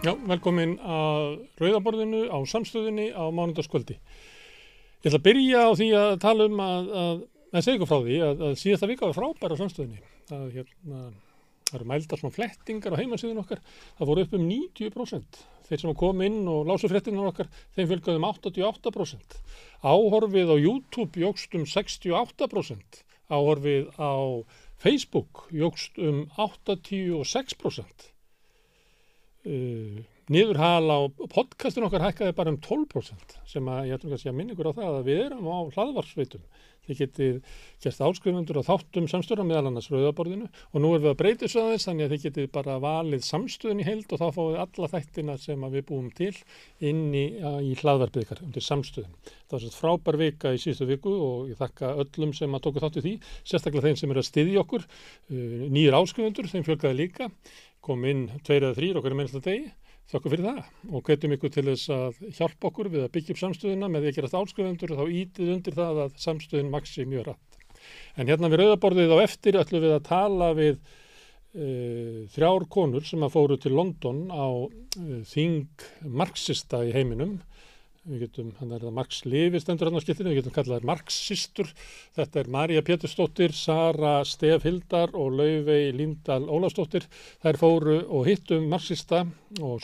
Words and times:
Já, 0.00 0.14
velkomin 0.24 0.78
að 0.80 1.42
Rauðaborðinu 1.60 2.22
á 2.32 2.40
samstöðunni 2.48 3.10
á 3.12 3.28
mánundaskvöldi. 3.36 3.98
Ég 5.04 5.10
ætla 5.10 5.18
að 5.18 5.24
byrja 5.26 5.64
á 5.68 5.70
því 5.76 5.88
að 5.98 6.12
tala 6.22 6.46
um 6.48 6.62
að, 6.64 6.86
að, 7.00 7.18
að 7.52 7.64
segja 7.66 7.76
ykkur 7.76 7.90
frá 7.90 7.98
því 8.06 8.14
að, 8.24 8.44
að 8.46 8.54
síðasta 8.62 8.88
vika 8.88 9.10
var 9.10 9.18
frábæra 9.18 9.58
á 9.58 9.60
samstöðunni. 9.60 10.00
Það, 10.30 10.46
hérna, 10.54 11.00
það 11.68 11.76
eru 11.76 11.88
mældar 11.90 12.22
svona 12.22 12.36
flettingar 12.38 12.96
á 12.96 13.00
heimasíðun 13.02 13.42
okkar. 13.42 13.60
Það 13.98 14.10
voru 14.12 14.24
upp 14.24 14.32
um 14.38 14.46
90%. 14.48 15.42
Þeir 15.68 15.82
sem 15.82 15.92
kom 16.00 16.22
inn 16.24 16.38
og 16.48 16.70
lásu 16.70 16.88
frettinnar 16.88 17.28
okkar, 17.34 17.50
þeim 17.76 17.90
fylgjaðum 17.90 18.28
88%. 18.30 19.36
Áhorfið 19.84 20.48
á 20.48 20.56
YouTube 20.56 21.20
jógst 21.26 21.58
um 21.60 21.68
68%. 21.68 23.02
Áhorfið 23.28 23.92
á 24.00 24.16
Facebook 24.80 25.44
jógst 25.52 26.00
um 26.00 26.24
86%. 26.40 28.08
Uh, 29.40 30.02
niðurhal 30.28 30.84
á 30.92 30.98
podcastun 31.32 31.86
okkar 31.86 32.02
hækkaði 32.04 32.34
bara 32.36 32.52
um 32.52 32.58
12% 32.60 33.38
sem 33.48 33.70
að 33.72 33.86
ég 33.88 33.96
ætlum 33.96 34.12
að 34.12 34.36
minna 34.36 34.52
ykkur 34.52 34.68
á 34.68 34.76
það 34.76 34.98
að 34.98 35.06
við 35.08 35.22
erum 35.24 35.48
á 35.48 35.58
hlaðvarsveitum 35.72 36.42
þið 36.90 37.00
getið 37.00 37.38
gert 37.84 38.02
áskrifundur 38.04 38.60
á 38.60 38.62
þáttum 38.66 39.06
samstöðan 39.10 39.48
meðal 39.48 39.70
annars 39.70 39.88
rauðaborðinu 39.92 40.48
og 40.48 40.82
nú 40.82 40.92
erum 40.94 41.04
við 41.04 41.12
að 41.12 41.18
breyta 41.20 41.44
þessu 41.44 41.62
aðeins 41.62 41.86
þannig 41.88 42.06
að 42.06 42.14
þið 42.14 42.24
getið 42.26 42.48
bara 42.56 42.76
valið 42.82 43.24
samstöðun 43.26 43.82
í 43.82 43.86
heild 43.86 44.14
og 44.14 44.20
þá 44.20 44.26
fáið 44.36 44.58
alla 44.64 44.90
þættina 44.94 45.36
sem 45.40 45.66
við 45.74 45.86
búum 45.90 46.10
til 46.16 46.32
inn 46.90 47.02
í, 47.14 47.24
í 47.40 47.72
hlaðvarpið 47.80 48.26
ykkar 48.26 48.44
undir 48.46 48.66
samstöðun. 48.66 49.16
Það 49.24 49.56
var 49.56 49.64
svona 49.64 49.78
frábær 49.78 50.20
vika 50.20 50.54
í 50.54 50.60
síðustu 50.62 50.88
viku 50.90 51.14
og 51.14 51.50
ég 51.50 51.60
þakka 51.60 51.94
öllum 52.04 52.34
sem 52.36 52.54
að 52.54 52.64
tóku 52.66 52.84
þáttu 52.84 53.04
því, 53.06 53.16
sérstaklega 53.44 53.90
þeim 53.90 54.00
sem 54.00 54.14
er 54.14 54.20
að 54.22 54.28
styðja 54.28 54.62
okkur, 54.64 54.86
uh, 54.86 55.66
nýjir 55.74 55.98
áskrifundur, 55.98 56.50
þeim 56.50 56.66
fjölgaði 56.68 57.00
líka 57.00 57.30
kom 57.84 58.04
inn 58.08 58.26
tveir 58.46 58.66
eða 58.66 58.76
þrýr 58.78 59.00
okkar 59.00 59.16
minnst 59.18 59.38
að 59.38 59.46
degi. 59.48 59.70
Þakku 60.10 60.32
fyrir 60.32 60.46
það. 60.48 60.70
Og 60.90 61.04
hvetjum 61.06 61.34
ykkur 61.36 61.52
til 61.54 61.66
þess 61.68 61.92
að 61.94 62.22
hjálpa 62.38 62.70
okkur 62.70 62.90
við 62.90 63.04
að 63.06 63.12
byggja 63.14 63.34
upp 63.34 63.42
samstöðuna. 63.44 63.90
Með 63.90 64.04
því 64.06 64.10
að 64.10 64.16
gera 64.18 64.40
álskrifundur 64.40 64.94
og 64.94 65.00
þá 65.00 65.18
ítið 65.20 65.52
undir 65.54 65.76
það 65.76 66.00
að 66.04 66.16
samstöðun 66.24 66.72
maksi 66.72 67.06
mjög 67.10 67.28
rætt. 67.30 67.60
En 68.18 68.30
hérna 68.30 68.50
við 68.50 68.64
rauðaborðið 68.64 69.14
á 69.14 69.18
eftir 69.22 69.60
ætlum 69.60 69.84
við 69.84 69.94
að 69.94 70.08
tala 70.08 70.50
við 70.58 70.74
uh, 70.80 72.26
þrjár 72.34 72.66
konur 72.74 73.06
sem 73.06 73.22
að 73.24 73.34
fóru 73.36 73.58
til 73.60 73.72
London 73.76 74.26
á 74.34 74.48
uh, 74.50 75.14
þing 75.30 75.86
marxista 76.04 76.82
í 76.86 76.92
heiminum 76.96 77.38
við 78.08 78.22
getum, 78.24 78.52
hann 78.58 78.72
er 78.72 78.80
það 78.80 78.94
Marx 78.96 79.18
Livi 79.28 79.60
stendur 79.60 79.90
hann 79.90 80.00
á 80.00 80.04
skiltinu, 80.04 80.30
við 80.32 80.40
getum 80.40 80.54
kallað 80.56 80.86
Marxistur. 80.88 81.68
Þetta 82.16 82.40
er 82.40 82.50
Marja 82.54 82.84
Pétursdóttir 82.86 83.52
Sara 83.56 84.14
Stef 84.24 84.64
Hildar 84.64 85.12
og 85.12 85.36
Laufey 85.36 85.90
Líndal 85.96 86.46
Ólastóttir 86.48 87.04
þær 87.44 87.60
fóru 87.60 87.98
og 88.08 88.24
hittum 88.30 88.70
marxista 88.72 89.26
og 89.60 89.76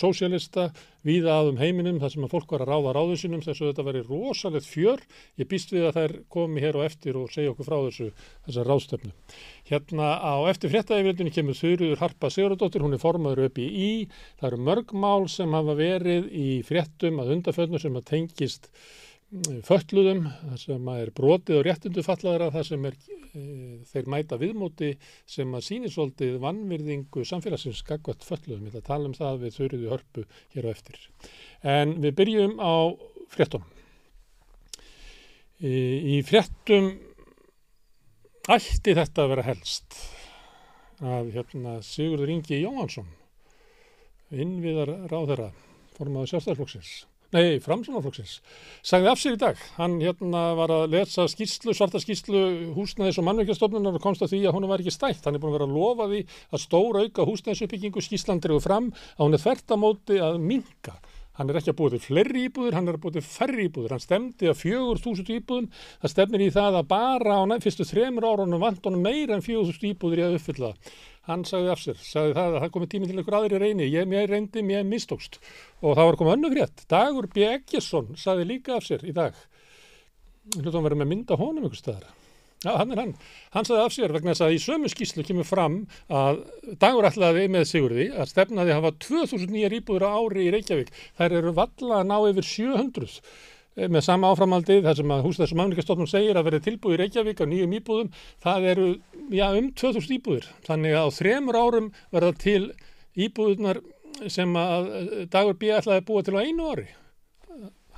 sósialista 1.06 1.14
víða 1.16 1.34
aðum 1.38 1.58
heiminum 1.60 2.00
þar 2.00 2.10
sem 2.12 2.24
að 2.24 2.32
fólk 2.32 2.52
var 2.52 2.62
að 2.64 2.70
ráða 2.70 2.94
ráðu 2.96 3.16
sínum 3.16 3.42
þess 3.42 3.60
að 3.62 3.68
þetta 3.70 3.84
veri 3.86 4.02
rosalegt 4.06 4.66
fjör. 4.66 5.00
Ég 5.38 5.48
býst 5.48 5.72
við 5.72 5.86
að 5.86 5.96
þær 5.96 6.14
komi 6.28 6.60
hér 6.60 6.76
og 6.76 6.84
eftir 6.84 7.16
og 7.16 7.30
segja 7.30 7.52
okkur 7.52 7.66
frá 7.68 7.76
þessu 7.86 8.10
þessar 8.46 8.66
ráðstöfnu 8.66 9.12
hérna 9.66 10.10
á 10.22 10.34
eftir 10.50 10.70
fréttaeyfjöldunni 10.70 11.32
kemur 11.34 11.56
Þurður 11.58 11.98
Harpa 12.00 12.30
Sigurðardóttir 12.30 12.84
hún 12.84 12.94
er 12.94 13.02
formaður 13.02 13.46
upp 13.48 13.58
í 13.58 13.66
í 13.66 13.90
það 14.38 14.48
eru 14.50 14.60
mörgmál 14.66 15.28
sem 15.30 15.56
hafa 15.56 15.74
verið 15.78 16.28
í 16.30 16.48
fréttum 16.66 17.20
að 17.22 17.34
undaföldnu 17.36 17.82
sem 17.82 17.98
að 17.98 18.06
tengist 18.12 18.70
föllluðum, 19.66 20.28
það 20.30 20.58
sem 20.62 20.88
er 20.92 21.10
brotið 21.14 21.58
og 21.58 21.64
réttundu 21.66 22.02
fallaðara, 22.06 22.52
það 22.54 22.66
sem 22.68 22.84
er 22.86 22.96
e, 23.34 23.40
þeir 23.90 24.10
mæta 24.12 24.38
viðmóti 24.38 24.90
sem 25.26 25.56
að 25.56 25.64
sýnir 25.66 25.92
svolítið 25.92 26.36
vannvirðingu 26.44 27.24
samfélagsins 27.26 27.80
skakvært 27.82 28.22
föllluðum. 28.26 28.68
Ég 28.68 28.76
ætla 28.76 28.84
að 28.84 28.90
tala 28.92 29.10
um 29.10 29.16
það 29.16 29.40
við 29.42 29.56
þurruðu 29.58 29.90
hörpu 29.90 30.24
hér 30.54 30.68
á 30.70 30.70
eftir. 30.70 31.00
En 31.66 31.96
við 32.04 32.14
byrjum 32.20 32.54
á 32.62 32.74
fréttum. 33.34 33.66
E, 35.58 35.74
í 35.74 36.22
fréttum 36.26 36.92
ætti 38.46 38.94
þetta 38.94 39.24
að 39.24 39.34
vera 39.34 39.48
helst 39.48 39.98
að 41.02 41.34
hérna, 41.34 41.80
Sigurður 41.84 42.30
Ingi 42.30 42.62
Jóhansson 42.62 43.10
innviðar 44.30 44.94
ráðherra 45.10 45.50
formaður 45.98 46.30
sjálfstæðarflokksins 46.30 46.94
nei, 47.34 47.58
framsunarflokksins, 47.64 48.36
sagði 48.86 49.10
af 49.10 49.20
sér 49.20 49.36
í 49.36 49.40
dag. 49.40 49.62
Hann 49.78 49.98
hérna 50.02 50.42
var 50.58 50.72
að 50.74 50.94
lesa 50.94 51.26
skýslu, 51.30 51.74
svarta 51.76 52.00
skýslu 52.02 52.42
húsnæðis 52.76 53.18
og 53.20 53.26
mannveikjastofnunar 53.26 53.98
og 53.98 54.04
komst 54.04 54.22
að 54.22 54.34
því 54.34 54.42
að 54.46 54.56
hún 54.58 54.68
var 54.70 54.84
ekki 54.84 54.94
stætt. 54.94 55.24
Hann 55.26 55.38
er 55.38 55.42
búin 55.42 55.54
að 55.54 55.58
vera 55.58 55.68
að 55.68 55.76
lofa 55.76 56.08
því 56.12 56.22
að 56.52 56.64
stóra 56.66 57.04
auka 57.06 57.26
húsnæðisuppbyggingu 57.30 58.04
skýslandriðu 58.04 58.62
fram 58.62 58.92
að 59.16 59.24
hún 59.24 59.38
er 59.38 59.44
þvert 59.46 59.76
að 59.76 59.82
móti 59.82 60.20
að 60.22 60.40
minka. 60.42 60.98
Hann 61.36 61.50
er 61.52 61.58
ekki 61.60 61.72
að 61.74 61.78
búið 61.80 61.96
til 61.96 62.04
flerri 62.06 62.46
íbúður, 62.48 62.76
hann 62.78 62.88
er 62.88 62.96
að 62.96 63.02
búið 63.02 63.18
til 63.18 63.26
færri 63.28 63.66
íbúður. 63.68 63.92
Hann 63.92 64.04
stemdi 64.04 64.48
að 64.48 64.60
fjögur 64.62 65.02
þúsund 65.04 65.32
íbúðum. 65.34 65.66
Það 66.04 66.12
stefnir 66.14 66.46
í 66.46 66.52
það 66.54 66.78
að 66.80 66.88
bara 66.94 67.36
á 67.36 67.42
fyrstu 67.66 67.88
þremur 67.88 68.28
árunum 68.30 68.64
vant 68.64 68.88
honum 68.88 69.04
meira 69.04 69.36
en 69.36 69.44
fjögur 69.44 69.68
þúsund 69.68 69.90
íbúður 69.90 70.22
í 70.22 70.26
að 70.26 70.38
uppfylla 70.40 70.72
hann 71.26 71.42
sagði 71.46 71.72
af 71.72 71.82
sér, 71.82 71.96
sagði 72.02 72.34
það 72.36 72.52
að 72.52 72.60
það 72.62 72.72
komið 72.76 72.90
tími 72.92 73.08
til 73.08 73.16
einhver 73.18 73.36
aðri 73.40 73.60
reyni, 73.62 73.88
ég, 73.90 74.06
mér 74.10 74.28
reyndi, 74.30 74.62
mér 74.66 74.84
mistókst 74.86 75.40
og 75.82 75.96
það 75.98 76.10
var 76.10 76.18
komið 76.20 76.36
önnu 76.36 76.50
frétt 76.52 76.84
Dagur 76.92 77.28
B. 77.32 77.48
Eggersson 77.56 78.12
sagði 78.20 78.46
líka 78.52 78.76
af 78.76 78.86
sér 78.86 79.02
í 79.06 79.14
dag 79.16 79.34
hljóttum 80.54 80.78
að 80.84 80.88
vera 80.88 81.00
með 81.02 81.10
mynda 81.12 81.40
honum 81.40 81.66
einhver 81.66 81.80
staðar 81.80 82.25
Já, 82.64 82.70
hann 82.80 82.94
er 82.94 83.02
hann, 83.02 83.10
hann 83.52 83.66
sagði 83.68 83.82
af 83.84 83.92
sér 83.92 84.14
vegna 84.14 84.32
þess 84.32 84.46
að 84.46 84.54
í 84.56 84.62
sömu 84.62 84.88
skíslu 84.88 85.24
kemur 85.26 85.44
fram 85.46 85.82
að 86.08 86.40
Dagur 86.80 87.06
ætlaði 87.10 87.44
með 87.52 87.66
Sigurði 87.68 88.06
að 88.16 88.30
stefnaði 88.32 88.72
að 88.72 88.80
hafa 88.80 88.94
2000 89.04 89.52
nýjar 89.52 89.76
íbúður 89.76 90.06
á 90.08 90.16
ári 90.16 90.46
í 90.46 90.54
Reykjavík, 90.54 90.94
þær 91.20 91.36
eru 91.42 91.52
valla 91.58 92.00
að 92.00 92.08
ná 92.08 92.16
yfir 92.30 92.48
700 92.48 93.20
Eh, 93.76 93.90
með 93.92 94.06
sama 94.06 94.30
áframaldi 94.32 94.78
þar 94.84 94.96
sem 94.96 95.10
að 95.12 95.26
húsnæðsum 95.26 95.60
afningastofnum 95.60 96.08
segir 96.08 96.38
að 96.40 96.46
verði 96.48 96.60
tilbúið 96.64 96.94
í 96.94 97.00
Reykjavík 97.02 97.42
á 97.44 97.46
nýjum 97.50 97.74
íbúðum, 97.76 98.12
það 98.40 98.68
eru 98.70 98.86
já, 99.36 99.46
um 99.52 99.66
2000 99.76 100.14
íbúður. 100.16 100.46
Þannig 100.64 100.96
að 100.96 101.04
á 101.04 101.16
þremur 101.18 101.58
árum 101.60 101.90
verða 102.14 102.30
til 102.40 102.62
íbúðunar 103.26 103.82
sem 104.32 104.56
að 104.56 104.88
eh, 104.96 105.26
Dagur 105.28 105.58
B. 105.60 105.74
ætlaði 105.76 106.06
búa 106.08 106.24
til 106.24 106.38
á 106.40 106.44
einu 106.46 106.70
ári. 106.72 106.86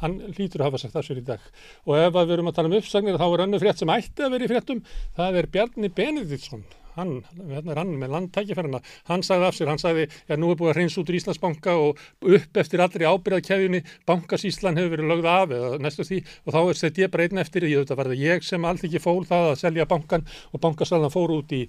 Hann 0.03 0.19
hlýtur 0.34 0.62
að 0.62 0.70
hafa 0.70 0.82
sagt 0.82 0.94
það 0.94 1.06
sér 1.09 1.20
í 1.20 1.28
dag. 1.28 1.47
Og 1.86 1.97
ef 1.98 2.19
við 2.19 2.34
erum 2.36 2.50
að 2.50 2.59
tala 2.59 2.70
um 2.70 2.76
uppsagnir 2.78 3.19
þá 3.19 3.26
er 3.28 3.44
önnu 3.47 3.62
frétt 3.62 3.81
sem 3.82 3.94
ætti 3.94 4.26
að 4.26 4.34
vera 4.36 4.47
í 4.47 4.50
fréttum, 4.53 4.82
það 5.16 5.41
er 5.41 5.48
Bjarni 5.54 5.91
Benediktsson. 5.94 6.66
Hann, 6.98 7.20
hérna 7.31 7.75
er 7.75 7.78
hann 7.78 7.92
með 7.94 8.10
landtækifærarna, 8.10 8.81
hann 9.06 9.22
sagði 9.22 9.47
af 9.47 9.54
sér, 9.54 9.69
hann 9.70 9.78
sagði, 9.78 10.06
já 10.26 10.34
nú 10.34 10.48
er 10.50 10.56
búið 10.58 10.72
að 10.72 10.78
reyns 10.81 10.97
út 10.98 11.10
í 11.12 11.19
Íslandsbanka 11.19 11.75
og 11.78 12.00
upp 12.26 12.58
eftir 12.58 12.82
allri 12.82 13.06
ábyrðakæðjunni, 13.06 13.81
bankasíslan 14.08 14.81
hefur 14.81 14.97
verið 14.97 15.12
lögð 15.12 15.28
af 15.31 15.54
eða 15.54 15.78
næstu 15.84 16.06
því. 16.08 16.19
Og 16.42 16.56
þá 16.56 16.58
er 16.64 16.81
sett 16.81 16.98
ég 16.98 17.12
bara 17.12 17.28
einn 17.28 17.42
eftir, 17.44 17.69
ég 17.70 17.78
auðvitað 17.78 18.00
var 18.00 18.10
það 18.10 18.25
ég 18.25 18.48
sem 18.48 18.66
allt 18.66 18.88
ekki 18.88 19.03
fól 19.04 19.22
það 19.28 19.53
að 19.53 19.60
selja 19.62 19.87
bankan 19.92 20.26
og 20.50 20.64
bankasalna 20.64 21.12
fór 21.14 21.37
út 21.37 21.54
í 21.54 21.60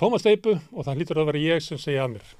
tómasteipu 0.00 0.56
og 0.56 0.88
það 0.88 1.02
hlýtur 1.02 1.20
að 1.20 1.28
vera 1.34 1.44
ég 1.44 1.66
sem 1.66 1.82
segja 1.82 2.08
af 2.08 2.14
mér. 2.14 2.32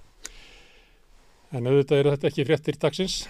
En 1.52 1.68
auðvitað 1.68 2.00
eru 2.00 2.16
þetta 2.16 2.32
ekki 2.32 2.48
fréttir 2.48 2.80
dagsins 2.80 3.20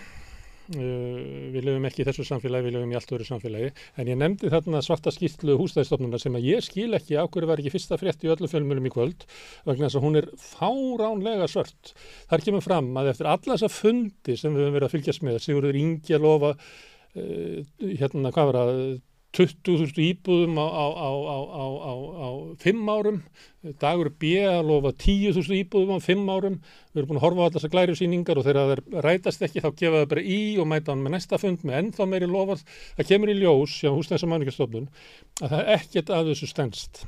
við 0.68 1.64
lefum 1.64 1.86
ekki 1.88 2.02
í 2.02 2.06
þessu 2.08 2.26
samfélagi, 2.28 2.66
við 2.66 2.74
lefum 2.76 2.92
í 2.92 2.96
allt 2.98 3.12
öru 3.16 3.26
samfélagi. 3.26 3.70
En 3.96 4.10
ég 4.10 4.18
nefndi 4.20 4.50
þarna 4.52 4.82
svarta 4.84 5.12
skýrtlu 5.14 5.56
húsnæðistofnuna 5.60 6.20
sem 6.20 6.36
að 6.36 6.48
ég 6.50 6.64
skil 6.66 6.90
ekki 6.98 7.16
á 7.16 7.24
hverju 7.24 7.48
var 7.48 7.62
ekki 7.62 7.72
fyrsta 7.72 7.98
frétt 8.00 8.24
í 8.26 8.32
öllu 8.32 8.50
fjölmjölum 8.50 8.88
í 8.90 8.92
kvöld 8.92 9.24
vegna 9.68 9.88
þess 9.88 10.00
að 10.00 10.06
hún 10.06 10.20
er 10.20 10.30
fáránlega 10.42 11.48
svört. 11.48 11.94
Þar 12.28 12.44
kemur 12.44 12.66
fram 12.66 12.92
að 13.00 13.12
eftir 13.14 13.30
alla 13.32 13.56
þessa 13.56 13.72
fundi 13.72 14.36
sem 14.36 14.54
við 14.54 14.66
höfum 14.66 14.78
verið 14.78 14.88
að 14.90 14.96
fylgjast 14.96 15.26
með 15.26 15.42
Sigurður 15.46 15.80
Ingi 15.80 16.18
að 16.18 16.26
lofa 16.26 16.54
uh, 16.54 17.60
hérna 17.88 18.34
hvað 18.34 18.52
var 18.52 18.60
að 18.66 18.82
20.000 19.38 20.02
íbúðum 20.02 20.58
á, 20.58 20.66
á, 20.66 21.08
á, 21.08 21.94
á 22.26 22.28
fimm 22.62 22.88
árum, 22.90 23.20
dagur 23.78 24.10
B 24.10 24.32
að 24.42 24.70
lofa 24.70 24.92
10.000 25.04 25.60
íbúðum 25.60 25.94
á 25.94 25.98
fimm 26.02 26.30
árum, 26.30 26.56
við 26.92 27.02
erum 27.02 27.12
búin 27.12 27.20
að 27.20 27.26
horfa 27.26 27.38
á 27.38 27.44
allar 27.46 27.56
þessar 27.58 27.74
glæri 27.74 27.98
síningar 27.98 28.40
og 28.40 28.48
þegar 28.48 28.82
það 28.82 29.04
rætast 29.06 29.44
ekki 29.46 29.62
þá 29.62 29.70
gefa 29.70 30.02
það 30.02 30.08
bara 30.14 30.24
í 30.24 30.40
og 30.58 30.70
mæta 30.70 30.94
hann 30.94 31.04
með 31.04 31.16
næsta 31.16 31.38
fund 31.42 31.62
með 31.62 31.78
ennþá 31.82 32.08
meiri 32.10 32.30
lofað, 32.30 32.64
það 32.98 33.12
kemur 33.12 33.34
í 33.34 33.38
ljós 33.38 33.78
hjá 33.82 33.92
húsnæðis- 33.92 34.26
og 34.26 34.34
manningastofnun 34.34 34.90
að 35.38 35.54
það 35.54 35.62
er 35.62 35.72
ekkert 35.78 36.12
að 36.18 36.32
þessu 36.32 36.50
stendst. 36.50 37.06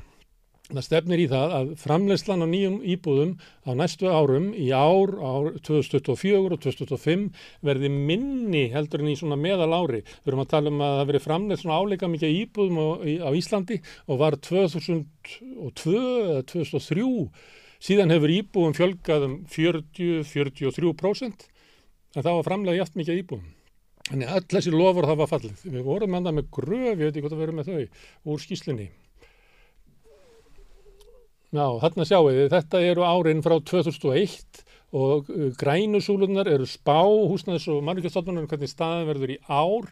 Það 0.71 0.85
stefnir 0.85 1.19
í 1.19 1.27
það 1.27 1.53
að 1.57 1.71
framleyslan 1.81 2.43
á 2.43 2.47
nýjum 2.47 2.77
íbúðum 2.93 3.31
á 3.67 3.71
næstu 3.75 4.07
árum 4.07 4.51
í 4.55 4.69
ár, 4.71 5.11
ár 5.19 5.49
2024 5.67 6.39
og 6.47 6.61
2025 6.63 7.25
verði 7.67 7.89
minni 7.91 8.63
heldur 8.71 9.03
en 9.03 9.11
í 9.11 9.17
svona 9.19 9.35
meðal 9.39 9.73
ári. 9.75 9.99
Við 10.23 10.31
erum 10.31 10.43
að 10.45 10.51
tala 10.53 10.71
um 10.71 10.83
að 10.85 10.95
það 10.99 11.09
veri 11.11 11.23
framleyst 11.25 11.65
svona 11.65 11.79
áleika 11.81 12.11
mikið 12.11 12.37
íbúðum 12.45 12.79
á, 12.79 12.87
á 13.27 13.29
Íslandi 13.35 13.81
og 14.07 14.21
var 14.23 14.39
2002 14.39 15.97
eða 15.99 16.45
2003 16.53 17.09
síðan 17.81 18.15
hefur 18.15 18.35
íbúðum 18.37 18.77
fjölgað 18.77 19.27
um 19.27 19.35
40-43% 19.51 21.49
en 22.15 22.23
það 22.23 22.37
var 22.37 22.47
framlega 22.47 22.79
hjátt 22.79 22.95
mikið 22.99 23.21
íbúðum. 23.25 23.51
Þannig 24.07 24.27
að 24.31 24.39
öll 24.39 24.49
þessi 24.55 24.71
lofur 24.75 25.07
það 25.07 25.19
var 25.21 25.29
fallið. 25.35 25.61
Við 25.67 25.83
vorum 25.85 26.17
enda 26.17 26.33
með 26.35 26.49
gröf, 26.55 26.95
ég 26.95 27.05
veit 27.05 27.11
ekki 27.11 27.23
hvort 27.27 27.35
að 27.35 27.43
vera 27.43 27.55
með 27.59 27.69
þau 27.71 28.31
úr 28.31 28.43
skýslinni. 28.43 28.87
Já, 31.51 31.65
þarna 31.81 32.05
sjáu 32.07 32.29
þið, 32.29 32.45
þetta 32.53 32.79
eru 32.87 33.03
árin 33.03 33.41
frá 33.43 33.57
2001 33.59 34.61
og 34.95 35.27
uh, 35.31 35.49
grænusúlunar 35.59 36.47
eru 36.47 36.67
spá 36.67 37.03
húsnæðis 37.03 37.67
og 37.73 37.81
mannvíkjastofnunar 37.87 38.47
hvernig 38.47 38.71
staðan 38.71 39.09
verður 39.09 39.33
í 39.35 39.37
ár 39.51 39.89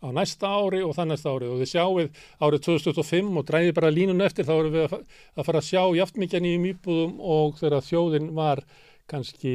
á 0.00 0.08
næsta 0.14 0.48
ári 0.48 0.84
og 0.86 0.94
það 0.96 1.10
næsta 1.10 1.32
ári 1.34 1.48
og 1.50 1.58
þið 1.60 1.70
sjáuð 1.72 2.22
árið 2.46 2.62
2025 2.68 3.40
og 3.40 3.48
dræðið 3.50 3.74
bara 3.80 3.92
línun 3.92 4.24
eftir 4.24 4.46
þá 4.46 4.54
erum 4.54 4.76
við 4.76 4.86
að, 4.86 4.94
að 5.34 5.48
fara 5.48 5.60
að 5.60 5.68
sjá 5.68 5.82
jaftmikið 5.98 6.44
nýjum 6.46 6.70
íbúðum 6.70 7.18
og 7.34 7.58
þegar 7.58 7.86
þjóðin 7.90 8.30
var 8.38 8.64
kannski 9.10 9.54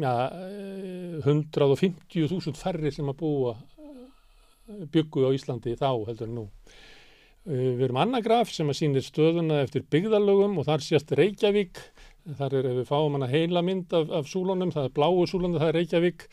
ja, 0.00 0.14
150.000 1.28 2.56
færri 2.56 2.96
sem 2.96 3.12
að 3.12 3.20
búa 3.20 3.54
byggu 4.66 5.28
á 5.28 5.30
Íslandi 5.36 5.76
þá 5.78 5.90
heldur 6.08 6.32
nú. 6.32 6.48
Við 7.46 7.84
erum 7.86 8.00
annagraf 8.02 8.50
sem 8.50 8.66
að 8.66 8.78
sýnir 8.80 9.04
stöðuna 9.06 9.60
eftir 9.62 9.84
byggðalögum 9.94 10.56
og 10.58 10.64
þar 10.66 10.82
sést 10.82 11.12
Reykjavík, 11.14 11.78
þar 12.40 12.56
er 12.58 12.68
ef 12.72 12.78
við 12.80 12.88
fáum 12.88 13.14
hana 13.14 13.28
heila 13.30 13.62
mynd 13.62 13.94
af, 13.94 14.10
af 14.18 14.26
súlunum, 14.26 14.72
það 14.74 14.88
er 14.88 14.94
bláu 14.96 15.26
súlunum, 15.30 15.60
það 15.60 15.68
er 15.68 15.78
Reykjavík. 15.78 16.24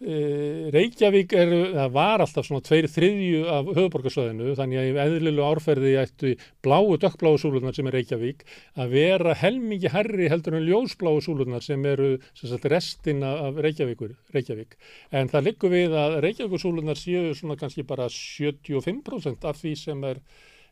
Reykjavík 0.00 1.34
er, 1.36 1.50
var 1.92 2.22
alltaf 2.24 2.46
svona 2.46 2.64
tveir 2.64 2.86
þriðju 2.88 3.40
af 3.52 3.66
höfuborgarsöðinu 3.68 4.54
þannig 4.56 4.80
að 4.80 4.86
í 4.88 4.94
eðlilu 5.02 5.42
árferði 5.44 5.90
ættu 6.00 6.30
bláu 6.64 6.96
dökkbláu 7.02 7.36
súlunar 7.42 7.76
sem 7.76 7.90
er 7.90 7.98
Reykjavík 7.98 8.46
að 8.80 8.94
vera 8.96 9.34
helmingi 9.36 9.92
herri 9.92 10.30
heldur 10.32 10.56
en 10.56 10.64
ljósbláu 10.64 11.20
súlunar 11.20 11.60
sem 11.66 11.84
eru 11.84 12.14
sem 12.32 12.48
sagt, 12.48 12.64
restin 12.72 13.20
af 13.28 13.60
Reykjavíkur, 13.60 14.14
Reykjavík. 14.32 14.78
En 15.12 15.28
það 15.28 15.50
liggur 15.50 15.74
við 15.74 15.98
að 16.00 16.16
Reykjavíkur 16.24 16.64
súlunar 16.64 16.96
séu 16.96 17.34
svona 17.36 17.60
kannski 17.60 17.84
bara 17.84 18.08
75% 18.08 19.44
af 19.52 19.60
því 19.60 19.74
sem 19.84 20.08
er 20.08 20.24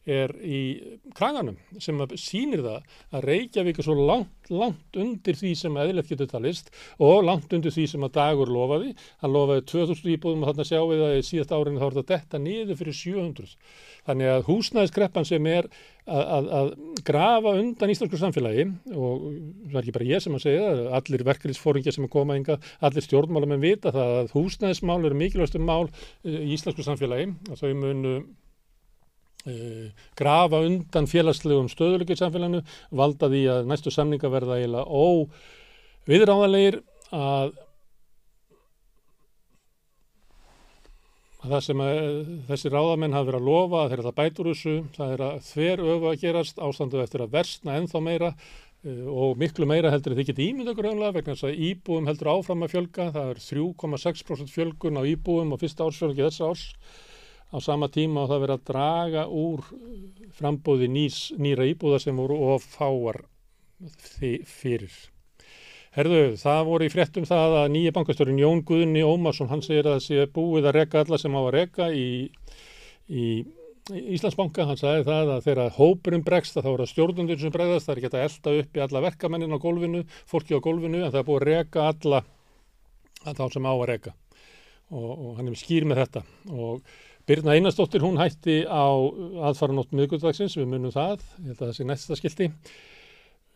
er 0.09 0.33
í 0.41 0.61
kraganum 1.17 1.59
sem 1.83 2.01
sýnir 2.17 2.63
það 2.65 2.87
að 3.15 3.27
Reykjavík 3.29 3.81
er 3.81 3.87
svo 3.87 3.97
langt, 3.99 4.51
langt 4.53 4.99
undir 4.99 5.37
því 5.39 5.53
sem 5.61 5.77
eðlert 5.83 6.11
getur 6.11 6.31
talist 6.31 6.73
og 6.97 7.27
langt 7.27 7.53
undir 7.53 7.75
því 7.75 7.87
sem 7.93 8.07
að 8.07 8.15
dagur 8.17 8.53
lofaði. 8.53 8.95
Hann 9.23 9.35
lofaði 9.35 9.67
2000 9.73 10.11
íbúðum 10.15 10.45
og 10.45 10.53
þarna 10.53 10.69
sjáum 10.69 10.91
við 10.95 11.05
að 11.07 11.19
í 11.19 11.29
síðast 11.29 11.55
árinu 11.55 11.83
þá 11.83 11.87
er 11.89 11.99
þetta 11.99 12.15
detta 12.15 12.43
niður 12.43 12.81
fyrir 12.81 12.99
700. 13.03 13.55
Þannig 14.09 14.33
að 14.33 14.45
húsnæðiskreppan 14.49 15.29
sem 15.29 15.49
er 15.53 15.69
að, 16.09 16.23
að, 16.23 16.51
að 16.59 16.71
grafa 17.05 17.55
undan 17.61 17.93
íslensku 17.93 18.21
samfélagi 18.21 18.67
og 18.97 19.29
það 19.29 19.77
er 19.77 19.83
ekki 19.83 19.97
bara 19.99 20.09
ég 20.09 20.25
sem 20.25 20.39
að 20.39 20.45
segja 20.47 20.65
það, 20.65 20.83
allir 20.99 21.25
verkefnisfóringja 21.29 21.95
sem 21.95 22.09
er 22.09 22.13
komað 22.13 22.41
ynga, 22.41 22.59
allir 22.89 23.05
stjórnmála 23.05 23.51
með 23.53 23.65
vita 23.67 23.93
það 23.93 24.19
að 24.23 24.35
húsnæðismál 24.37 25.01
eru 25.03 25.21
mikilvægstum 25.21 25.69
mál 25.69 25.89
í 26.25 26.55
íslensku 26.57 26.87
samfélagi 26.87 27.35
og 27.53 27.61
þau 27.61 27.73
munu 27.77 28.15
grafa 30.19 30.61
undan 30.67 31.07
félagslegum 31.09 31.71
stöðuleik 31.71 32.11
í 32.13 32.19
samfélaginu, 32.19 32.65
valda 32.91 33.31
því 33.31 33.45
að 33.53 33.71
næstu 33.71 33.93
samninga 33.95 34.31
verða 34.33 34.59
eiginlega 34.59 34.85
óviðráðanlegir 36.09 36.81
að, 37.15 37.55
að 41.39 41.55
það 41.55 41.67
sem 41.69 41.83
að, 41.87 41.99
þessi 42.51 42.73
ráðamenn 42.75 43.17
hafa 43.17 43.31
verið 43.31 43.41
að 43.41 43.51
lofa 43.51 43.83
að 43.83 43.91
þeirra 43.93 44.07
það 44.09 44.19
bætur 44.21 44.53
þessu, 44.53 44.79
það 44.99 45.17
er 45.17 45.27
að 45.29 45.43
þver 45.49 45.85
öfu 45.95 46.13
að 46.13 46.23
gerast, 46.25 46.65
ástandu 46.69 47.05
eftir 47.05 47.25
að 47.25 47.37
versna 47.39 47.77
ennþá 47.79 48.05
meira 48.05 48.33
uh, 48.35 49.05
og 49.15 49.41
miklu 49.41 49.71
meira 49.71 49.93
heldur 49.95 50.19
þið 50.19 50.33
geti 50.33 50.49
ímynd 50.51 50.75
okkur 50.75 50.91
höfumlega 50.91 51.17
vegna 51.21 51.39
þess 51.39 51.49
að 51.49 51.67
íbúum 51.71 52.11
heldur 52.11 52.35
áfram 52.35 52.67
að 52.67 52.75
fjölga, 52.75 53.13
það 53.15 53.37
er 53.37 53.45
3,6% 53.47 54.57
fjölgun 54.59 55.01
á 55.01 55.03
íbúum 55.09 55.55
á 55.55 55.57
fyrsta 55.63 55.87
ársfjölgi 55.87 56.27
þessa 56.27 56.51
árs 56.51 56.67
á 57.49 57.57
sama 57.65 57.89
tíma 57.93 58.25
og 58.25 58.33
það 58.33 58.43
verið 58.45 58.57
að 58.57 58.67
draga 58.71 59.27
úr 59.33 59.63
frambóði 60.37 60.89
nýs, 60.93 61.21
nýra 61.41 61.69
íbúða 61.69 62.01
sem 62.03 62.17
voru 62.17 62.39
of 62.53 62.67
fáar 62.77 63.23
fyrir. 64.45 64.93
Herðu, 65.97 66.35
það 66.39 66.65
voru 66.69 66.87
í 66.87 66.93
fréttum 66.93 67.27
það 67.27 67.55
að 67.63 67.71
nýja 67.75 67.93
bankastjórin 67.97 68.41
Jón 68.41 68.61
Guðni 68.67 69.05
Ómarsson, 69.07 69.49
hann 69.51 69.65
segir 69.65 69.89
að 69.89 70.03
sé 70.05 70.27
búið 70.31 70.69
að 70.69 70.77
reka 70.77 71.03
alla 71.03 71.19
sem 71.19 71.35
á 71.35 71.41
að 71.41 71.55
reka 71.57 71.89
í, 71.91 72.29
í 73.09 73.25
Íslandsbanka, 73.89 74.67
hann 74.69 74.77
sagði 74.77 75.07
það 75.07 75.31
að 75.33 75.45
þegar 75.47 75.77
hópurinn 75.79 76.25
bregst 76.27 76.59
að 76.61 76.67
þá 76.67 76.71
eru 76.75 76.87
stjórnundur 76.91 77.39
sem 77.41 77.53
bregðast, 77.55 77.89
það 77.89 78.03
er 78.03 78.09
að 78.11 78.25
elda 78.27 78.55
upp 78.61 78.77
í 78.77 78.83
alla 78.85 79.03
verkamennin 79.07 79.57
á 79.57 79.59
gólfinu, 79.63 80.03
fólki 80.29 80.59
á 80.59 80.61
gólfinu, 80.61 81.01
en 81.01 81.13
það 81.15 81.23
er 81.23 81.29
búið 81.31 81.41
að 81.41 81.49
reka 81.49 81.87
alla 81.89 82.21
þá 83.25 83.45
sem 83.55 83.69
á 83.69 83.73
að 83.73 83.87
reka. 83.89 84.13
Og, 84.93 85.09
og 85.09 85.33
hann 85.39 85.49
er 85.49 85.57
skýr 85.61 85.89
með 85.89 86.03
þetta. 86.03 86.23
Og 86.53 86.93
Birna 87.29 87.53
Einarsdóttir, 87.53 88.01
hún 88.01 88.17
hætti 88.17 88.63
á 88.65 88.89
aðfaranótt 89.51 89.91
miðgutdagsins, 89.93 90.55
við 90.57 90.71
munum 90.71 90.93
það, 90.95 91.27
ég 91.43 91.51
held 91.51 91.59
að 91.59 91.67
það 91.67 91.75
sé 91.77 91.85
næsta 91.85 92.17
skildi. 92.17 92.47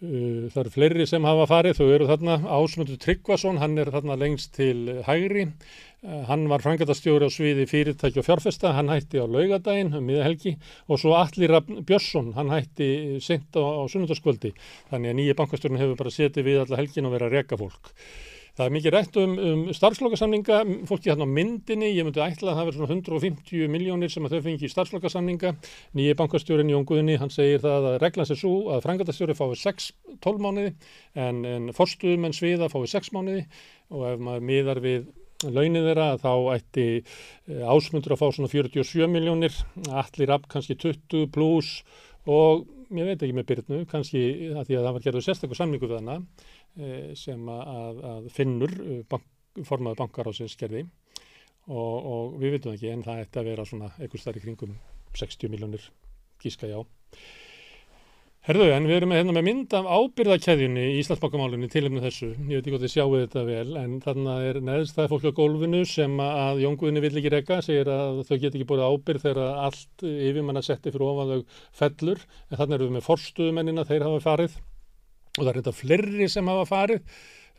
Uh, 0.02 0.50
það 0.52 0.58
eru 0.60 0.72
fleiri 0.74 1.06
sem 1.08 1.24
hafa 1.24 1.46
farið, 1.48 1.78
þau 1.78 1.94
eru 1.94 2.08
þarna, 2.10 2.34
Ásmundur 2.52 2.98
Tryggvason, 3.00 3.60
hann 3.62 3.78
er 3.80 3.88
þarna 3.94 4.18
lengst 4.20 4.50
til 4.58 4.98
hægri, 5.06 5.46
uh, 6.02 6.18
hann 6.28 6.44
var 6.52 6.64
frangatastjóri 6.66 7.30
á 7.30 7.32
sviði 7.32 7.64
fyrirtæki 7.70 8.20
og 8.20 8.26
fjárfesta, 8.26 8.74
hann 8.76 8.92
hætti 8.92 9.22
á 9.22 9.26
laugadaginn 9.30 9.94
um 9.96 10.04
miðahelgi 10.10 10.58
og 10.90 11.00
svo 11.00 11.16
Allir 11.16 11.56
Björnsson, 11.62 12.34
hann 12.36 12.52
hætti 12.52 13.22
sent 13.24 13.56
á, 13.56 13.64
á 13.64 13.88
sunnundaskvöldi, 13.88 14.52
þannig 14.92 15.14
að 15.14 15.18
nýja 15.22 15.38
bankastjórun 15.40 15.80
hefur 15.80 16.02
bara 16.02 16.12
setið 16.18 16.50
við 16.50 16.62
alla 16.66 16.82
helgin 16.82 17.08
og 17.08 17.16
verið 17.16 17.30
að 17.30 17.38
reka 17.38 17.62
fólk. 17.62 17.94
Það 18.52 18.66
er 18.66 18.72
mikið 18.74 18.92
rætt 18.92 19.14
um, 19.16 19.34
um 19.48 19.60
starfslokasamninga, 19.72 20.58
fólki 20.88 21.08
hérna 21.08 21.24
á 21.24 21.34
myndinni, 21.36 21.88
ég 21.96 22.04
myndi 22.04 22.20
ætla 22.20 22.52
að 22.52 22.58
það 22.58 22.66
verður 22.68 22.78
svona 22.82 22.96
150 22.98 23.70
miljónir 23.72 24.12
sem 24.12 24.28
að 24.28 24.34
þau 24.34 24.44
fengi 24.44 24.68
í 24.68 24.72
starfslokasamninga. 24.72 25.54
Nýji 25.96 26.18
bankastjórin 26.18 26.72
Jón 26.74 26.84
Guðni, 26.88 27.16
hann 27.22 27.32
segir 27.32 27.64
það 27.64 27.88
að 27.94 27.96
reglans 28.02 28.34
er 28.34 28.40
svo 28.42 28.52
að 28.74 28.84
frangatastjóri 28.84 29.38
fái 29.38 29.56
6-12 29.62 30.44
mánuði 30.44 30.74
en, 31.16 31.40
en 31.48 31.72
forstuðum 31.78 32.28
en 32.28 32.36
sviða 32.36 32.68
fái 32.72 32.84
6 32.92 33.10
mánuði. 33.16 33.46
Og 33.92 34.04
ef 34.10 34.22
maður 34.28 34.46
miðar 34.50 34.82
við 34.84 35.08
launið 35.48 35.88
þeirra 35.88 36.10
þá 36.20 36.32
ætti 36.52 36.86
eh, 37.00 37.64
ásmundur 37.64 38.14
að 38.14 38.20
fá 38.20 38.28
svona 38.36 38.52
47 38.52 39.08
miljónir, 39.10 39.56
allir 39.88 40.36
af 40.36 40.46
kannski 40.52 40.76
20 40.76 41.32
pluss 41.32 41.80
og 42.28 42.66
ég 42.92 43.08
veit 43.08 43.22
ekki 43.22 43.34
með 43.34 43.48
byrnu, 43.48 43.84
kannski 43.90 44.22
að 44.52 44.68
því 44.68 44.76
að 44.76 44.84
það 44.86 44.96
var 44.96 45.04
gerðið 45.06 45.26
sérstaklega 45.26 45.58
samningu 45.58 45.88
við 45.88 46.00
hana 46.02 46.18
sem 47.18 47.48
að, 47.52 48.02
að 48.12 48.28
finnur 48.32 48.72
eh, 48.80 49.04
bank, 49.08 49.28
formaður 49.68 50.00
bankar 50.00 50.30
á 50.30 50.32
sér 50.32 50.48
skerði 50.48 50.86
og, 51.68 51.76
og 51.76 52.40
við 52.40 52.56
veitum 52.56 52.74
ekki 52.74 52.90
en 52.92 53.04
það 53.04 53.24
ætti 53.26 53.40
að 53.42 53.48
vera 53.52 53.68
svona 53.68 53.92
eitthvað 53.98 54.24
starf 54.24 54.40
í 54.40 54.44
kringum 54.46 54.74
60 55.18 55.52
miljónir 55.52 55.84
gíska 56.42 56.70
já. 56.70 56.80
Herðu, 58.42 58.64
en 58.74 58.88
við 58.88 58.96
erum 58.96 59.12
hérna 59.14 59.34
með 59.36 59.44
mynd 59.46 59.74
af 59.78 59.84
ábyrðakæðjunni 59.86 60.86
í 60.88 60.94
Íslandsbankamálunni 60.98 61.68
til 61.70 61.84
um 61.86 62.00
þessu, 62.02 62.32
ég 62.32 62.56
veit 62.56 62.64
ekki 62.64 62.72
hvort 62.72 62.82
þið 62.82 62.92
sjáu 62.96 63.12
þetta 63.12 63.44
vel, 63.46 63.76
en 63.78 63.92
þannig 64.02 64.46
er 64.48 64.58
neðst 64.66 64.96
það 64.96 65.12
fólk 65.12 65.28
á 65.30 65.36
gólfinu 65.36 65.84
sem 65.86 66.16
að 66.24 66.64
Jónguðinni 66.64 67.04
vill 67.04 67.20
ekki 67.20 67.32
reyka, 67.36 67.60
segir 67.62 67.92
að 67.94 68.24
þau 68.26 68.34
get 68.34 68.50
ekki 68.50 68.66
búið 68.72 68.82
ábyrð 68.88 69.28
þegar 69.28 69.62
allt 69.68 70.06
yfirmanna 70.10 70.64
setti 70.66 70.90
fyrir 70.90 71.06
ofan 71.12 71.30
þau 71.30 71.62
fellur, 71.84 72.26
en 72.50 72.58
þannig 72.58 72.80
erum 72.80 72.90
við 72.90 72.98
með 72.98 73.08
forstuðumennina, 73.12 73.86
þeir 73.92 74.08
hafa 74.08 74.24
farið 74.26 74.58
og 75.38 75.44
það 75.44 75.52
er 75.52 75.60
þetta 75.60 75.78
flerri 75.78 76.28
sem 76.30 76.50
hafa 76.52 76.66
farið. 76.68 77.06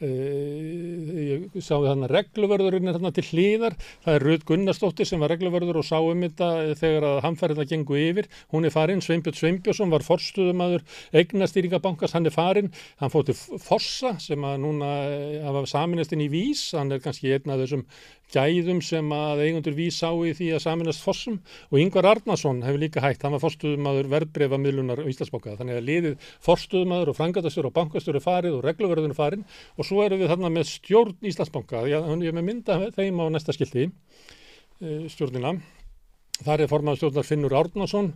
Uh, 0.03 1.11
ég 1.13 1.43
sá 1.61 1.77
þannig 1.77 2.09
að 2.09 2.13
regluvörðurinn 2.17 2.89
er 2.89 2.95
þarna 2.97 3.11
til 3.13 3.23
hlýðar 3.27 3.75
það 4.03 4.15
er 4.17 4.25
Rud 4.25 4.45
Gunnarsdóttir 4.49 5.07
sem 5.07 5.21
var 5.21 5.31
regluvörður 5.31 5.79
og 5.79 5.85
sá 5.85 5.99
um 6.01 6.23
þetta 6.25 6.47
þegar 6.79 7.05
að 7.07 7.19
hamfærið 7.27 7.61
að 7.61 7.69
gengu 7.69 7.99
yfir. 8.01 8.27
Hún 8.51 8.67
er 8.67 8.73
farin, 8.73 9.03
Sveinbjörn 9.05 9.37
Sveinbjörnsson 9.37 9.93
var 9.93 10.03
forstuðumadur, 10.03 10.83
eignastýringabankas 11.21 12.17
hann 12.17 12.27
er 12.27 12.35
farin, 12.35 12.71
hann 12.99 13.13
fótti 13.13 13.37
Fossa 13.37 14.15
sem 14.19 14.43
að 14.49 14.57
núna 14.65 14.91
eh, 15.13 15.39
hafa 15.45 15.63
saminast 15.71 16.17
inn 16.17 16.25
í 16.25 16.31
Vís, 16.33 16.65
hann 16.75 16.91
er 16.91 17.03
kannski 17.03 17.31
einn 17.37 17.53
af 17.53 17.61
þessum 17.63 17.85
gæðum 18.33 18.79
sem 18.83 19.09
að 19.13 19.43
eigundur 19.45 19.75
Vís 19.77 19.99
sá 20.01 20.09
í 20.11 20.33
því 20.35 20.49
að 20.55 20.63
saminast 20.65 21.03
Fossum. 21.05 21.39
Og 21.71 21.79
Yngvar 21.81 22.07
Arnason 22.09 22.61
hefur 22.65 22.81
líka 22.81 23.03
hægt, 23.03 23.23
hann 23.25 23.35
var 23.35 23.43
forstuðumadur 23.43 24.09
verðbrefa 24.11 24.59
miðlunar 24.61 25.03
Íslandsbóka, 25.09 25.57
þannig 25.59 25.79
að 25.79 25.89
liðið 25.89 26.29
forstuðumadur 26.47 27.13
og 27.13 27.19
frangatastjóru 27.19 27.71
og 27.71 27.75
bankastjóru 27.77 28.23
farið 28.23 28.57
og 28.57 28.65
regluvörðun 28.67 29.17
farin 29.17 29.45
og 29.77 29.87
svo 29.87 30.01
erum 30.05 30.23
við 30.23 30.33
þarna 30.33 30.53
með 30.53 30.69
stjórn 30.71 31.29
Íslandsbanka, 31.31 31.85
ég 31.89 32.09
er 32.13 32.37
með 32.39 32.49
mynda 32.49 32.79
þeim 32.95 33.21
á 33.21 33.25
næsta 33.33 33.55
skilti, 33.55 33.89
eh, 34.81 35.05
stjórnina, 35.13 35.55
þar 36.43 36.65
er 36.65 36.71
formadur 36.71 37.03
stjórnar 37.03 37.29
Finnur 37.29 37.55
Árnason 37.61 38.13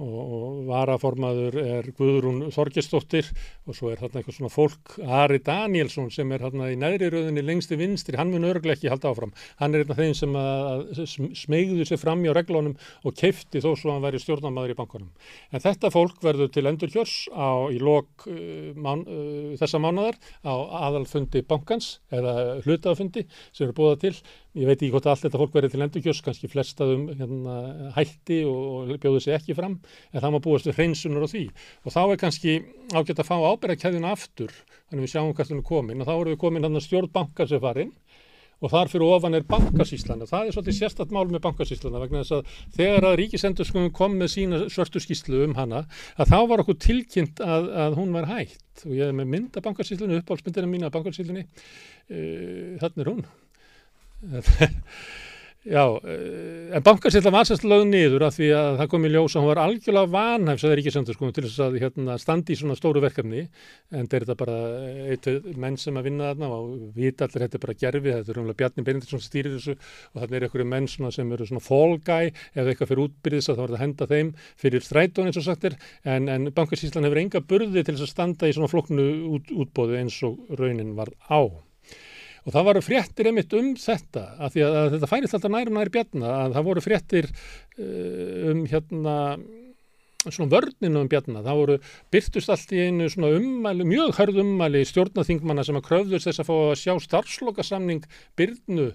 og 0.00 0.62
varaformaður 0.70 1.58
er 1.62 1.90
Guðrún 1.98 2.46
Þorgestóttir 2.54 3.28
og 3.66 3.76
svo 3.76 3.90
er 3.92 4.00
þarna 4.00 4.22
eitthvað 4.22 4.38
svona 4.38 4.52
fólk 4.52 4.94
Ari 5.04 5.40
Danielsson 5.44 6.08
sem 6.14 6.32
er 6.32 6.46
þarna 6.46 6.70
í 6.72 6.78
næri 6.80 7.10
rauðinni 7.12 7.44
lengsti 7.44 7.76
vinstri, 7.76 8.16
hann 8.16 8.32
mun 8.32 8.48
örglega 8.48 8.78
ekki 8.78 8.92
halda 8.92 9.12
áfram. 9.12 9.34
Hann 9.60 9.76
er 9.76 9.84
af 9.84 9.98
þeim 9.98 10.14
sem 10.16 10.38
smegðu 11.42 11.86
sér 11.88 12.00
fram 12.00 12.24
í 12.24 12.32
á 12.32 12.36
reglunum 12.36 12.76
og 13.04 13.16
keifti 13.18 13.60
þó 13.60 13.72
svo 13.76 13.92
hann 13.92 14.04
væri 14.04 14.20
stjórnamaður 14.22 14.74
í 14.74 14.78
bankunum 14.78 15.10
en 15.52 15.62
þetta 15.62 15.90
fólk 15.92 16.22
verður 16.24 16.50
til 16.52 16.66
endur 16.70 16.92
kjörs 16.92 17.16
á 17.32 17.68
í 17.72 17.80
lok 17.82 18.26
uh, 18.30 18.72
mán, 18.76 19.04
uh, 19.06 19.52
þessa 19.60 19.80
mánadar 19.82 20.18
á 20.46 20.54
aðalfundi 20.88 21.44
bankans 21.48 21.98
eða 22.12 22.62
hlutafundi 22.64 23.26
sem 23.50 23.66
eru 23.66 23.76
búið 23.76 24.00
til 24.06 24.14
ég 24.58 24.68
veit 24.68 24.76
ekki 24.76 24.90
hvort 24.92 25.08
allt 25.08 25.24
þetta 25.24 25.40
fólk 25.40 25.54
verið 25.56 25.74
til 25.74 25.84
endurkjörs, 25.86 26.22
kannski 26.26 26.50
flestaðum 26.52 27.06
hérna, 27.16 27.56
hætti 27.96 28.42
og, 28.48 28.92
og 28.92 29.00
bjóðu 29.02 29.22
sér 29.24 29.38
ekki 29.38 29.56
fram, 29.56 29.78
en 30.12 30.24
það 30.24 30.34
má 30.34 30.40
búast 30.44 30.68
við 30.68 30.80
hreinsunar 30.80 31.24
á 31.24 31.28
því. 31.32 31.46
Og 31.86 31.94
þá 31.94 32.02
er 32.04 32.20
kannski 32.20 32.58
ágætt 32.92 33.22
að 33.22 33.30
fá 33.30 33.36
ábyrgakæðina 33.38 34.12
aftur, 34.12 34.52
þannig 34.90 35.06
við 35.06 35.14
sjáum 35.14 35.32
hún 35.32 35.58
er 35.62 35.66
komin 35.72 36.04
og 36.04 36.10
þá 36.10 36.14
erum 36.18 36.34
við 36.34 36.42
komin 36.44 36.68
hann 36.68 36.80
að 36.80 36.86
stjórnbankar 36.88 37.48
sem 37.48 37.62
farin 37.62 37.96
og 38.62 38.70
þar 38.70 38.90
fyrir 38.92 39.10
ofan 39.10 39.36
er 39.36 39.46
bankasíslana. 39.48 40.26
Það 40.30 40.48
er 40.48 40.54
svolítið 40.54 40.76
sérstatt 40.78 41.14
mál 41.14 41.24
með 41.26 41.42
bankasíslana 41.48 42.02
vegna 42.04 42.22
þess 42.22 42.36
að 42.36 42.58
þegar 42.76 43.06
að 43.08 43.16
ríkisendurskungum 43.20 43.94
kom 43.96 44.14
með 44.20 44.30
sína 44.36 44.60
svörstu 44.70 45.02
skíslu 45.02 45.42
um 45.48 45.56
hana 45.58 45.84
að 46.14 46.30
þá 46.30 46.38
var 46.52 46.62
okkur 46.62 46.78
tilkynnt 46.86 47.42
að, 47.42 47.70
að 47.86 47.98
hún 47.98 48.14
var 48.14 48.28
hægt 48.30 48.84
og 48.86 48.94
ég 48.94 49.10
hef 49.10 49.16
með 49.18 49.32
mynda 49.34 49.64
bankasíslunu, 49.64 50.20
uppáhaldsmyndina 50.22 50.70
mín 50.70 50.86
af 50.86 50.94
bankasíslunni, 50.94 51.42
uh, 51.42 52.78
þannig 52.82 53.02
er 53.02 53.10
hún. 53.10 53.24
Já, 55.62 55.94
eh, 56.02 56.74
en 56.74 56.82
bankasýtla 56.82 57.30
var 57.30 57.46
sérst 57.46 57.62
lögð 57.62 57.84
niður 57.86 58.24
af 58.26 58.34
því 58.34 58.48
að 58.58 58.78
það 58.80 58.88
kom 58.90 59.04
í 59.06 59.10
ljós 59.12 59.36
að 59.36 59.44
hún 59.44 59.50
var 59.52 59.60
algjörlega 59.62 60.10
vanhæfs 60.10 60.64
að 60.64 60.66
það 60.66 60.74
er 60.74 60.82
ekki 60.82 60.92
sendur 60.96 61.14
sko 61.14 61.30
til 61.30 61.44
þess 61.44 61.62
að 61.62 61.76
hérna, 61.78 62.16
standi 62.18 62.50
í 62.50 62.58
svona 62.58 62.74
stóru 62.74 63.02
verkefni. 63.04 63.44
En 63.94 64.10
þetta 64.10 64.18
er 64.18 64.26
þetta 64.26 64.36
bara 64.42 64.58
eitt 65.14 65.56
menn 65.62 65.78
sem 65.78 66.00
að 66.00 66.08
vinna 66.08 66.32
þarna 66.32 66.50
og 66.56 66.90
vita 66.98 67.28
allir 67.28 67.46
þetta 67.46 67.60
er 67.60 67.64
bara 67.68 67.78
gerfi, 67.78 68.10
þetta 68.10 68.34
er 68.34 68.42
umlega 68.42 68.58
Bjarni 68.58 68.86
Benediksson 68.90 69.22
stýrir 69.22 69.54
þessu 69.54 69.78
og 69.78 70.20
þarna 70.24 70.40
er 70.40 70.46
einhverju 70.48 70.70
menn 70.74 70.90
sem 70.90 71.34
eru 71.38 71.46
svona 71.46 71.96
guy 72.10 72.32
eða 72.58 72.68
eitthvað 72.72 72.90
fyrir 72.90 73.06
útbyrðis 73.06 73.50
að 73.52 73.60
það 73.62 73.76
að 73.76 73.82
henda 73.86 74.10
þeim 74.10 74.36
fyrir 74.58 74.82
strætón 74.82 75.30
eins 75.30 75.38
og 75.38 75.46
sagt 75.46 75.70
er. 75.70 75.78
En, 76.02 76.26
en 76.26 76.50
bankasýtlan 76.50 77.06
hefur 77.06 77.22
enga 77.22 77.46
burði 77.46 77.86
til 77.86 77.94
þess 77.94 78.08
að 78.08 78.16
standa 78.16 78.50
í 78.50 78.56
svona 78.56 78.72
floknu 78.72 79.12
út, 79.36 79.54
útbóðu 79.54 80.02
eins 80.02 80.18
og 80.26 80.42
raunin 80.58 80.96
var 80.98 81.14
á 81.30 81.70
og 82.42 82.54
það 82.54 82.68
varu 82.68 82.84
fréttir 82.84 83.30
einmitt 83.30 83.56
um 83.58 83.72
þetta 83.78 84.26
að 84.42 84.60
að, 84.66 84.78
þetta 84.96 85.10
færist 85.10 85.36
alltaf 85.38 85.54
næri 85.54 85.74
næri 85.74 85.94
bjarna 85.94 86.36
að 86.44 86.56
það 86.56 86.68
voru 86.68 86.84
fréttir 86.84 87.28
uh, 87.32 88.52
um 88.52 88.64
hérna 88.70 89.16
svona 90.30 90.52
vörninu 90.52 91.00
um 91.02 91.08
bjarna, 91.10 91.42
það 91.42 91.58
voru 91.58 91.78
byrtust 92.14 92.52
allt 92.52 92.74
í 92.76 92.84
einu 92.86 93.08
svona 93.10 93.32
ummæli, 93.38 93.86
mjög 93.88 94.14
hörð 94.20 94.38
ummæli 94.44 94.84
stjórnaþingmanna 94.86 95.64
sem 95.66 95.78
að 95.78 95.88
kröfðust 95.88 96.28
þess 96.28 96.42
að 96.44 96.50
fá 96.50 96.54
að 96.58 96.76
sjá 96.78 96.94
starfslokasamning 97.06 98.06
byrnu 98.38 98.92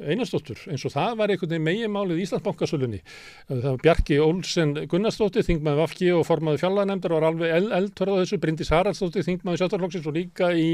einastóttur 0.00 0.60
eins 0.70 0.84
og 0.88 0.94
það 0.94 1.16
var 1.20 1.32
einhvern 1.32 1.50
veginn 1.52 1.66
meginmálið 1.66 2.20
í 2.20 2.24
Íslandsbankasölunni. 2.26 3.00
Það 3.48 3.66
var 3.66 3.80
Bjarki 3.84 4.18
Olsen 4.24 4.74
Gunnarsdóttir, 4.90 5.44
þingmaði 5.46 5.80
Vafki 5.80 6.10
og 6.14 6.24
formaði 6.28 6.62
fjárlaganemndar 6.62 7.14
var 7.16 7.26
alveg 7.28 7.54
eld, 7.56 7.74
eldhverð 7.76 8.16
á 8.16 8.20
þessu, 8.22 8.40
Bryndis 8.42 8.72
Haraldsdóttir, 8.74 9.26
þingmaði 9.26 9.62
Sjáttaflokksins 9.62 10.08
og 10.08 10.16
líka 10.16 10.50
í 10.56 10.68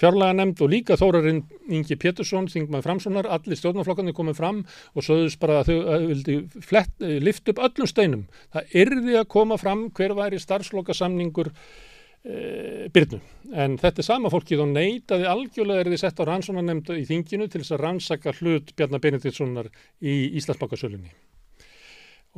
fjárlaganemnd 0.00 0.64
og 0.64 0.72
líka 0.72 0.98
Þórarinn 1.00 1.44
Ingi 1.70 1.98
Pétursson, 2.00 2.48
þingmaði 2.50 2.86
Framssonar, 2.88 3.28
allir 3.30 3.60
stjórnarflokkarnir 3.60 4.16
komið 4.16 4.40
fram 4.40 4.64
og 4.94 5.06
sögðus 5.06 5.38
bara 5.40 5.60
að 5.60 5.70
þau 5.70 6.08
vildi 6.08 6.40
flett, 6.64 6.96
lift 7.00 7.52
upp 7.52 7.62
öllum 7.68 7.90
steinum. 7.90 8.26
Það 8.54 8.74
yrði 8.84 9.20
að 9.20 9.30
koma 9.36 9.60
fram 9.60 9.88
hver 9.96 10.16
væri 10.18 10.40
starfslokasamningur 10.42 11.52
e, 11.52 11.89
byrnu. 12.20 13.20
En 13.56 13.78
þetta 13.80 14.02
er 14.02 14.06
sama 14.06 14.30
fólkið 14.32 14.64
og 14.66 14.72
neytaði 14.74 15.28
algjörlega 15.30 15.84
er 15.84 15.92
þið 15.94 16.02
sett 16.02 16.20
á 16.20 16.28
rannsónanemndu 16.28 16.98
í 17.00 17.06
þinginu 17.08 17.48
til 17.48 17.62
þess 17.62 17.76
að 17.78 17.82
rannsaka 17.86 18.34
hlut 18.40 18.74
Bjarnar 18.76 19.00
Benediktssonar 19.00 19.70
í 20.04 20.16
Íslandsbákasölunni 20.36 21.14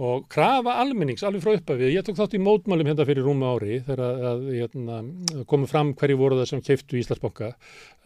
og 0.01 0.25
krafa 0.33 0.79
almennings 0.81 1.21
alveg 1.27 1.43
frá 1.45 1.53
uppafið. 1.59 1.91
Ég 1.93 2.05
tók 2.07 2.17
þátt 2.17 2.37
í 2.39 2.41
mótmálum 2.41 2.89
hérna 2.89 3.05
fyrir 3.05 3.27
rúma 3.27 3.51
ári 3.53 3.83
þegar 3.85 4.01
að, 4.31 4.47
hérna, 4.57 5.01
komu 5.51 5.69
fram 5.69 5.93
hverju 6.01 6.17
voru 6.17 6.39
það 6.41 6.49
sem 6.49 6.63
keiftu 6.65 6.97
Íslandsbanka 7.01 7.51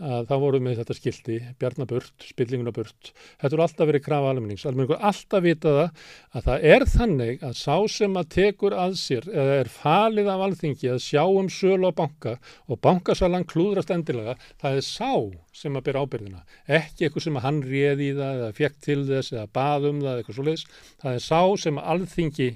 að 0.02 0.26
það 0.26 0.42
voru 0.42 0.60
með 0.64 0.80
þetta 0.80 0.96
skildi, 0.98 1.38
Bjarnaburt, 1.60 2.26
Spillingunaburt. 2.32 3.12
Þetta 3.38 3.52
voru 3.54 3.66
alltaf 3.68 3.90
verið 3.92 4.06
krafa 4.08 4.34
almennings. 4.34 4.66
Almenningur 4.66 5.06
alltaf 5.12 5.46
vita 5.46 5.76
það 5.78 6.04
að 6.34 6.50
það 6.50 6.68
er 6.74 6.86
þannig 6.96 7.46
að 7.46 7.56
sá 7.62 7.76
sem 7.96 8.18
að 8.18 8.30
tekur 8.34 8.76
að 8.76 8.98
sér 9.00 9.30
eða 9.30 9.58
er 9.62 9.74
falið 9.78 10.32
af 10.34 10.46
alþingi 10.48 10.94
að 10.96 11.02
sjá 11.06 11.22
um 11.22 11.50
sölu 11.52 11.94
á 11.94 11.98
banka 12.02 12.38
og 12.66 12.82
bankasalan 12.82 13.46
klúðrast 13.46 13.94
endilega, 13.94 14.34
það 14.58 14.80
er 14.82 14.88
sá 14.90 15.12
sem 15.56 15.76
að 15.78 15.86
byrja 15.88 16.04
ábyrðina. 16.04 16.44
Ekki 16.78 17.06
eitthvað 17.06 17.26
sem 17.26 17.38
að 17.40 17.46
hann 17.46 17.60
réði 17.64 18.10
í 18.10 18.14
það 18.16 18.40
eða 18.42 18.54
fekk 18.56 18.78
til 18.84 18.98
þess 19.08 19.34
eða 19.34 19.46
bað 19.58 19.88
um 19.90 20.00
það 20.02 20.10
eða 20.12 20.22
eitthvað 20.22 20.38
svo 20.38 20.46
leiðis. 20.46 20.64
Það 21.02 21.18
er 21.18 21.26
sá 21.26 21.40
sem 21.62 21.80
að 21.80 21.92
alþingi 21.94 22.48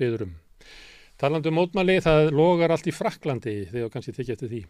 byrður 0.00 0.26
um. 0.26 0.34
Talandu 1.20 1.52
um 1.52 1.58
mótmæli, 1.60 2.00
það 2.00 2.30
logar 2.32 2.72
allt 2.72 2.88
í 2.88 2.96
Fraklandi 2.96 3.56
þegar 3.70 3.94
kannski 3.94 4.14
tekja 4.16 4.36
eftir 4.36 4.52
því. 4.52 4.60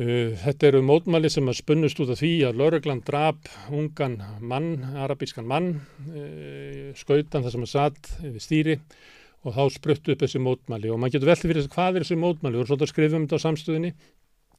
Uh, 0.00 0.36
þetta 0.38 0.68
eru 0.68 0.82
mótmæli 0.86 1.30
sem 1.32 1.48
að 1.50 1.58
spunnust 1.58 1.98
út 2.00 2.12
af 2.14 2.20
því 2.20 2.34
að 2.46 2.60
Lörgland 2.60 3.02
drap 3.08 3.50
ungan 3.74 4.20
mann, 4.38 4.70
arabískan 5.02 5.48
mann, 5.50 5.72
uh, 6.06 6.92
skautan 6.98 7.42
þar 7.42 7.56
sem 7.56 7.66
að 7.66 7.72
satt 7.72 8.12
við 8.22 8.38
stýri 8.44 8.78
og 9.40 9.56
þá 9.56 9.62
spruttu 9.74 10.14
upp 10.14 10.22
þessi 10.22 10.40
mótmæli 10.42 10.92
og 10.92 11.00
maður 11.00 11.16
getur 11.16 11.32
veltið 11.32 11.50
fyrir 11.50 11.62
þess 11.62 11.72
að 11.72 11.76
hvað 11.76 11.98
er 11.98 12.06
þessi 12.06 12.20
mótmæli, 12.22 12.54
við 12.54 12.60
vorum 12.60 12.70
svolítið 12.70 12.86
að 12.86 12.92
skrifa 12.94 13.18
um 13.18 13.26
þetta 13.26 13.40
á 13.40 13.46
samstöðinni 13.46 13.92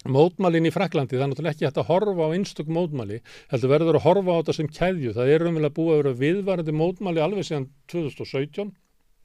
mótmælinn 0.09 0.65
í 0.65 0.73
Fraklandi, 0.73 1.17
það 1.17 1.23
er 1.23 1.31
náttúrulega 1.31 1.55
ekki 1.55 1.67
hægt 1.67 1.79
að 1.81 1.89
horfa 1.91 2.25
á 2.25 2.33
einstaklega 2.33 2.77
mótmæli, 2.77 3.19
heldur 3.51 3.73
verður 3.75 3.99
að 3.99 4.05
horfa 4.07 4.33
á 4.33 4.39
þetta 4.39 4.55
sem 4.57 4.69
kæðju, 4.77 5.13
það 5.17 5.33
er 5.35 5.45
umvel 5.49 5.67
að 5.67 5.75
búa 5.77 5.91
að 5.93 6.01
vera 6.01 6.13
viðvarandi 6.21 6.75
mótmæli 6.77 7.21
alveg 7.21 7.47
síðan 7.47 7.67
2017 7.93 8.71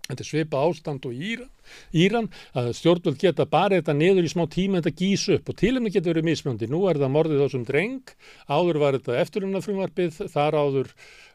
þetta 0.06 0.22
er 0.22 0.30
svipa 0.30 0.62
ástand 0.66 1.06
og 1.08 1.14
Íran, 1.14 1.52
Íran 1.96 2.30
að 2.56 2.72
stjórnvöld 2.78 3.20
geta 3.20 3.46
bara 3.50 3.80
þetta 3.80 3.96
niður 3.98 4.28
í 4.28 4.32
smá 4.32 4.44
tíma 4.50 4.80
þetta 4.80 4.96
gís 5.02 5.26
upp 5.36 5.52
og 5.52 5.58
tilumni 5.60 5.92
getur 5.94 6.14
verið 6.14 6.28
mismjöndi, 6.30 6.70
nú 6.70 6.84
er 6.90 7.00
það 7.02 7.14
morðið 7.16 7.44
á 7.44 7.48
sem 7.52 7.66
dreng, 7.66 8.16
áður 8.46 8.82
var 8.82 8.98
þetta 8.98 9.20
eftirlunafrumvarpið, 9.24 10.20
þar 10.32 10.60
áður 10.62 10.92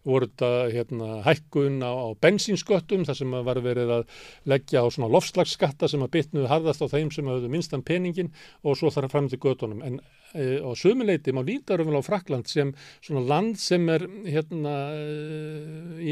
voru 0.08 0.28
þetta 0.30 0.50
hérna, 0.74 1.10
hækkun 1.26 1.82
á, 1.86 1.92
á 1.92 2.08
bensínsköttum 2.24 3.06
þar 3.06 3.18
sem 3.20 3.36
var 3.46 3.62
verið 3.62 3.94
að 4.00 4.24
leggja 4.50 4.82
á 4.82 4.88
svona 4.90 5.12
lofslagsskatta 5.14 5.90
sem 5.92 6.02
að 6.02 6.14
bytnuðu 6.16 6.50
harðast 6.50 6.82
á 6.82 6.88
þeim 6.90 7.12
sem 7.14 7.30
hafðu 7.30 7.52
minstan 7.54 7.86
peningin 7.86 8.32
og 8.64 8.80
svo 8.80 8.90
þarf 8.94 9.14
fram 9.14 9.30
til 9.30 9.42
göttunum. 9.42 9.84
En 9.86 10.00
e, 10.34 10.60
á 10.64 10.72
sömuleiti 10.78 11.34
má 11.36 11.42
líta 11.46 11.78
raunverulega 11.78 12.04
á 12.04 12.10
Frakland 12.10 12.50
sem 12.52 12.74
svona 13.04 13.24
land 13.28 13.60
sem 13.62 13.88
er 13.94 14.06
hérna 14.26 14.76
e, 14.96 15.06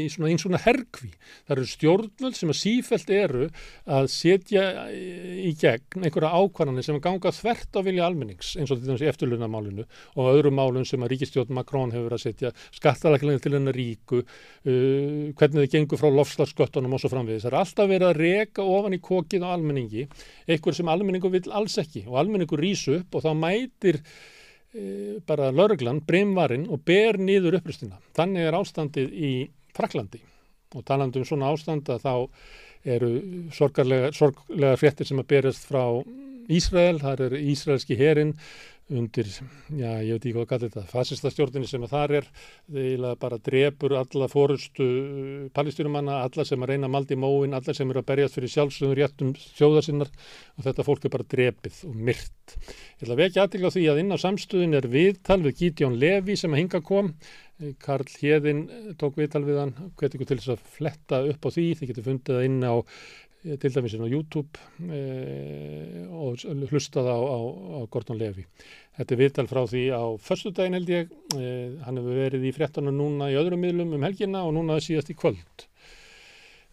í 0.02 0.06
svona 0.12 0.30
einn 0.30 0.40
svona 0.42 0.60
herkvi. 0.64 1.12
Það 1.46 1.56
eru 1.56 1.68
stjórnvöld 1.74 2.38
sem 2.38 2.52
að 2.52 2.60
sífælt 2.60 3.12
eru 3.14 3.48
að 3.90 4.10
setja 4.12 4.66
í 4.90 5.52
gegn 5.60 6.06
einhverja 6.06 6.32
ákvarðanir 6.36 6.86
sem 6.86 7.00
ganga 7.02 7.32
þvert 7.34 7.78
á 7.78 7.80
vilja 7.86 8.06
almennings 8.06 8.54
eins 8.56 8.70
og 8.70 8.80
til 8.80 8.90
dæmis 8.90 9.06
eftirlunamálinu 9.10 9.86
og 10.16 10.30
öðrum 10.34 10.58
málum 10.58 10.86
sem 10.88 11.02
að 11.02 11.14
ríkistjórn 11.14 11.54
Makrón 11.56 11.94
hefur 11.94 12.14
að 12.16 12.24
setja 12.24 12.52
skattalæklingar 12.76 13.42
til 13.42 13.54
hennar 13.56 13.76
ríku, 13.76 14.22
uh, 14.22 15.30
hvernig 15.38 15.64
þið 15.64 15.74
gengur 15.74 16.00
frá 16.00 16.10
lofslagsgöttunum 16.14 16.96
og 16.96 17.02
svo 17.02 17.10
framvegis. 17.12 17.44
Það 17.46 17.52
er 17.52 17.58
alltaf 17.60 17.90
verið 17.90 18.08
að 18.10 18.20
reka 18.20 18.66
ofan 18.66 18.96
í 18.96 19.00
kokið 19.04 19.46
á 19.46 19.48
almenningi, 19.54 20.06
einhver 20.50 20.76
sem 20.76 20.90
almenningu 20.92 21.32
vil 21.32 21.44
alls 21.56 21.78
ekki 21.82 22.04
og 22.08 22.18
almenningu 22.20 22.58
rýs 22.60 22.86
upp 22.92 23.18
og 23.18 23.26
þá 23.26 23.30
mætir 23.38 24.00
bara 25.26 25.50
lauruglan, 25.50 26.02
breymvarinn 26.06 26.68
og 26.70 26.84
ber 26.86 27.18
nýður 27.18 27.58
upplýstina. 27.58 27.98
Þannig 28.14 28.46
er 28.46 28.58
ástandið 28.58 29.14
í 29.14 29.32
Fraklandi 29.76 30.20
og 30.76 30.84
talandu 30.86 31.22
um 31.22 31.26
svona 31.26 31.50
ástand 31.50 31.88
að 31.90 32.04
þá 32.04 32.14
eru 32.94 33.10
sorglega 33.52 34.76
fréttir 34.80 35.08
sem 35.08 35.20
að 35.20 35.30
berast 35.34 35.66
frá 35.68 35.82
Ísrael, 36.50 36.98
það 37.02 37.24
er 37.28 37.40
Ísraelski 37.40 37.98
herin 37.98 38.34
undir, 38.90 39.28
já 39.70 39.90
ég 40.02 40.16
veit 40.16 40.24
ekki 40.24 40.32
hvað 40.34 40.42
að 40.42 40.48
kalla 40.50 40.68
þetta, 40.68 40.82
fasistastjórnini 40.90 41.68
sem 41.70 41.84
þar 41.90 42.14
er, 42.18 42.24
þeir 42.74 43.04
bara 43.22 43.38
drefur 43.46 43.94
alla 44.00 44.28
fórustu 44.30 44.86
uh, 44.86 45.44
palistýrumanna, 45.54 46.20
alla 46.26 46.46
sem 46.46 46.64
að 46.64 46.72
reyna 46.72 46.90
maldi 46.90 47.18
móin, 47.18 47.54
alla 47.54 47.74
sem 47.76 47.90
eru 47.90 48.02
að 48.02 48.08
berjast 48.10 48.38
fyrir 48.38 48.54
sjálfsögum 48.54 48.96
réttum 48.98 49.30
sjóðarsinnar 49.38 50.10
og 50.10 50.66
þetta 50.66 50.86
fólk 50.88 51.06
er 51.06 51.14
bara 51.14 51.28
drefið 51.36 51.84
og 51.86 52.02
myrt. 52.10 52.56
Ég 52.98 53.06
ætla 53.06 53.14
að 53.14 53.22
vekja 53.22 53.46
aðtil 53.46 53.62
á 53.62 53.74
því 53.76 53.86
að 53.92 54.02
inn 54.02 54.18
á 54.18 54.24
samstöðin 54.24 54.76
er 54.80 54.90
viðtal 54.90 55.40
við 55.46 55.56
Gítjón 55.62 55.98
Levi 56.02 56.38
sem 56.40 56.54
að 56.54 56.64
hinga 56.64 56.82
kom, 56.82 57.14
Karl 57.78 58.08
Hjeðin 58.08 58.66
tók 58.98 59.18
viðtal 59.20 59.44
við 59.44 59.58
hann, 59.60 59.74
hvernig 60.00 60.16
ykkur 60.16 60.30
til 60.30 60.38
þess 60.40 60.54
að 60.56 60.68
fletta 60.78 61.24
upp 61.28 61.44
á 61.44 61.48
því, 61.52 61.66
þið 61.76 61.90
getur 61.92 62.06
fundið 62.08 62.38
það 62.38 62.46
inn 62.48 62.62
á 62.64 62.74
Eh, 62.74 63.29
til 63.40 63.72
dæmis 63.72 63.94
inn 63.96 64.04
á 64.04 64.10
YouTube 64.10 64.60
e, 64.92 65.00
og 66.12 66.42
hlustað 66.68 67.08
á, 67.08 67.16
á, 67.16 67.38
á 67.80 67.80
Gordon 67.88 68.20
Levi. 68.20 68.44
Þetta 68.98 69.16
er 69.16 69.20
viðtal 69.22 69.48
frá 69.48 69.62
því 69.64 69.84
á 69.96 70.04
förstu 70.20 70.52
daginn 70.52 70.76
held 70.76 70.92
ég, 70.92 71.14
e, 71.38 71.48
hann 71.86 72.00
hefur 72.00 72.20
verið 72.20 72.44
í 72.44 72.52
fréttanum 72.56 72.98
núna 73.00 73.30
í 73.32 73.38
öðrum 73.40 73.64
miðlum 73.64 73.96
um 73.96 74.04
helgina 74.04 74.44
og 74.44 74.52
núna 74.58 74.76
síðast 74.84 75.12
í 75.14 75.16
kvöld. 75.16 75.69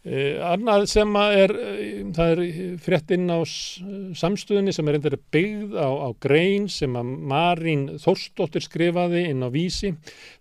Uh, 0.08 0.38
annað 0.54 0.86
sem 0.88 1.16
er, 1.20 1.52
uh, 1.52 1.80
það 2.16 2.30
er 2.32 2.78
frétt 2.80 3.10
inn 3.12 3.28
á 3.28 3.44
samstöðinni 3.44 4.72
sem 4.72 4.88
er 4.88 4.96
reyndar 4.96 5.18
byggð 5.36 5.74
á, 5.76 5.90
á 6.08 6.10
grein 6.24 6.70
sem 6.72 6.94
að 6.96 7.10
Marín 7.28 7.82
Þórsdóttir 8.00 8.64
skrifaði 8.64 9.26
inn 9.34 9.44
á 9.44 9.52
vísi 9.52 9.92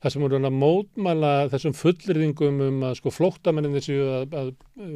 þar 0.05 0.15
sem 0.15 0.23
voru 0.23 0.39
að 0.39 0.55
mótmæla 0.61 1.33
þessum 1.51 1.75
fullriðingum 1.75 2.63
um 2.69 2.85
að 2.87 2.95
sko 3.01 3.11
flóttamenninni 3.17 3.83
séu 3.83 4.07
að, 4.21 4.37
að 4.39 4.53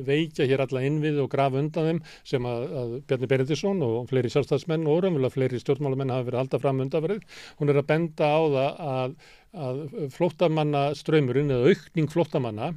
veikja 0.07 0.47
hér 0.47 0.63
alla 0.63 0.85
innvið 0.87 1.19
og 1.25 1.31
grafa 1.33 1.59
undan 1.59 1.89
þeim 1.89 2.01
sem 2.31 2.47
að, 2.47 2.65
að 2.83 2.95
Bjarni 3.11 3.31
Berendisson 3.33 3.83
og 3.87 3.99
fleiri 4.13 4.31
sjálfstæðsmenn 4.31 4.87
og 4.87 5.03
raunverulega 5.03 5.35
fleiri 5.35 5.61
stjórnmálamenn 5.65 6.15
hafa 6.15 6.29
verið 6.29 6.43
alltaf 6.45 6.63
fram 6.63 6.85
undanverið. 6.85 7.27
Hún 7.59 7.73
er 7.73 7.81
að 7.81 7.89
benda 7.91 8.31
á 8.31 8.41
það 8.55 8.85
að, 8.95 9.19
að 9.67 9.83
flóttamanna 10.15 10.85
ströymurinn 10.99 11.51
eða 11.57 11.75
aukning 11.75 12.13
flóttamanna 12.13 12.71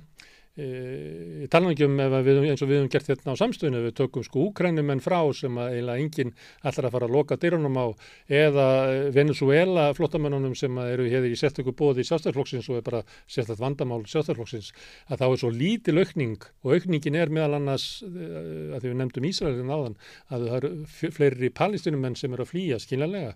Ég 0.53 1.47
tala 1.49 1.71
ekki 1.71 1.87
um 1.87 1.95
við, 1.97 2.43
eins 2.45 2.61
og 2.61 2.67
við 2.69 2.77
hefum 2.77 2.89
gert 2.93 3.07
hérna 3.09 3.33
á 3.33 3.41
samstöðinu, 3.41 3.79
við 3.87 3.95
tökum 3.97 4.21
sko 4.21 4.43
úkrænumenn 4.51 4.99
frá 5.01 5.17
sem 5.33 5.55
að 5.57 5.79
eiginlega 5.79 6.03
enginn 6.03 6.33
ætlar 6.61 6.85
að 6.85 6.93
fara 6.93 7.07
að 7.07 7.15
loka 7.15 7.37
dyrunum 7.41 7.79
á 7.81 7.85
eða 8.29 8.67
Venezuela 9.15 9.87
flottamennunum 9.97 10.53
sem 10.53 10.77
eru 10.83 11.07
hér 11.09 11.25
í 11.25 11.33
sérstöku 11.41 11.73
bóði 11.73 12.05
í 12.05 12.09
sjálfstæðarflokksins 12.11 12.69
og 12.69 12.77
er 12.77 12.85
bara 12.85 13.01
sérstaklega 13.25 13.65
vandamál 13.65 13.99
sjálfstæðarflokksins 14.05 14.69
að 15.09 15.23
þá 15.23 15.25
er 15.31 15.41
svo 15.41 15.51
lítil 15.57 15.97
aukning 16.03 16.47
og 16.61 16.77
aukningin 16.77 17.17
er 17.17 17.33
meðal 17.33 17.57
annars 17.57 17.89
að 18.05 18.77
því 18.77 18.91
við 18.91 18.97
nefndum 19.01 19.29
Ísraelin 19.31 19.73
áðan 19.73 19.97
að 20.29 20.47
það 20.51 20.57
eru 20.59 20.73
fleiri 21.17 21.53
palestinumenn 21.63 22.19
sem 22.21 22.37
eru 22.37 22.45
að 22.45 22.53
flýja 22.53 22.77
skiljanlega 22.85 23.33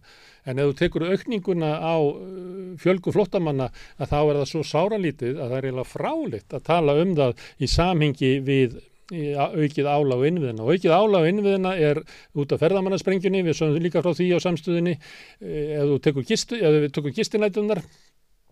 en 0.48 0.62
ef 0.64 0.70
þú 0.72 0.76
tekur 0.82 1.08
aukninguna 1.12 1.72
á 1.78 1.96
fjölgu 2.82 3.14
flottamanna 3.16 3.70
að 3.98 4.12
þá 4.12 4.20
er 4.20 4.40
það 4.42 4.52
svo 4.52 4.66
sáralítið 4.68 5.40
að 5.40 5.48
það 5.48 5.58
er 5.58 5.70
eiginlega 5.70 5.92
frálitt 5.92 6.56
að 6.58 6.68
tala 6.72 6.98
um 7.02 7.16
það 7.18 7.44
í 7.60 7.72
samhengi 7.72 8.32
við 8.48 8.80
aukið 9.08 9.88
álág 9.88 10.26
innviðina. 10.28 10.66
Og 10.66 10.76
aukið 10.76 10.92
álág 10.92 11.30
innviðina 11.30 11.76
er 11.80 12.02
út 12.36 12.52
af 12.52 12.60
ferðamannasprengjunni 12.60 13.46
við 13.46 13.56
sögum 13.56 13.80
líka 13.84 14.04
frá 14.04 14.12
því 14.12 14.34
á 14.36 14.40
samstöðinni 14.44 14.98
ef 14.98 15.88
þú 15.88 16.00
tekur, 16.04 16.28
gistu, 16.28 16.60
ef 16.60 16.76
við 16.76 16.92
tekur 16.98 17.16
gistinætunar 17.16 17.84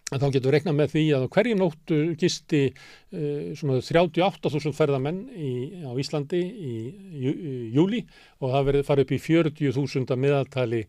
þá 0.06 0.28
getur 0.30 0.46
við 0.46 0.54
reiknað 0.54 0.76
með 0.78 0.92
því 0.94 1.04
að 1.18 1.24
hverju 1.34 1.56
nóttu 1.58 1.96
gisti 2.22 2.62
uh, 2.70 3.56
svona 3.58 3.80
38.000 3.82 4.74
ferðamenn 4.78 5.24
í, 5.34 5.52
á 5.82 5.92
Íslandi 5.98 6.42
í, 6.46 6.76
í, 6.94 7.34
í 7.34 7.54
júli 7.74 8.04
og 8.38 8.54
það 8.54 8.68
verið 8.70 8.86
farið 8.86 9.08
upp 9.08 9.16
í 9.18 9.22
40.000 9.26 10.14
að 10.14 10.22
miðaltali 10.22 10.84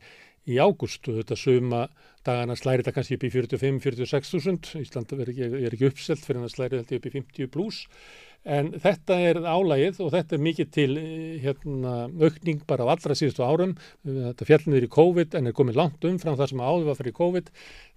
í 0.46 0.58
ágúst. 0.62 1.06
Og 1.10 1.20
þetta 1.20 1.38
suma 1.40 1.82
dagana 2.26 2.56
slæri 2.58 2.82
þetta 2.82 2.94
kannski 2.96 3.18
upp 3.18 3.26
í 3.26 3.32
45-46.000 3.34 4.82
Ísland 4.82 5.14
er 5.16 5.32
ekki, 5.32 5.50
er 5.66 5.76
ekki 5.76 5.90
uppselt 5.90 6.24
fyrir 6.24 6.46
að 6.46 6.54
slæri 6.54 6.80
þetta 6.80 6.98
upp 6.98 7.06
í 7.06 7.14
50 7.18 7.52
pluss 7.54 7.84
en 8.46 8.68
þetta 8.78 9.16
er 9.26 9.40
álægið 9.42 9.98
og 10.04 10.12
þetta 10.14 10.36
er 10.36 10.42
mikið 10.46 10.68
til 10.74 10.90
hérna, 11.42 11.94
aukning 12.14 12.62
bara 12.68 12.86
á 12.86 12.92
allra 12.94 13.16
síðustu 13.18 13.42
árum. 13.42 13.74
Þetta 14.06 14.46
fjallniður 14.46 14.86
í 14.86 14.90
COVID 14.96 15.34
en 15.38 15.50
er 15.50 15.56
komið 15.56 15.80
langt 15.80 16.06
umfram 16.06 16.38
það 16.38 16.52
sem 16.52 16.62
áður 16.62 16.86
var 16.90 16.98
fyrir 17.00 17.16
COVID. 17.16 17.50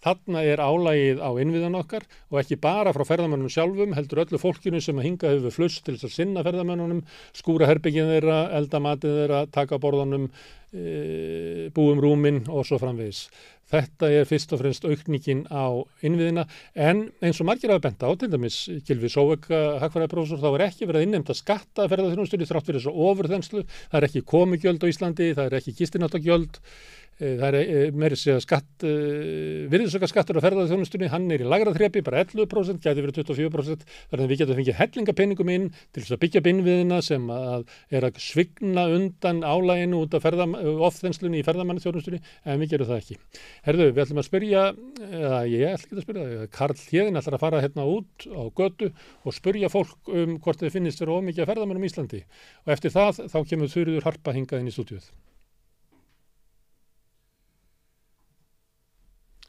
Þarna 0.06 0.44
er 0.48 0.64
álægið 0.64 1.22
á 1.22 1.30
innviðan 1.44 1.78
okkar 1.80 2.08
og 2.32 2.40
ekki 2.42 2.60
bara 2.62 2.94
frá 2.96 3.06
ferðamennunum 3.06 3.54
sjálfum 3.54 3.94
heldur 3.98 4.24
öllu 4.26 4.42
fólkinu 4.42 4.82
sem 4.82 5.04
hinga 5.04 5.36
hefur 5.36 5.54
flust 5.54 5.84
til 5.86 5.98
þess 5.98 6.10
að 6.10 6.16
sinna 6.18 6.46
ferðamennunum 6.48 7.04
skúra 7.38 7.70
herbyggin 7.70 8.10
þeirra, 8.10 8.42
elda 8.58 8.82
matið 8.82 9.22
þeirra 9.22 9.44
taka 9.54 9.78
borðanum 9.82 10.30
e, 10.74 11.70
búum 11.76 12.02
rúmin 12.02 12.46
og 12.48 12.66
svo 12.66 12.80
framvegis 12.82 13.28
Þetta 13.70 14.10
er 14.10 14.28
fyrst 14.30 14.54
og 14.56 14.64
fremst 14.64 14.86
aukningin 14.88 15.44
á 15.54 15.70
innviðina 16.06 16.46
en 16.74 17.04
eins 17.22 17.42
og 17.42 17.50
margir 17.50 17.70
hafa 17.70 17.86
bent 17.86 18.02
á, 18.02 18.10
til 18.18 18.32
dæmis 18.34 18.58
Gilvi 18.88 19.12
Sóvögg, 19.14 19.46
hagfæraðarprófessor, 19.84 20.42
þá 20.42 20.50
er 20.52 20.66
ekki 20.66 20.88
verið 20.90 21.04
að 21.04 21.08
innnemta 21.08 21.38
skatta 21.38 21.86
að 21.86 21.94
ferða 21.94 22.14
þjónustunni 22.16 22.50
þrátt 22.50 22.70
fyrir 22.70 22.82
þessu 22.82 23.10
ofurþenslu, 23.10 23.66
það 23.92 24.00
er 24.00 24.10
ekki 24.10 24.26
komugjöld 24.34 24.86
á 24.86 24.92
Íslandi, 24.92 25.34
það 25.38 25.46
er 25.52 25.60
ekki 25.60 25.76
gistinátagjöld, 25.84 26.58
Eh, 26.60 27.09
það 27.20 27.46
er 27.50 27.58
eh, 27.60 27.96
meiri 28.00 28.18
segja 28.20 28.40
skatt, 28.44 28.86
eh, 28.88 29.66
virðisökkarskattur 29.72 30.40
á 30.40 30.46
ferðarþjónustunni, 30.46 31.10
hann 31.12 31.28
er 31.36 31.44
í 31.44 31.48
lagra 31.50 31.74
þrepi, 31.76 32.04
bara 32.06 32.24
11%, 32.24 32.80
gæti 32.84 33.04
verið 33.04 33.20
24%, 33.20 33.84
þannig 34.12 34.26
að 34.26 34.32
við 34.32 34.42
getum 34.44 34.60
fengið 34.60 34.78
hellingapenningum 34.80 35.52
inn 35.54 35.68
til 35.92 36.04
þess 36.04 36.16
að 36.16 36.22
byggja 36.24 36.44
binnviðina 36.46 37.02
sem 37.04 37.28
að 37.34 37.66
er 37.92 38.08
að 38.08 38.22
svigna 38.24 38.88
undan 38.96 39.44
álæginu 39.44 40.04
út 40.06 40.16
af 40.16 40.28
ofþenslunni 40.30 41.42
í 41.42 41.46
ferðarmannþjónustunni, 41.48 42.22
en 42.46 42.64
við 42.64 42.76
gerum 42.76 42.92
það 42.92 43.02
ekki. 43.04 43.20
Herðu, 43.68 43.90
við 43.92 44.04
ætlum 44.06 44.24
að 44.24 44.30
spyrja, 44.30 44.66
eða 45.10 45.42
ég 45.52 45.76
ætlum 45.76 45.90
ekki 45.90 46.00
að 46.00 46.08
spyrja, 46.08 46.50
Karl 46.56 46.84
Hjeðin 46.86 47.20
ætlar 47.20 47.40
að 47.40 47.44
fara 47.44 47.64
hérna 47.66 47.88
út 47.90 48.30
á 48.32 48.44
götu 48.56 48.94
og 49.26 49.36
spyrja 49.36 49.72
fólk 49.74 50.14
um 50.14 50.38
hvort 50.40 50.64
þið 50.64 50.78
finnist 50.78 51.02
þér 51.02 51.18
ómikið 51.18 51.50
ferðarmannum 51.50 51.84
í 51.84 51.92
Íslandi 51.92 52.24
og 52.66 52.76
eftir 52.76 52.96
það 52.96 53.26
þá 53.28 53.40
kemur 53.50 53.74
Þurður 53.74 54.08
Harpa 54.08 54.36
hingað 54.36 54.64
inn 54.64 54.72
í 54.72 54.76
stúdíuð. 54.76 55.10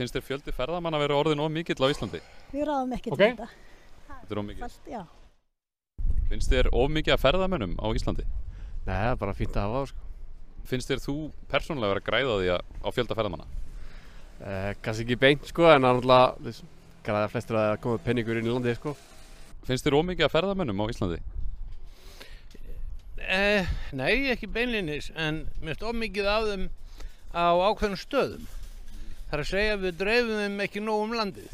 Finnst 0.01 0.15
þér 0.17 0.23
fjöldi 0.25 0.53
ferðamann 0.57 0.95
að 0.97 1.03
vera 1.03 1.17
orðin 1.21 1.41
of 1.45 1.51
mikill 1.53 1.77
á 1.77 1.93
Íslandi? 1.93 2.23
Við 2.55 2.63
ráðum 2.65 2.93
ekki 2.97 3.11
okay. 3.13 3.35
til 3.35 3.45
þetta. 3.45 3.49
Þetta 4.09 4.33
er 4.33 4.39
of 4.41 4.45
mikill? 4.47 5.01
Finnst 6.31 6.53
þér 6.55 6.69
of 6.73 6.93
mikið 6.95 7.13
að 7.13 7.19
ferðamennum 7.21 7.75
á 7.77 7.87
Íslandi? 7.99 8.25
Nei, 8.87 8.95
það 8.95 9.09
er 9.11 9.19
bara 9.21 9.35
fínt 9.37 9.59
að 9.61 9.67
hafa 9.67 9.83
á 9.85 9.85
sko. 9.91 10.07
Finnst 10.71 10.89
þér 10.89 11.03
þú 11.05 11.15
persónulega 11.51 11.93
verið 11.93 12.01
að 12.01 12.07
græða 12.07 12.37
því 12.41 12.49
að, 12.55 12.71
á 12.81 12.89
fjölda 12.97 13.17
ferðamanna? 13.19 13.47
Eh, 14.41 14.71
kannski 14.87 15.05
ekki 15.05 15.19
beint 15.21 15.51
sko, 15.51 15.67
en 15.69 15.85
náttúrulega 15.85 16.55
græða 17.05 17.33
flestur 17.35 17.59
að 17.61 17.73
koma 17.85 18.01
penningur 18.07 18.41
inn 18.41 18.49
í 18.49 18.55
landi 18.55 18.75
sko. 18.79 18.95
Finnst 19.69 19.85
þér 19.85 19.99
of 19.99 20.07
mikið 20.09 20.29
að 20.31 20.33
ferðamennum 20.39 20.81
á 20.81 20.85
Íslandi? 20.95 21.19
Eh, 23.21 23.69
nei, 24.01 24.15
ekki 24.33 24.49
beinlinis, 24.49 25.11
en 25.13 25.43
mér 25.61 25.75
finnst 25.75 25.85
of 25.91 26.01
mikið 26.07 26.33
af 26.39 26.49
þeim 26.49 26.67
á 27.37 27.53
ákveðnum 27.69 28.01
stöðum. 28.01 28.49
Það 29.31 29.37
er 29.37 29.45
að 29.45 29.51
segja 29.53 29.75
að 29.77 29.83
við 29.85 29.99
dreifum 30.01 30.39
þeim 30.43 30.63
ekki 30.65 30.81
nóg 30.83 31.01
um 31.05 31.13
landið. 31.15 31.51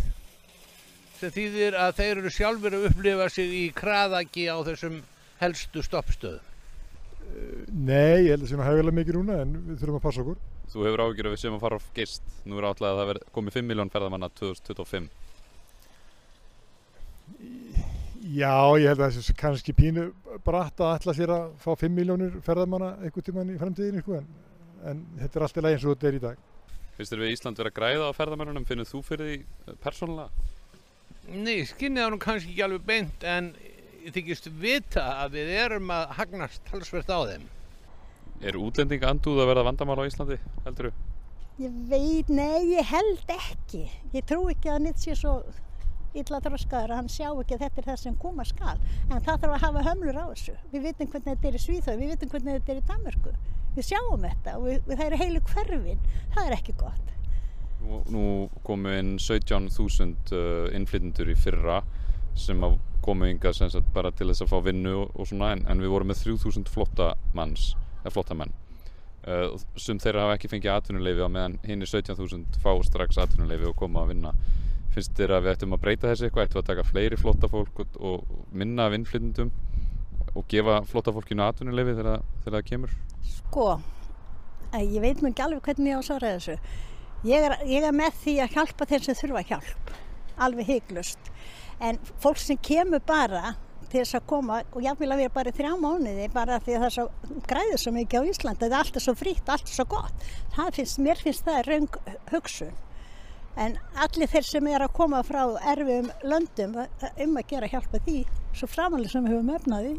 Það 1.16 1.34
þýðir 1.34 1.74
að 1.80 1.90
þeir 1.98 2.12
eru 2.14 2.30
sjálfur 2.32 2.76
að 2.76 2.86
upplifa 2.88 3.26
sig 3.32 3.52
í 3.52 3.64
kraðaki 3.76 4.46
á 4.48 4.56
þessum 4.64 4.94
helstu 5.42 5.82
stoppstöðum. 5.84 6.52
Nei, 7.68 8.24
ég 8.24 8.32
held 8.32 8.40
að 8.40 8.46
það 8.46 8.50
sé 8.54 8.56
nú 8.56 8.64
hefilega 8.64 8.96
mikið 8.96 9.18
núna 9.18 9.36
en 9.42 9.52
við 9.66 9.82
þurfum 9.82 9.98
að 9.98 10.04
passa 10.06 10.24
okkur. 10.24 10.40
Þú 10.72 10.86
hefur 10.86 11.04
áhyggjur 11.04 11.28
að 11.28 11.36
við 11.36 11.42
séum 11.42 11.58
að 11.58 11.62
fara 11.66 11.76
á 11.76 11.88
gist. 12.00 12.32
Nú 12.48 12.56
er 12.56 12.68
átlega 12.70 12.94
að 12.94 13.00
það 13.12 13.22
komið 13.36 13.58
5 13.58 13.70
miljón 13.70 13.92
ferðamanna 13.92 14.32
2025. 14.40 15.12
Já, 18.26 18.56
ég 18.80 18.88
held 18.88 18.98
að 18.98 19.04
það 19.04 19.22
sé 19.28 19.36
kannski 19.38 19.76
pínu 19.76 20.08
bratt 20.48 20.80
að 20.80 20.96
ætla 20.96 21.14
sér 21.20 21.36
að 21.36 21.46
fá 21.60 21.70
5 21.76 21.92
miljónir 21.92 22.40
ferðamanna 22.46 22.94
einhvern 23.02 23.28
tíman 23.28 23.52
í 23.52 23.60
framtíðinu 23.60 24.02
sko 24.02 24.16
en, 24.18 24.28
en 24.88 25.02
þetta 25.20 25.38
er 25.38 25.46
alltaf 25.46 25.66
læginn 25.66 25.82
svo 25.84 25.94
þetta 25.94 26.08
er 26.08 26.18
í 26.18 26.22
dag. 26.24 26.44
Finnst 26.96 27.12
þér 27.12 27.20
við 27.20 27.32
Ísland 27.35 27.59
verið 27.61 27.72
að 27.72 27.76
græða 27.76 28.04
á 28.09 28.16
ferðamennunum? 28.16 28.64
Finnir 28.64 28.88
þú 28.88 29.02
fyrir 29.04 29.26
því 29.28 29.74
persónulega? 29.85 30.30
Nei, 31.28 31.66
skinnið 31.68 32.06
á 32.06 32.09
nú 32.12 32.18
kannski 32.22 32.54
ekki 32.54 32.62
alveg 32.64 32.87
beint 32.88 33.26
en 33.26 33.50
ég 34.06 34.14
þykist 34.14 34.48
vita 34.62 35.04
að 35.24 35.37
við 35.37 35.50
erum 35.59 35.92
að 35.92 36.14
hagnast 36.20 36.62
talsvert 36.70 37.11
á 37.12 37.20
þeim. 37.28 37.44
Er 38.46 38.56
útlendinga 38.61 39.11
andúð 39.11 39.42
að 39.42 39.50
verða 39.50 39.66
vandamál 39.66 39.98
á 40.00 40.09
Íslandi, 40.09 40.38
heldur 40.64 40.88
þú? 40.88 41.12
Ég 41.66 41.76
veit, 41.90 42.32
nei, 42.32 42.72
ég 42.76 42.88
held 42.88 43.35
ekki. 43.35 43.82
Ég 44.16 44.24
trú 44.28 44.46
ekki 44.52 44.72
að 44.72 44.87
nýtt 44.87 45.02
sé 45.02 45.16
svo 45.16 45.38
illa 46.16 46.40
þróskaður 46.44 46.94
að 46.94 47.00
hann 47.02 47.12
sjá 47.12 47.28
ekki 47.28 47.59
að 47.59 47.66
þetta 47.66 47.82
er 47.82 47.88
það 47.90 48.00
sem 48.06 48.16
koma 48.22 48.48
skal. 48.48 48.76
En 49.11 49.20
það 49.20 49.44
þarf 49.44 49.59
að 49.59 49.64
hafa 49.66 49.85
hömlur 49.90 50.20
á 50.20 50.24
þessu. 50.32 50.56
Við 50.72 50.88
vitum 50.88 51.12
hvernig 51.12 51.30
þetta 51.35 51.50
er 51.50 51.61
í 51.61 51.62
Svíþau, 51.66 51.96
við 52.00 52.12
vitum 52.14 52.32
hvernig 52.32 52.59
þetta 52.61 52.72
er 52.76 52.80
í 52.80 52.87
Danmarku 52.92 53.37
við 53.76 53.88
sjáum 53.90 54.24
þetta 54.24 54.56
og 54.58 54.66
við, 54.70 54.90
það 54.92 55.04
eru 55.06 55.20
heilu 55.22 55.44
hverfin. 55.50 56.02
Það 56.34 56.48
er 56.48 56.56
ekki 56.56 56.76
gott. 56.80 57.14
Nú, 57.86 58.02
nú 58.10 58.26
komu 58.66 58.92
inn 58.96 59.16
17.000 59.22 60.36
uh, 60.36 60.68
innflytjendur 60.74 61.30
í 61.30 61.38
fyrra 61.38 61.80
sem 62.36 62.62
komu 63.04 63.28
ynga 63.30 63.52
bara 63.94 64.10
til 64.12 64.28
þess 64.32 64.44
að 64.44 64.52
fá 64.52 64.58
vinnu 64.66 64.94
og, 65.04 65.10
og 65.14 65.28
svona 65.28 65.52
en, 65.54 65.66
en 65.70 65.82
við 65.82 65.92
vorum 65.92 66.10
með 66.10 66.24
3.000 66.26 66.72
flotta 66.72 67.12
manns 67.36 67.74
eða 68.02 68.14
flotta 68.16 68.36
menn 68.36 68.52
uh, 69.26 69.54
sem 69.80 70.00
þeirra 70.02 70.26
hafa 70.26 70.36
ekki 70.38 70.50
fengið 70.52 70.74
atvinnuleifi 70.74 71.26
á 71.26 71.30
meðan 71.30 71.58
hinn 71.66 71.84
er 71.84 71.90
17.000 71.92 72.62
fá 72.62 72.72
strax 72.86 73.20
atvinnuleifi 73.22 73.70
og 73.70 73.76
koma 73.78 74.04
að 74.04 74.14
vinna. 74.14 74.32
Finnst 74.94 75.16
þér 75.18 75.36
að 75.36 75.44
við 75.44 75.54
ættum 75.54 75.76
að 75.76 75.82
breyta 75.84 76.10
þessi 76.10 76.28
eitthvað? 76.28 76.48
Ættum 76.48 76.62
að 76.62 76.68
taka 76.70 76.86
fleiri 76.88 77.20
flotta 77.20 77.50
fólk 77.52 77.82
og, 77.84 77.98
og 78.00 78.54
minna 78.56 78.86
af 78.88 78.96
innflytjendum 78.96 79.52
og 80.37 80.46
gefa 80.53 80.81
flotta 80.88 81.14
fólkinu 81.16 81.44
atvinnuleifi 81.46 81.96
þegar, 81.96 82.25
þegar 82.44 82.59
það 82.59 82.66
kemur 82.70 82.96
Sko, 83.37 83.68
ég 84.77 85.01
veit 85.01 85.22
nú 85.22 85.31
ekki 85.31 85.44
alveg 85.44 85.62
hvernig 85.64 85.92
ég 85.92 85.96
á 85.96 86.01
að 86.01 86.09
svara 86.09 86.33
þessu. 86.37 86.57
Ég 87.27 87.46
er, 87.46 87.55
ég 87.66 87.87
er 87.88 87.94
með 87.96 88.18
því 88.22 88.35
að 88.44 88.57
hjálpa 88.57 88.88
þeim 88.90 89.05
sem 89.07 89.18
þurfa 89.20 89.44
hjálp, 89.51 89.92
alveg 90.46 90.68
heiklust. 90.68 91.31
En 91.81 92.01
fólk 92.20 92.40
sem 92.40 92.59
kemur 92.61 93.01
bara 93.07 93.55
til 93.87 94.01
þess 94.01 94.18
að 94.18 94.27
koma 94.29 94.61
og 94.72 94.83
jáfnvel 94.83 95.12
að 95.14 95.22
vera 95.22 95.35
bara 95.37 95.53
í 95.53 95.57
þrjá 95.57 95.75
mánuði 95.81 96.27
bara 96.35 96.59
því 96.62 96.75
að 96.77 96.85
það 96.85 96.94
svo 96.96 97.37
græðið 97.46 97.79
svo 97.83 97.92
mikið 97.96 98.27
á 98.27 98.29
Íslandi, 98.33 98.64
það 98.64 98.72
er 98.72 98.81
alltaf 98.81 99.05
svo 99.05 99.14
frítt, 99.16 99.53
alltaf 99.55 99.77
svo 99.77 99.87
gott. 99.94 100.27
Finnst, 100.77 100.99
mér 101.07 101.22
finnst 101.22 101.46
það 101.46 101.62
raung 101.70 102.01
hugsun. 102.33 102.75
En 103.57 103.79
allir 104.05 104.29
þeir 104.29 104.44
sem 104.44 104.66
er 104.68 104.85
að 104.85 104.96
koma 104.99 105.22
frá 105.25 105.44
erfiðum 105.72 106.11
löndum 106.29 106.77
um 106.83 107.38
að 107.40 107.49
gera 107.55 107.70
hjálpa 107.72 108.03
því 108.05 108.18
svo 108.59 108.69
framalega 108.71 109.12
sem 109.12 109.27
við 109.27 109.37
höfum 109.37 109.55
efnaði. 109.57 109.97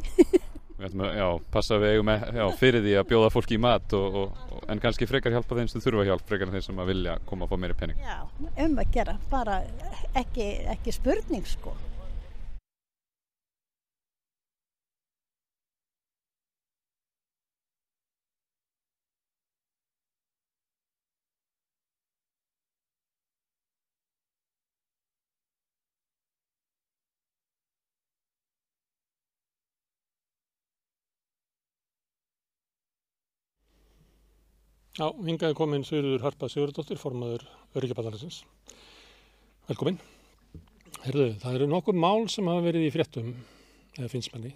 Já, 0.78 1.28
passa 1.50 1.80
við 1.82 1.96
eigum 1.96 2.10
e- 2.13 2.32
já, 2.38 2.43
fyrir 2.60 2.84
því 2.86 2.91
að 3.00 3.08
bjóða 3.10 3.30
fólki 3.34 3.56
í 3.58 3.62
mat 3.62 3.93
og, 3.98 4.17
og, 4.22 4.60
en 4.70 4.82
kannski 4.84 5.08
frekar 5.10 5.34
hjálpa 5.34 5.58
þeim 5.58 5.72
sem 5.72 5.82
þurfa 5.82 6.06
hjálp, 6.06 6.26
frekar 6.30 6.52
þeim 6.54 6.65
sem 6.67 6.82
að 6.84 6.91
vilja 6.91 7.15
koma 7.26 7.48
að 7.48 7.54
fá 7.54 7.62
meiri 7.63 7.78
penning. 7.80 8.04
Já, 8.06 8.20
um 8.67 8.78
að 8.78 8.91
gera, 8.93 9.15
bara 9.32 9.56
ekki, 10.22 10.52
ekki 10.76 10.93
spurning 10.93 11.50
sko. 11.50 11.74
Já, 34.97 35.12
hingaði 35.13 35.53
komin 35.53 35.83
Sigurður 35.86 36.23
Harpa 36.25 36.47
Sigurðardóttir, 36.49 36.97
formaður 36.97 37.43
Öryggjaballarinsins. 37.77 38.39
Velkomin. 39.67 39.99
Herðu, 41.03 41.27
það 41.38 41.57
eru 41.60 41.67
nokkur 41.69 41.99
mál 42.01 42.23
sem 42.33 42.47
hafa 42.49 42.63
verið 42.65 42.88
í 42.88 42.93
fréttum, 42.95 43.27
eða 43.93 44.10
finnst 44.10 44.31
manni, 44.33 44.55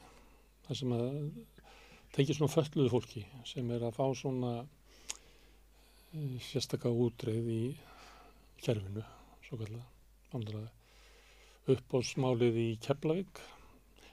það 0.65 0.79
sem 0.79 0.95
að 0.95 1.03
tengja 2.17 2.35
svona 2.39 2.53
fölluðu 2.55 2.89
fólki 2.89 3.21
sem 3.45 3.69
er 3.75 3.85
að 3.85 3.99
fá 3.99 4.07
svona 4.17 4.53
uh, 4.63 6.33
sérstakka 6.47 6.89
útreið 6.89 7.51
í 7.53 7.61
kerfinu, 8.65 9.03
svo 9.45 9.59
kallega, 9.59 9.85
vandraði, 10.33 10.71
upp 11.75 11.93
á 11.93 11.99
smálið 12.15 12.57
í 12.63 12.71
Keflavík. 12.81 13.43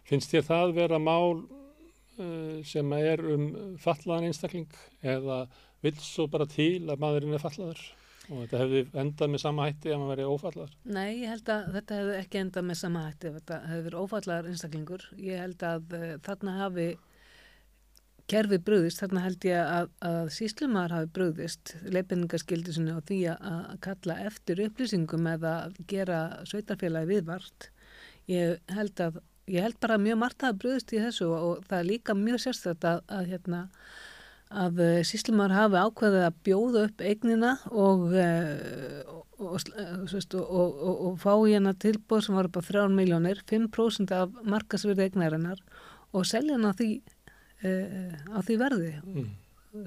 Finnst 0.04 0.36
þér 0.36 0.44
það 0.50 0.76
vera 0.82 1.00
mál 1.00 1.40
uh, 1.40 2.60
sem 2.68 2.92
er 3.00 3.24
um 3.32 3.48
fallaðan 3.80 4.28
einstakling 4.28 4.68
eða 5.00 5.46
vill 5.84 5.96
svo 6.02 6.26
bara 6.30 6.46
til 6.50 6.84
að 6.88 7.00
maðurinn 7.02 7.36
er 7.36 7.42
fallaður 7.42 7.82
og 8.28 8.42
þetta 8.42 8.60
hefði 8.60 8.80
endað 9.00 9.30
með 9.32 9.42
sama 9.42 9.66
hætti 9.68 9.92
ef 9.92 10.00
maður 10.00 10.10
verið 10.12 10.32
ófallaður. 10.34 10.72
Nei, 10.84 11.10
ég 11.22 11.30
held 11.32 11.52
að 11.52 11.68
þetta 11.76 12.00
hefði 12.00 12.16
ekki 12.18 12.40
endað 12.42 12.66
með 12.68 12.80
sama 12.82 13.04
hætti 13.06 13.34
þetta 13.36 13.60
hefði 13.68 13.84
verið 13.86 14.02
ófallaðar 14.02 14.50
einstaklingur. 14.50 15.06
Ég 15.24 15.44
held 15.44 15.64
að 15.68 15.94
uh, 15.96 16.10
þarna 16.26 16.56
hafi 16.58 16.88
kerfið 18.28 18.64
bröðist, 18.66 19.00
þarna 19.00 19.22
held 19.24 19.46
ég 19.48 19.72
að, 19.78 19.88
að 20.04 20.18
síslumar 20.36 20.92
hafi 20.92 21.08
bröðist 21.16 21.72
leifinningaskildi 21.88 22.74
sinni 22.76 22.92
á 22.92 23.00
því 23.00 23.22
að 23.32 23.72
kalla 23.86 24.18
eftir 24.28 24.60
upplýsingum 24.66 25.30
eða 25.32 25.54
gera 25.88 26.20
sveitarfélagi 26.50 27.08
viðvart. 27.14 27.70
Ég 28.28 28.60
held 28.76 29.04
að 29.06 29.22
Ég 29.48 29.64
held 29.64 29.78
bara 29.80 29.96
að 29.96 30.04
mjög 30.04 30.18
margt 30.20 30.44
hafa 30.44 30.58
bröðist 30.60 30.92
í 30.92 30.98
þessu 31.00 31.26
og 31.32 31.62
það 31.68 31.78
er 31.78 31.86
líka 31.88 32.14
mjög 32.16 32.42
sérstætt 32.42 32.84
að, 32.84 32.98
að 33.08 33.30
hérna, 33.30 33.60
að 34.48 34.80
síslumar 35.04 35.52
hafi 35.52 35.76
ákveðið 35.76 36.24
að 36.24 36.38
bjóða 36.46 36.84
upp 36.88 37.02
eignina 37.04 37.50
og, 37.68 38.06
og, 39.38 39.58
og, 40.38 40.78
og 40.78 41.18
fá 41.20 41.32
hérna 41.34 41.74
tilbúð 41.76 42.24
sem 42.24 42.38
var 42.38 42.48
upp 42.48 42.56
á 42.56 42.62
3 42.64 42.86
miljónir, 42.94 43.42
5% 43.48 44.14
af 44.16 44.40
markasverði 44.48 45.08
eignarinnar 45.08 45.60
og 46.16 46.24
selja 46.26 46.56
hann 46.56 46.64
á 46.64 46.72
því, 46.72 46.90
á 48.32 48.38
því 48.40 48.56
verði. 48.62 48.94
Mm. 49.04 49.28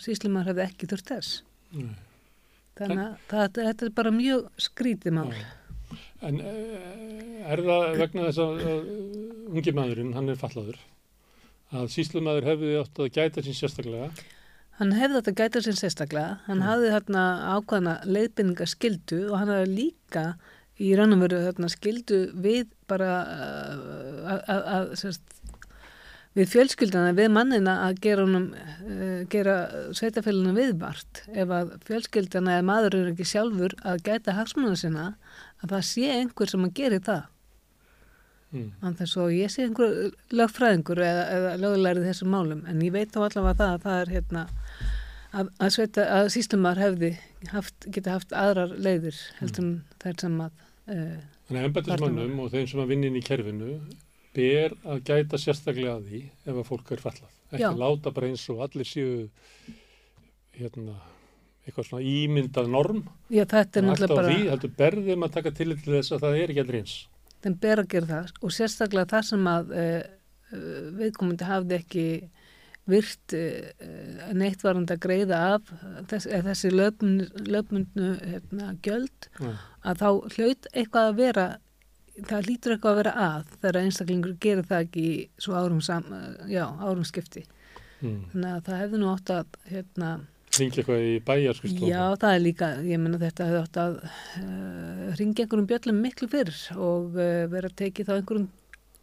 Síslumar 0.02 0.46
hefði 0.46 0.68
ekki 0.68 0.90
þurft 0.92 1.10
þess. 1.10 1.42
Mm. 1.74 1.96
Þannig 2.78 3.02
að 3.02 3.26
það, 3.32 3.58
þetta 3.58 3.88
er 3.88 3.96
bara 3.98 4.14
mjög 4.16 4.46
skrítið 4.62 5.18
mál. 5.18 5.34
En 6.22 6.38
er 6.42 7.64
það 7.66 7.98
vegna 8.00 8.28
þess 8.30 8.42
að 8.44 8.62
ungi 9.52 9.74
maðurinn, 9.76 10.14
hann 10.16 10.30
er 10.32 10.40
fallaður, 10.40 10.78
að 11.74 11.90
síslumæður 11.96 12.48
hefði 12.52 12.76
átt 12.80 13.02
að 13.02 13.10
gæta 13.18 13.44
sín 13.46 13.58
sérstaklega? 13.58 14.12
Hann 14.80 14.96
hefði 14.98 15.20
átt 15.20 15.30
að 15.30 15.42
gæta 15.42 15.62
sín 15.66 15.78
sérstaklega, 15.78 16.40
hann 16.48 16.62
mm. 16.62 16.66
hafði 16.66 16.94
hérna 16.96 17.26
ákvæðana 17.58 17.98
leiðbynninga 18.08 18.68
skildu 18.70 19.20
og 19.30 19.38
hann 19.42 19.52
hafði 19.54 19.76
líka 19.76 20.26
í 20.82 20.94
raun 20.98 21.14
og 21.16 21.26
veru 21.26 21.44
hérna, 21.44 21.70
skildu 21.70 22.24
við 22.42 22.72
bara 22.90 23.12
að 24.50 24.96
við 26.38 26.48
fjölskyldana, 26.48 27.12
við 27.16 27.28
mannina 27.36 27.74
að 27.88 28.00
gera, 28.06 28.24
uh, 28.24 29.20
gera 29.32 29.56
sveitafélaginu 29.98 30.56
viðvart 30.56 31.26
ef 31.28 31.52
að 31.58 31.74
fjölskyldana 31.88 32.58
eða 32.58 32.68
maður 32.70 32.98
eru 33.02 33.12
ekki 33.12 33.28
sjálfur 33.34 33.76
að 33.84 34.06
gæta 34.08 34.38
hagsmunna 34.38 34.80
sinna 34.80 35.08
að 35.62 35.76
það 35.76 35.86
sé 35.90 36.08
einhver 36.16 36.52
sem 36.52 36.68
að 36.68 36.76
gera 36.80 37.02
það 37.04 37.26
mm. 38.56 38.70
þannig 38.80 39.04
að 39.06 39.12
svo 39.12 39.28
ég 39.36 39.52
sé 39.52 39.68
einhver 39.68 39.98
lögfræðingur 40.32 41.04
eða, 41.04 41.26
eða 41.36 41.54
lögulærið 41.66 42.08
þessum 42.10 42.34
málum 42.38 42.64
en 42.70 42.86
ég 42.86 42.96
veit 42.96 43.12
þá 43.12 43.26
allavega 43.26 43.60
það 43.60 43.76
að 43.76 43.86
það 43.90 44.00
er 44.00 44.16
hérna 44.16 44.46
að, 45.32 45.52
að, 45.58 45.74
sveita, 45.76 46.08
að 46.20 46.30
sístumar 46.36 46.80
hefði 46.82 47.12
haft, 47.52 47.88
geta 47.88 48.18
haft 48.18 48.36
aðrar 48.36 48.74
leiðir 48.78 49.18
heldur 49.40 49.68
mm. 49.68 49.78
þær 50.04 50.24
sem 50.26 50.40
að 50.46 50.66
uh, 50.92 51.20
Þannig 51.52 51.66
að 51.66 51.68
embættismannum 51.68 52.42
og 52.44 52.52
þeim 52.54 52.68
sem 52.72 52.80
að 52.80 52.92
vinna 52.94 53.10
inn 53.10 53.20
í 53.20 53.24
kerfinu 53.28 53.72
ber 54.32 54.76
að 54.88 55.02
gæta 55.10 55.40
sérstaklega 55.42 55.98
að 55.98 56.06
því 56.08 56.22
ef 56.46 56.52
að 56.54 56.68
fólk 56.70 56.92
er 56.96 57.02
fallað. 57.04 57.34
Ekki 57.52 57.64
Já. 57.66 57.72
láta 57.82 58.14
bara 58.16 58.30
eins 58.32 58.46
og 58.54 58.62
allir 58.64 58.88
séu 58.88 59.26
hérna, 60.56 60.96
eitthvað 61.66 61.90
svona 61.90 62.06
ímyndað 62.08 62.72
norm. 62.72 63.02
Já, 63.28 63.44
þetta 63.44 63.82
er 63.82 63.88
náttúrulega 63.90 64.20
bara... 64.22 64.32
Því 64.32 64.48
heldur 64.54 64.74
berðum 64.78 65.28
að 65.28 65.36
taka 65.36 65.54
til 65.58 65.70
þess 65.76 66.16
að 66.16 66.24
það 66.24 66.40
er 66.40 66.54
ekki 66.54 66.64
allir 66.64 66.80
eins. 66.80 66.96
Þeim 67.42 67.58
ber 67.66 67.84
að 67.84 67.92
gera 67.92 68.12
það 68.14 68.32
og 68.40 68.56
sérstaklega 68.56 69.12
það 69.12 69.28
sem 69.34 69.52
að 69.52 69.76
uh, 69.82 70.00
viðkomandi 71.02 71.50
hafði 71.52 71.80
ekki 71.82 72.06
virt 72.92 73.36
uh, 73.38 74.30
neitt 74.38 74.64
varand 74.66 74.92
að 74.94 75.04
greiða 75.06 75.42
af 75.56 75.74
þess, 76.12 76.30
þessi 76.48 76.72
löfmyndu 76.76 78.14
hérna, 78.22 78.74
gjöld 78.86 79.30
ja. 79.40 79.56
að 79.88 80.04
þá 80.04 80.08
hlaut 80.38 80.72
eitthvað 80.74 81.12
að 81.12 81.20
vera 81.22 81.48
það 82.28 82.50
lítur 82.50 82.76
eitthvað 82.76 82.92
að 82.92 83.00
vera 83.02 83.14
að 83.28 83.56
þegar 83.56 83.80
einstaklingur 83.86 84.36
gerir 84.44 84.68
það 84.68 84.86
ekki 84.86 85.08
svo 85.42 85.56
árum, 85.58 85.82
sam, 85.86 86.06
já, 86.52 86.66
árum 86.82 87.08
skipti 87.08 87.46
mm. 88.02 88.20
þannig 88.34 88.52
að 88.52 88.62
það 88.68 88.84
hefði 88.84 89.02
nú 89.02 89.10
átt 89.14 89.34
að 89.38 89.58
hérna 89.72 90.12
Ringi 90.52 90.82
eitthvað 90.82 91.06
í 91.08 91.12
bæjarskustofn 91.24 91.88
Já, 91.88 92.02
það 92.20 92.34
er 92.36 92.42
líka, 92.44 92.70
ég 92.84 93.00
menna 93.00 93.20
þetta 93.22 93.46
hefði 93.48 93.60
átt 93.62 93.78
að 93.80 93.94
uh, 94.04 95.06
ringi 95.16 95.46
einhverjum 95.46 95.70
bjöllum 95.70 96.02
miklu 96.04 96.28
fyrr 96.32 96.58
og 96.76 97.16
uh, 97.16 97.46
vera 97.54 97.72
að 97.72 97.78
teki 97.80 98.06
þá 98.08 98.18
einhverjum 98.18 98.50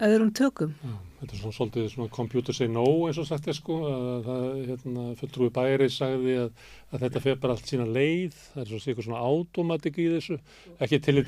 öðrum 0.05 0.29
tökum 0.37 0.75
Já, 0.77 0.93
þetta 1.19 1.35
er 1.35 1.41
svona 1.41 1.57
svolítið 1.57 1.89
svona 1.93 2.13
computer 2.15 2.55
say 2.55 2.71
no 2.71 2.85
eins 3.07 3.19
og 3.21 3.27
sagt 3.27 3.49
ég 3.51 3.57
sko 3.57 3.81
að 3.89 4.29
það, 4.29 4.47
hérna, 4.69 5.05
fulltrúi 5.19 5.51
bæri 5.55 5.89
sagði 5.91 6.37
að, 6.45 6.63
að 6.93 7.05
þetta 7.05 7.23
feð 7.25 7.37
bara 7.43 7.57
allt 7.57 7.69
sína 7.73 7.89
leið 7.89 8.39
það 8.39 8.63
er 8.63 8.71
svona 8.71 9.05
svona 9.09 9.27
automatik 9.27 9.99
í 9.99 10.09
þessu 10.15 10.39
ekki 10.79 11.01
til 11.03 11.19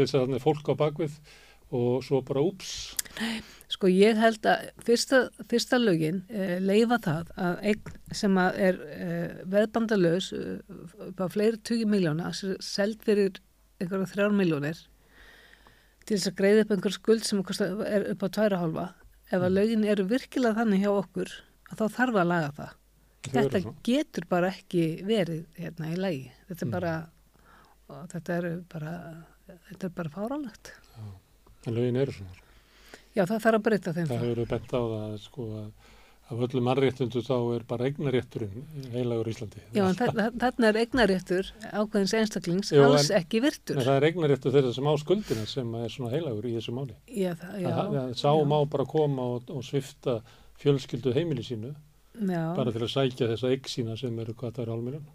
þess 0.00 0.18
að 0.18 0.36
er 0.38 0.44
fólk 0.44 0.72
á 0.72 0.74
bakvið 0.80 1.20
og 1.70 2.02
svo 2.02 2.20
bara 2.26 2.42
úps. 2.42 2.96
Nei, 3.20 3.40
sko 3.70 3.90
ég 3.90 4.18
held 4.18 4.46
að 4.48 4.70
fyrsta, 4.86 5.20
fyrsta 5.50 5.78
lögin 5.78 6.22
eh, 6.28 6.56
leifa 6.62 6.98
það 7.04 7.30
að 7.38 7.60
einn 7.70 8.16
sem 8.20 8.38
að 8.42 8.58
er 8.66 8.80
eh, 8.96 9.42
veðbandalös 9.52 10.32
eh, 10.34 10.56
á 11.14 11.26
fleiri 11.30 11.60
20 11.62 11.90
miljóna 11.90 12.32
seld 12.34 13.04
fyrir 13.06 13.38
einhverja 13.80 14.10
þrjár 14.14 14.34
miljónir 14.36 14.80
til 16.06 16.16
þess 16.16 16.32
að 16.32 16.40
greiða 16.40 16.64
upp 16.64 16.74
einhver 16.74 16.96
skuld 16.96 17.26
sem 17.26 17.44
er 17.86 18.08
upp 18.14 18.26
á 18.26 18.28
tværa 18.34 18.62
hálfa 18.64 18.88
ef 19.30 19.38
að 19.38 19.48
mm. 19.48 19.56
lögin 19.56 19.88
eru 19.94 20.06
virkilega 20.10 20.58
þannig 20.60 20.84
hjá 20.84 20.90
okkur 20.92 21.32
þá 21.70 21.84
þarf 21.86 22.20
að 22.20 22.30
laga 22.32 22.52
það. 22.58 22.76
Þetta 23.30 23.60
getur 23.84 24.26
bara 24.30 24.50
ekki 24.50 24.84
verið 25.06 25.42
hérna 25.60 25.90
í 25.92 25.98
lagi. 25.98 26.22
Þetta 26.48 26.64
er 26.64 26.68
mm. 26.68 26.76
bara 26.76 26.94
þetta 28.10 28.36
er 28.36 28.48
bara 28.70 28.94
þetta 29.68 29.88
er 29.88 29.94
bara 29.96 30.12
fárálegt 30.14 30.72
en 31.66 31.74
lögin 31.76 31.98
eru 32.00 32.14
svona. 32.14 32.36
Já 33.16 33.24
það 33.26 33.42
þarf 33.44 33.58
að 33.58 33.64
breyta 33.66 33.94
þeim 33.96 34.10
það 34.10 34.22
hefur 34.24 34.50
bent 34.52 34.72
á 34.72 34.80
það 34.80 35.16
sko 35.24 35.46
að 35.60 35.88
af 36.30 36.42
öllum 36.46 36.66
mannréttundu 36.68 37.22
þá 37.26 37.34
er 37.56 37.64
bara 37.68 37.88
eignarétturinn 37.88 38.66
heilagur 38.92 39.30
Íslandi. 39.32 39.62
Já, 39.74 39.82
þarna 39.98 40.68
er 40.68 40.78
eignaréttur 40.84 41.50
ákveðins 41.72 42.14
einstaklings 42.20 42.70
Jú, 42.70 42.84
alls 42.86 43.08
en, 43.10 43.18
ekki 43.18 43.42
virtur. 43.42 43.80
En 43.80 43.86
það 43.88 43.98
er 43.98 44.06
eignaréttur 44.10 44.54
þeirra 44.54 44.72
sem 44.76 44.90
á 44.90 44.94
skuldina 45.02 45.46
sem 45.50 45.74
er 45.80 45.90
svona 45.90 46.12
heilagur 46.14 46.46
í 46.46 46.54
þessu 46.54 46.74
máli. 46.76 46.94
Já, 47.10 47.32
það, 47.40 47.56
já. 47.64 47.68
Það, 47.68 47.94
það 47.96 48.12
sá 48.22 48.28
já. 48.30 48.44
má 48.52 48.56
bara 48.76 48.86
koma 48.92 49.28
og, 49.34 49.50
og 49.50 49.66
svifta 49.66 50.16
fjölskyldu 50.62 51.14
heimili 51.16 51.46
sínu 51.46 51.72
já. 51.72 52.42
bara 52.56 52.74
til 52.76 52.84
að 52.84 52.92
sækja 52.94 53.30
þessa 53.32 53.50
eigg 53.50 53.70
sína 53.72 53.98
sem 53.98 54.22
eru 54.22 54.36
hvað 54.38 54.58
það 54.58 54.66
eru 54.66 54.78
álmjörn. 54.78 55.10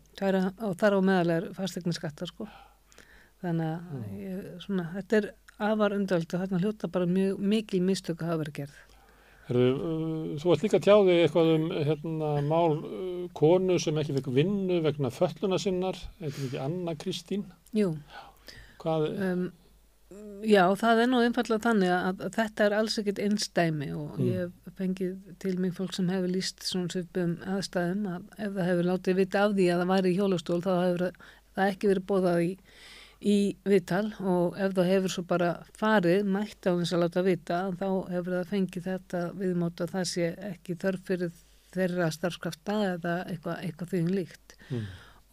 Og 0.67 0.75
þar 0.82 0.97
á 0.97 1.01
meðal 1.12 1.36
er 1.38 1.47
fastegnaskattar 1.56 2.32
sko. 2.34 2.49
Þannig 3.45 3.71
að 3.71 4.19
ég, 4.19 4.43
svona, 4.63 4.89
þetta 4.97 5.21
er 5.21 5.32
afar 5.63 5.95
undöld 5.95 6.28
og 6.28 6.43
þarna 6.43 6.60
hljóta 6.60 6.91
bara 6.91 7.08
mjög 7.08 7.39
mikil 7.39 7.82
mistöku 7.86 8.28
hafa 8.28 8.41
verið 8.43 8.60
gerð. 8.63 8.94
Herðu, 9.45 9.65
uh, 9.75 10.29
þú 10.41 10.53
ætti 10.55 10.65
líka 10.65 10.79
að 10.79 10.86
tjá 10.88 10.95
þig 11.05 11.19
eitthvað 11.25 11.51
um 11.55 11.65
hérna, 11.89 12.29
mál 12.49 12.71
uh, 12.79 13.27
konu 13.38 13.75
sem 13.81 13.99
ekki 14.01 14.15
fekk 14.17 14.31
vinnu 14.34 14.79
vegna 14.86 15.12
fölluna 15.13 15.60
sinnar, 15.62 15.99
eitthvað 16.21 16.47
ekki 16.47 16.63
Anna 16.65 16.95
Kristín. 16.97 17.45
Jú. 17.77 17.91
Hvað? 18.81 19.08
Um, 19.19 19.45
Já, 20.45 20.62
það 20.77 20.99
er 21.01 21.08
nú 21.10 21.19
einfallega 21.25 21.63
þannig 21.65 21.89
að, 21.91 22.19
að 22.27 22.36
þetta 22.38 22.65
er 22.67 22.73
alls 22.77 22.93
ekkert 23.01 23.19
einstæmi 23.23 23.88
og 23.97 24.19
Mm. 24.21 24.27
ég 24.29 24.51
fengið 24.77 25.15
til 25.41 25.55
mig 25.60 25.73
fólk 25.73 25.93
sem 25.97 26.08
hefur 26.13 26.29
líst 26.31 26.62
svona 26.63 26.93
svipum 26.93 27.34
aðstæðum 27.41 28.05
að 28.12 28.21
ef 28.45 28.51
það 28.53 28.69
hefur 28.69 28.88
látið 28.91 29.17
vita 29.19 29.41
af 29.43 29.55
því 29.58 29.65
að 29.73 29.81
það 29.81 29.91
væri 29.91 30.12
í 30.13 30.17
hjólastól 30.19 30.62
þá 30.62 30.71
hefur 30.84 31.03
það 31.58 31.71
ekki 31.73 31.89
verið 31.91 32.05
bóðað 32.12 32.39
í, 32.45 32.51
í 33.21 33.56
vital 33.65 34.10
og 34.19 34.58
ef 34.60 34.75
það 34.75 34.89
hefur 34.91 35.13
svo 35.13 35.23
bara 35.30 35.51
farið 35.80 36.28
mætt 36.36 36.67
á 36.67 36.71
þess 36.73 36.93
að 36.95 37.04
láta 37.06 37.23
vita 37.25 37.62
þá 37.80 37.88
hefur 38.12 38.36
það 38.36 38.51
fengið 38.51 38.88
þetta 38.89 39.23
viðmót 39.39 39.82
að 39.82 39.93
það 39.95 40.06
sé 40.12 40.30
ekki 40.51 40.78
þörf 40.84 41.08
fyrir 41.08 41.32
þeirra 41.75 42.12
starfskrafta 42.12 42.75
eða 42.93 43.15
eitthvað, 43.30 43.63
eitthvað 43.63 43.91
því 43.93 44.04
líkt 44.12 44.56
Mm. 44.65 44.86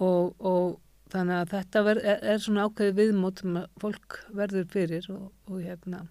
og, 0.04 0.34
og 0.44 0.80
þannig 1.12 1.38
að 1.38 1.52
þetta 1.54 1.82
ver, 1.86 2.00
er, 2.04 2.18
er 2.34 2.40
svona 2.42 2.66
ákveði 2.68 2.92
viðmót 2.98 3.40
sem 3.40 3.58
fólk 3.80 4.18
verður 4.36 4.66
fyrir 4.72 5.06
og, 5.12 5.30
og 5.48 5.62
hérna 5.62 6.02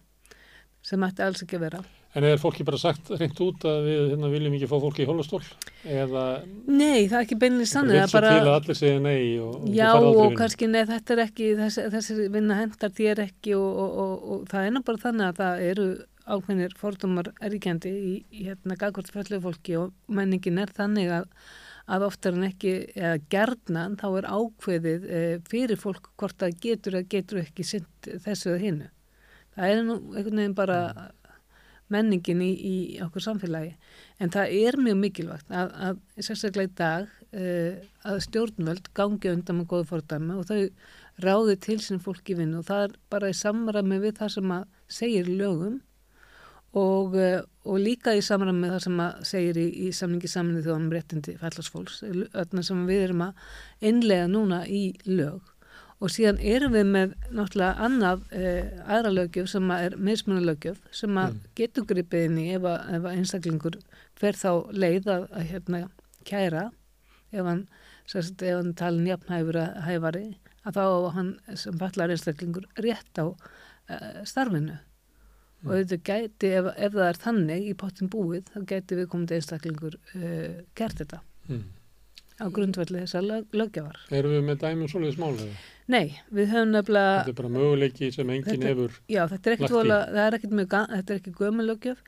sem 0.81 1.03
ætti 1.05 1.21
alls 1.21 1.43
ekki 1.45 1.59
að 1.59 1.65
vera. 1.67 1.83
En 2.11 2.25
er 2.27 2.39
fólki 2.41 2.65
bara 2.67 2.75
sagt 2.75 3.07
reynd 3.15 3.37
út 3.39 3.63
að 3.63 3.85
við 3.87 4.01
hérna, 4.11 4.29
viljum 4.33 4.55
ekki 4.57 4.67
fá 4.67 4.75
fólki 4.83 5.05
í 5.05 5.07
hólastól? 5.07 5.39
Eða 5.87 6.23
Nei, 6.67 7.07
það 7.07 7.17
er 7.17 7.21
ekki 7.21 7.37
beinlega 7.39 7.69
það 7.69 7.71
sannig 7.71 7.95
vil 7.95 8.01
að 8.01 8.09
svo 8.11 8.17
bara 8.17 8.31
til 8.33 8.41
að 8.41 8.55
allir 8.57 8.79
segja 8.81 9.03
nei 9.05 9.21
og, 9.39 9.53
og 9.55 9.69
Já 9.77 9.89
og 9.95 10.35
kannski 10.41 10.67
nei 10.67 10.81
þetta 10.89 11.15
er 11.15 11.23
ekki 11.23 11.47
þessi, 11.61 11.85
þessi 11.95 12.17
vinna 12.33 12.57
hendar 12.59 12.91
þér 12.97 13.23
ekki 13.29 13.55
og, 13.55 13.79
og, 13.85 13.95
og, 14.03 14.25
og 14.35 14.43
það 14.51 14.67
er 14.67 14.83
bara 14.89 15.03
þannig 15.05 15.27
að 15.29 15.39
það 15.39 15.63
eru 15.69 15.87
ákveðnir 16.31 16.75
fordómar 16.79 17.31
ríkjandi 17.39 17.91
í, 17.91 18.13
í 18.31 18.45
hérna 18.49 18.77
gagvart 18.79 19.11
föllu 19.13 19.39
fólki 19.43 19.77
og 19.79 19.95
menningin 20.11 20.59
er 20.61 20.71
þannig 20.75 21.11
að, 21.15 21.29
að 21.91 22.07
oftar 22.07 22.37
en 22.37 22.47
ekki 22.49 22.75
eða 22.91 23.15
gerðnan 23.31 23.97
þá 23.99 24.07
er 24.11 24.29
ákveðið 24.35 25.07
e, 25.07 25.23
fyrir 25.49 25.79
fólk 25.79 26.11
hvort 26.19 26.37
það 26.43 26.59
getur 26.67 26.99
eða 26.99 27.11
getur 27.15 27.41
ekki 27.45 27.67
sint 27.67 28.11
þessu 28.25 28.53
eða 28.53 28.63
hinnu. 28.65 28.91
Það 29.55 29.73
er 29.73 29.81
nú 29.83 29.97
einhvern 30.13 30.39
veginn 30.43 30.55
bara 30.55 30.77
menningin 31.93 32.41
í, 32.43 32.49
í 32.55 32.75
okkur 33.03 33.25
samfélagi. 33.25 33.75
En 34.21 34.31
það 34.33 34.55
er 34.61 34.77
mjög 34.79 34.97
mikilvægt 35.01 35.53
að, 35.53 35.75
að 35.87 36.25
sérstaklega 36.27 36.69
í 36.69 36.73
dag 36.79 37.13
uh, 37.35 37.77
að 38.07 38.19
stjórnvöld 38.27 38.91
gangi 38.97 39.31
undan 39.33 39.61
með 39.61 39.69
góðu 39.73 39.87
fordæmi 39.91 40.39
og 40.39 40.49
þau 40.49 40.59
ráði 41.21 41.55
til 41.67 41.79
sín 41.83 42.01
fólk 42.03 42.33
í 42.33 42.37
vinnu. 42.39 42.61
Og 42.61 42.67
það 42.69 42.87
er 42.87 42.97
bara 43.13 43.31
í 43.31 43.37
samræmi 43.37 44.01
við 44.03 44.19
það 44.21 44.35
sem 44.37 44.53
að 44.57 44.67
segir 44.91 45.31
lögum 45.31 45.79
og, 46.71 47.15
uh, 47.19 47.39
og 47.67 47.81
líka 47.83 48.15
í 48.15 48.25
samræmi 48.25 48.63
með 48.63 48.75
það 48.77 48.85
sem 48.87 49.05
að 49.05 49.23
segir 49.33 49.61
í, 49.61 49.69
í 49.87 49.93
samningi 49.95 50.31
samnið 50.31 50.67
þjóðanum 50.67 50.93
réttindi 50.95 51.39
fallarsfólks, 51.41 52.03
öllna 52.07 52.65
sem 52.65 52.85
við 52.87 53.07
erum 53.09 53.25
að 53.27 53.49
innlega 53.91 54.29
núna 54.31 54.63
í 54.67 54.85
lög 55.11 55.50
og 56.01 56.09
síðan 56.09 56.39
erum 56.41 56.73
við 56.73 56.87
með 56.89 57.15
náttúrulega 57.29 57.85
annað 57.85 58.23
eh, 58.33 58.69
aðra 58.89 59.13
lögjöf 59.13 59.49
sem 59.51 59.73
að 59.73 59.85
er 59.85 59.97
mismunalögjöf 60.09 60.79
sem 60.97 61.17
að 61.21 61.35
getur 61.59 61.85
gripið 61.89 62.27
inn 62.27 62.39
í 62.41 62.45
ef 62.55 62.65
að, 62.65 62.77
ef 62.97 63.05
að 63.05 63.17
einstaklingur 63.19 63.77
fer 64.17 64.37
þá 64.39 64.51
leið 64.73 65.11
að, 65.13 65.27
að 65.29 65.49
hérna 65.51 65.81
kæra. 66.27 66.63
Ef 67.31 67.47
hann, 67.47 67.65
sérst, 68.09 68.41
ef 68.41 68.57
hann 68.57 68.73
talin 68.77 69.09
jafnhæfur 69.11 69.59
að 69.61 69.83
hæfari 69.85 70.23
að 70.65 70.79
þá 70.79 71.11
hann 71.17 71.35
sem 71.57 71.77
fallar 71.81 72.13
einstaklingur 72.13 72.65
rétt 72.81 73.21
á 73.21 73.25
uh, 73.25 74.23
starfinu. 74.27 74.79
Og 75.61 75.75
þetta 75.75 75.99
gæti, 76.01 76.49
ef, 76.57 76.71
ef 76.73 76.95
það 76.95 77.07
er 77.07 77.21
þannig 77.21 77.67
í 77.69 77.75
pottin 77.77 78.09
búið, 78.09 78.47
þá 78.49 78.65
gæti 78.73 78.97
við 78.97 79.11
komið 79.13 79.35
einstaklingur 79.37 79.99
uh, 80.17 80.57
gert 80.77 81.03
þetta. 81.03 81.21
Mm. 81.49 81.63
Á 82.41 82.47
grundvelli 82.53 83.03
þessar 83.03 83.27
lög, 83.27 83.45
lögjafar. 83.53 83.99
Erum 84.17 84.33
við 84.35 84.43
með 84.49 84.59
dæmum 84.63 84.89
svoleiðis 84.91 85.19
mál 85.21 85.35
eða? 85.35 85.59
Nei, 85.91 86.07
við 86.31 86.51
höfum 86.53 86.73
nefnilega 86.75 87.13
Þetta 87.21 87.31
er 87.33 87.37
bara 87.41 87.53
möguleiki 87.55 88.09
sem 88.15 88.29
enginn 88.33 88.65
hefur 88.67 88.97
Já, 89.11 89.21
þetta 89.27 89.49
er 89.49 89.55
ekkert 89.55 89.65
lagt 89.67 89.71
í. 89.71 89.77
vola, 89.77 89.97
er 90.25 90.37
mjög, 90.61 90.75
þetta 90.95 91.13
er 91.15 91.21
ekki 91.21 91.33
gömulögjöf 91.39 92.03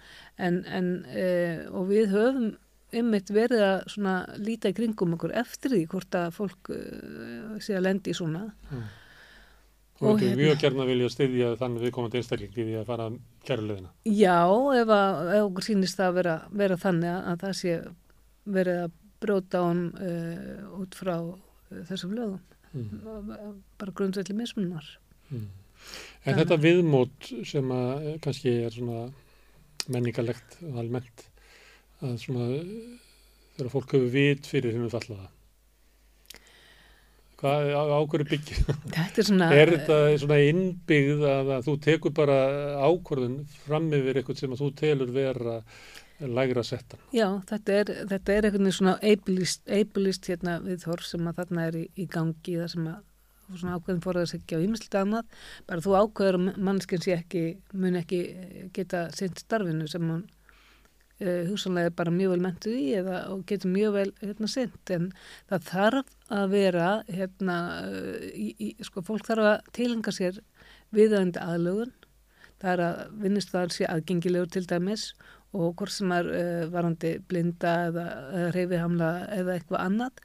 en, 0.48 0.60
en 0.80 0.90
e, 1.12 1.28
og 1.74 1.88
við 1.92 2.14
höfum 2.14 2.52
ymmit 2.94 3.32
verið 3.34 3.64
að 3.66 3.88
svona 3.96 4.16
líta 4.38 4.70
í 4.70 4.76
kringum 4.78 5.16
okkur 5.18 5.34
eftir 5.44 5.74
því 5.74 5.86
hvort 5.92 6.18
að 6.20 6.36
fólk 6.38 6.74
e, 6.76 6.82
sé 7.66 7.78
að 7.78 7.88
lendi 7.88 8.14
í 8.14 8.18
svona. 8.18 8.44
og 8.74 10.08
Og 10.08 10.20
þetta 10.20 10.30
hérna- 10.30 10.42
mjög 10.44 10.62
gerna 10.64 10.86
vilja 10.90 11.10
styðja 11.14 11.52
þannig 11.60 11.86
viðkomandi 11.88 12.20
einstakling 12.22 12.54
í 12.58 12.64
því 12.70 12.80
að 12.80 12.90
fara 12.90 13.10
kærulegina. 13.48 13.92
Já, 14.10 14.40
ef, 14.80 14.90
að, 14.98 15.22
ef 15.38 15.46
okkur 15.50 15.68
sýnist 15.68 16.00
það 16.00 16.10
að 16.12 16.18
vera, 16.22 16.36
vera 16.64 16.80
þannig 16.82 17.12
að, 17.14 17.24
að 17.34 17.44
það 17.44 17.56
sé 17.60 17.76
verið 18.44 18.82
að 18.84 18.92
brjóta 19.24 19.64
án 19.64 19.86
e, 19.98 20.14
út 20.78 21.00
frá 21.00 21.16
e, 21.18 21.84
þessum 21.90 22.16
lögum. 22.18 22.42
Mm. 22.74 23.34
Bara 23.80 23.96
grundvelli 23.96 24.36
mismunar. 24.38 24.86
Mm. 25.32 25.50
En 26.24 26.40
þetta 26.40 26.58
viðmót 26.62 27.30
sem 27.48 27.72
að 27.76 27.94
eh, 28.08 28.18
kannski 28.24 28.56
er 28.64 28.74
svona 28.74 29.06
menningalegt 29.92 30.60
almennt 30.72 31.26
að 32.04 32.18
svona 32.24 32.50
eh, 32.56 32.68
þegar 33.58 33.72
fólk 33.74 33.96
hefur 33.98 34.14
vit 34.14 34.48
fyrir 34.50 34.76
hinn 34.76 34.92
fallaða. 34.92 35.30
Hvað 37.44 37.74
á, 37.76 37.84
á 37.92 38.00
hverju 38.08 38.28
byggir? 38.30 38.62
Þetta 38.96 39.20
er 39.20 39.28
svona... 39.28 39.50
Er 39.52 39.74
þetta 39.74 39.98
svona 40.22 40.40
innbyggð 40.48 41.26
að, 41.28 41.52
að 41.58 41.66
þú 41.68 41.74
tekur 41.84 42.16
bara 42.16 42.38
ákvörðun 42.88 43.42
fram 43.66 43.90
yfir 43.92 44.22
eitthvað 44.22 44.40
sem 44.40 44.56
að 44.56 44.64
þú 44.64 44.70
telur 44.80 45.12
vera 45.12 45.58
lægra 46.32 46.64
settan? 46.64 47.02
Já, 47.16 47.28
þetta 47.50 47.80
er, 47.80 47.96
þetta 48.12 48.36
er 48.36 48.48
einhvern 48.48 48.68
veginn 48.68 48.78
svona 48.78 48.94
ableist, 49.14 49.64
ableist 49.68 50.30
hérna 50.30 50.60
við 50.64 50.86
þorf 50.86 51.08
sem 51.08 51.28
að 51.28 51.42
þarna 51.42 51.66
er 51.70 51.80
í, 51.82 51.88
í 52.00 52.06
gangi 52.12 52.60
það 52.62 52.72
sem 52.76 52.88
að 52.94 53.02
svona 53.52 53.78
ákveðin 53.78 54.22
að 54.22 54.30
segja 54.32 54.60
á 54.60 54.64
ýmislegt 54.64 54.96
annað, 54.98 55.42
bara 55.68 55.84
þú 55.84 55.98
ákveður 56.00 56.38
að 56.40 56.62
mannskinn 56.70 57.04
sé 57.04 57.18
ekki, 57.18 57.44
mun 57.74 58.00
ekki 58.00 58.22
eh, 58.32 58.64
geta 58.74 59.08
sint 59.16 59.44
starfinu 59.44 59.88
sem 59.92 60.06
hún 60.08 60.24
uh, 60.24 61.44
hugsanlega 61.50 61.92
er 61.92 61.98
bara 61.98 62.14
mjög 62.14 62.36
vel 62.36 62.46
mentuð 62.46 62.78
í 62.80 62.88
eða 63.00 63.20
og 63.34 63.44
getur 63.50 63.74
mjög 63.74 63.98
vel 63.98 64.08
hérna 64.22 64.50
sint 64.52 64.94
en 64.96 65.12
það 65.52 65.68
þarf 65.70 66.16
að 66.40 66.56
vera 66.56 66.88
hérna, 67.10 67.58
í, 68.32 68.48
í, 68.58 68.72
sko 68.86 69.04
fólk 69.06 69.28
þarf 69.28 69.52
að 69.52 69.70
tilenga 69.76 70.16
sér 70.16 70.42
viðöndi 70.94 71.42
aðlögun. 71.42 71.94
Það 72.64 72.74
er 72.74 72.82
að 72.88 73.00
vinnist 73.20 73.52
það 73.52 73.74
sé 73.76 73.88
aðgengilegur 73.92 74.52
til 74.54 74.64
dæmis 74.70 75.10
og 75.54 75.76
hvort 75.78 75.94
sem 75.94 76.12
er 76.16 76.30
uh, 76.30 76.66
varandi 76.74 77.16
blinda 77.30 77.74
eða, 77.90 78.06
reyfihamla 78.56 79.12
eða 79.38 79.58
eitthvað 79.58 79.84
annað 79.84 80.24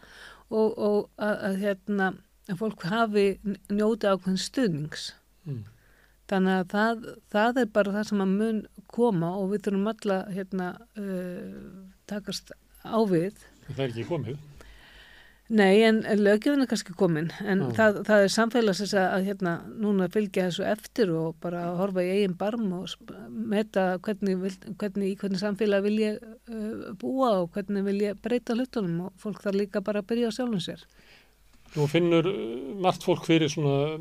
og, 0.49 0.69
og 0.73 0.99
að, 1.21 1.35
að, 1.49 1.59
hérna, 1.63 2.13
að 2.49 2.61
fólk 2.63 2.87
hafi 2.89 3.27
njóti 3.69 4.09
ákveðin 4.09 4.41
stuðnings. 4.41 5.11
Mm. 5.49 5.65
Þannig 6.29 6.55
að 6.61 6.71
það, 6.73 7.09
það 7.33 7.61
er 7.63 7.71
bara 7.77 7.95
það 7.97 8.09
sem 8.11 8.25
að 8.25 8.35
mun 8.41 8.63
koma 8.93 9.33
og 9.41 9.53
við 9.53 9.67
þurfum 9.67 9.93
alla 9.93 10.19
hérna, 10.33 10.71
uh, 11.01 11.83
takast 12.09 12.53
á 12.85 12.99
við. 13.09 13.37
Það 13.69 13.85
er 13.85 13.93
ekki 13.93 14.09
komið. 14.09 14.41
Nei, 15.49 15.81
en, 15.81 16.03
en 16.05 16.21
löggjöfin 16.21 16.61
er 16.61 16.69
kannski 16.69 16.93
komin, 16.93 17.31
en 17.41 17.63
Já. 17.63 17.69
það, 17.79 17.99
það 18.05 18.23
er 18.25 18.33
samfélagsins 18.35 18.91
að, 18.93 19.07
að 19.15 19.29
hérna, 19.31 19.53
núna 19.81 20.09
fylgja 20.13 20.51
þessu 20.51 20.67
eftir 20.69 21.13
og 21.17 21.39
bara 21.41 21.63
horfa 21.79 22.05
í 22.05 22.11
eigin 22.19 22.35
barm 22.37 22.67
og 22.77 23.15
meta 23.33 23.87
hvernig, 24.05 24.37
hvernig, 24.77 25.15
hvernig 25.23 25.41
samfélag 25.41 25.87
vil 25.87 25.95
ég 26.03 26.19
uh, 26.21 26.91
búa 27.01 27.31
og 27.39 27.57
hvernig 27.57 27.87
vil 27.87 27.97
ég 28.11 28.21
breyta 28.21 28.59
hlutunum 28.59 29.07
og 29.07 29.25
fólk 29.25 29.41
þarf 29.47 29.57
líka 29.57 29.81
bara 29.87 30.05
að 30.05 30.11
byrja 30.13 30.29
á 30.29 30.37
sjálfum 30.37 30.61
sér. 30.61 30.85
Nú 31.79 31.89
finnur 31.89 32.29
uh, 32.29 32.77
margt 32.85 33.09
fólk 33.09 33.25
fyrir 33.31 33.49
svona 33.49 33.97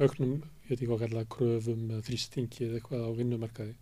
auknum, 0.00 0.38
ég 0.64 0.72
veit 0.72 0.78
ekki 0.78 0.88
hvað 0.94 1.04
kalla 1.10 1.28
kröfum 1.36 1.84
eða 1.90 2.06
þrýstingi 2.08 2.70
eða 2.70 2.80
eitthvað 2.80 3.04
á 3.04 3.10
vinnumarkaði. 3.20 3.76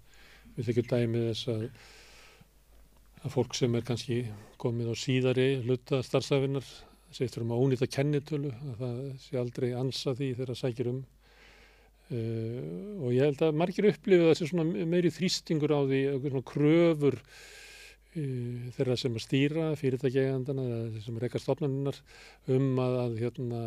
Við 0.56 0.72
þykjum 0.72 0.90
dæmið 0.96 1.30
þess 1.30 1.54
að, 1.54 1.64
að 3.20 3.34
fólk 3.34 3.56
sem 3.56 3.74
er 3.76 3.84
kannski 3.84 4.22
komið 4.60 4.92
á 4.92 4.94
síðari 4.96 5.48
hluta 5.64 6.00
starfsæfinnar 6.04 6.66
segist 7.14 7.38
um 7.40 7.54
að 7.54 7.62
ónýta 7.64 7.88
kennitölu, 7.90 8.50
að 8.54 8.82
það 8.82 8.98
sé 9.24 9.38
aldrei 9.40 9.70
ansa 9.78 10.14
því 10.14 10.28
þegar 10.34 10.52
það 10.52 10.60
sækir 10.60 10.92
um. 10.92 11.00
Uh, 12.10 13.06
og 13.06 13.12
ég 13.14 13.28
held 13.28 13.42
að 13.46 13.58
margir 13.60 13.86
upplifu 13.92 14.26
þessi 14.26 14.48
svona 14.50 14.86
meiri 14.90 15.12
þrýstingur 15.14 15.74
á 15.74 15.80
því, 15.86 16.00
svona 16.24 16.46
kröfur 16.50 17.18
uh, 17.20 18.70
þeirra 18.74 18.96
sem 18.98 19.18
að 19.18 19.26
stýra 19.26 19.68
fyrirtækjegandana 19.78 20.64
eða 20.66 20.88
þeir 20.96 21.04
sem 21.06 21.20
reyka 21.22 21.42
stofnaninnar 21.42 22.00
um 22.56 22.82
að, 22.82 22.96
að 23.04 23.20
hérna, 23.22 23.60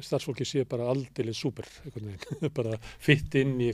starfsfólki 0.00 0.48
sé 0.48 0.64
bara 0.68 0.88
einhvern 1.84 2.14
veginn, 2.14 2.54
bara 2.58 2.80
fitt 2.96 3.36
inn 3.40 3.58
í. 3.60 3.72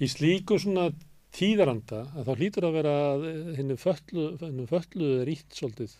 Í 0.00 0.08
slíku 0.12 0.56
svona 0.60 0.90
tíðaranda 1.36 2.02
að 2.16 2.28
þá 2.28 2.32
hlýtur 2.40 2.66
að 2.68 2.76
vera 2.78 2.96
að 3.12 3.24
henni 3.58 3.76
föllu, 3.80 5.08
er 5.20 5.30
ítt 5.30 5.56
svolítið 5.56 5.96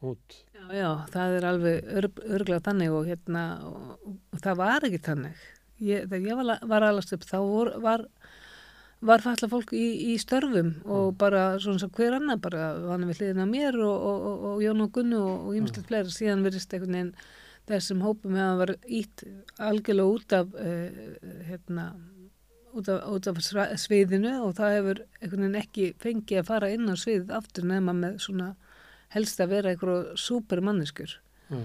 út. 0.00 0.36
Já, 0.56 0.64
já, 0.74 0.90
það 1.12 1.36
er 1.36 1.46
alveg 1.50 1.90
ör, 1.98 2.08
örglega 2.36 2.64
þannig 2.68 2.94
og 2.96 3.08
hérna, 3.08 3.46
og, 3.68 4.14
og 4.32 4.44
það 4.44 4.60
var 4.60 4.86
ekki 4.88 5.02
þannig. 5.06 5.42
Ég, 5.80 6.06
þegar 6.10 6.28
ég 6.28 6.40
var, 6.40 6.64
var 6.72 6.86
alast 6.88 7.12
upp, 7.16 7.26
þá 7.28 7.36
vor, 7.40 7.72
var, 7.84 8.06
var 9.06 9.24
falla 9.24 9.50
fólk 9.52 9.74
í, 9.76 9.84
í 10.12 10.16
störfum 10.20 10.72
og 10.88 11.14
bara 11.20 11.44
svona 11.62 11.82
sem 11.82 11.92
hver 11.96 12.18
annar, 12.18 12.40
bara 12.42 12.72
vann 12.84 13.06
við 13.08 13.22
hliðina 13.22 13.48
á 13.48 13.52
mér 13.52 13.80
og, 13.80 13.94
og, 13.94 14.26
og, 14.30 14.48
og 14.52 14.64
Jón 14.64 14.84
og 14.84 14.92
Gunnu 14.96 15.20
og, 15.20 15.46
og 15.48 15.60
ýmislegt 15.60 15.88
fleira, 15.92 16.12
síðan 16.12 16.44
verðist 16.46 16.74
einhvern 16.76 16.98
veginn 16.98 17.14
þessum 17.70 18.00
hópum 18.02 18.36
hefur 18.38 18.62
verið 18.64 18.88
ítt 19.00 19.24
algjörlega 19.62 20.16
út 20.16 20.34
af, 20.34 20.54
uh, 20.58 21.42
hérna, 21.48 21.90
út 22.78 22.88
af, 22.92 23.04
út 23.10 23.26
af 23.30 23.40
sviðinu 23.80 24.32
og 24.46 24.54
það 24.58 24.74
hefur 24.78 25.02
einhvern 25.20 25.44
veginn 25.46 25.60
ekki 25.62 25.88
fengið 26.02 26.40
að 26.42 26.48
fara 26.52 26.70
inn 26.74 26.88
á 26.90 26.94
sviðið 27.00 27.34
aftur 27.40 27.66
nema 27.70 27.94
með 27.96 28.18
svona 28.24 28.52
helst 29.14 29.40
að 29.42 29.52
vera 29.56 29.72
einhverju 29.74 30.16
súpermanniskur 30.22 31.16
Já. 31.50 31.58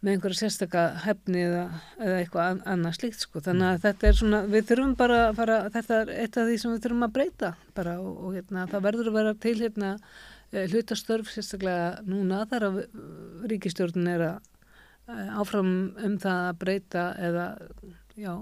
með 0.00 0.12
einhverja 0.14 0.40
sérstaka 0.40 0.84
hefni 1.04 1.44
eða, 1.46 1.64
eða 2.00 2.18
eitthvað 2.24 2.46
an- 2.50 2.62
annað 2.72 2.96
slíkt 2.98 3.20
sko. 3.22 3.42
Þannig 3.44 3.68
að 3.68 3.82
þetta 3.84 4.08
er 4.10 4.18
svona, 4.18 4.40
við 4.50 4.68
þurfum 4.70 4.94
bara 4.98 5.18
að 5.28 5.34
fara, 5.38 5.58
þetta 5.76 5.98
er 6.02 6.12
eitt 6.24 6.38
af 6.40 6.48
því 6.48 6.58
sem 6.62 6.72
við 6.74 6.84
þurfum 6.86 7.06
að 7.06 7.14
breyta 7.18 7.50
bara 7.76 7.96
og, 8.00 8.12
og 8.26 8.34
hérna, 8.38 8.66
það 8.72 8.86
verður 8.88 9.10
að 9.12 9.18
vera 9.20 9.34
til 9.46 9.56
hérna 9.60 9.90
eh, 10.50 10.66
hlutastörf 10.72 11.30
sérstaklega 11.34 11.90
núna 12.08 12.42
þar 12.50 12.66
að 12.70 12.80
ríkistjórnin 13.52 14.08
er 14.16 14.26
að 14.30 14.40
eh, 15.12 15.30
áfram 15.44 15.70
um 16.00 16.18
það 16.22 16.42
að 16.48 16.58
breyta 16.64 17.04
eða 17.28 17.46
já, 18.20 18.32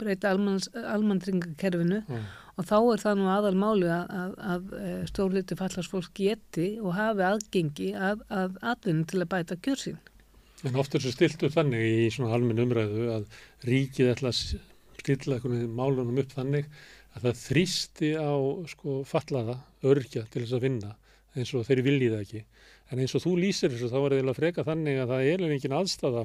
breyta 0.00 0.32
almannringakerfinu 0.34 2.00
Já. 2.06 2.22
og 2.58 2.68
þá 2.68 2.76
er 2.80 3.02
það 3.02 3.20
nú 3.20 3.28
aðal 3.32 3.54
máli 3.58 3.90
að, 3.92 4.14
að, 4.22 4.32
að 4.54 4.72
eh, 4.78 5.02
stórluti 5.10 5.58
fallast 5.58 5.92
fólk 5.92 6.10
geti 6.18 6.68
og 6.82 6.96
hafi 6.98 7.26
aðgengi 7.28 7.92
að, 7.96 8.24
að 8.32 8.58
atvinni 8.74 9.06
til 9.10 9.22
að 9.22 9.30
bæta 9.34 9.58
kjörsín. 9.62 10.00
En 10.62 10.78
oft 10.78 10.94
er 10.94 11.02
svo 11.02 11.10
stilt 11.14 11.42
upp 11.42 11.54
þannig 11.56 11.86
í 11.86 12.10
svona 12.14 12.36
almenn 12.36 12.62
umræðu 12.62 13.08
að 13.16 13.38
ríkið 13.66 14.12
ætla 14.12 14.30
að 14.30 14.58
stilla 15.02 15.40
málunum 15.66 16.20
upp 16.22 16.34
þannig 16.36 16.68
að 17.16 17.26
það 17.26 17.40
þrýsti 17.42 18.12
á 18.16 18.32
sko 18.70 19.00
fallaða 19.08 19.58
örkja 19.86 20.24
til 20.30 20.44
þess 20.44 20.56
að 20.56 20.68
vinna 20.68 20.92
eins 21.36 21.52
og 21.56 21.66
þeir 21.66 21.82
viljið 21.86 22.14
ekki. 22.20 22.44
En 22.92 23.00
eins 23.00 23.14
og 23.16 23.24
þú 23.24 23.34
lýsir 23.40 23.72
þessu 23.72 23.90
þá 23.90 23.98
er 24.04 24.16
það 24.20 24.38
freka 24.38 24.64
þannig 24.68 25.00
að 25.00 25.12
það 25.14 25.28
er 25.32 25.44
engin 25.48 25.76
aðstafa 25.76 26.24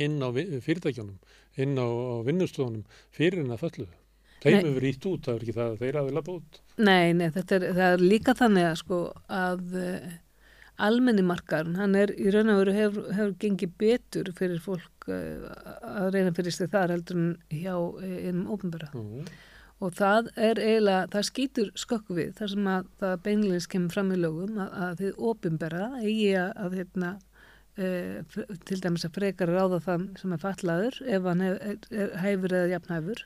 inn 0.00 0.18
á 0.24 0.28
fyrirtækjunum, 0.32 1.18
inn 1.60 1.76
á, 1.76 1.86
á 1.86 2.16
vinnustofunum 2.26 2.86
fyrir 3.12 3.42
en 3.44 3.52
að 3.52 3.66
föllu. 3.66 3.88
Þeim 4.42 4.66
hefur 4.66 4.86
ítt 4.88 5.06
út, 5.06 5.22
það 5.22 5.36
er 5.36 5.44
ekki 5.44 5.54
það 5.56 5.68
að 5.68 5.80
þeir 5.82 5.98
hafi 6.00 6.14
lappa 6.16 6.34
út. 6.34 6.60
Nei, 6.82 7.12
nei, 7.14 7.28
þetta 7.30 7.58
er, 7.58 7.66
er 7.86 8.02
líka 8.02 8.34
þannig 8.38 8.66
að 8.66 8.78
sko 8.80 8.98
að 9.30 9.76
uh, 9.78 10.08
almenni 10.82 11.24
markaðurinn, 11.26 11.78
hann 11.78 11.94
er 12.00 12.12
í 12.16 12.32
raun 12.34 12.50
og 12.50 12.60
veru 12.64 12.74
hefur, 12.74 13.06
hefur 13.14 13.36
gengið 13.44 13.76
betur 13.78 14.32
fyrir 14.38 14.62
fólk 14.64 15.06
uh, 15.06 15.46
að 15.92 16.10
reyna 16.16 16.34
fyrir 16.34 16.56
sig 16.56 16.72
þar 16.72 16.96
heldur 16.96 17.20
en 17.20 17.32
hjá 17.54 17.74
uh, 17.76 18.18
innum 18.18 18.50
ópenbæra. 18.56 18.90
Já. 18.90 19.32
Og 19.82 19.94
það 19.98 20.28
er 20.38 20.60
eiginlega, 20.62 21.06
það 21.10 21.24
skýtur 21.26 21.70
skökku 21.78 22.14
við 22.14 22.34
þar 22.38 22.50
sem 22.52 22.66
að 22.70 22.90
það 23.02 23.14
beinleins 23.24 23.66
kemur 23.70 23.94
fram 23.94 24.12
í 24.14 24.18
lögum 24.22 24.60
að, 24.62 24.74
að 24.86 25.00
þið 25.00 25.24
ópenbæra 25.30 25.86
eigi 26.02 26.28
að, 26.38 26.52
að 26.66 26.76
hérna, 26.78 27.12
uh, 27.78 28.40
til 28.68 28.80
dæmis 28.84 29.06
að 29.08 29.14
frekar 29.18 29.52
ráða 29.52 29.80
þann 29.86 30.08
sem 30.20 30.32
er 30.36 30.42
fallaður 30.42 30.98
ef 31.06 31.28
hann 31.30 31.44
hef, 31.46 31.88
hæfur 32.22 32.56
eða 32.58 32.72
jafnhæfur. 32.76 33.24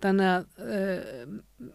Þannig 0.00 0.30
að 0.32 0.44
uh, 0.64 1.70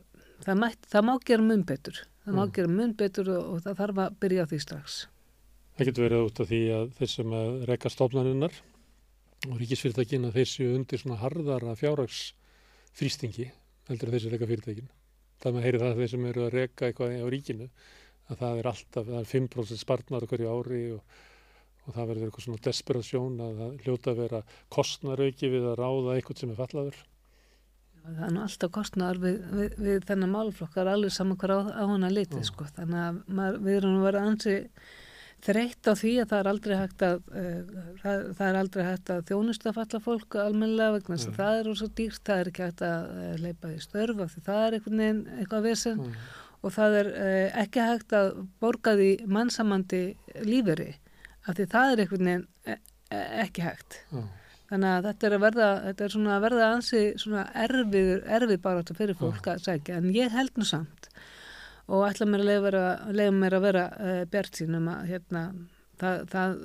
það, 0.45 0.61
mætt, 0.63 0.87
það 0.91 1.07
má 1.09 1.13
gera 1.29 1.47
mun 1.51 1.65
betur. 1.69 2.03
Það 2.25 2.39
má 2.39 2.45
Mm. 2.45 2.53
gera 2.57 2.71
mun 2.73 2.93
betur 2.97 3.27
og, 3.29 3.43
og 3.53 3.59
það 3.65 3.75
þarf 3.83 3.99
að 4.01 4.15
byrja 4.23 4.43
á 4.45 4.49
því 4.49 4.59
strax. 4.63 4.95
Það 5.75 5.85
getur 5.89 6.05
verið 6.07 6.23
út 6.25 6.39
af 6.41 6.47
því 6.49 6.61
að 6.73 6.85
þeir 6.97 7.11
sem 7.11 7.33
að 7.37 7.51
reka 7.69 7.89
stofnaninnar 7.93 8.53
og 9.45 9.59
ríkisfyrirtækin 9.61 10.25
að 10.25 10.37
þeir 10.39 10.49
séu 10.49 10.69
undir 10.73 11.01
svona 11.01 11.19
harðara 11.21 11.75
fjárrags 11.77 12.21
þrýstingi 12.97 13.49
heldur 13.89 14.09
en 14.09 14.15
þeir 14.15 14.23
sem 14.23 14.33
reka 14.33 14.47
fyrirtækin. 14.49 14.89
Það 15.43 15.53
með 15.57 15.65
heyri 15.67 15.81
það 15.83 15.91
að 15.91 15.99
þeir 16.01 16.11
sem 16.15 16.25
eru 16.31 16.45
að 16.47 16.53
reka 16.55 16.87
eitthvað 16.89 17.15
á 17.21 17.27
ríkinu 17.35 17.67
að 18.25 18.39
það 18.41 18.59
er 18.63 18.69
alltaf, 18.71 19.05
það 19.11 19.19
er 19.19 19.29
5% 19.35 19.81
spartnar 19.83 20.25
hverju 20.31 20.49
ári 20.55 20.81
og, 20.95 21.19
og 21.85 21.93
það 21.95 22.07
verður 22.11 22.27
eitthvað 22.29 22.45
svona 22.47 22.63
desperasjón 22.65 23.35
að 23.45 23.59
hljóta 23.85 24.11
að 24.13 24.21
vera 24.23 24.39
kostnarauki 24.73 25.49
við 25.53 25.67
að 25.71 25.77
ráða 25.81 26.15
eitthvað 26.17 26.39
sem 26.41 26.49
er 26.55 26.59
fallaður. 26.63 26.97
Það 28.05 28.19
er 28.27 28.33
nú 28.35 28.41
alltaf 28.45 28.71
kostnaðar 28.75 29.17
við, 29.23 29.37
við, 29.57 29.71
við 29.81 30.03
þennan 30.05 30.29
málflokk, 30.35 30.73
það 30.75 30.83
er 30.83 30.91
alveg 30.93 31.13
saman 31.15 31.37
hver 31.41 31.53
á, 31.57 31.59
á 31.73 31.83
hana 31.89 32.09
litið 32.13 32.37
Mm. 32.41 32.49
sko. 32.51 32.67
Þannig 32.75 33.01
að 33.01 33.15
maður, 33.39 33.57
við 33.65 33.77
erum 33.79 33.95
að 33.97 34.05
vera 34.05 34.21
ansi 34.29 34.55
þreytt 35.45 35.89
á 35.89 35.93
því 35.97 36.11
að 36.21 36.29
það 36.31 36.39
er 36.43 36.49
aldrei 36.51 36.75
hægt 36.79 37.01
að, 37.05 37.17
uh, 37.33 37.81
það, 38.03 38.21
það 38.37 38.47
er 38.51 38.59
aldrei 38.61 38.83
hægt 38.85 39.09
að 39.13 39.23
þjónusta 39.29 39.73
falla 39.75 39.99
fólk 40.05 40.37
almennilega 40.41 40.93
vegna 40.95 41.15
þess 41.17 41.27
að 41.27 41.33
Mm. 41.33 41.39
það 41.41 41.59
er 41.59 41.75
svo 41.81 41.89
dýrt, 41.99 42.23
það 42.29 42.39
er 42.43 42.49
ekki 42.51 42.65
hægt 42.65 42.81
að 42.81 43.09
uh, 43.15 43.35
leipa 43.45 43.67
í 43.73 43.79
störf 43.81 44.21
af 44.25 44.35
því 44.35 44.41
það 44.49 44.61
er 44.67 44.77
einhvern 44.79 45.01
veginn 45.03 45.23
eitthvað 45.39 45.65
vesen 45.69 45.97
Mm. 46.05 46.13
og 46.65 46.71
það 46.77 46.99
er 47.01 47.07
uh, 47.13 47.61
ekki 47.65 47.79
hægt 47.89 48.13
að 48.21 48.29
borga 48.61 48.95
því 48.97 49.09
mannsamandi 49.27 50.03
líferi 50.45 50.91
af 51.45 51.55
því 51.57 51.67
það 51.75 51.91
er 51.93 52.03
einhvern 52.03 52.25
veginn 52.29 52.47
e 52.65 52.75
e 53.15 53.21
ekki 53.45 53.61
hægt. 53.65 53.99
Já. 54.11 54.23
Þannig 54.65 54.89
að 54.95 55.05
þetta 55.05 55.27
er 55.27 55.33
að 55.35 55.43
verða, 55.45 55.67
þetta 55.85 56.03
er 56.07 56.13
svona 56.15 56.35
að 56.35 56.43
verða 56.47 56.67
ansi 56.73 57.01
svona 57.21 57.43
erfið, 57.65 58.07
erfið 58.37 58.61
baráttu 58.63 58.95
fyrir 58.97 59.17
fólk 59.19 59.47
að 59.51 59.59
sækja, 59.61 59.99
en 60.01 60.07
ég 60.15 60.33
held 60.33 60.55
nú 60.57 60.65
samt 60.65 61.09
og 61.85 62.07
ætla 62.07 62.25
mér 62.25 62.41
að 62.41 63.11
leyfa 63.13 63.35
mér 63.35 63.55
að 63.59 63.65
vera 63.67 63.83
uh, 63.93 64.23
bjart 64.25 64.57
sínum 64.57 64.87
að 64.89 65.03
hérna, 65.11 65.43
það, 66.01 66.23
það, 66.31 66.55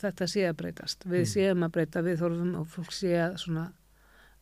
þetta 0.00 0.28
sé 0.32 0.46
að 0.48 0.56
breytast. 0.62 1.04
Við 1.04 1.20
Mm. 1.20 1.30
séum 1.34 1.66
að 1.66 1.74
breyta 1.76 2.02
við 2.06 2.16
þorfum 2.22 2.54
og 2.62 2.66
fólk 2.72 2.94
sé 2.96 3.12
að 3.20 3.36
svona 3.44 3.66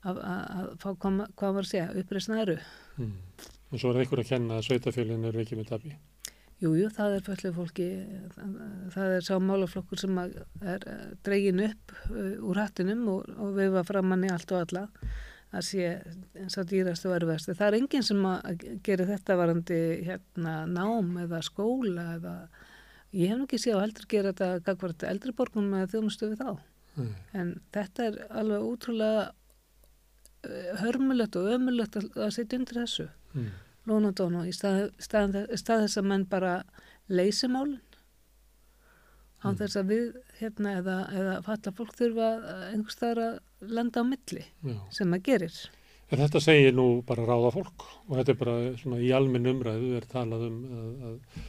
að, 0.06 0.20
að, 0.22 0.68
fá 0.78 0.88
hvað, 0.94 1.18
hvað 1.34 1.56
var 1.58 1.66
að 1.66 1.72
segja, 1.72 1.88
uppreisna 1.98 2.38
eru. 2.44 2.56
Mm. 3.02 3.16
Og 3.72 3.82
svo 3.82 3.90
er 3.90 3.98
einhver 4.04 4.22
að 4.22 4.30
kenna 4.30 4.60
að 4.60 4.68
sveitafélagin 4.68 5.26
eru 5.28 5.42
ekki 5.42 5.58
með 5.58 5.72
tabi. 5.74 5.96
Jú, 6.58 6.72
jú, 6.74 6.88
það 6.90 7.12
er 7.14 7.26
föllu 7.26 7.50
fólki, 7.54 7.84
það, 8.34 9.12
er 9.14 9.22
sá 9.22 9.36
málaflokkur 9.38 10.00
sem 10.00 10.16
að 10.18 10.40
er 10.66 10.86
eh, 10.90 11.02
dregin 11.26 11.62
upp 11.68 11.92
uh, 12.10 12.32
úr 12.50 12.58
hattinum 12.58 13.04
og, 13.12 13.28
og 13.38 13.52
veifa 13.54 13.84
framann 13.86 14.26
í 14.26 14.30
allt 14.34 14.54
og 14.56 14.64
alla 14.64 14.88
að 15.54 15.64
sé 15.64 15.84
eins 16.36 16.58
og 16.60 16.66
dýrast 16.68 17.06
og 17.08 17.14
erfæstu. 17.16 17.54
Það 17.56 17.68
er 17.68 17.76
enginn 17.78 18.04
sem 18.04 18.26
að 18.26 18.64
gera 18.84 19.06
þetta 19.08 19.36
varandi 19.38 19.78
hérna 20.08 20.56
nám 20.68 21.14
eða 21.22 21.40
skóla 21.46 22.08
eða 22.16 22.34
ég 23.16 23.30
hef 23.32 23.44
ekki 23.46 23.62
séð 23.62 23.78
á 23.78 23.84
heldur 23.86 24.10
gera 24.10 24.34
þetta 24.34 24.50
gagvart 24.66 25.06
eldriborgum 25.08 25.70
með 25.72 25.94
þjónustu 25.94 26.32
við 26.32 26.42
þá. 26.42 26.50
Mm. 26.98 27.14
En 27.38 27.54
þetta 27.78 28.08
er 28.10 28.18
alveg 28.42 28.66
útrúlega 28.72 29.22
uh, 29.30 30.74
hörmulegt 30.82 31.38
og 31.38 31.48
ömulegt 31.54 32.02
að, 32.02 32.10
að 32.18 32.34
setja 32.40 32.60
undir 32.60 32.82
þessu 32.82 33.08
Mm. 33.36 33.50
Lónadónu 33.88 34.44
í 34.48 34.52
stað, 34.54 34.90
stað, 35.02 35.38
stað 35.58 35.84
þess 35.86 36.00
að 36.02 36.08
menn 36.12 36.26
bara 36.30 36.54
leysi 37.08 37.48
málin 37.50 37.78
án 39.38 39.52
Mm. 39.54 39.58
þess 39.60 39.76
að 39.78 39.90
við 39.92 40.06
hérna 40.40 40.70
eða, 40.80 40.94
eða 41.14 41.34
falla 41.46 41.72
fólk 41.78 41.92
þurfa 41.94 42.28
einhvers 42.72 42.96
staðar 42.96 43.20
að 43.22 43.36
lenda 43.76 44.02
á 44.02 44.04
milli 44.08 44.42
Já. 44.66 44.78
sem 44.90 45.12
það 45.14 45.22
gerir. 45.28 45.58
En 46.10 46.18
þetta 46.24 46.40
segir 46.42 46.74
nú 46.74 46.86
bara 47.06 47.26
ráða 47.28 47.52
fólk 47.54 47.84
og 48.08 48.16
þetta 48.16 48.32
er 48.34 48.38
bara 48.40 48.56
svona 48.80 48.98
í 48.98 49.12
almenn 49.14 49.46
umræðu 49.52 49.92
er 50.00 50.06
talað 50.10 50.46
um 50.48 50.58
að, 50.66 50.90
að, 51.06 51.44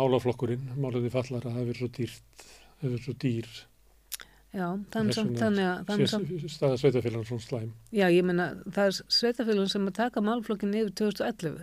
málaflokkurinn, 0.00 0.64
málaði 0.82 1.12
fallara 1.14 1.52
hafi 1.54 1.68
verið 1.68 1.82
svo 1.84 1.90
dýrt, 1.94 2.46
verið 2.82 3.04
svo 3.04 3.14
dýr 3.22 3.50
Já, 4.50 4.66
þannig 4.90 5.14
samt 5.14 5.36
þannig 5.38 5.66
að, 5.66 5.82
þannig 5.86 6.08
samt, 6.10 6.30
sé 6.42 6.48
staða 6.50 6.78
sveitafélags 6.80 7.28
svona 7.30 7.44
slæm. 7.44 7.68
já 7.94 8.06
ég 8.10 8.24
meina 8.26 8.48
það 8.66 8.88
er 8.88 8.96
sveitafélagin 9.14 9.70
sem 9.70 9.84
að 9.86 9.98
taka 10.00 10.22
málflokkin 10.26 10.74
yfir 10.74 10.90
2011 10.98 11.60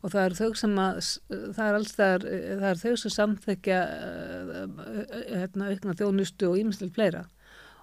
og 0.00 0.10
það 0.10 0.24
er 0.24 0.34
þau 0.38 0.48
sem 0.58 0.74
að, 0.80 0.98
það 1.30 1.62
er 1.66 1.78
alls 1.78 1.94
það 1.94 2.26
það 2.30 2.66
er 2.70 2.80
þau 2.80 2.96
sem 3.02 3.14
samþekja 3.14 3.78
hérna 5.28 5.70
aukna 5.70 5.96
þjónustu 6.00 6.50
og 6.50 6.58
ímyndstilt 6.60 6.96
fleira. 6.96 7.24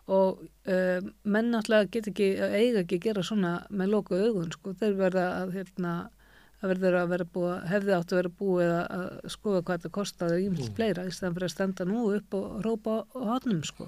Og 0.08 0.44
uh, 0.72 1.08
menn 1.28 1.50
náttúrulega 1.52 1.92
get 1.92 2.08
ekki, 2.14 2.30
eiga 2.40 2.84
ekki 2.84 3.00
að 3.00 3.08
gera 3.10 3.24
svona 3.28 3.54
með 3.70 3.92
loku 3.92 4.16
augun 4.16 4.54
sko, 4.56 4.72
þeir 4.80 4.96
verða 5.00 5.26
að 5.42 5.58
hérna 5.58 5.96
að 6.58 6.72
verður 6.74 6.96
að 7.02 7.10
vera 7.14 7.26
búið, 7.36 7.58
hefði 7.70 7.94
átt 7.98 8.14
að 8.14 8.18
vera 8.22 8.32
búið 8.40 8.72
að, 8.74 8.86
að 8.98 9.34
skoða 9.36 9.60
hvað 9.68 9.78
þetta 9.82 9.92
kostaði 9.98 10.38
ímyndstilt 10.48 10.72
Mm. 10.72 10.78
fleira 10.80 11.04
í 11.06 11.12
staðan 11.14 11.36
fyrir 11.38 11.48
að 11.50 11.54
standa 11.54 11.86
nú 11.86 12.06
upp 12.16 12.34
og 12.40 12.64
rópa 12.66 12.96
á 13.14 13.20
hotnum 13.34 13.60
sko. 13.64 13.86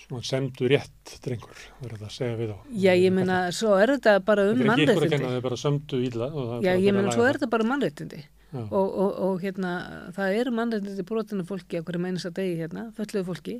Svona 0.00 0.24
semdu 0.24 0.64
rétt 0.70 1.10
drengur, 1.20 1.58
verður 1.82 1.98
það 2.00 2.06
að 2.08 2.14
segja 2.14 2.36
við 2.38 2.52
á. 2.56 2.58
Já, 2.72 2.92
ég 2.96 3.12
meina, 3.12 3.38
svo 3.52 3.74
er 3.76 3.90
þetta 3.98 4.14
bara 4.24 4.46
um 4.48 4.56
Þetta 4.56 4.72
er 4.72 4.80
ekki 4.80 4.84
ykkur 4.86 4.94
að 4.94 4.96
mannréttindi. 4.96 5.10
kenna 5.18 5.32
þau 5.34 5.42
bara 5.48 5.58
sömdu 5.60 5.98
íla. 6.06 6.28
og 6.30 6.46
það 6.48 6.54
er 6.56 6.62
Já, 6.64 6.72
ég 6.80 6.94
laga 6.96 7.12
svo 7.12 7.20
það. 7.24 7.28
er 7.28 7.36
þetta 7.40 7.50
bara 7.50 7.66
mannréttindi 7.72 8.20
og, 8.50 8.88
og, 8.88 9.10
og 9.26 9.42
hérna, 9.44 9.72
það 10.16 10.38
eru 10.40 10.50
mannréttindi 10.56 11.04
brotinu 11.10 11.44
fólki 11.46 11.78
á 11.78 11.84
hverju 11.84 12.00
meinast 12.00 12.26
að 12.30 12.38
degi 12.40 12.56
hérna, 12.62 12.86
fölluðu 12.96 13.26
fólki 13.28 13.58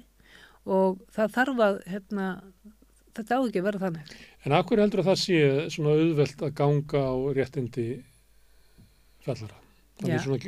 og 0.67 0.99
það 1.15 1.37
þarf 1.37 1.61
að, 1.67 1.77
hérna, 1.93 2.25
þetta 3.17 3.39
á 3.39 3.41
ekki 3.41 3.63
að 3.63 3.67
vera 3.69 3.83
þannig. 3.85 4.13
En 4.47 4.57
akkur 4.59 4.83
heldur 4.83 5.03
að 5.03 5.11
það 5.11 5.19
sé 5.23 5.41
svona 5.75 5.97
auðvelt 5.97 6.45
að 6.47 6.55
ganga 6.61 7.03
á 7.03 7.15
réttindi 7.39 7.89
fallara? 9.27 9.59
Þannig 10.01 10.15
Já. 10.17 10.23
svona 10.25 10.39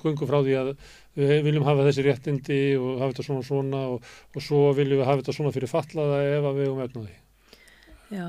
gungum 0.00 0.30
frá 0.30 0.40
því 0.40 0.56
að 0.58 0.72
við 1.14 1.36
viljum 1.46 1.66
hafa 1.68 1.84
þessi 1.86 2.06
réttindi 2.08 2.62
og 2.78 2.96
hafa 3.02 3.12
þetta 3.12 3.26
svona 3.28 3.44
svona 3.46 3.82
og, 3.92 4.08
og 4.34 4.42
svo 4.42 4.64
viljum 4.74 4.98
við 4.98 5.06
hafa 5.06 5.22
þetta 5.22 5.36
svona 5.36 5.54
fyrir 5.54 5.70
fallaða 5.70 6.24
ef 6.32 6.48
að 6.50 6.58
við 6.58 6.72
um 6.72 6.82
efna 6.82 7.04
því. 7.04 7.14
Já, 8.14 8.26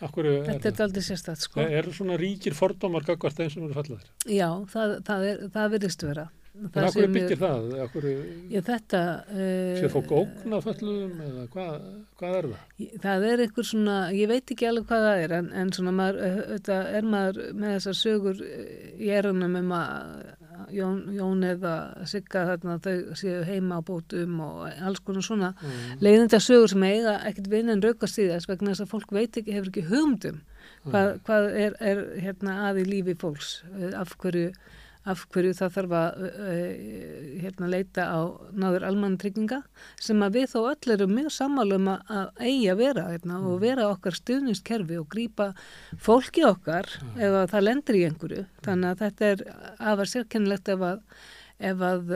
Akkur 0.00 0.24
er, 0.24 0.44
þetta 0.46 0.70
er 0.70 0.82
aldrei 0.86 1.02
sérstætt, 1.04 1.42
sko. 1.44 1.60
er, 1.60 1.88
svona 1.92 2.16
ríkir 2.20 2.54
fordómar 2.56 3.04
gagvart 3.04 3.36
þeim 3.36 3.50
sem 3.52 3.64
eru 3.66 3.76
fallaðir? 3.76 4.06
Já, 4.32 4.48
það, 4.72 4.94
það, 5.04 5.24
er, 5.28 5.42
það 5.56 5.74
virðist 5.74 6.04
vera. 6.08 6.24
En 6.60 6.72
það 6.74 6.86
af 6.86 6.96
hverju 6.96 7.12
byggir 7.14 7.38
það? 7.40 7.68
Hverju 7.94 8.16
Já, 8.52 8.60
þetta... 8.66 9.00
Uh, 9.30 9.78
sér 9.80 9.92
fólk 9.94 10.10
ógn 10.18 10.56
af 10.58 10.66
föllum 10.68 11.22
eða 11.26 11.46
hvað, 11.54 11.86
hvað 12.20 12.34
er 12.40 12.48
það? 12.50 12.98
Það 13.06 13.24
er 13.30 13.44
einhver 13.46 13.68
svona, 13.70 13.96
ég 14.16 14.28
veit 14.30 14.52
ekki 14.54 14.68
alveg 14.68 14.90
hvað 14.90 15.06
það 15.06 15.22
er, 15.24 15.34
en, 15.38 15.48
en 15.62 15.72
svona 15.76 15.94
maður, 15.96 16.36
þetta 16.50 16.76
er 16.98 17.08
maður 17.14 17.40
með 17.62 17.74
þessar 17.78 17.98
sögur 18.02 18.44
eh, 18.44 18.92
í 19.00 19.10
erunum 19.16 19.56
um 19.62 19.74
að 19.78 20.36
Jón, 20.76 20.98
Jón 21.16 21.40
eða 21.48 21.74
Sigga 22.06 22.42
þarna 22.50 22.74
þau 22.84 23.14
séu 23.18 23.38
heima 23.48 23.78
á 23.80 23.86
bótum 23.88 24.36
og 24.44 24.58
alls 24.68 25.00
konar 25.02 25.24
svona 25.24 25.48
Mm. 25.60 25.96
leiðinda 26.04 26.38
sögur 26.40 26.68
sem 26.70 26.82
eiga 26.84 27.14
ekkert 27.26 27.48
vinn 27.50 27.72
en 27.72 27.80
raukast 27.82 28.18
í 28.20 28.26
þess 28.28 28.48
vegna 28.48 28.74
þess 28.74 28.84
að 28.84 28.90
fólk 28.92 29.10
veit 29.16 29.38
ekki, 29.40 29.54
hefur 29.56 29.70
ekki 29.72 29.86
hugmyndum 29.88 30.38
hvað, 30.84 31.08
hvað 31.26 31.48
er, 31.64 31.74
er 31.80 32.02
hérna 32.20 32.54
að 32.68 32.82
í 32.82 32.84
lífi 32.90 33.16
fólks, 33.18 33.50
eh, 33.72 33.90
af 33.98 34.12
hverju 34.20 34.52
af 35.08 35.22
hverju 35.32 35.54
það 35.56 35.72
þarf 35.76 35.94
að 35.96 36.24
hérna, 37.40 37.68
leita 37.72 38.04
á 38.04 38.20
náður 38.52 38.84
almannatrygginga 38.90 39.60
sem 40.00 40.20
að 40.24 40.36
við 40.36 40.46
þó 40.52 40.58
öll 40.60 40.94
erum 40.94 41.14
mjög 41.16 41.30
sammála 41.32 41.78
um 41.80 41.88
að, 41.94 42.32
eigi 42.36 42.66
að 42.68 42.80
vera 42.82 43.06
hérna, 43.08 43.38
og 43.48 43.62
vera 43.62 43.88
okkar 43.88 44.18
stuðningskerfi 44.18 44.98
og 45.00 45.08
grípa 45.12 45.50
fólki 45.96 46.44
okkar 46.44 46.90
ef 47.16 47.30
að 47.30 47.46
það 47.54 47.66
lendir 47.66 48.00
í 48.00 48.04
einhverju. 48.10 48.46
Þannig 48.66 48.90
að 48.90 49.04
þetta 49.04 49.30
er 49.30 49.44
afar 49.92 50.12
sérkennilegt 50.12 50.72
ef 50.74 50.84
að, 50.90 51.04
ef 51.70 51.86
að 51.90 52.12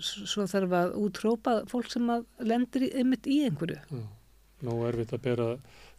svo 0.00 0.46
þarf 0.48 0.78
að 0.78 0.94
útrópa 1.02 1.58
fólk 1.68 1.90
sem 1.92 2.08
að 2.12 2.24
lendir 2.40 2.88
í, 2.88 2.94
einmitt 3.02 3.28
í 3.28 3.42
einhverju. 3.48 3.82
Nú 4.64 4.78
er 4.88 4.96
við 4.98 5.12
að 5.14 5.22
bera 5.22 5.50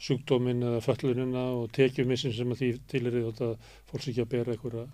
sjúkdóminn 0.04 0.66
eða 0.66 0.82
föllunina 0.84 1.46
og 1.60 1.70
tekjumissin 1.76 2.34
sem 2.36 2.50
að 2.52 2.64
því 2.64 2.72
til 2.92 3.04
er 3.06 3.20
þetta 3.20 3.52
fólks 3.92 4.10
ekki 4.10 4.26
að 4.26 4.34
bera 4.34 4.56
einhverja 4.56 4.88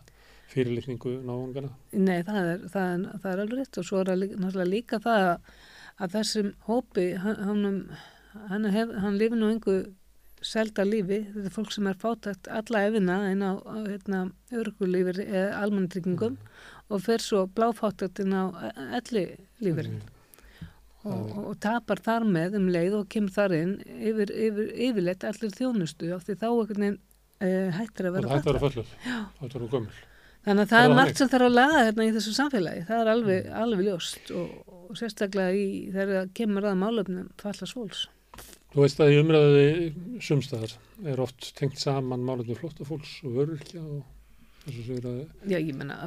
fyrirlikningu 0.52 1.18
náungana. 1.26 1.72
Nei, 1.92 2.20
það 2.28 2.50
er, 2.54 2.66
það, 2.72 2.90
er, 2.94 3.06
það 3.24 3.30
er 3.32 3.44
alveg 3.44 3.62
rétt 3.62 3.80
og 3.82 3.88
svo 3.88 4.02
er 4.02 4.12
náttúrulega 4.14 4.72
líka 4.72 5.02
það 5.04 5.28
að, 5.28 6.16
þessum 6.16 6.50
hópi, 6.70 7.06
hann, 7.22 7.70
hann, 8.50 8.68
hann, 8.72 9.20
lifir 9.20 9.40
nú 9.40 9.52
einhver 9.54 9.86
selda 10.46 10.86
lífi, 10.86 11.24
þetta 11.34 11.50
er 11.50 11.56
fólk 11.56 11.72
sem 11.74 11.88
er 11.90 12.02
fátækt 12.02 12.50
alla 12.54 12.84
efina 12.90 13.20
inn 13.32 13.42
á, 13.42 13.58
hérna, 13.88 14.26
örgulífir 14.54 15.24
eða 15.26 15.62
almannatryggingum 15.64 16.36
og 16.94 17.02
fer 17.02 17.24
svo 17.24 17.46
bláfátækt 17.58 18.22
inn 18.22 18.36
á 18.36 18.54
elli 19.00 19.26
lífirinn 19.64 20.04
og, 21.06 21.14
og, 21.14 21.42
og 21.52 21.58
tapar 21.62 22.02
þar 22.06 22.26
með 22.30 22.60
um 22.60 22.70
leið 22.74 23.00
og 23.00 23.10
kemur 23.14 23.34
þar 23.34 23.56
inn 23.58 23.76
yfir, 23.86 24.32
yfir, 24.34 24.72
yfirleitt 24.88 25.26
allir 25.28 25.54
þjónustu 25.54 26.12
af 26.16 26.26
því 26.26 26.38
þá 26.42 26.48
einhvern 26.50 26.86
veginn 26.86 27.00
uh, 27.00 27.80
hættir 27.80 28.10
að 28.10 28.18
vera 28.18 28.30
það 28.30 28.36
hætti 28.36 28.50
að 28.50 28.56
vera 28.56 28.66
fölluð. 28.66 28.94
Það 29.06 29.42
hætti 29.42 29.60
að 29.60 29.66
vera 29.66 29.74
gömul. 29.76 30.04
Þannig 30.46 30.62
að 30.62 30.66
Er 30.66 30.72
það 30.72 30.84
er 30.84 30.90
það 30.90 31.00
margt 31.00 31.20
sem 31.20 31.30
þarf 31.32 31.48
að 31.48 31.56
laga 31.56 31.84
hérna 31.88 32.06
í 32.06 32.10
þessu 32.16 32.34
samfélagi, 32.36 32.82
það 32.86 33.00
er 33.02 33.12
alveg, 33.16 33.48
alveg 33.64 33.88
ljóst 33.88 34.34
og, 34.38 34.50
og 34.86 35.00
sérstaklega 35.00 35.56
í 35.58 35.70
þegar 35.90 36.12
það 36.20 36.34
kemur 36.38 36.68
að 36.70 36.82
málöfnum 36.84 37.32
falla 37.42 37.70
svóls. 37.70 38.04
Þú 38.76 38.84
veist 38.84 39.00
að 39.02 39.14
í 39.14 39.22
umræði 39.24 39.70
sumstaðar 40.22 40.76
er 41.08 41.24
oft 41.24 41.48
tengt 41.58 41.80
saman 41.82 42.26
málefni 42.28 42.58
flóttafólks 42.60 43.16
og 43.26 43.40
öryrkja 43.46 43.82
og 43.82 44.04
þessu 44.66 44.86
sér 44.90 45.08
að, 45.10 45.22
Já, 45.48 45.58
ég 45.58 45.72
menna, 45.80 45.98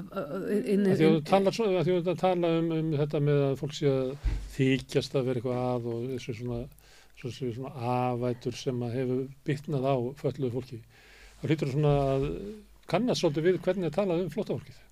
inn, 0.61 0.87
að 0.87 2.13
tala 2.21 2.53
um, 2.61 2.71
um 2.77 2.93
þetta 3.01 3.23
með 3.25 3.43
að 3.47 3.57
fólk 3.63 3.75
sé 3.79 3.91
að 3.91 4.13
þykjast 4.55 5.17
að 5.19 5.31
vera 5.31 5.41
eitthvað 5.43 5.65
að 5.65 5.91
og 5.95 6.07
þessu 6.13 6.37
svona, 6.43 6.61
svo 7.19 7.33
séu 7.35 7.57
svona 7.57 7.91
afætur 7.97 8.61
sem 8.61 8.87
að 8.87 8.97
hefur 9.01 9.27
bytnað 9.49 9.89
á 9.89 9.97
fölluðu 10.23 10.55
fólki. 10.59 10.81
Það 11.41 11.53
hlýtur 11.53 11.73
svona 11.73 11.97
að 12.05 12.29
kannast 12.91 13.23
svolítið 13.23 13.49
við 13.49 13.59
hvernig 13.65 13.89
það 13.89 13.97
talað 13.99 14.23
um 14.25 14.31
flóttafólkið. 14.35 14.85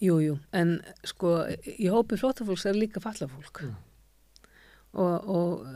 jú, 0.00 0.16
jú, 0.24 0.38
en 0.56 0.74
sko, 1.04 1.36
í 1.66 1.88
hópi 1.92 2.18
flótafólks 2.20 2.66
er 2.70 2.78
líka 2.78 3.02
fallafólk. 3.04 3.62
Já. 3.66 3.74
Og, 4.90 5.28
og 5.30 5.66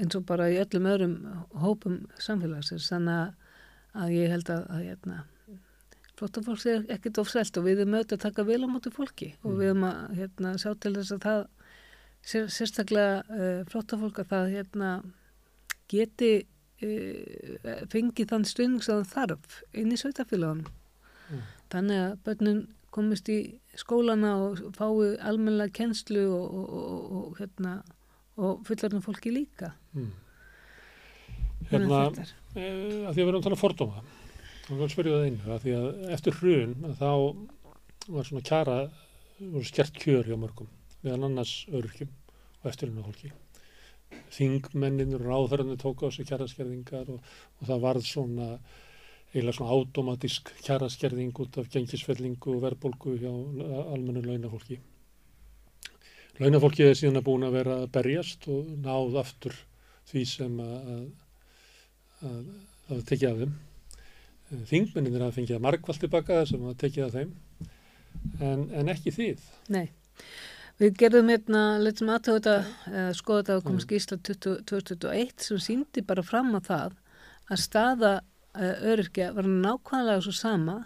eins 0.00 0.16
og 0.18 0.24
bara 0.26 0.48
í 0.50 0.58
öllum 0.58 0.88
öðrum 0.90 1.14
hópum 1.62 2.00
samfélagsins, 2.18 2.88
þannig 2.90 3.20
að, 3.20 3.52
að 4.02 4.14
ég 4.16 4.32
held 4.34 4.50
að, 4.50 4.64
að 4.74 4.86
hérna, 4.88 5.18
flótafólks 6.18 6.64
er 6.70 6.86
ekkert 6.94 7.20
ofselt 7.22 7.58
og 7.58 7.66
við 7.66 7.84
erum 7.84 7.96
auðvitað 7.98 8.18
að 8.18 8.24
taka 8.28 8.46
vel 8.46 8.60
á 8.62 8.68
móti 8.70 8.92
fólki 8.94 9.30
og 9.42 9.58
við 9.58 9.70
erum 9.72 9.86
að 9.88 10.00
hérna, 10.18 10.54
sjá 10.62 10.70
til 10.82 10.94
þess 10.96 11.14
að 11.14 11.22
það 11.24 11.40
sér, 12.24 12.50
sérstaklega 12.56 13.22
uh, 13.22 13.62
flótafólk 13.70 14.20
að 14.22 14.30
það 14.32 14.52
hérna, 14.54 14.90
geti 15.90 16.32
uh, 16.84 17.82
fengið 17.92 18.30
þann 18.32 18.48
stuðning 18.48 18.84
sem 18.84 19.02
það 19.02 19.12
þarf 19.14 19.60
inn 19.80 19.92
í 19.94 20.00
sveitafélagunum. 20.00 20.72
Mm. 21.30 21.44
Þannig 21.74 22.02
að 22.04 22.16
börnin 22.26 22.64
komist 22.94 23.28
í 23.32 23.38
skólana 23.78 24.34
og 24.44 24.60
fái 24.76 25.14
almennilega 25.18 25.74
kennslu 25.80 26.26
og, 26.30 26.44
og, 26.44 26.74
og, 26.78 27.14
og, 27.18 27.30
hérna, 27.40 27.78
og 28.38 28.62
fullarinn 28.68 29.02
fólki 29.02 29.32
líka. 29.34 29.72
Mm. 29.96 30.12
Hérna, 31.70 32.04
að 32.04 32.20
eh, 32.60 33.08
að 33.08 33.16
því 33.16 33.16
að 33.16 33.16
við 33.16 33.24
erum 33.24 33.38
að 33.40 33.46
tala 33.46 33.56
um 33.56 33.62
fordóma 33.62 34.02
og 34.64 34.80
við 34.80 34.90
spyrjum 34.92 35.14
það 35.16 35.24
einu 35.28 35.54
að 35.54 35.62
því 35.64 35.76
að 35.78 35.86
eftir 36.16 36.36
hrun 36.40 36.74
að 36.88 36.98
þá 37.00 37.10
var 38.14 38.28
svona 38.28 38.44
kjara 38.44 38.76
voru 39.40 39.64
skert 39.68 39.96
kjör 40.00 40.28
hjá 40.28 40.36
mörgum 40.40 40.68
meðan 41.04 41.28
annars 41.30 41.54
öryrkjum 41.72 42.12
og 42.60 42.70
eftirlunna 42.70 43.06
fólki 44.14 44.38
þingmennin 44.38 45.14
og 45.18 45.22
ráðhörðinu 45.24 45.76
tóku 45.80 46.08
á 46.08 46.10
sig 46.14 46.26
kjaraskerðingar 46.28 47.10
og, 47.12 47.20
og 47.60 47.68
það 47.68 47.84
varð 47.84 48.08
svona 48.08 48.48
eiginlega 49.34 49.56
svona 49.58 49.74
automatísk 49.74 50.50
kjaraskerðing 50.62 51.34
út 51.42 51.58
af 51.58 51.70
gengisfellingu 51.70 52.54
og 52.54 52.62
verðbólgu 52.62 53.16
hjá 53.18 53.32
almennu 53.94 54.22
launafólki 54.22 54.78
launafólki 56.38 56.86
er 56.86 56.96
síðan 56.98 57.20
að 57.20 57.26
búin 57.28 57.46
að 57.46 57.56
vera 57.58 57.76
að 57.82 57.92
berjast 57.94 58.48
og 58.50 58.70
náð 58.82 59.20
aftur 59.22 59.54
því 60.10 60.24
sem 60.28 60.56
að, 60.60 60.88
að, 60.90 61.04
að 62.28 62.40
það 62.88 63.04
tekið 63.10 63.28
af 63.28 63.38
þeim. 63.42 63.54
Þingmennin 64.70 65.16
er 65.16 65.24
að 65.24 65.36
fengið 65.38 65.56
að 65.56 65.62
margvalt 65.64 66.02
tilbaka 66.04 66.40
það 66.40 66.50
sem 66.50 66.66
var 66.66 66.74
tekið 66.82 67.04
af 67.06 67.14
þeim, 67.14 67.30
en, 68.44 68.66
en 68.80 68.90
ekki 68.92 69.14
þið. 69.14 69.46
Nei, 69.74 69.86
við 70.80 70.96
gerðum 70.98 71.28
hérna, 71.30 71.62
letum 71.82 72.10
aðtöðu 72.10 72.40
þetta, 72.40 72.54
eða 72.90 73.12
skoða 73.18 73.42
þetta 73.44 73.58
Mm. 73.60 73.66
komast 73.68 73.86
skýrsla 73.88 74.16
20 74.28 74.64
2021 74.70 75.44
sem 75.48 75.58
síndi 75.62 76.02
bara 76.06 76.22
fram 76.26 76.54
á 76.56 76.60
það 76.60 76.96
að 77.50 77.60
staða 77.62 78.12
uh, 78.20 78.74
öryrkja 78.90 79.32
var 79.36 79.44
nákvæmlega 79.44 80.22
svo 80.24 80.32
sama 80.34 80.76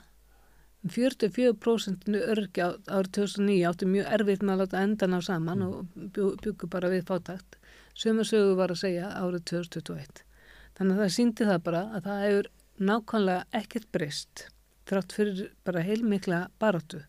um 0.85 0.91
44% 0.91 2.07
öryrkja 2.15 2.69
á- 2.69 2.79
árið 2.99 3.11
2009 3.19 3.65
átti 3.71 3.87
mjög 3.91 4.13
erfitt 4.19 4.43
með 4.47 4.53
að 4.55 4.61
láta 4.63 4.83
endan 4.87 5.17
á 5.17 5.21
saman 5.25 5.63
og 5.67 5.89
bjó, 6.15 6.29
byggu 6.43 6.69
bara 6.71 6.91
við 6.93 7.07
fátækt 7.09 7.57
sömu 7.99 8.25
sögu 8.29 8.55
var 8.61 8.71
að 8.71 8.83
segja 8.85 9.09
árið 9.19 9.43
2021 9.51 10.23
þannig 10.79 10.95
að 10.95 11.03
það 11.03 11.15
síndi 11.17 11.49
það 11.49 11.63
bara 11.67 11.83
að 11.97 12.05
það 12.07 12.23
hefur 12.27 12.51
nákvæmlega 12.79 13.45
ekkert 13.63 13.89
breyst 13.93 14.45
þrátt 14.89 15.13
fyrir 15.17 15.49
bara 15.67 15.83
heilmikla 15.83 16.45
baráttu 16.63 17.01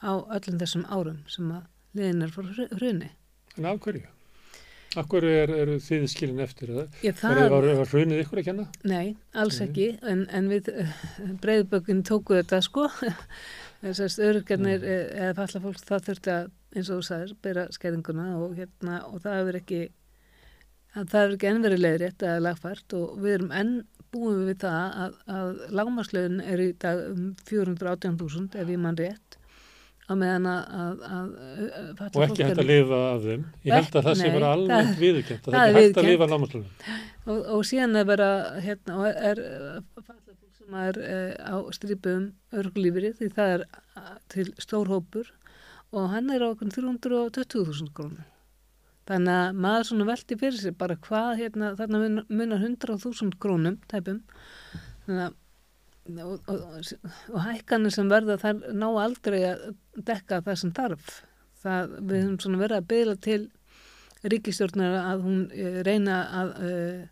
á 0.00 0.12
öllum 0.32 0.58
þessum 0.62 0.86
árum 0.88 1.20
sem 1.28 1.50
að 1.52 1.68
liðin 1.98 2.26
er 2.26 2.34
fyrir 2.34 2.74
hruni. 2.78 3.10
En 3.58 3.68
af 3.68 3.80
hverju? 3.84 4.08
Af 5.00 5.06
hverju 5.08 5.32
er, 5.42 5.50
eru 5.62 5.78
þið 5.80 6.02
skilin 6.12 6.40
eftir? 6.44 6.70
Er 6.74 6.88
Ég, 7.04 7.16
það 7.16 7.46
var, 7.52 7.66
var 7.78 7.88
hrunið 7.94 8.22
ykkur 8.26 8.42
að 8.42 8.48
kenna? 8.50 8.66
nei, 8.84 9.14
alls 9.32 9.60
Nei. 9.60 9.66
ekki, 9.68 9.86
en, 10.12 10.26
en 10.28 10.50
við 10.52 10.68
breyðbökun 11.40 12.02
tóku 12.08 12.36
þetta 12.36 12.60
sko, 12.64 12.88
þessast 13.84 14.20
örgarnir 14.20 14.84
eða 14.84 15.32
falla 15.40 15.62
fólk, 15.64 15.80
það 15.88 16.04
þurfti 16.10 16.34
að, 16.34 16.50
eins 16.76 16.90
og 16.92 17.00
þú 17.00 17.06
sagðir, 17.08 17.34
bera 17.48 17.66
skerðinguna 17.72 18.28
og, 18.40 18.52
hérna, 18.60 19.00
og 19.08 19.24
það 19.24 19.38
hefur 19.40 19.60
ekki, 19.62 19.80
ekki 21.00 21.48
enn 21.50 21.64
verið 21.64 21.82
leiðrétt 21.86 22.26
eða 22.28 22.44
lagfært 22.50 22.96
og 22.98 23.16
við 23.24 23.38
erum 23.38 23.52
enn 23.62 23.74
búin 24.12 24.42
við 24.44 24.58
það 24.66 24.98
að, 25.06 25.14
að 25.32 25.62
lágmarslöðin 25.78 26.42
er 26.44 26.60
í 26.60 26.72
dag 26.84 27.00
um 27.08 27.30
418.000 27.48 28.60
ef 28.60 28.72
ég 28.74 28.80
mann 28.82 28.98
rétt 29.00 29.38
á 30.08 30.12
meðan 30.18 30.46
að, 30.50 30.62
að, 30.82 31.04
að, 31.16 31.28
Og 32.12 32.24
ekki 32.26 32.44
hægt 32.46 32.58
að 32.62 32.68
lifa 32.68 32.98
af 33.12 33.20
þeim. 33.26 33.44
Ég 33.68 33.76
held 33.76 33.96
að 34.00 34.06
það 34.08 34.16
sé 34.20 34.30
bara 34.34 34.50
það- 34.72 34.96
viðurkent. 35.02 35.46
að 35.46 35.54
það 35.56 35.68
er 35.68 35.78
hægt 35.78 36.00
að 36.02 36.08
lifa 36.10 36.28
lámaslunum. 36.32 36.96
og, 37.26 37.38
og 37.56 37.62
síðan 37.70 37.96
er 38.02 38.08
bara 38.10 38.30
hérna, 38.64 39.12
er 39.12 39.42
sem 40.58 40.74
er 40.78 40.98
uh, 40.98 41.54
á 41.54 41.56
strípum 41.74 42.26
örglífri 42.54 43.12
því 43.18 43.30
það 43.36 43.54
er 43.56 43.64
uh, 43.98 44.12
til 44.32 44.48
stór 44.62 44.90
hópur 44.92 45.30
og 45.92 46.10
hann 46.12 46.30
er 46.32 46.44
á 46.44 46.48
okkur 46.52 46.70
320.000 46.72 47.90
krónur 47.96 48.28
þannig 49.08 49.34
að 49.34 49.56
maður 49.64 49.88
svona 49.88 50.06
velti 50.12 50.36
fyrir 50.38 50.60
sig 50.62 50.76
bara 50.78 50.94
hvað 51.02 51.40
hérna, 51.40 51.72
þarna 51.78 51.98
mun- 52.04 52.26
munar 52.30 52.62
100.000 52.62 53.34
krónum 53.42 53.78
tæpum 53.90 54.20
þannig 55.06 55.24
að 55.26 55.38
og, 56.10 56.38
og, 56.50 56.62
og, 57.30 57.40
hækkanir 57.46 57.94
sem 57.94 58.10
verða 58.10 58.38
þær 58.42 58.62
ná 58.74 58.88
aldrei 59.04 59.42
að 59.52 59.66
dekka 59.94 60.42
það 60.46 60.60
sem 60.62 60.72
þarf. 60.76 61.12
Það, 61.62 61.92
við 62.00 62.24
höfum 62.24 62.38
svona 62.42 62.62
verið 62.62 62.80
að 62.80 62.88
byggla 62.90 63.16
til 63.22 63.42
ríkistjórnar 64.32 64.96
að 65.02 65.26
hún 65.26 65.44
uh, 65.50 65.78
reyna 65.86 66.18
að 66.40 66.50
uh, 66.58 67.04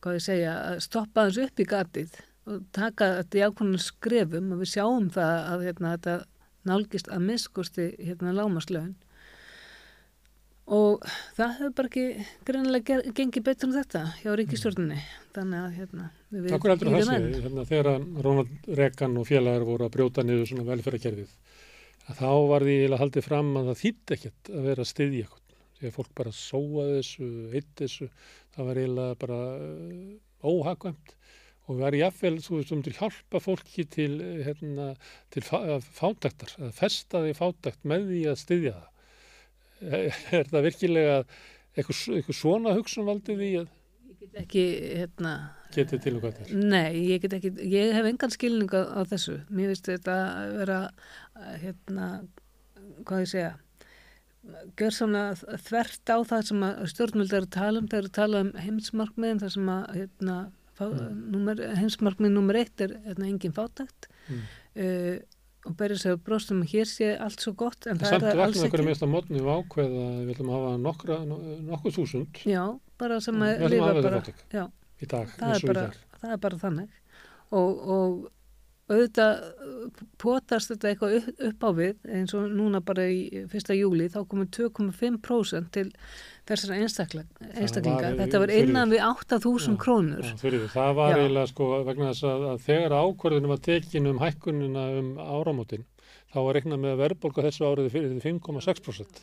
hvað 0.00 0.16
ég 0.16 0.24
segja, 0.24 0.56
að 0.72 0.82
stoppa 0.86 1.28
þessu 1.28 1.46
upp 1.46 1.60
í 1.62 1.68
gatið 1.70 2.18
og 2.50 2.62
taka 2.74 3.10
þetta 3.20 3.38
í 3.38 3.44
ákvörnum 3.46 3.82
skrefum 3.84 4.54
og 4.54 4.62
við 4.62 4.72
sjáum 4.72 5.10
það 5.12 5.34
að 5.52 5.64
hérna, 5.68 5.94
þetta 5.96 6.14
nálgist 6.70 7.10
að 7.12 7.26
miskusti 7.28 7.86
hérna 8.00 8.34
lámaslaun 8.36 8.94
og 10.70 11.04
það 11.36 11.54
hefur 11.58 11.76
bara 11.78 11.90
ekki 11.90 12.06
greinilega 12.48 12.86
ger- 12.90 13.12
gengið 13.16 13.46
betur 13.48 13.70
en 13.70 13.76
þetta 13.80 14.02
hjá 14.22 14.32
ríkistjórninni 14.38 15.00
þannig 15.36 15.62
að 15.64 15.78
hérna 15.80 16.10
Akkur 16.30 16.70
heldur 16.70 16.92
bíðum 16.92 17.00
þessi, 17.00 17.14
enn. 17.16 17.44
hérna, 17.44 17.66
þegar 17.66 17.88
að 17.90 18.02
Ronald 18.22 18.66
Reagan 18.78 19.18
og 19.18 19.26
félagar 19.26 19.64
voru 19.66 19.86
að 19.86 19.94
brjóta 19.96 20.22
niður 20.22 20.46
svona 20.46 20.66
velferðarkerfið, 20.68 21.32
að 22.06 22.20
þá 22.20 22.30
var 22.52 22.66
því 22.66 22.76
eiginlega 22.76 23.02
haldið 23.02 23.26
fram 23.26 23.48
að 23.58 23.70
það 23.70 23.80
þýtti 23.80 24.16
ekkert 24.16 24.50
að 24.52 24.68
vera 24.68 24.86
að 24.86 25.00
eitthvað. 25.08 25.46
Því 25.80 25.88
að 25.88 25.96
fólk 25.96 26.10
bara 26.20 26.34
sóaði 26.36 26.96
þessu, 26.98 27.28
eitt 27.56 27.70
þessu, 27.80 28.08
það 28.54 28.66
var 28.68 28.80
eiginlega 28.82 29.18
bara 29.24 29.38
uh, 29.56 30.50
óhagvæmt 30.52 31.14
og 31.70 31.78
var 31.80 31.96
jafnvel, 31.96 32.34
þú 32.44 32.58
veist, 32.58 32.72
um 32.74 32.84
til 32.84 32.94
hjálpa 32.98 33.40
fólki 33.42 33.84
til, 33.90 34.12
eh, 34.20 34.40
hérna, 34.46 34.88
til 35.30 35.42
fá, 35.46 35.56
að 35.76 35.86
fátæktar, 35.94 36.54
að 36.66 36.72
festa 36.74 37.22
því 37.22 37.34
fátækt 37.38 37.86
með 37.86 38.08
því 38.10 38.22
að 38.30 38.40
styðja 38.42 38.72
það. 38.78 38.88
Er 40.40 40.50
það 40.50 40.66
virkilega 40.66 41.14
eitthvað, 41.20 42.00
eitthvað 42.18 42.38
svona 42.40 42.74
hugsun 42.76 43.06
valdið 43.06 43.38
því 43.40 43.52
að 43.60 43.70
ekki 44.42 44.64
hérna 45.00 45.32
getið 45.74 46.02
til 46.04 46.12
og 46.18 46.22
hvað 46.24 46.40
er? 46.44 46.52
Nei, 46.70 46.92
ég 47.12 47.22
get 47.22 47.34
ekki, 47.38 47.52
ég 47.70 47.92
hef 47.94 48.06
engan 48.10 48.32
skilning 48.34 48.70
á, 48.74 48.82
á 48.90 49.00
þessu. 49.06 49.38
Mér 49.54 49.70
finnst 49.72 49.86
þetta 49.92 50.16
að 50.26 50.54
vera, 50.60 50.78
hérna, 51.62 52.08
hvað 53.06 53.22
ég 53.24 53.30
segja, 53.30 53.52
gjör 54.80 54.94
svona 54.96 55.22
þvert 55.36 56.10
á 56.10 56.16
það 56.26 56.46
sem 56.50 56.64
að 56.66 56.78
stjórnvöld 56.94 57.34
eru 57.36 57.46
að 57.48 57.54
tala 57.56 57.82
um, 57.82 57.88
þeir 57.92 58.00
eru 58.02 58.10
að 58.10 58.16
tala 58.18 58.40
um 58.46 58.52
heimsmarkmiðin, 58.64 59.40
það 59.42 59.52
sem 59.56 59.68
að, 59.74 59.82
hérna, 60.00 60.36
fá, 60.80 60.84
númer, 61.36 61.60
heimsmarkmið 61.80 62.32
nummer 62.34 62.58
eitt 62.62 62.80
er 62.86 62.96
hérna, 63.08 63.28
engin 63.32 63.56
fátækt 63.56 64.08
Mm. 64.30 64.42
uh, 64.78 65.16
og 65.66 65.72
berja 65.76 65.96
sig 65.98 66.12
á 66.14 66.22
brostum 66.22 66.60
að 66.62 66.70
hér 66.72 66.86
sé 66.86 67.06
allt 67.20 67.42
svo 67.42 67.50
gott, 67.58 67.86
en 67.90 67.98
það 67.98 68.12
Samt 68.12 68.22
er 68.22 68.36
það 68.36 68.42
alls 68.44 68.54
vaknaði 68.56 68.68
okkur 68.68 68.80
ekki. 68.80 68.88
mest 68.88 69.02
að 69.02 69.10
mótni 69.10 69.40
við 69.40 69.48
ákveða 69.56 70.04
við 70.28 70.38
að 70.44 70.50
hafa 70.54 70.70
nokkra, 70.84 71.16
no- 71.26 71.38
nokkuð 71.66 71.96
þúsund 71.98 72.38
Já, 72.46 72.62
bara 73.00 73.20
sem 73.24 73.38
Við 73.40 73.54
að 73.54 73.64
að 73.66 73.74
lifa 73.76 73.94
bara, 74.00 74.20
já, 74.52 74.66
í 75.00 75.08
dag 75.14 75.32
það 75.38 75.56
er, 75.56 75.64
bara, 75.72 75.86
það 76.20 76.36
er 76.36 76.44
bara 76.44 76.60
þannig. 76.64 77.00
Og, 77.50 77.88
og 77.96 78.28
auðvitað 78.90 79.38
uh, 79.38 80.02
potast 80.20 80.72
þetta 80.72 80.90
eitthvað 80.90 81.16
upp, 81.20 81.28
upp 81.48 81.66
á 81.66 81.70
við 81.78 82.10
eins 82.18 82.34
og 82.36 82.50
núna 82.54 82.80
bara 82.84 83.06
í 83.10 83.44
fyrsta 83.50 83.76
júli 83.76 84.08
þá 84.10 84.20
komum 84.30 84.48
2,5% 84.50 85.70
til 85.76 85.86
þessara 86.50 86.80
einstaklinga, 86.80 88.12
þetta 88.18 88.42
var 88.42 88.52
innan 88.54 88.90
við 88.90 89.04
8.000 89.06 89.70
Já, 89.70 89.78
krónur. 89.84 90.26
Já, 90.26 90.34
fyrir, 90.40 90.66
það 90.72 90.96
var 90.98 91.18
eiginlega 91.18 91.52
sko 91.52 91.70
vegna 91.86 92.10
þess 92.10 92.26
að, 92.32 92.46
að 92.50 92.64
þegar 92.66 92.96
ákvörðunum 92.98 93.54
var 93.54 93.62
tekin 93.68 94.10
um 94.10 94.22
hækkunina 94.24 94.86
um 94.98 95.12
áramótin 95.22 95.86
þá 96.30 96.38
var 96.46 96.54
reiknað 96.56 96.78
með 96.82 96.92
að 96.94 97.00
verðbólga 97.02 97.42
þessu 97.48 97.64
árið 97.66 97.86
fyrir 97.90 98.12
5,6% 98.22 99.22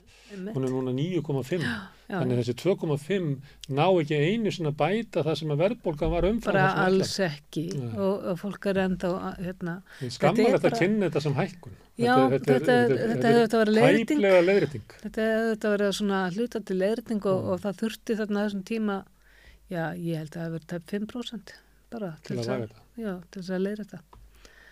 hún 0.54 0.66
er 0.68 0.72
núna 0.74 0.92
9,5 0.92 1.62
Já, 1.64 1.76
þannig 2.12 2.40
þessi 2.42 2.56
2,5 2.60 3.30
ná 3.78 3.84
ekki 4.02 4.18
einu 4.28 4.52
sinna 4.52 4.74
bæta 4.76 5.24
það 5.24 5.38
sem 5.40 5.54
að 5.56 5.62
verðbólgan 5.64 6.12
var 6.12 6.28
umfram 6.28 6.58
bara 6.58 6.66
alls 6.84 7.14
ekki. 7.24 7.64
Nei. 7.80 7.94
og, 7.96 8.26
og 8.34 8.40
fólk 8.42 8.68
er 8.74 8.80
enda 8.84 9.12
hérna, 9.40 9.78
Skammar 10.04 10.52
Þetta 10.52 10.58
þetta 10.58 10.72
að 10.74 10.82
kynna 10.84 11.08
þetta 11.10 11.24
sem 11.28 11.38
hækkun. 11.40 11.78
Já, 11.98 12.14
þetta- 12.34 12.58
hefur 12.58 13.08
þetta 13.16 13.62
verið 13.64 13.78
leiðrétting. 13.78 14.20
Tæplega 14.20 14.42
leiðrétting. 14.50 14.84
Þetta 15.06 15.28
hefði 15.32 15.50
þetta 15.54 15.72
verið 15.78 15.94
svona 16.02 16.20
hluta 16.36 16.62
til 16.68 16.78
leirting 16.84 17.26
og, 17.26 17.38
Mm. 17.42 17.50
og 17.54 17.62
það 17.64 17.80
þurfti 17.82 18.18
þarna 18.20 18.44
þessum 18.48 18.64
tíma 18.68 18.98
já, 19.72 19.84
ég 19.96 20.18
held 20.18 20.30
að 20.30 20.38
það 20.38 20.44
hefur 20.44 20.58
verið 20.60 20.70
tæp 20.76 20.86
5% 20.92 21.56
bara 21.90 22.12
til 22.24 22.38
þess 22.38 22.48
að, 23.50 23.62
leira 23.64 23.84
þetta. 23.88 24.02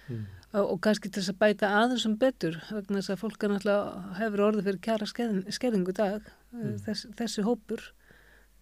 Mm. 0.10 0.26
Og, 0.62 0.80
kannski 0.86 1.10
til 1.12 1.22
þess 1.22 1.34
að 1.34 1.40
bæta 1.44 1.70
aðeins 1.82 2.06
um 2.10 2.16
betur 2.22 2.58
vegna 2.72 3.02
þess 3.02 3.14
að 3.16 3.22
fólk 3.24 3.44
er 3.44 3.54
náttúrulega 3.54 4.18
hefur 4.22 4.44
orðið 4.48 4.68
fyrir 4.70 4.82
kjara 4.88 5.08
skerðing, 5.12 5.46
skerðingu 5.60 5.96
dag 5.98 6.32
Mm. 6.56 6.78
þess, 6.86 7.02
þessi 7.20 7.44
hópur 7.44 7.82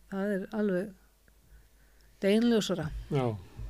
það 0.09 0.31
er 0.33 0.45
alveg 0.57 0.87
deginljósara 2.23 2.87
Já, 3.13 3.25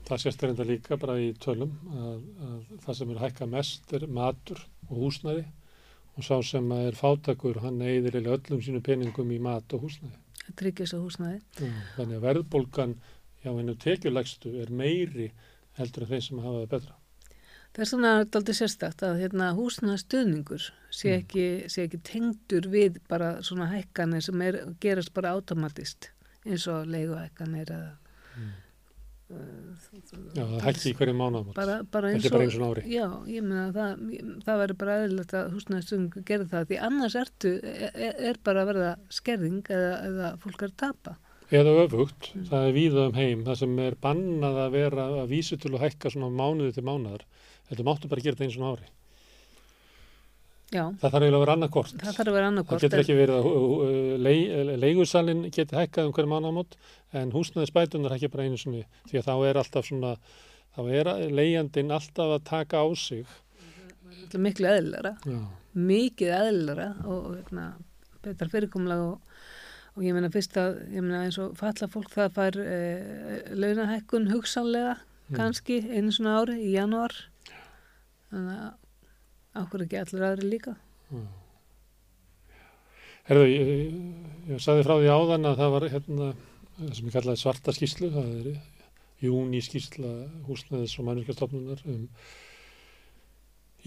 það 0.07 0.21
sést 0.24 0.45
reynda 0.45 0.65
líka 0.67 0.97
bara 1.01 1.17
í 1.19 1.34
tölum 1.43 1.74
að, 1.91 2.21
að 2.47 2.78
það 2.86 2.97
sem 2.99 3.11
er 3.11 3.21
hækka 3.26 3.47
mest 3.51 3.93
er 3.97 4.05
matur 4.07 4.61
og 4.88 4.95
húsnæði 5.01 5.43
og 6.13 6.28
sá 6.28 6.36
sem 6.45 6.71
að 6.71 6.88
er 6.91 6.99
fátakur 6.99 7.59
hann 7.65 7.82
eigðir 7.84 8.19
öllum 8.21 8.61
sínu 8.63 8.84
peningum 8.86 9.32
í 9.34 9.41
mat 9.43 9.74
og 9.76 9.88
húsnæði. 9.88 10.15
tryggis 10.55 10.93
og 10.95 11.07
húsnæði 11.07 11.41
Já, 11.59 11.71
þannig 11.97 12.17
að 12.19 12.26
verðbólgan 12.30 12.95
já, 13.43 13.49
hennu 13.51 13.76
tekjulegstu 13.76 14.55
er 14.63 14.71
meiri 14.71 15.32
heldur 15.80 16.05
en 16.05 16.13
þeir 16.13 16.24
sem 16.30 16.39
hafa 16.43 16.61
það 16.63 16.69
betra. 16.78 16.95
Það 17.74 17.82
er 17.86 17.89
svona 17.89 18.09
aldrei 18.21 18.53
sérstakt 18.53 19.01
að 19.01 19.19
hérna, 19.24 19.47
húsnæðastuðningur 19.57 20.67
sé 20.93 21.09
Mm. 21.09 21.24
ekki, 21.24 21.45
sé 21.74 21.88
ekki 21.88 21.99
tengdur 22.05 22.67
við 22.69 22.99
bara 23.09 23.39
svona 23.41 23.65
hækkanir 23.71 24.21
sem 24.21 24.41
er, 24.45 24.59
gerast 24.80 25.13
bara 25.13 25.32
automatist 25.34 26.11
eins 26.45 26.67
og 26.69 26.86
leiguhækkanir 26.88 27.71
eða 27.74 27.91
Já, 29.34 30.43
það 30.45 30.61
hækki 30.67 30.91
í 30.91 30.95
hverju 30.97 31.13
mánuðamót. 31.17 31.55
bara, 31.57 31.76
bara 31.89 32.09
eins 32.13 32.26
og 32.30 32.41
eins 32.43 32.57
og. 32.61 32.80
Já, 32.86 33.05
ég 33.32 33.41
meina 33.45 33.63
að 33.69 33.78
það, 33.80 34.03
það 34.45 34.59
verður 34.61 34.78
bara 34.84 34.97
eðlilegt 35.01 35.34
að 35.39 35.47
húsnæðastuðningur 35.55 36.26
gerði 36.28 36.47
það 36.51 36.67
því 36.69 36.80
annars 36.88 37.15
ertu, 37.17 37.53
er, 37.63 38.13
er 38.30 38.39
bara 38.45 38.61
að 38.61 38.69
verða 38.69 38.91
skerðing 39.09 39.71
eða, 39.74 39.93
eða 40.09 40.30
fólk 40.43 40.61
er 40.67 40.69
að 40.74 40.78
tapa 40.84 41.15
Eða 41.53 41.74
öfugt, 41.84 42.30
það 42.49 42.67
er 42.67 42.74
víða 42.74 43.01
um 43.09 43.17
heim, 43.17 43.41
það 43.45 43.57
sem 43.59 43.74
er 43.84 43.97
bannað 44.01 44.55
að 44.63 44.71
vera 44.78 45.07
að 45.24 45.28
vísu 45.34 45.57
til 45.61 45.74
að 45.76 45.84
hækka 45.88 46.09
svona 46.13 46.30
mánuði 46.34 46.74
til 46.78 46.86
mánuðar. 46.88 47.26
Þetta 47.74 47.88
máttu 47.89 48.09
bara 48.11 48.24
gera 48.26 48.38
þetta 48.38 48.47
eins 48.49 48.59
og 48.61 48.69
ári. 48.78 48.89
Já, 50.74 50.88
Það 50.97 51.11
þarf 51.13 51.24
eiginlega 51.24 51.38
að 51.38 51.43
vera 51.43 51.53
annað 51.53 51.71
kort. 51.76 51.91
það 52.01 52.15
þarf 52.17 52.30
að 52.32 52.34
vera 52.34 52.45
Það 52.45 52.51
annarkort 52.51 52.82
getur 52.84 53.01
ekki 53.03 53.15
verið 53.17 53.36
að 53.36 53.47
uh, 53.49 53.74
uh, 53.86 54.13
lei, 54.26 54.38
leigusalinn 54.82 55.43
geti 55.53 55.78
hækkað 55.78 56.07
um 56.09 56.13
hverju 56.15 56.30
mánaðamót 56.32 56.78
en 57.19 57.34
húsnæðisbætunar 57.36 58.15
hækja 58.15 58.30
bara 58.34 58.47
einu 58.47 58.57
sinni 58.57 58.82
því 59.11 59.19
að 59.19 59.28
þá 59.28 59.34
er 59.51 59.59
alltaf 59.61 59.86
svona, 59.86 60.13
þá 60.74 60.80
er 60.97 61.09
leigjandinn 61.38 61.93
alltaf 61.93 62.34
að 62.39 62.45
taka 62.49 62.82
á 62.82 62.88
sig. 62.97 63.28
miklu 64.34 64.65
eðlilega 64.71 65.11
Já, 65.30 65.39
mikið 65.78 66.32
eðlilega 66.39 66.88
og, 67.05 67.19
og 67.21 67.36
hérna, 67.38 67.67
betra 68.26 68.49
fyrirkomlega 68.49 69.11
og, 69.11 69.38
og 69.93 70.07
ég 70.07 70.17
meina 70.17 70.32
fyrst 70.34 70.57
að 70.57 70.80
ég 70.89 71.05
meina 71.05 71.21
eins 71.28 71.38
og 71.43 71.53
falla 71.59 71.86
fólk 71.93 72.09
það 72.15 72.34
fær 72.39 72.57
e, 72.65 72.80
launahækkun 73.53 74.32
hugsanlega 74.34 74.97
Mm. 75.24 75.38
kannski 75.39 75.78
einu 75.95 76.11
svona 76.11 76.34
ári 76.41 76.57
í 76.67 76.74
janúar 76.76 77.13
þannig 78.34 78.60
að 78.64 79.64
okkur 79.64 79.86
ekki 79.86 80.00
allir 80.02 80.28
aðri 80.28 80.50
líka. 80.50 80.76
Herðu, 83.30 83.44
ég, 83.48 83.70
ég, 83.70 84.00
ég 84.52 84.64
sagði 84.64 84.86
frá 84.88 84.96
því 84.98 85.12
áðan 85.14 85.48
að 85.48 85.60
það 85.62 85.76
var 85.76 85.86
hérna, 85.94 86.32
það 86.80 86.96
sem 86.98 87.10
ég 87.10 87.16
kallaði 87.18 87.42
svarta 87.44 87.76
skýslu, 87.78 88.10
það 88.12 88.34
er 88.40 88.50
júni 89.24 89.62
skýsla 89.64 90.12
húsnæðis 90.50 90.98
og 91.00 91.08
mannverkastofnunar 91.08 91.86
um 91.94 92.02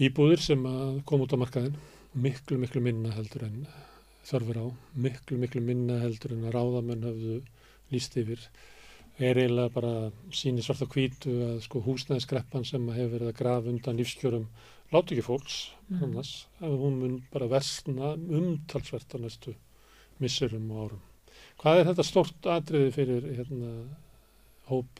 íbúðir 0.01 0.41
sem 0.41 0.63
að 0.69 1.03
koma 1.09 1.27
út 1.27 1.35
á 1.37 1.41
markaðin 1.41 1.77
miklu, 2.17 2.57
miklu 2.61 2.81
minna 2.81 3.11
heldur 3.13 3.45
en 3.47 3.61
þörfur 4.27 4.59
á, 4.61 4.65
miklu, 4.97 5.37
miklu 5.41 5.61
minna 5.63 5.99
heldur 6.01 6.33
en 6.35 6.47
að 6.47 6.57
ráðamenn 6.57 7.05
hafðu 7.05 7.37
líst 7.93 8.17
yfir 8.19 8.41
er 9.19 9.39
eiginlega 9.41 9.73
bara 9.73 9.93
síni 10.35 10.61
svart 10.61 10.83
á 10.85 10.87
hvítu 10.93 11.31
að 11.47 11.61
sko 11.65 11.81
húsnæðiskreppan 11.85 12.65
sem 12.67 12.83
hefur 12.93 13.15
verið 13.15 13.31
að 13.31 13.39
grafa 13.39 13.71
undan 13.71 13.97
lífskjörum 13.97 14.47
láti 14.93 15.15
ekki 15.17 15.25
fólks 15.25 15.57
Mm. 15.87 16.01
annars 16.03 16.47
að 16.59 16.73
hún 16.81 16.95
mun 16.99 17.13
bara 17.31 17.47
versna 17.47 18.09
umtalsvert 18.17 19.13
á 19.15 19.17
næstu 19.23 19.53
missurum 20.19 20.65
og 20.71 20.81
árum. 20.83 21.01
Hvað 21.61 21.79
er 21.79 21.85
þetta 21.87 22.03
stort 22.03 22.49
atriði 22.51 22.89
fyrir 22.91 23.27
hérna, 23.37 23.69
hóp 24.67 24.99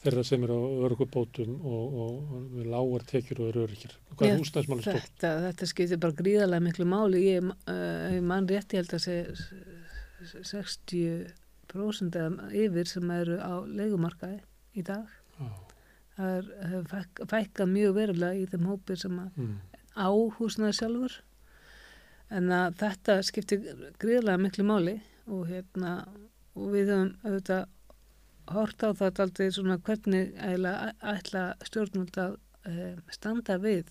þeirra 0.00 0.24
sem 0.24 0.42
eru 0.46 0.56
á 0.56 0.64
örgubótum 0.88 1.58
og, 1.60 1.98
og, 2.00 2.16
og 2.32 2.48
við 2.56 2.70
lágar 2.72 3.04
tekjur 3.10 3.42
og 3.44 3.50
eru 3.52 3.66
öryggir? 3.66 3.92
Hvað 4.16 4.30
er 4.30 4.40
húsnæðismáli 4.40 4.86
stort? 4.86 5.12
þetta, 5.12 5.32
þetta 5.44 5.68
skiptir 5.74 6.00
bara 6.06 6.18
gríðarlega 6.22 6.64
miklu 6.70 6.88
máli 6.88 7.22
ég, 7.26 7.52
uh, 7.52 8.08
ég 8.16 8.24
mann 8.24 8.48
rétt 8.48 8.72
ég 8.72 8.80
held 8.80 8.96
að 8.96 9.04
sé 9.04 9.20
60% 10.24 11.34
eða 12.20 12.48
yfir 12.64 12.88
sem 12.90 13.10
eru 13.10 13.36
á 13.42 13.52
leigumarkaði 13.66 14.40
í 14.78 14.82
dag 14.86 15.06
Já. 15.38 15.48
það 16.16 16.32
er, 16.38 16.48
fæk, 16.90 17.22
fækkað 17.30 17.72
mjög 17.74 17.94
verulega 17.98 18.40
í 18.42 18.46
þeim 18.52 18.68
hópi 18.70 18.96
sem 19.00 19.18
Mm. 19.36 19.56
á 19.98 20.08
húsnaði 20.38 20.76
sjálfur 20.78 21.16
en 22.34 22.48
þetta 22.80 23.18
skiptir 23.26 23.62
gríðarlega 24.00 24.40
miklu 24.42 24.64
máli 24.66 24.96
og 25.26 25.46
hérna 25.50 25.96
og 26.54 26.70
við 26.74 26.90
höfum 26.92 27.12
auðvitað 27.24 27.66
hort 28.54 28.82
á 28.84 28.88
það 28.92 29.20
aldrei 29.24 29.50
svona 29.50 29.78
hvernig 29.78 30.34
ætla, 31.00 31.44
stjórnvöld 31.64 32.18
að 32.20 32.34
e, 32.68 32.96
standa 33.10 33.56
við 33.58 33.88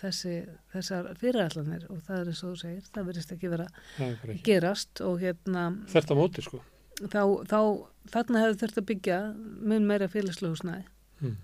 þessi, 0.00 0.34
þessar 0.72 1.10
fyrirætlanir 1.20 1.86
og 1.92 2.00
það 2.06 2.20
er 2.22 2.30
eins 2.32 2.42
og 2.44 2.52
þú 2.54 2.60
segir, 2.62 2.86
það 2.94 3.08
verðist 3.10 3.34
ekki 3.36 3.50
vera 3.52 3.66
er 4.00 4.14
ekki. 4.32 4.42
gerast 4.46 5.02
og 5.04 5.18
hérna 5.20 5.64
Þetta 5.92 6.16
móti 6.18 6.44
sko. 6.46 6.60
þá, 7.02 7.20
þá 7.50 7.58
þarna 8.14 8.42
hefur 8.44 8.60
þurft 8.62 8.80
að 8.82 8.86
byggja 8.92 9.18
mun 9.72 9.86
meira 9.90 10.08
félagslega 10.12 10.54
húsnæði 10.56 10.86
Mm. 11.16 11.36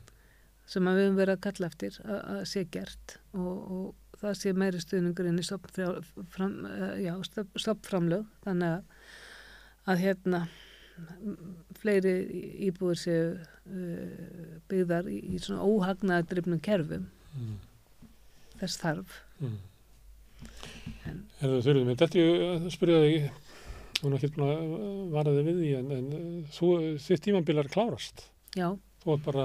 sem 0.68 0.84
að 0.84 0.98
við 0.98 1.06
höfum 1.06 1.16
verið 1.16 1.34
að 1.38 1.44
kalla 1.46 1.66
eftir 1.70 1.94
að, 2.04 2.42
sé 2.44 2.64
gert 2.68 3.14
og, 3.32 3.70
og 3.72 4.18
það 4.20 4.34
sé 4.36 4.52
meiri 4.52 4.80
stuðningurinn 4.84 5.38
í 5.40 5.44
stopfram, 5.48 6.58
já, 7.00 7.14
stopframlög 7.56 8.26
þannig 8.44 8.74
að, 8.74 9.06
að 9.88 10.02
hérna 10.04 10.42
fleiri 11.80 12.12
íbúður 12.68 13.00
séu 13.00 13.24
uh, 13.32 14.60
byggðar 14.68 15.08
í, 15.08 15.18
í 15.32 15.40
svona 15.40 15.64
óhagnaðadrifnum 15.66 16.60
kerfum 16.64 17.08
Mm. 17.32 17.54
Þess 18.62 18.80
þarf 18.82 19.18
Mm. 19.42 19.58
En- 21.06 21.24
Herðu 21.40 21.58
þurfum 21.66 21.88
við, 21.90 21.96
þetta 22.00 22.18
ég 22.22 22.66
spyrja 22.74 23.00
þig, 23.02 23.24
þú 23.98 24.08
er 24.08 24.14
ekki 24.18 24.30
búin 24.36 24.48
að 24.52 25.10
vara 25.14 25.32
þig 25.36 25.46
við 25.48 25.58
því, 25.60 25.70
en, 25.78 25.90
en 25.96 26.46
þú, 26.56 26.70
þitt 27.02 27.22
tímabilar 27.26 27.68
klárast. 27.72 28.24
já, 28.58 28.68
Þú 29.02 29.16
ert 29.16 29.24
bara 29.26 29.44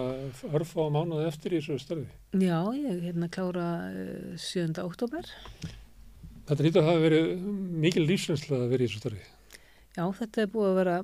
örfa 0.54 0.86
á 0.86 0.90
mánuði 0.94 1.28
eftir 1.32 1.56
í 1.58 1.60
þessu 1.62 1.80
störfi. 1.82 2.08
já, 2.38 2.60
ég 2.78 3.02
hérna 3.08 3.30
klára 3.34 3.68
uh, 3.90 4.38
7. 4.38 4.78
oktober 4.86 5.26
Þetta 6.48 6.64
að 6.84 6.90
hafa 6.92 7.02
verið 7.04 7.32
mikil 7.84 8.06
lífsreynsla 8.08 8.60
að 8.62 8.70
vera 8.76 8.86
í 8.86 8.88
þessu 8.88 9.02
störfi. 9.02 9.24
já, 9.98 10.04
þetta 10.22 10.42
er 10.46 10.52
búið 10.54 10.70
að 10.70 10.78
vera 10.84 10.98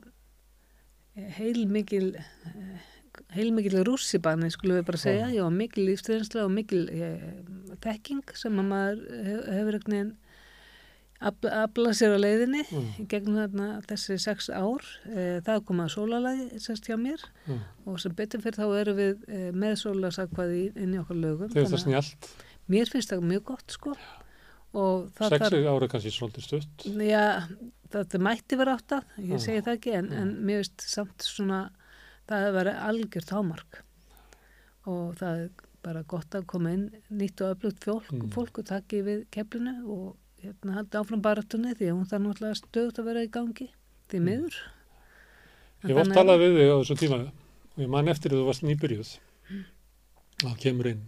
heilmikil 1.39 2.07
heilmikil 3.35 3.83
rússibanni 3.87 4.49
skulum 4.53 4.79
við 4.81 4.85
bara 4.89 4.97
segja, 5.01 5.29
já, 5.33 5.43
mikil 5.53 5.85
lífsreynsla 5.89 6.45
og 6.47 6.51
mikil 6.55 6.83
eh, 6.89 7.43
þekking 7.83 8.23
sem 8.37 8.59
að 8.59 8.69
maður 8.71 9.01
hef- 9.27 9.47
hefur 9.57 9.77
einhvern 9.79 9.95
veginn 9.97 10.13
afla, 11.23 11.51
afla 11.63 11.93
sér 11.95 12.15
á 12.15 12.19
leiðinni 12.19 12.63
Mm. 12.67 13.07
gegnum 13.07 13.37
þarna 13.39 13.67
þessi 13.87 14.17
sex 14.19 14.49
ár 14.51 14.83
e, 15.07 15.39
það 15.45 15.61
kom 15.69 15.79
að 15.79 15.93
sólalagi 15.95 16.47
sérst 16.59 16.89
hjá 16.89 16.97
mér 16.99 17.21
Mm. 17.47 17.59
og 17.85 17.99
sem 17.99 18.11
betur 18.17 18.41
fyrir 18.43 18.57
þá 18.59 18.65
erum 18.81 18.97
við 18.97 19.23
e, 19.29 19.51
með 19.51 19.77
sólasakvaði 19.83 20.65
inn 20.75 20.93
í 20.93 20.99
okkar 20.99 21.15
lögum 21.21 21.49
Þegar 21.53 21.69
það 21.69 21.77
að 21.79 21.83
snjált, 21.85 22.27
mér 22.69 22.91
finnst 22.91 23.09
það 23.13 23.23
mjög 23.31 23.43
gott 23.53 23.71
sko 23.77 23.95
og 24.73 25.11
það 25.15 25.29
sex 25.29 25.45
þarf 25.45 25.69
ára 25.69 25.87
kannski 25.87 26.11
svolítið 26.11 26.43
stutt. 26.47 26.85
Já, 26.97 27.47
þetta 27.93 28.19
mætti 28.25 28.57
vera 28.57 28.73
áttað, 28.75 29.03
ég 29.21 29.37
Já. 29.37 29.43
segi 29.45 29.61
það 29.61 29.75
ekki, 29.77 29.91
en, 29.99 30.07
Já. 30.09 30.17
en 30.23 30.31
mér 30.49 30.57
veist 30.63 30.81
samt 30.81 31.21
svona, 31.21 31.59
það 32.33 32.43
hefur 32.47 32.57
verið 32.59 32.81
algjört 32.89 33.33
hámark 33.37 33.79
og 34.93 35.15
það 35.19 35.39
er 35.45 35.49
bara 35.83 36.03
gott 36.07 36.35
að 36.39 36.45
koma 36.47 36.71
inn 36.73 36.85
nýtt 37.11 37.41
og 37.43 37.55
öflugt 37.57 37.83
fólk, 37.87 38.11
Mm. 38.11 38.29
fólk 38.31 38.59
og 38.59 38.65
taki 38.65 39.01
við 39.03 39.25
keflinu 39.31 39.73
og 39.87 40.15
hérna 40.43 40.73
haldi 40.77 40.97
áfram 40.99 41.21
baratunni 41.23 41.73
því 41.75 41.89
að 41.89 41.95
hún 41.97 42.07
þarf 42.11 42.23
náttúrulega 42.23 42.59
stöðut 42.61 42.99
að 42.99 43.05
vera 43.09 43.23
í 43.23 43.29
gangi, 43.31 43.69
því 44.09 44.19
Mm. 44.19 44.25
miður. 44.27 44.55
En 45.83 45.89
Ég 45.89 45.95
þannig 45.97 46.13
að- 46.13 46.19
talað 46.19 46.39
við 46.43 46.51
þig 46.57 46.69
á 46.71 46.75
þessum 46.79 46.99
tíma 47.03 47.19
og 47.23 47.77
ég 47.83 47.89
man 47.89 48.07
eftir 48.07 48.31
að 48.31 48.37
þú 48.39 48.45
varst 48.47 48.63
nýbyrjuð. 48.63 49.17
Það 50.43 50.57
kemur 50.59 50.85
inn. 50.87 51.01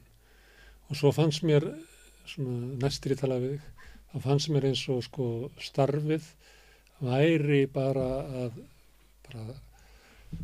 Og 0.90 0.96
svo 0.96 1.12
fannst 1.12 1.44
mér, 1.44 1.64
svona 2.26 2.78
næstir 2.80 3.12
ég 3.16 3.20
talaði 3.20 3.42
við 3.42 3.52
þig, 3.56 3.62
það 4.14 4.22
fannst 4.22 4.50
mér 4.50 4.64
eins 4.70 4.90
og 4.90 5.04
sko 5.04 5.52
starfið 5.60 6.24
væri 7.02 7.66
bara 7.72 8.08
að 8.44 8.52
bara 9.26 9.56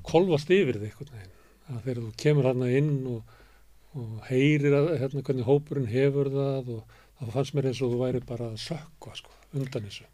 kolvast 0.08 0.52
yfir 0.54 0.80
þig 0.80 0.89
einhvern 0.92 1.14
veginn. 1.18 1.36
Að 1.72 1.84
þegar 1.86 2.02
þú 2.02 2.14
kemur 2.24 2.50
hann 2.50 2.66
inn 2.68 2.96
og, 3.12 3.36
og 3.98 4.16
heyrir 4.30 4.78
að, 4.78 4.89
hérna, 5.04 5.26
hvernig 5.28 5.48
hópurinn 5.48 5.92
hefur 5.92 6.32
það 6.34 6.74
og 6.78 6.98
það 7.20 7.36
fannst 7.36 7.56
mér 7.58 7.70
eins 7.70 7.84
og 7.84 7.94
þú 7.94 8.02
væri 8.02 8.24
bara 8.32 8.50
að 8.50 8.64
sökva 8.66 9.14
sko, 9.20 9.38
undan 9.54 9.88
þessu. 9.88 10.10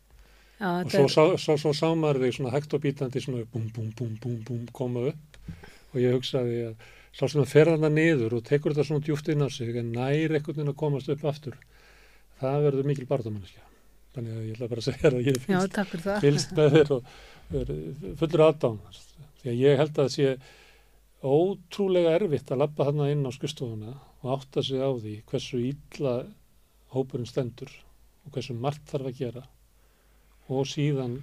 Já, 0.57 0.69
og 0.73 0.91
svo, 0.91 1.07
sá, 1.13 1.23
svo, 1.37 1.55
svo 1.61 1.71
sá 1.77 1.87
maður 1.93 2.25
þig 2.25 2.37
svona 2.39 2.53
hægt 2.55 2.73
og 2.73 2.83
bítandi 2.83 3.21
svona 3.21 3.45
búm, 3.53 3.67
búm, 3.73 3.91
búm, 3.97 4.13
búm, 4.21 4.37
búm 4.45 4.69
koma 4.73 5.09
upp. 5.11 5.41
Og 5.93 5.99
ég 6.01 6.15
hugsaði 6.17 6.63
að 6.71 6.87
sá 7.17 7.25
sem 7.25 7.41
að 7.41 7.49
fer 7.49 7.71
hana 7.71 7.89
niður 7.89 8.37
og 8.37 8.45
tekur 8.45 8.73
þetta 8.75 8.85
svona 8.91 9.05
djúft 9.05 9.29
inn 9.33 9.41
á 9.41 9.49
sig 9.49 9.73
en 9.79 9.89
nær 9.95 10.35
einhvern 10.37 10.53
veginn 10.53 10.73
að 10.73 10.79
komast 10.81 11.09
upp 11.09 11.23
aftur 11.25 11.55
það 12.41 12.67
verður 12.67 12.89
mikil 12.91 13.07
barðamannskja 13.09 13.63
þannig 14.13 14.35
að 14.35 14.43
ég 14.45 14.57
ætla 14.57 14.69
bara 14.73 14.83
að 14.83 14.87
segja 14.87 15.11
að 15.11 15.17
ég 15.25 15.39
já, 15.49 15.59
fylgst, 16.21 16.53
með 16.57 16.75
þér 16.75 16.93
og 16.97 17.01
fullur 18.21 18.45
aðdán 18.47 18.77
því 19.47 19.53
að 19.53 19.61
ég 19.63 19.81
held 19.81 19.93
að 19.93 20.01
það 20.03 20.13
sé 20.17 20.31
ótrúlega 21.23 22.15
erfitt 22.19 22.51
að 22.51 22.61
labba 22.61 22.87
þarna 22.89 23.09
inn 23.13 23.25
á 23.25 23.31
skustofuna 23.33 23.93
og 24.21 24.31
átta 24.35 24.63
sig 24.63 24.83
á 24.83 24.91
því 24.91 25.13
hversu 25.31 25.61
illa 25.63 26.15
hópurinn 26.93 27.29
stendur 27.29 27.71
og 28.25 28.35
hversu 28.35 28.55
margt 28.57 28.91
þarf 28.91 29.09
að 29.09 29.21
gera 29.21 29.43
og 30.47 30.67
síðan 30.69 31.17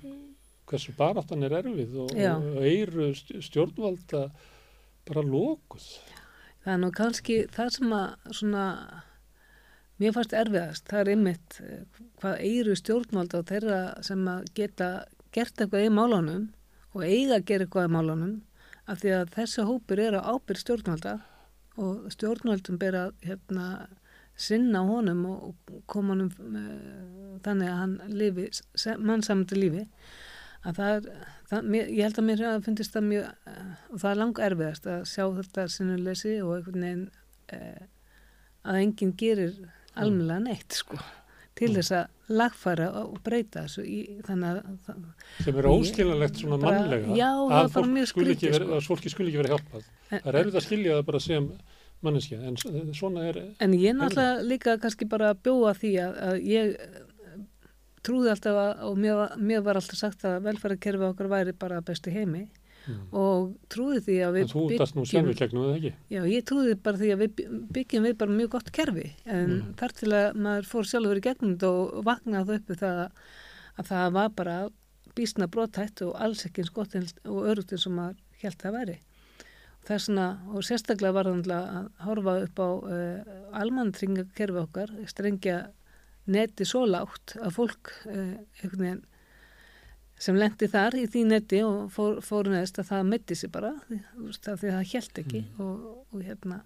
hversu 0.69 0.95
baráttan 0.97 1.45
er 1.45 1.59
erfið 1.61 1.97
og, 2.05 2.13
og 2.17 2.61
eiru 2.65 3.13
stjórnvalda 3.15 4.27
bara 5.05 5.25
lókuð. 5.25 5.89
Það 6.65 6.73
er 6.75 6.81
nú 6.81 6.91
kannski 6.97 7.39
það 7.53 7.73
sem 7.77 7.93
að 7.93 8.31
svona, 8.41 8.67
mér 10.01 10.15
fannst 10.17 10.37
erfiðast, 10.41 10.87
það 10.89 11.03
er 11.03 11.11
einmitt 11.13 11.59
eh, 11.61 12.03
hvað 12.23 12.45
eiru 12.49 12.77
stjórnvalda 12.81 13.43
og 13.43 13.51
þeirra 13.53 13.81
sem 14.07 14.25
að 14.33 14.49
geta 14.57 14.91
gert 15.37 15.61
eitthvað 15.61 15.89
í 15.91 15.93
málunum 15.93 16.47
og 16.95 17.05
eiga 17.05 17.39
að 17.39 17.47
gera 17.51 17.67
eitthvað 17.67 17.89
í 17.89 17.95
málunum 17.95 18.35
af 18.91 19.01
því 19.01 19.15
að 19.19 19.31
þessi 19.35 19.65
hópur 19.69 20.03
er 20.03 20.17
á 20.19 20.29
ábyrð 20.35 20.61
stjórnvalda 20.63 21.15
og 21.81 22.11
stjórnvaldum 22.15 22.79
ber 22.79 22.99
að 22.99 23.15
hérna, 23.25 23.69
sinna 24.39 24.83
honum 24.87 25.25
og 25.31 25.73
koma 25.91 26.15
honum 26.15 26.31
uh, 26.31 27.41
þannig 27.45 27.71
að 27.71 27.81
hann 27.81 27.97
lifi 28.11 28.47
mannsamöndu 28.99 29.59
lífi. 29.59 29.85
Að 30.65 30.79
það 30.79 30.93
er, 30.95 31.09
það, 31.51 31.67
mér, 31.75 31.91
ég 31.93 32.07
held 32.07 32.21
að 32.21 32.29
mér 32.29 32.45
að 32.49 32.63
finnist 32.69 32.95
það 32.95 33.09
mjög, 33.11 33.27
uh, 33.51 33.73
og 33.91 34.03
það 34.03 34.11
er 34.11 34.21
lang 34.21 34.41
erfiðast 34.49 34.89
að 34.91 35.05
sjá 35.11 35.25
þetta 35.41 35.67
sinnuleysi 35.75 36.37
og 36.45 36.55
einhvern 36.57 36.87
veginn 36.87 37.05
uh, 37.59 37.85
að 38.65 38.81
enginn 38.81 39.17
gerir 39.21 39.59
almennilega 39.95 40.47
neitt 40.47 40.79
sko, 40.79 40.99
til 41.55 41.71
þess 41.77 41.93
að 41.95 42.35
lagfæra 42.35 42.87
og 42.99 43.19
breyta 43.25 43.63
þessu 43.67 43.85
í, 43.87 43.99
þannig 44.27 44.57
að 44.59 44.89
sem 45.45 45.57
er 45.61 45.69
Ég- 45.69 45.75
óskiljanlegt 45.79 46.41
svona 46.41 46.59
bara- 46.63 46.81
mannlega 46.81 47.17
já, 47.19 47.31
að, 47.31 47.71
fólk 47.75 48.09
skrítið, 48.11 48.51
vera, 48.57 48.65
sko. 48.65 48.75
að 48.79 48.89
fólki 48.89 49.13
skuli 49.13 49.31
ekki 49.33 49.43
vera 49.43 49.55
hjálpað. 49.55 49.85
En- 50.11 50.21
Það 50.25 50.29
er 50.35 50.39
erfitt 50.41 50.59
að 50.61 50.67
skilja 50.69 50.97
það 50.99 51.07
bara 51.11 51.21
sem 51.21 51.49
manneskja 52.05 52.39
en 52.45 52.57
svona 52.93 53.29
er 53.29 53.39
En 53.61 53.73
ég 53.73 53.95
náttúrulega 53.97 54.43
líka 54.49 54.79
kannski 54.81 55.09
bara 55.09 55.31
að 55.35 55.43
bjóa 55.47 55.75
því 55.79 55.93
að, 56.03 56.19
að 56.29 56.43
ég 56.45 56.75
eh, 56.81 57.01
trúði 58.05 58.31
alltaf 58.35 58.59
að, 58.61 58.83
og 58.89 58.99
mér, 58.99 59.37
mér 59.39 59.63
var 59.65 59.77
alltaf 59.81 59.97
sagt 59.97 60.25
að 60.29 60.43
velferðarkerfi 60.45 61.09
okkar 61.13 61.29
væri 61.33 61.53
bara 61.57 61.81
besti 61.81 62.11
heimi 62.13 62.49
Mm. 62.85 63.05
og 63.17 63.55
trúði 63.73 64.01
því 64.05 64.17
að 64.27 64.35
við 64.37 64.51
þú 64.53 64.63
dast 64.79 64.95
nú 64.99 65.05
sjálfur 65.09 65.39
gegnum 65.39 65.63
það 65.65 65.77
ekki. 65.79 65.93
Já, 66.13 66.21
ég 66.29 66.45
trúði 66.45 66.75
bara 66.83 67.01
því 67.01 67.09
að 67.15 67.23
við 67.25 67.31
by- 67.39 67.47
byggjum 67.79 68.03
við 68.09 68.17
bara 68.21 68.37
mjög 68.39 68.51
gott 68.51 68.73
kerfi 68.77 69.07
en 69.25 69.51
Mm. 69.55 69.75
þar 69.81 69.93
til 70.01 70.11
að 70.13 70.35
maður 70.37 70.69
fór 70.73 70.85
sjálfur 70.91 71.21
í 71.21 71.25
gegnum 71.25 71.55
og 71.71 72.05
vaknaði 72.05 72.59
uppi 72.59 72.77
það 72.83 73.01
að 73.79 73.89
það 73.89 74.13
var 74.13 74.29
bara 74.37 74.59
bísna 75.17 75.47
brotætt 75.49 76.03
og 76.03 76.15
alls 76.21 76.45
ekki 76.45 76.61
eins 76.65 76.73
gott 76.75 76.95
og 76.95 77.41
örugt 77.49 77.73
eins 77.73 77.87
og 77.87 77.93
maður 77.97 78.17
held 78.43 78.59
það 78.59 78.73
væri. 78.79 78.99
Það 79.85 79.99
svona, 80.01 80.27
og 80.49 80.63
sérstaklega 80.65 81.13
var 81.13 81.25
það 81.25 81.51
að 81.53 81.89
horfa 82.07 82.35
upp 82.45 82.57
á 82.61 82.69
uh, 82.69 83.59
almanntryngakerfi 83.61 84.61
okkar, 84.63 84.93
strengja 85.07 85.59
neti 86.27 86.65
svo 86.65 86.87
lágt 86.89 87.35
að 87.37 87.53
fólk 87.53 87.91
uh, 88.09 88.37
einhvern 88.63 88.81
veginn 88.81 89.03
sem 90.21 90.37
lendi 90.39 90.69
þar 90.71 90.97
í 90.99 91.07
því 91.11 91.25
neti 91.31 91.63
og 91.67 91.89
fór, 91.95 92.21
fór 92.25 92.49
neðist 92.53 92.79
að 92.81 92.91
það 92.93 93.09
mitti 93.11 93.37
sig 93.39 93.51
bara 93.55 93.73
því, 93.89 93.99
veist, 94.21 94.47
því 94.47 94.71
að 94.71 94.77
það 94.77 94.93
held 94.93 95.21
ekki 95.25 95.43
og, 95.59 95.89
og 96.15 96.23
hérna. 96.23 96.61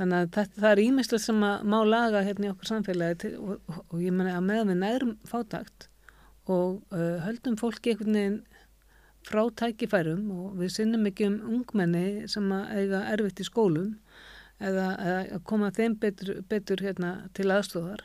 Þannig 0.00 0.18
að 0.18 0.28
þetta, 0.36 0.60
það 0.60 0.70
er 0.70 0.82
ímislegt 0.82 1.24
sem 1.24 1.46
að 1.46 1.64
má 1.72 1.78
laga 1.84 2.24
hérna 2.26 2.48
í 2.48 2.52
okkur 2.52 2.70
samfélagi 2.70 3.18
til, 3.24 3.32
og, 3.40 3.56
og, 3.68 3.80
og 3.88 4.04
ég 4.04 4.14
meni 4.16 4.34
að 4.34 4.46
meðan 4.48 4.72
við 4.72 4.80
nærum 4.82 5.16
fátakt 5.28 5.88
og 6.50 6.80
uh, 6.94 7.18
höldum 7.22 7.58
fólki 7.60 7.92
einhvern 7.92 8.18
veginn 8.18 8.38
frá 9.22 9.42
tækifærum 9.60 10.24
og 10.34 10.56
við 10.58 10.72
sinnum 10.74 11.06
ekki 11.06 11.28
um 11.28 11.36
ungmenni 11.58 12.28
sem 12.30 12.48
að 12.54 12.72
eiga 12.80 13.02
erfitt 13.12 13.42
í 13.44 13.46
skólum 13.46 13.92
eða, 14.58 14.88
eða 14.96 15.20
að 15.36 15.44
koma 15.46 15.70
þeim 15.76 15.94
betur, 16.02 16.40
betur 16.50 16.82
hérna, 16.82 17.12
til 17.36 17.46
aðstofar 17.54 18.02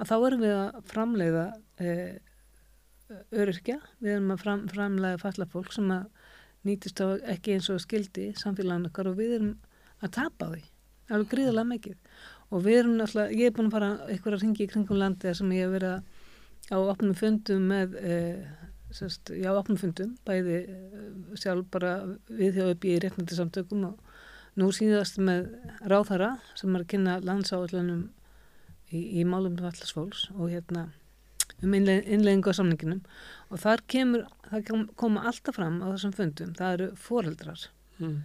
að 0.00 0.10
þá 0.10 0.16
erum 0.18 0.42
við 0.42 0.56
að 0.56 0.80
framleiða 0.90 1.46
uh, 1.54 2.31
öryrkja, 3.32 3.78
við 4.02 4.16
erum 4.16 4.34
að 4.34 4.44
fram, 4.44 4.66
framlega 4.72 5.20
falla 5.22 5.48
fólk 5.52 5.72
sem 5.74 5.90
að 5.94 6.06
nýtist 6.66 7.02
á 7.02 7.06
ekki 7.32 7.56
eins 7.56 7.68
og 7.72 7.82
skildi 7.82 8.30
samfélaginu 8.38 8.90
okkar 8.90 9.10
og 9.10 9.18
við 9.18 9.36
erum 9.38 9.52
að 10.02 10.14
tapa 10.18 10.50
því 10.52 10.62
alveg 11.12 11.32
gríðarlega 11.32 11.70
mikið. 11.72 11.96
Og 12.52 12.64
við 12.66 12.78
erum 12.82 12.98
náttúrulega, 12.98 13.38
ég 13.38 13.48
er 13.48 13.54
búin 13.56 13.68
að 13.70 13.76
fara 13.76 13.90
eitthvað 14.08 14.36
að 14.36 14.44
ringi 14.44 14.64
í 14.64 14.70
kringum 14.70 15.00
landi 15.00 15.28
þar 15.28 15.38
sem 15.38 15.54
ég 15.56 15.64
hef 15.64 15.72
verið 15.72 15.96
á 16.72 16.76
opnum 16.78 17.16
fundum 17.18 17.68
með 17.72 17.96
eh, 18.00 18.42
sérst, 18.94 19.32
já, 19.34 19.50
opnum 19.52 19.80
fundum 19.80 20.14
bæði 20.26 20.58
eh, 20.62 21.04
sjálf 21.40 21.68
bara 21.72 21.94
við 22.28 22.60
hjá 22.60 22.66
upp 22.70 22.86
í 22.86 22.96
réttnandi 23.02 23.38
samtökum 23.38 23.86
og 23.88 24.12
nú 24.60 24.68
síðast 24.74 25.18
með 25.22 25.48
ráðhara 25.88 26.34
sem 26.60 26.74
er 26.74 26.84
að 26.84 26.90
kynna 26.92 27.18
landsáallunum 27.24 28.04
í, 28.92 29.00
í 29.20 29.24
málum 29.24 29.56
vallasfólks 29.60 30.28
og 30.36 30.52
hérna 30.52 30.90
um 31.62 31.74
innleggingu 31.74 32.50
á 32.50 32.54
samninginum 32.58 33.02
og 33.50 33.58
þar 33.62 33.82
kemur, 33.86 34.24
það 34.50 34.64
kom- 34.68 34.88
koma 34.96 35.22
alltaf 35.28 35.54
fram 35.58 35.80
á 35.82 35.86
þessum 35.94 36.14
fundum, 36.16 36.54
það 36.58 36.72
eru 36.78 36.90
foreldrar 36.96 37.68
Mm. 38.00 38.22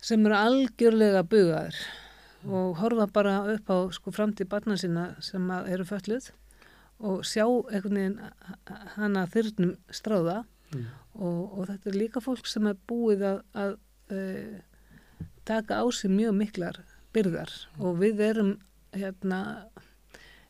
sem 0.00 0.24
eru 0.26 0.34
algjörlega 0.34 1.22
bugaðir 1.28 1.76
og 2.46 2.76
horfa 2.78 3.06
bara 3.12 3.34
upp 3.54 3.68
á 3.68 3.78
sko 3.92 4.10
framtíð 4.12 4.48
barna 4.48 4.76
sína 4.76 5.14
sem 5.22 5.50
eru 5.50 5.84
fölluð 5.84 6.30
og 7.00 7.22
sjá 7.24 7.44
einhvern 7.72 7.94
veginn 7.98 8.20
hana 8.96 9.26
þyrnum 9.26 9.76
stráða. 9.90 10.44
Mm. 10.74 10.86
og, 11.20 11.58
og 11.58 11.66
þetta 11.68 11.86
er 11.90 11.98
líka 12.00 12.20
fólk 12.24 12.46
sem 12.50 12.66
er 12.66 12.74
búið 12.88 13.20
að, 13.22 13.42
að 13.54 13.74
uh, 14.10 14.60
taka 15.44 15.76
á 15.78 15.84
sig 15.92 16.10
mjög 16.10 16.34
miklar 16.34 16.78
byrðar. 17.14 17.50
Og 17.78 17.98
við 18.00 18.20
erum 18.20 18.54
hérna 18.92 19.66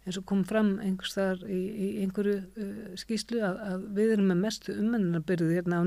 eins 0.04 0.18
og 0.20 0.24
kom 0.28 0.42
fram 0.44 0.74
einhvers 0.84 1.14
þar 1.16 1.44
í, 1.48 1.58
í 1.58 1.88
einhverju 2.04 2.36
uh, 2.36 2.94
skýslu 3.00 3.40
að, 3.44 3.60
að 3.72 3.84
við 3.96 4.12
erum 4.16 4.30
með 4.32 4.42
mestu 4.46 4.74
umennarbyrði 4.76 5.58
hérna 5.58 5.80
á 5.80 5.84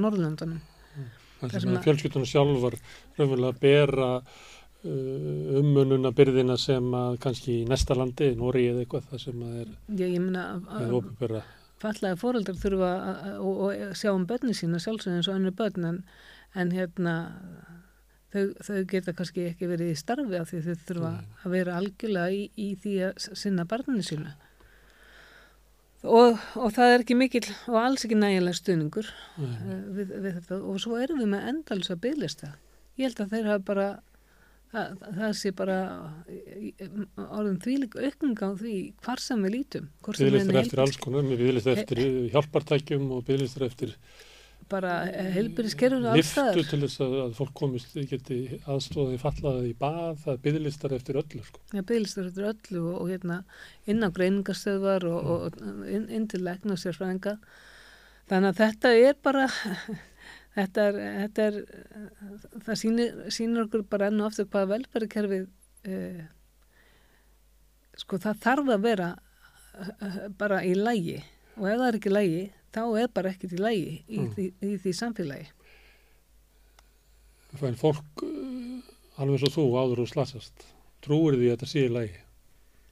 Það 1.37 1.51
sem 1.53 1.61
sem 1.61 1.69
að 1.69 1.75
að- 1.77 1.83
fjölskyldunum 1.85 2.29
sjálfar 2.31 2.77
raunverulega 3.19 3.51
að 3.53 3.59
bera 3.61 4.07
uh, 4.17 5.59
ummununa 5.61 6.11
byrðina 6.17 6.55
sem 6.57 6.87
að 6.97 7.19
kannski 7.21 7.59
í 7.61 7.67
næsta 7.69 7.93
landi, 7.97 8.31
Nóri 8.39 8.63
eða 8.71 8.81
eitthvað, 8.85 9.05
það 9.11 9.21
sem 9.27 9.43
að 9.45 9.59
er 9.61 9.69
ég, 10.01 10.15
ég 10.15 10.23
meina 10.23 10.47
að 10.79 10.95
opinbera. 10.97 11.43
fallega 11.83 12.17
fóreldrar 12.17 12.57
þurfa 12.57 12.89
að, 12.95 13.21
að, 13.29 13.37
og 13.51 13.97
sjá 14.01 14.09
um 14.15 14.25
börni 14.29 14.55
sína 14.57 14.81
sjálfsögðin 14.81 15.19
eins 15.21 15.29
og 15.29 15.37
önnur 15.37 15.53
börn 15.61 15.85
en, 15.91 15.99
en 16.57 16.73
hérna 16.73 17.15
þau, 18.33 18.43
þau 18.67 18.81
geta 18.91 19.15
kannski 19.17 19.47
ekki 19.51 19.69
verið 19.69 19.93
í 19.93 19.99
starfi 19.99 20.41
af 20.41 20.51
því 20.51 20.63
þau 20.65 20.83
þurfa 20.89 21.13
að 21.43 21.55
vera 21.55 21.77
algjörlega 21.79 22.35
í, 22.35 22.43
í 22.55 22.69
því 22.81 22.97
að 23.07 23.27
sinna 23.43 23.67
barninu 23.69 24.05
sína 24.05 24.35
og, 26.03 26.37
og 26.55 26.73
það 26.75 26.93
er 26.93 27.03
ekki 27.03 27.17
mikill 27.17 27.47
og 27.67 27.79
alls 27.81 28.05
ekki 28.05 28.19
nægilega 28.19 28.59
stuðningur 28.59 29.07
uh, 29.09 29.55
við, 29.97 30.13
við 30.13 30.29
þetta. 30.39 30.59
Og 30.61 30.81
svo 30.83 30.99
erum 31.01 31.23
við 31.23 31.31
með 31.33 31.49
endalsa 31.53 31.97
bygglista 31.99 32.53
ég 32.97 33.09
held 33.09 33.23
að 33.23 33.33
þeir 33.35 33.49
hafa 33.51 33.65
bara 33.67 33.87
það, 34.73 35.03
það 35.19 35.35
sé 35.39 35.51
bara 35.57 35.77
orðin 37.27 37.59
þvílik 37.63 37.97
aukning 38.01 38.41
á 38.41 38.49
því 38.59 38.77
hvar 39.05 39.23
sem 39.23 39.43
við 39.45 39.55
lítum 39.57 39.91
erum 40.17 40.61
eftir 40.61 40.83
alls 40.83 40.99
konar, 41.01 41.27
með 41.27 41.43
byðlistar 41.43 41.83
eftir 41.83 42.03
hjálpartækjum 42.33 43.11
og 43.15 43.23
byðlistar 43.27 43.67
eftir 43.69 43.95
bara 44.71 44.93
heilbyrðiskerfinu 45.35 46.09
alls 46.11 46.19
liftu 46.19 46.33
staðar. 46.33 46.67
til 46.71 46.79
þess 46.83 47.01
að, 47.03 47.15
að 47.23 47.33
fólk 47.37 47.53
komist 47.57 47.95
geti 48.09 48.37
aðstóðið 48.63 49.21
fallaði 49.21 49.71
í 49.71 49.75
bað, 49.77 50.19
það 50.23 50.33
er 50.33 50.41
byðlistar 50.45 50.95
eftir 50.97 51.19
öllu. 51.21 51.41
Sko. 51.47 51.63
Já, 51.73 51.81
bygglistar 51.81 52.29
eftir 52.29 52.49
öllu 52.51 52.83
og, 52.83 52.97
og 53.01 53.11
hérna 53.11 53.39
inn 53.87 54.03
á 54.03 54.09
greiningarstöðvar 54.17 55.07
og, 55.09 55.31
og 55.33 55.59
inn, 55.87 56.07
inn 56.13 56.27
til 56.31 56.43
og 56.47 56.81
sérfræðinga. 56.81 57.37
Þannig 58.27 58.49
að 58.51 58.59
þetta 58.63 58.93
er 59.03 59.21
bara, 59.23 59.45
þetta 60.57 60.87
er, 60.89 60.99
þetta 61.21 61.47
er 61.47 61.61
það 62.65 62.81
sýnir, 62.83 63.21
sýnir 63.33 63.67
okkur 63.67 63.87
bara 63.87 64.11
enn 64.11 64.19
og 64.21 64.31
aftur 64.31 64.49
hvað 64.51 64.73
velferðarkerfið, 64.73 65.47
eh, 65.87 66.27
sko 67.97 68.19
það 68.21 68.43
þarf 68.43 68.75
að 68.75 68.85
vera 68.85 69.09
eh, 69.79 70.21
bara 70.37 70.61
í 70.67 70.75
lægi 70.77 71.17
og 71.57 71.65
ef 71.65 71.79
það 71.79 71.87
er 71.87 71.97
ekki 71.99 72.13
lægi, 72.13 72.41
þá 72.75 72.81
er 73.01 73.07
bara 73.13 73.31
ekkert 73.33 73.53
í 73.53 73.61
lægi 73.61 73.93
í, 74.07 74.17
Mm. 74.19 74.33
því, 74.35 74.45
í 74.61 74.73
því 74.83 74.93
samfélagi. 75.01 75.47
En 77.67 77.77
fólk, 77.79 78.21
uh, 78.23 78.81
alveg 79.21 79.39
svo 79.41 79.49
þú, 79.55 79.63
áður 79.81 80.01
og 80.03 80.09
slasast, 80.11 80.65
trúir 81.01 81.37
því 81.39 81.47
að 81.47 81.55
þetta 81.55 81.69
sé 81.71 81.85
í 81.87 81.93
lagi. 81.93 82.17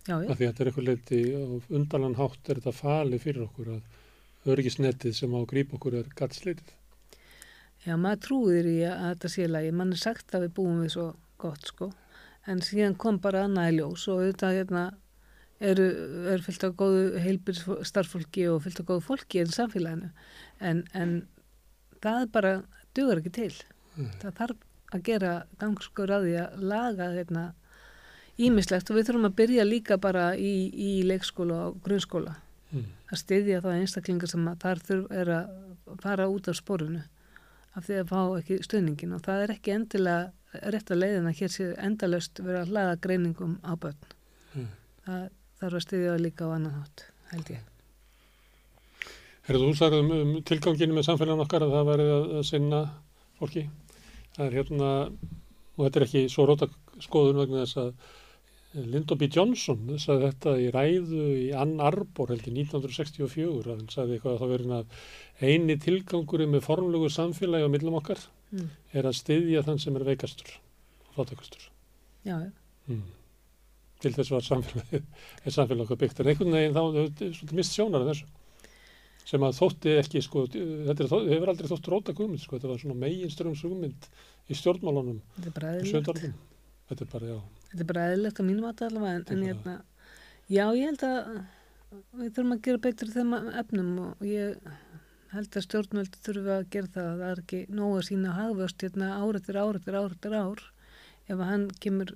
Já, 0.05 0.15
já, 0.21 0.29
Af 0.31 0.37
því 0.37 0.45
að 0.45 0.49
þetta 0.51 0.63
er 0.63 0.69
eitthvað 0.69 0.87
leiti 0.89 1.19
og 1.35 1.69
undanan 1.79 2.15
hátt 2.19 2.49
er 2.49 2.59
þetta 2.61 2.73
fali 2.77 3.19
fyrir 3.21 3.45
okkur 3.47 3.71
að 3.75 4.49
örgisnettið 4.53 5.15
sem 5.17 5.33
á 5.33 5.37
að 5.41 5.47
grípa 5.51 5.77
okkur 5.79 5.97
er 5.99 6.09
gatslitið. 6.17 6.73
Já, 7.85 7.93
maður 8.01 8.21
trúir 8.25 8.65
í 8.69 8.77
að 8.85 9.01
þetta 9.15 9.31
sé 9.35 9.47
lagi, 9.49 9.71
mann 9.73 9.93
er 9.93 10.01
sagt 10.01 10.33
að 10.33 10.47
við 10.47 10.53
búum 10.57 10.81
við 10.83 10.91
svo 10.95 11.07
gott, 11.41 11.65
sko, 11.69 11.91
en 12.49 12.61
síðan 12.65 12.97
kom 12.97 13.17
bara 13.21 13.43
annað 13.45 13.71
í 13.73 13.75
ljós 13.79 14.07
og 14.09 14.21
auðvitað 14.23 14.57
hérna 14.59 14.83
eru, 15.59 15.87
er 16.33 16.43
fyllt 16.45 16.63
af 16.67 16.75
góðu 16.79 17.21
heilbyr 17.23 17.59
starffólki 17.87 18.47
og 18.51 18.63
fyllt 18.65 18.81
af 18.83 18.89
góðu 18.89 19.05
fólki 19.07 19.41
í 19.41 19.49
samfélaginu, 19.51 20.11
en, 20.59 20.83
en 20.93 21.17
það 22.03 22.31
bara, 22.31 22.55
dugar 22.95 23.21
ekki 23.21 23.35
til. 23.35 23.51
Mm. 23.95 24.09
Það 24.21 24.39
þarf 24.39 24.65
að 24.95 25.05
gera 25.09 25.35
gangskur 25.59 26.11
að 26.11 26.27
því 26.27 26.35
að 26.43 26.65
laga 26.71 27.11
hérna 27.15 27.45
ímislegt 28.35 28.89
og 28.91 28.97
við 28.97 29.09
þurfum 29.09 29.29
að 29.29 29.37
byrja 29.39 29.67
líka 29.67 29.97
bara 30.01 30.25
í, 30.35 30.69
í 30.71 30.91
leikskóla 31.07 31.69
og 31.69 31.79
grunnskóla 31.83 32.35
Mm. 32.75 32.85
að 33.11 33.19
styðja 33.21 33.61
þá 33.63 33.69
einstaklingar 33.75 34.31
sem 34.31 34.47
að 34.49 34.63
þar 34.63 34.81
þurf 34.87 35.11
er 35.13 35.31
að 35.35 35.51
fara 36.01 36.25
út 36.31 36.49
af 36.49 36.57
sporinu 36.57 37.03
af 37.75 37.85
því 37.85 37.99
að 38.01 38.09
fá 38.09 38.19
ekki 38.39 38.57
stuðningin 38.65 39.13
og 39.15 39.21
það 39.25 39.43
er 39.43 39.53
ekki 39.55 39.75
endilega 39.75 40.63
rétt 40.73 40.91
að 40.91 41.01
leiðina 41.03 41.33
hér 41.35 41.51
sé 41.51 41.67
endalaust 41.83 42.41
vera 42.41 42.63
að 42.63 42.71
hlaða 42.71 42.97
greiningum 43.03 43.57
á 43.61 43.71
börn. 43.79 44.13
Mm. 44.55 44.67
Það 45.05 45.25
þarf 45.61 45.79
að 45.79 45.85
styðja 45.85 46.11
það 46.15 46.23
líka 46.25 46.49
á 46.49 46.55
annan 46.55 46.75
hátt, 46.79 47.05
held 47.31 47.53
ég. 47.55 47.63
Herðu, 49.45 49.69
þú 49.69 49.77
sagði 49.77 50.01
um, 50.01 50.11
um 50.17 50.35
tilganginu 50.49 50.97
með 50.97 51.07
samfélagin 51.07 51.43
okkar 51.45 51.65
að 51.67 51.73
það 51.75 51.89
væri 51.91 52.05
að, 52.15 52.29
sinna 52.49 52.81
fólki. 53.39 53.65
Það 54.35 54.45
er 54.47 54.55
hérna, 54.59 54.91
og 55.75 55.81
þetta 55.85 55.99
er 56.01 56.05
ekki 56.07 56.23
svo 56.33 56.45
róta 56.49 56.69
skoðun 57.05 57.41
vegna 57.43 57.65
þess 57.65 57.81
að 57.83 57.91
Lyndon 58.75 59.19
B. 59.21 59.27
Johnson 59.31 59.83
sagði 60.03 60.25
þetta 60.33 60.53
í 60.59 60.65
ræðu 60.75 61.27
í 61.39 61.45
Ann 61.55 61.77
Arbor 61.79 62.33
held 62.33 62.47
í 62.49 62.55
1964 62.57 63.45
að 63.61 63.69
hann 63.71 63.85
sagði 63.93 64.17
eitthvað 64.17 64.33
að 64.33 64.41
það 64.41 64.51
verið 64.51 64.73
að 64.75 64.97
eini 65.45 65.77
tilgangurinn 65.85 66.51
með 66.51 66.65
formlugu 66.65 67.11
samfélagi 67.13 67.69
á 67.69 67.71
millum 67.71 67.99
okkar 68.01 68.25
Mm. 68.53 68.67
er 68.93 69.07
að 69.09 69.15
styðja 69.17 69.63
þann 69.65 69.79
sem 69.81 69.95
er 69.97 70.03
veikastur 70.05 70.51
og 71.09 71.15
fátakastur. 71.17 71.63
Já, 72.23 72.35
já. 72.45 72.51
Mm. 72.87 73.01
Til 74.05 74.13
þess 74.13 74.29
var 74.35 74.43
samfélagi, 74.45 74.99
er 75.01 75.53
samfélagi 75.55 75.85
okkar 75.87 75.97
byggt. 76.05 76.19
En 76.21 76.29
einhvern 76.29 76.53
veginn 76.53 76.75
þá 76.75 76.81
svolítið 76.85 77.53
mist 77.57 77.73
sjónar 77.73 78.03
af 78.05 78.11
þessu. 78.11 78.27
Sem 79.25 79.41
að 79.47 79.55
þótti 79.57 79.93
ekki, 79.97 80.21
sko, 80.21 80.43
þetta 80.53 81.01
er, 81.01 81.07
þó- 81.09 81.23
hefur 81.31 81.49
aldrei 81.49 81.69
þótt 81.71 81.87
róta 81.89 82.13
hugmynd, 82.13 82.43
sko, 82.43 82.59
þetta 82.59 82.69
var 82.69 82.81
svona 82.83 82.97
megin 83.01 83.31
ströms 83.33 83.63
hugmynd 83.65 84.05
í 84.53 84.57
stjórnmálunum 84.59 85.17
Þetta 85.39 85.49
er 85.49 85.55
bara 85.55 85.71
eðlilegt. 85.79 86.35
Þetta 86.91 87.01
er 87.07 87.09
bara, 87.15 87.29
já, 87.31 87.37
Þetta 87.71 87.81
er 87.81 87.89
bara 87.89 88.03
eðlilegt 88.11 88.37
á 88.37 88.43
mínum 88.45 88.67
að 88.69 88.83
allavega 88.85 89.15
en, 89.15 89.25
bara- 89.25 89.47
hérna, 89.49 89.73
já, 90.53 90.65
ég 90.77 90.85
held 90.91 91.05
að 91.09 91.31
við 92.21 92.29
þurfum 92.35 92.53
að 92.57 92.61
gera 92.67 92.83
betur 92.85 93.13
þeim 93.15 93.33
efnum 93.63 93.89
og 94.05 94.21
ég 94.29 94.69
held 95.33 95.57
að 95.57 95.65
stjórnvöld 95.65 96.19
þurfi 96.27 96.53
að 96.59 96.69
gera 96.75 96.91
það 96.93 97.09
það 97.23 97.25
er 97.31 97.41
ekki 97.41 97.63
nóg 97.81 97.95
að 97.97 98.05
sína 98.11 98.35
hagvöst 98.37 98.85
hérna 98.85 99.09
ár 99.17 99.39
eftir 99.41 99.57
ár 99.63 99.79
eftir 99.81 99.97
ár 99.97 100.13
eftir 100.13 100.37
ár 100.37 100.61
ef 101.25 101.33
að 101.39 101.47
hann 101.49 101.65
kemur 101.81 102.13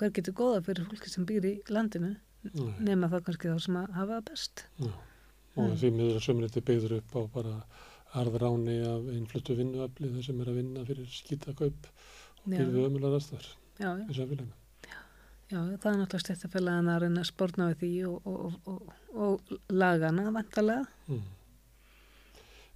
hver 0.00 0.12
getur 0.16 0.36
góða 0.40 0.62
fyrir 0.66 0.88
fólki 0.90 1.12
sem 1.12 1.26
býr 1.28 1.46
í 1.50 1.54
landinu 1.68 2.14
Nei. 2.50 2.74
nema 2.88 3.08
það 3.12 3.24
kannski 3.28 3.50
þá 3.52 3.58
sem 3.66 3.76
að 3.82 3.90
hafa 3.98 4.16
það 4.18 4.26
best 4.32 4.64
já. 4.80 4.90
Og 5.58 5.66
Mm. 5.66 5.74
því 5.80 5.88
miður 5.96 6.16
að 6.16 6.24
sömur 6.24 6.46
þetta 6.46 6.60
byggður 6.68 6.92
upp 7.00 7.14
á 7.18 7.20
bara 7.34 7.54
arðráni 8.20 8.76
af 8.86 9.08
einfluttu 9.14 9.56
vinnuafli 9.58 10.10
þar 10.14 10.22
sem 10.24 10.40
er 10.40 10.50
að 10.52 10.58
vinna 10.60 10.84
fyrir 10.86 11.08
skýtakaup 11.10 11.88
og 11.90 12.54
við 12.54 12.78
ömulega 12.86 13.18
já, 13.80 13.90
í 13.98 14.14
samfélaginu. 14.14 14.54
já, 15.50 15.58
það 15.82 15.90
er 15.90 15.98
náttúrulega 16.00 16.22
stættafélagana 16.24 16.94
að 16.96 17.02
reyna 17.04 17.20
að 17.24 17.28
spórna 17.32 17.66
við 17.72 17.76
því 17.82 17.90
og, 18.08 18.30
og, 18.30 18.54
og, 18.66 18.94
og, 19.26 19.52
lagana 19.74 20.30
vantalega 20.38 20.86
Mm. 21.10 21.22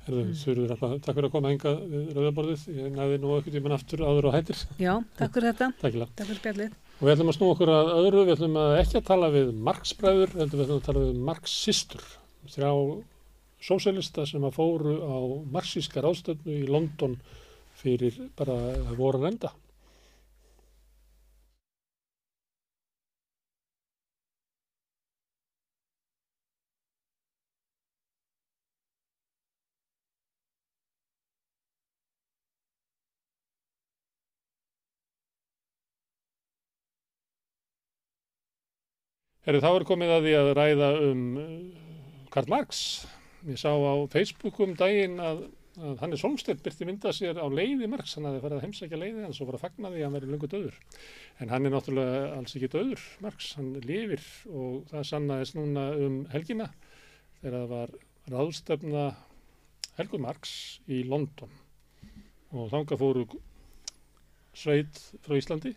Herðu, 0.05 0.23
Mm. 0.25 0.33
Þurður 0.37 0.73
alltaf, 0.75 0.95
takk 1.01 1.17
fyrir 1.17 1.29
að 1.31 1.33
koma 1.33 1.49
henga 1.55 1.71
við 1.89 2.09
rauðaborðið. 2.13 2.65
Ég 2.77 2.91
næði 2.93 3.21
nú 3.23 3.31
ekkert 3.39 3.55
tímann 3.57 3.73
aftur 3.79 4.03
áður 4.05 4.27
og 4.29 4.35
hættir. 4.37 4.59
já, 4.77 4.93
takk 5.17 5.33
fyrir 5.39 5.53
þetta, 5.55 5.69
Takk 5.81 5.95
fyrir. 5.95 6.11
takk 6.19 6.27
fyrir 6.29 6.41
spjallið 6.43 6.75
Og 7.01 7.09
við 7.09 7.15
ætlum 7.17 7.33
að 7.33 7.37
snú 7.39 7.49
okkur 7.53 7.73
að 7.75 7.89
öðru, 7.99 8.21
við 8.25 8.37
ætlum 8.37 8.61
að 8.61 8.77
ekki 8.83 9.01
að 9.01 9.09
tala 9.09 9.33
við 9.35 9.49
Marx-bræður, 9.67 10.37
heldur 10.39 10.61
við 10.61 10.65
ætlum 10.65 10.79
að 10.79 10.87
tala 10.87 11.03
við 11.03 11.19
Marx-systur, 11.29 12.05
þrjá 12.55 12.71
sósélista 13.65 14.27
sem 14.29 14.45
að 14.45 14.57
fóru 14.59 14.95
á 15.01 15.17
marxíska 15.55 16.03
ráðstöfnu 16.05 16.59
í 16.61 16.67
London 16.69 17.17
fyrir 17.81 18.17
bara 18.37 18.57
voru 18.99 19.25
enda. 19.29 19.51
Herri, 39.45 39.59
þá 39.61 39.75
er 39.75 39.85
komið 39.85 40.11
að 40.15 40.23
því 40.25 40.31
að 40.39 40.47
ræða 40.57 40.87
um 41.05 41.25
uh, 41.37 41.49
Karl 42.33 42.47
Marx. 42.49 42.79
Ég 43.45 43.59
sá 43.61 43.75
á 43.77 43.93
Facebook 44.09 44.57
um 44.65 44.71
daginn 44.81 45.19
að, 45.21 45.43
að 45.77 45.99
Hannes 46.01 46.25
Holmstedt 46.25 46.63
byrti 46.65 46.89
mynda 46.89 47.13
sér 47.13 47.37
á 47.37 47.45
leiði 47.53 47.91
Marx. 47.93 48.15
Hann 48.17 48.25
hafði 48.25 48.41
farið 48.41 48.57
að 48.57 48.65
heimsækja 48.65 49.01
leiði 49.03 49.27
hans 49.27 49.43
og 49.45 49.51
var 49.51 49.59
að 49.59 49.65
fagna 49.67 49.91
því 49.93 50.01
að 50.01 50.07
hann 50.07 50.17
verið 50.17 50.33
lungu 50.33 50.51
döður. 50.55 50.81
En 51.45 51.53
hann 51.53 51.69
er 51.69 51.77
náttúrulega 51.77 52.25
alls 52.39 52.57
ekki 52.57 52.73
döður, 52.73 53.05
Marx. 53.27 53.51
Hann 53.59 53.71
lifir 53.85 54.25
og 54.49 54.81
það 54.95 55.07
sannaðist 55.11 55.61
núna 55.61 55.87
um 56.07 56.19
helgina 56.33 56.73
þegar 57.43 57.59
það 57.59 57.71
var 57.77 57.97
ráðstefna 58.33 59.07
Helgur 60.01 60.25
Marx 60.25 60.59
í 60.89 61.05
London. 61.05 61.53
Og 62.57 62.73
þanga 62.73 62.97
fóru 62.97 63.29
sveit 64.57 65.05
frá 65.21 65.37
Íslandi 65.37 65.77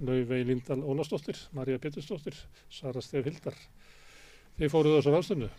Laufey 0.00 0.44
Lindan 0.44 0.82
Ólafsdóttir, 0.84 1.38
Marja 1.56 1.78
Pétursdóttir 1.80 2.36
Sara 2.68 3.00
Stef 3.04 3.24
Hildar 3.24 3.56
Þið 4.56 4.72
fóruð 4.72 4.96
á 4.96 4.98
þessu 5.00 5.14
ráðstöfnu 5.14 5.50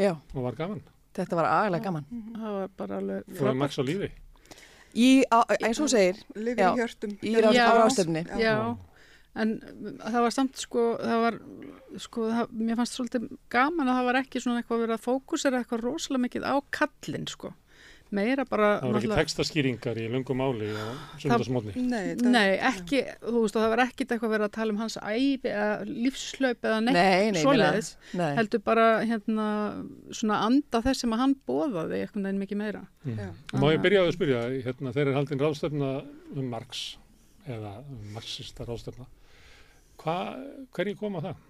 Já, 0.00 0.12
og 0.16 0.42
var 0.42 0.56
gaman 0.58 0.82
þetta 1.14 1.36
var 1.38 1.46
agalega 1.46 1.84
gaman. 1.84 2.06
það 2.34 2.54
var 2.58 2.70
bara 2.80 2.96
alveg 3.02 3.36
Fóruð 3.38 3.60
Max 3.60 3.78
á 3.78 3.82
lífi 3.86 4.10
Í, 4.94 5.24
á, 5.26 5.42
eins 5.58 5.80
og 5.82 5.88
þú 5.88 5.90
segir, 5.90 6.18
Já. 6.54 6.68
í 6.70 6.78
hjörtum. 6.78 7.14
í 7.18 7.30
Hjörtum. 7.34 7.54
Já. 7.58 8.38
Já, 8.38 8.52
en 9.42 9.54
það 9.98 10.18
var 10.22 10.34
samt 10.36 10.60
sko, 10.62 10.84
það 11.00 11.22
var, 11.24 11.38
sko, 12.04 12.26
það, 12.30 12.52
mér 12.60 12.78
fannst 12.78 12.94
svolítið 13.00 13.24
gaman 13.50 13.90
að 13.90 13.98
það 13.98 14.06
var 14.06 14.18
ekki 14.20 14.42
svona 14.44 14.60
eitthvað 14.62 14.84
verið 14.84 14.94
að 14.94 15.02
fókusera 15.08 15.62
eitthvað 15.64 15.82
rosalega 15.88 16.22
mikið 16.28 16.46
á 16.46 16.54
kallinn 16.78 17.26
sko. 17.26 17.50
Meira 18.14 18.44
bara... 18.48 18.68
Það 18.80 18.90
voru 18.92 19.00
ekki 19.00 19.18
textaskýringar 19.18 19.98
í 20.00 20.06
löngum 20.12 20.38
máli 20.40 20.68
á 20.70 20.86
sundarsmótni 21.22 21.74
Nei, 21.82 22.14
það, 22.14 22.28
Nei, 22.34 22.50
ekki, 22.70 23.00
þú 23.24 23.42
veist, 23.44 23.56
það 23.58 23.72
var 23.74 23.82
ekkit 23.86 24.14
eitthvað 24.14 24.34
verið 24.34 24.46
að 24.48 24.52
tala 24.58 24.74
um 24.74 24.80
hans 24.82 24.96
æfi 25.00 25.50
eða 25.52 25.70
lífslaup 25.90 26.68
eða 26.70 26.80
neitt 26.86 26.98
Nei, 26.98 27.30
nei, 27.34 27.40
svoleiðis. 27.42 27.90
Nei. 28.20 28.28
Heldur 28.38 28.62
bara, 28.70 28.86
hérna, 29.08 29.46
svona 30.14 30.40
anda 30.48 30.82
þess 30.86 31.04
sem 31.04 31.16
að 31.16 31.22
hann 31.24 31.34
bóðaði 31.48 32.02
eitthvað 32.04 32.26
neginn 32.28 32.42
mikið 32.44 32.60
meira. 32.62 32.84
Já. 33.08 33.28
Og 33.54 33.58
Má 33.64 33.66
ég 33.74 33.82
byrja 33.84 34.02
á 34.02 34.04
að 34.06 34.14
spyrja, 34.18 34.44
hérna, 34.68 34.94
þeir 34.94 35.06
eru 35.08 35.16
haldin 35.18 35.42
ráðstöfna 35.44 35.90
um 36.34 36.46
Marx 36.54 36.84
eða 37.44 37.74
um 37.84 38.06
marxista 38.14 38.64
ráðstöfna 38.64 39.04
Hva, 40.00 40.14
hverju 40.76 40.96
koma 41.00 41.20
það? 41.24 41.42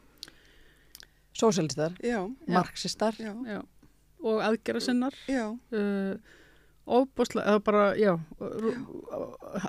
Sósialistar, 1.34 1.94
já, 2.02 2.20
marxistar. 2.46 3.14
já, 3.18 3.32
Já. 3.46 3.62
Og 4.24 4.38
aðgerra 4.40 4.80
sinnar. 4.80 5.12
já, 5.28 5.50
uh, 5.52 6.16
óbúslega, 6.84 7.48
eða 7.48 7.60
bara, 7.64 7.84
já, 7.96 8.12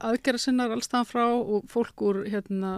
aðgerra 0.04 0.40
sinnar 0.42 0.74
allstað 0.76 1.08
frá 1.08 1.24
og 1.32 1.68
fólk 1.72 2.02
úr 2.04 2.22
hérna, 2.28 2.72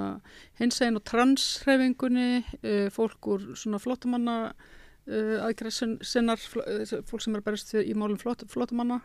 hinsegin 0.59 0.99
og 0.99 1.05
transhreyfingunni, 1.09 2.43
uh, 2.61 2.88
fólk 2.93 3.31
úr 3.33 3.47
svona 3.57 3.79
flottamanna 3.81 4.38
uh, 4.51 5.38
aðgerra 5.47 5.73
sinnar, 6.05 6.43
uh, 6.61 6.83
fólk 7.09 7.23
sem 7.23 7.33
er 7.33 7.41
að 7.41 7.47
berast 7.49 7.73
í 7.81 7.95
málum 7.97 8.19
flott, 8.21 8.45
flottamanna 8.51 8.99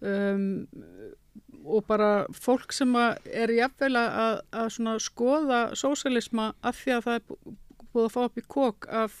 um, 0.00 0.46
og 1.60 1.84
bara 1.84 2.24
fólk 2.32 2.72
sem 2.72 2.94
er 2.96 3.52
jafnvel 3.52 3.92
að, 4.00 4.40
að 4.56 4.70
svona 4.78 4.94
skoða 5.02 5.60
sósialisma 5.76 6.54
af 6.64 6.80
því 6.80 6.94
að 6.96 7.04
það 7.04 7.18
er 7.18 7.26
bú- 7.28 7.56
búið 7.90 8.06
að 8.06 8.14
fá 8.14 8.20
upp 8.22 8.40
í 8.40 8.46
kók 8.56 8.88
af 8.88 9.18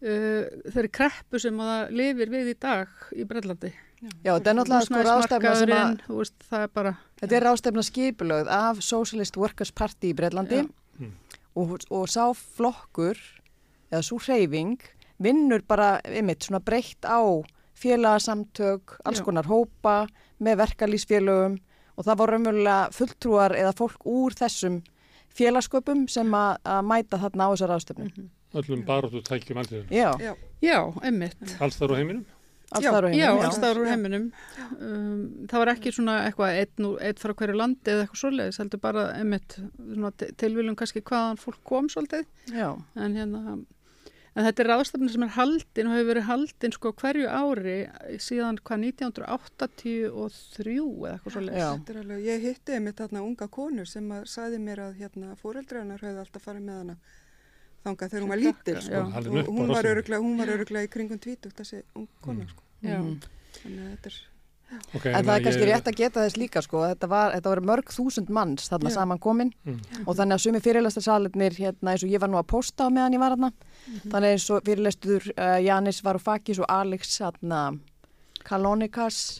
uh, 0.00 0.48
þeirri 0.72 0.94
kreppu 0.96 1.42
sem 1.44 1.60
að 1.60 1.74
það 1.74 1.94
lifir 2.00 2.32
við 2.32 2.50
í 2.54 2.56
dag 2.64 3.04
í 3.12 3.28
Brellandi. 3.28 3.74
Já, 3.98 4.30
þetta 4.36 4.50
er 4.50 4.56
náttúrulega 4.58 4.86
sko 4.86 5.00
ráðstefna 5.02 5.54
sem 5.58 5.72
að, 5.74 6.02
veist, 6.20 6.34
það 6.50 6.64
er 6.66 6.72
bara, 6.78 6.92
þetta 7.18 7.36
er 7.38 7.46
ráðstefna 7.48 7.82
skipulögð 7.88 8.50
af 8.54 8.82
Socialist 8.86 9.38
Workers 9.40 9.72
Party 9.74 10.12
í 10.12 10.16
Breitlandi. 10.18 10.62
Mm. 10.98 11.12
og, 11.58 11.74
og 11.90 12.06
sá 12.10 12.24
flokkur, 12.36 13.18
eða 13.90 14.02
svo 14.06 14.18
hreyfing, 14.22 14.78
vinnur 15.22 15.64
bara, 15.66 15.96
einmitt, 16.06 16.46
svona 16.46 16.60
breytt 16.62 17.02
á 17.06 17.18
félagasamtök, 17.78 18.98
alls 19.06 19.18
Já. 19.22 19.24
konar 19.26 19.46
hópa 19.50 20.06
með 20.42 20.60
verkalýsfélögum 20.62 21.58
og 21.98 22.06
það 22.06 22.18
voru 22.20 22.36
raunverulega 22.36 22.78
fulltrúar 22.94 23.54
eða 23.58 23.74
fólk 23.78 24.06
úr 24.06 24.34
þessum 24.38 24.80
félagsköpum 25.38 26.06
sem 26.10 26.34
að, 26.34 26.58
að 26.66 26.82
mæta 26.90 27.20
þarna 27.22 27.46
á 27.46 27.52
þessar 27.54 27.72
ráðstefnu. 27.74 28.10
Mhm. 28.10 28.28
Öllum 28.58 28.82
baróttu 28.86 29.20
tækjum 29.26 29.58
aldrei 29.60 29.82
Já, 29.92 30.08
já, 30.22 30.32
já, 30.64 30.78
einmitt. 31.04 31.36
alls 31.60 31.76
þar 31.76 31.92
á 31.92 31.94
heiminum? 32.00 32.24
Alls 32.72 32.84
Já, 32.84 32.90
þar 32.92 33.06
á 33.06 33.08
Já, 33.08 33.28
heiminum. 33.28 33.44
alls 33.48 33.56
staðar 33.58 33.78
úr 33.82 33.88
heiminum. 33.92 34.26
Um, 34.80 35.46
það 35.48 35.58
var 35.62 35.72
ekki 35.72 35.92
svona 35.96 36.18
eitthvað 36.26 36.58
einn 36.60 37.18
frá 37.22 37.32
hverju 37.40 37.56
landi 37.56 37.90
eða 37.94 38.04
eitthvað 38.04 38.22
svoleiðis, 38.24 38.58
heldur 38.62 38.80
bara 38.84 39.06
einmitt 39.16 39.56
svona 39.78 40.12
til- 40.20 40.34
tilviljun 40.44 40.76
kannski 40.76 41.00
hvaðan 41.02 41.40
fólk 41.40 41.62
kom 41.64 41.88
svolítið. 41.88 42.26
Já, 42.52 42.70
En 42.96 43.14
hérna, 43.16 43.58
en 44.36 44.44
þetta 44.46 44.60
er 44.62 44.68
ráðstefni 44.70 45.08
sem 45.10 45.22
er 45.24 45.32
haldin 45.34 45.88
og 45.88 45.96
hefur 45.96 46.10
verið 46.12 46.26
haldin 46.28 46.72
sko 46.76 46.92
hverju 46.92 47.26
ári 47.26 47.78
síðan 48.22 48.60
hvað 48.62 48.84
1983 48.92 50.74
eða 50.78 51.14
eitthvað 51.16 51.96
alveg, 52.02 52.20
ég 52.28 52.44
hitti 52.44 52.76
einmitt 52.76 53.00
þarna 53.00 53.22
unga 53.24 53.48
konur 53.48 53.88
sem 53.88 54.06
að 54.14 54.28
sagði 54.30 54.60
mér 54.62 54.84
að 54.88 55.00
hérna 55.02 55.34
fóreldræðanar 55.40 56.04
höfðu 56.04 56.22
alltaf 56.22 56.44
farið 56.46 56.66
með 56.68 56.78
hana 56.82 56.96
þangað 57.84 58.10
þegar 58.10 58.22
hún 58.24 58.32
var 58.34 58.42
lítil 58.42 58.80
sko. 58.82 59.02
og 59.04 59.52
hún 59.58 59.68
var 59.74 59.84
öruglega, 59.92 60.20
hún 60.24 60.38
var 60.38 60.46
öruglega 60.56 60.84
í 60.88 60.90
kringum 60.92 61.18
tvítugt 61.18 61.56
þessi 61.60 61.82
ung 61.96 62.08
kona 62.20 62.44
Mm. 62.44 62.48
sko. 62.48 62.62
Mhm. 62.82 63.20
þannig 63.62 63.80
að 63.86 63.94
þetta 63.96 64.06
er, 64.06 64.18
Okay, 64.94 65.14
En 65.14 65.24
það 65.24 65.36
er 65.38 65.42
kannski 65.44 65.62
ég, 65.64 65.68
rétt 65.72 65.86
að 65.88 65.96
geta 65.96 66.20
þess 66.20 66.36
líka 66.36 66.60
sko, 66.62 66.82
þetta 66.84 67.08
var, 67.08 67.32
þetta 67.32 67.48
var 67.54 67.60
mörg 67.64 67.84
þúsund 67.88 68.28
manns 68.28 68.68
þarna 68.68 68.90
saman 68.92 69.18
komin. 69.18 69.50
Mm. 69.64 69.78
og 70.06 70.14
þannig 70.14 70.34
að 70.36 70.42
sumi 70.44 70.60
fyrirlestarsalinir 70.60 71.56
hérna 71.56 71.94
eins 71.94 72.04
og 72.04 72.10
ég 72.10 72.20
var 72.20 72.28
nú 72.28 72.36
að 72.36 72.46
posta 72.52 72.84
á 72.84 72.88
meðan 72.92 73.14
ég 73.16 73.18
var 73.18 73.32
þarna. 73.32 73.52
Þannig 74.12 74.34
eins 74.34 74.50
og 74.50 74.62
fyrirlestur 74.68 75.32
uh, 75.38 75.56
Janis 75.64 76.02
Varoufakis 76.02 76.58
og 76.60 76.66
Alex 76.68 77.16
hérna 77.18 77.78
Kalonikas 78.44 79.38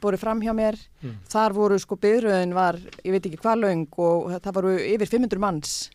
búið 0.00 0.18
fram 0.18 0.40
hjá 0.42 0.52
mér. 0.54 0.78
Mm. 1.02 1.16
þar 1.30 1.52
voru 1.56 1.78
sko 1.80 1.96
byðröðin 1.96 2.54
var 2.54 2.76
ég 3.04 3.10
veit 3.14 3.26
ekki 3.26 3.38
hvað 3.42 3.60
löng 3.64 3.86
og 3.98 4.30
það 4.42 4.54
voru 4.54 4.72
yfir 4.78 5.08
500 5.10 5.38
manns 5.42 5.90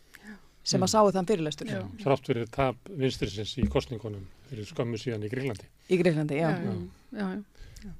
sem 0.66 0.82
að 0.82 0.88
Mm. 0.88 0.92
sáu 0.92 1.10
þann 1.14 1.28
fyrirlestur 1.30 1.68
Já. 1.70 1.80
Þrátt 2.02 2.26
fyrir 2.30 2.48
tap 2.50 2.76
vinstrisins 2.90 3.52
í 3.62 3.68
kostningunum 3.70 4.24
fyrir 4.50 4.66
skömmu 4.66 4.98
síðan 4.98 5.22
í 5.26 5.30
Grílandi 5.30 5.68
í 5.90 5.98
Greiklandi, 6.00 6.40
já. 6.42 6.50
já, 6.50 6.72
já, 7.14 7.18
já, 7.20 7.28
já. 7.84 7.90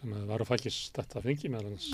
sem 0.00 0.12
að 0.12 0.26
var 0.26 0.42
að 0.42 0.50
fækist 0.50 0.92
þetta 0.98 1.22
fengi 1.22 1.48
meðal 1.48 1.70
hans. 1.70 1.86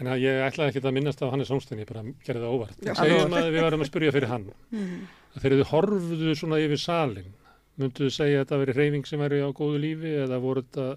En 0.00 0.06
að 0.12 0.22
ég 0.22 0.40
ætlaði 0.46 0.70
ekki 0.72 0.82
að 0.86 0.94
minnast 0.96 1.22
á 1.22 1.30
Hannes 1.30 1.50
Holstein, 1.50 1.80
ég 1.82 1.88
bara 1.90 2.02
gerði 2.24 2.44
það 2.46 2.54
óvart. 2.54 2.78
Já. 2.86 2.94
Segjum 2.94 3.34
að 3.36 3.50
við 3.52 3.60
varum 3.66 3.82
að 3.84 3.90
spyrja 3.90 4.12
fyrir 4.14 4.28
hann. 4.30 4.46
Mhm. 4.70 5.02
Að 5.36 5.42
þegar 5.42 5.58
þið 5.58 5.70
horfðu 5.74 6.34
svona 6.38 6.60
yfir 6.64 6.80
salin, 6.80 7.32
mynduðu 7.78 8.10
segja 8.14 8.40
að 8.40 8.46
þetta 8.46 8.58
veri 8.62 8.72
reyfing 8.78 9.06
sem 9.06 9.20
væri 9.20 9.42
á 9.44 9.50
góðu 9.52 9.78
lífi 9.82 10.14
eða 10.24 10.40
voru 10.40 10.62
þetta 10.62 10.96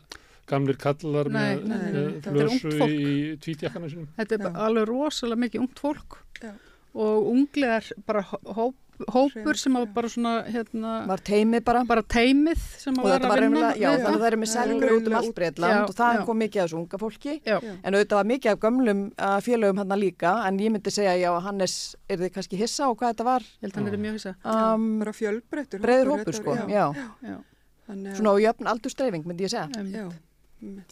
gamlir 0.50 0.78
kallar 0.80 1.28
Nei, 1.30 1.56
með, 1.58 1.64
nei, 1.66 1.78
nei, 1.78 1.78
með 1.78 1.94
nei, 1.94 2.14
þetta 2.22 2.30
er 2.40 2.48
ungt 2.48 2.62
flösu 2.62 2.80
fólk. 2.80 2.90
í 2.90 3.38
tvítjakkanum 3.44 3.90
sínum? 3.92 4.08
Þetta 4.18 4.40
er 4.40 4.56
alveg 4.66 4.88
rosalega 4.88 5.42
mikið 5.44 5.60
ungt 5.66 5.80
fólk 5.84 6.16
Já. 6.42 6.54
Og 6.94 7.28
unglegar 7.30 7.86
bara 8.08 8.24
hóp, 8.26 8.76
hópur 9.08 9.58
sem 9.60 9.76
var 9.78 9.86
bara 9.94 10.10
svona 10.12 10.32
hérna, 10.50 10.94
var 11.08 11.22
teimið 11.24 11.64
bara 11.68 11.84
bara 11.88 12.04
teimið 12.04 12.64
sem 12.82 12.98
og 12.98 13.06
þetta 13.08 13.28
að 13.28 13.32
var 13.32 13.42
raunverulega, 13.44 13.76
já, 13.80 13.90
þannig 13.94 14.10
að 14.10 14.24
það 14.24 14.28
eru 14.30 14.40
með 14.42 14.50
er 14.50 14.54
selur 14.56 14.94
út 14.96 15.10
um 15.10 15.18
allt 15.20 15.36
Breitland 15.38 15.84
og 15.84 15.96
það 16.00 16.18
já. 16.18 16.24
kom 16.28 16.42
mikið 16.44 16.64
af 16.64 16.68
þessu 16.68 16.80
unga 16.80 17.02
fólki 17.04 17.36
Já. 17.46 17.58
En 17.62 17.96
auðvitað 17.96 18.20
var 18.20 18.30
mikið 18.34 18.52
af 18.52 18.62
gömlum 18.66 19.04
uh, 19.14 19.38
félögum 19.46 19.84
hann 19.84 19.96
líka, 20.02 20.34
en 20.48 20.60
ég 20.60 20.74
myndi 20.74 20.94
segja 20.94 21.16
já, 21.20 21.30
Hannes, 21.46 21.78
er 22.10 22.24
þið 22.24 22.34
kannski 22.36 22.60
hissa 22.60 22.90
á 22.90 22.92
hvað 22.92 23.14
þetta 23.14 23.28
var? 23.30 23.46
ég 23.46 23.68
held 23.68 23.78
að 23.78 23.82
hann 23.84 23.94
er 23.94 24.04
mjög 24.08 24.20
hissa 24.20 24.36
Um, 24.50 24.90
bara 25.00 25.14
fjölbreyttur 25.16 25.84
Breiður 25.84 26.14
hópur, 26.16 26.40
sko, 26.40 26.58
já. 26.70 26.90
Svona 27.90 28.34
á 28.34 28.38
jöfn 28.44 28.70
aldurstreifing, 28.70 29.26
myndi 29.26 29.48
ég 29.48 29.54
segja. 29.54 30.10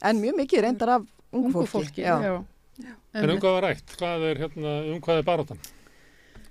En 0.02 0.22
mjög 0.22 0.38
mikið 0.40 0.64
reyndar 0.66 0.96
af 0.98 1.10
ungu 1.36 1.66
fólki. 1.66 2.02
fólki, 2.02 2.06
já. 2.08 2.44
En 3.18 3.34
um 3.34 3.40
hvað 3.42 3.56
var 3.58 3.66
rætt? 3.72 3.98
Hvað 3.98 4.24
er, 4.30 4.40
hérna, 4.46 4.74
um 4.94 5.02
hvað 5.02 5.22
er 5.22 5.28
baróttan? 5.28 5.62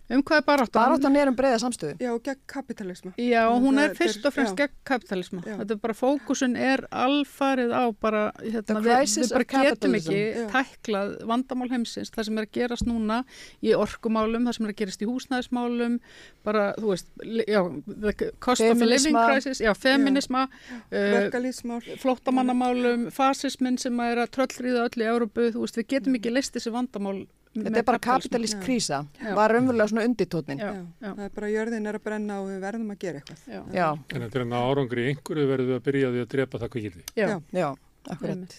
Um 0.07 0.21
hvað 0.23 0.39
er 0.39 0.45
baráttan? 0.47 0.79
Baráttan 0.79 1.17
er 1.19 1.29
um 1.33 1.35
breiða 1.35 1.59
samstöðu. 1.59 1.97
já, 1.99 2.11
gegn 2.23 2.39
kapitalisma 2.47 3.11
Já, 3.19 3.41
hún 3.51 3.79
er 3.83 3.95
fyrst 3.99 4.23
og 4.29 4.33
fremst 4.37 4.53
já. 4.55 4.61
gegn 4.61 4.75
kapitalisma. 4.87 5.41
Já. 5.43 5.57
Þetta 5.59 5.75
er 5.75 5.81
bara 5.83 5.97
fókusun 5.99 6.55
er 6.57 6.85
alfarið 6.95 7.73
á 7.75 7.85
bara, 8.01 8.21
hérna, 8.39 8.83
við, 8.85 9.17
við 9.19 9.33
bara 9.33 9.47
of 9.47 9.51
getum 9.67 9.97
ekki 9.99 10.21
Já. 10.21 10.47
tæklað 10.55 11.17
vandamál 11.27 11.69
heimsins, 11.73 12.13
það 12.15 12.29
sem 12.29 12.39
er 12.39 12.47
að 12.47 12.53
gerast 12.55 12.87
núna 12.87 13.19
í 13.67 13.75
orkumálum, 13.75 14.47
það 14.47 14.57
sem 14.61 14.69
er 14.69 14.75
að 14.75 14.79
gerast 14.83 15.03
í 15.03 15.09
húsnæðismálum, 15.11 15.99
bara, 16.47 16.67
þú 16.79 16.93
veist, 16.93 17.11
já, 17.51 17.61
the 18.07 18.31
cost 18.39 18.63
of 18.63 18.79
Feminisma. 18.79 18.87
living 18.87 19.19
crisis, 19.27 19.61
já, 19.65 19.73
feminisma, 19.75 20.45
uh, 20.47 21.01
verkalýsmál 21.17 21.81
flóttamannamálum, 21.99 23.09
fasismin 23.11 23.79
sem 23.79 23.99
er 24.07 24.23
að 24.23 24.31
tröllriða 24.39 24.87
öll 24.87 25.03
í 25.03 25.11
Európu, 25.11 25.51
þú 25.51 25.67
veist, 25.67 25.81
við 25.83 25.91
getum 25.97 26.15
ekki 26.21 26.31
list 26.35 26.55
þessi 26.55 26.71
vandamál 26.75 27.27
Þetta 27.57 27.79
er 27.81 27.85
bara 27.89 27.99
kapitalist 28.05 28.59
krísa, 28.61 28.99
Já. 29.17 29.31
var 29.39 29.53
raunverulega 29.55 29.89
svona 29.89 30.05
undirtótnin. 30.05 30.59
Já, 30.61 30.73
Já, 31.01 31.09
það 31.15 31.23
er 31.25 31.31
bara 31.39 31.49
jörðin 31.55 31.87
er 31.89 31.97
að 31.97 32.03
brenna 32.05 32.41
og 32.43 32.49
við 32.51 32.59
verðum 32.67 32.91
að 32.93 32.99
gera 33.05 33.21
eitthvað 33.23 33.45
Já, 33.55 33.61
Já, 33.73 33.87
En 34.13 34.25
þetta 34.27 34.37
er 34.41 34.45
að 34.45 34.51
ná 34.51 34.57
árangri 34.61 35.05
í 35.07 35.13
einhverju 35.15 35.47
verður 35.49 35.71
við 35.71 35.77
að 35.79 35.85
byrja 35.89 36.11
því 36.13 36.21
að 36.25 36.31
drepa 36.35 36.61
það 36.61 36.73
kvikildi. 36.75 37.05
já. 37.17 37.27
Já. 37.31 37.37
já, 37.57 37.69
akkurat. 38.13 38.57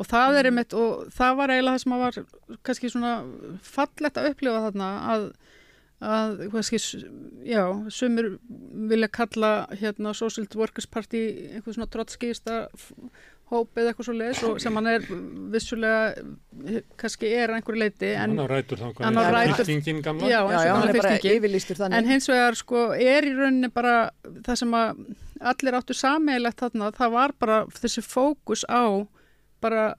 Og 0.00 0.08
það 0.08 0.38
er 0.40 0.48
einmitt, 0.50 0.74
og 0.74 1.06
það 1.12 1.36
var 1.38 1.52
eiginlega 1.52 1.76
það 1.76 1.82
sem 1.84 1.94
að 1.94 2.02
var 2.02 2.18
kannski 2.66 2.90
svona 2.90 3.12
fallegt 3.62 4.16
að 4.18 4.28
upplifa 4.32 4.62
þarna 4.66 4.88
að, 5.12 5.26
að 6.02 6.40
kannski, 6.56 6.80
já, 7.46 7.62
sumir 7.92 8.30
vilja 8.90 9.10
kalla 9.12 9.50
hérna 9.78 10.14
Social 10.16 10.48
Workers 10.58 10.88
Party 10.90 11.20
einhver 11.52 11.76
svona 11.76 11.90
trotskista 11.92 12.64
hóp 13.52 13.78
eða 13.78 13.92
eitthvað 13.92 14.08
svo 14.08 14.14
leiðis 14.18 14.42
og 14.48 14.60
sem 14.64 14.78
hann 14.80 14.88
er 14.90 15.04
vissulega 15.52 16.76
kannski 17.00 17.30
er 17.36 17.52
einhverju 17.56 17.80
leiti 17.82 18.10
en, 18.16 18.32
Hann 18.36 18.44
á 18.44 18.46
rætur 18.50 18.80
þá 18.82 19.02
Hann 19.04 19.18
á 19.20 19.24
rætur- 19.34 19.64
fylkingin 19.66 20.02
gamla. 20.04 20.28
Já, 20.30 20.40
Já, 20.50 20.60
já, 20.66 20.74
hann 20.76 20.88
er 20.92 20.98
bara 21.00 21.16
yfirlýstur 21.18 21.80
þannig. 21.80 21.98
en 21.98 22.10
hins 22.12 22.28
vegar 22.32 22.58
sko 22.58 22.84
er 22.96 23.28
í 23.28 23.32
rauninni 23.36 23.70
bara 23.72 23.96
það 24.46 24.56
sem 24.62 24.76
að 24.78 25.04
allir 25.52 25.74
áttu 25.80 25.94
sameigilegt 25.98 26.60
þarna, 26.62 26.92
það 26.94 27.10
var 27.16 27.32
bara 27.38 27.56
þessi 27.78 28.02
fókus 28.06 28.62
á 28.70 28.84
bara 29.62 29.94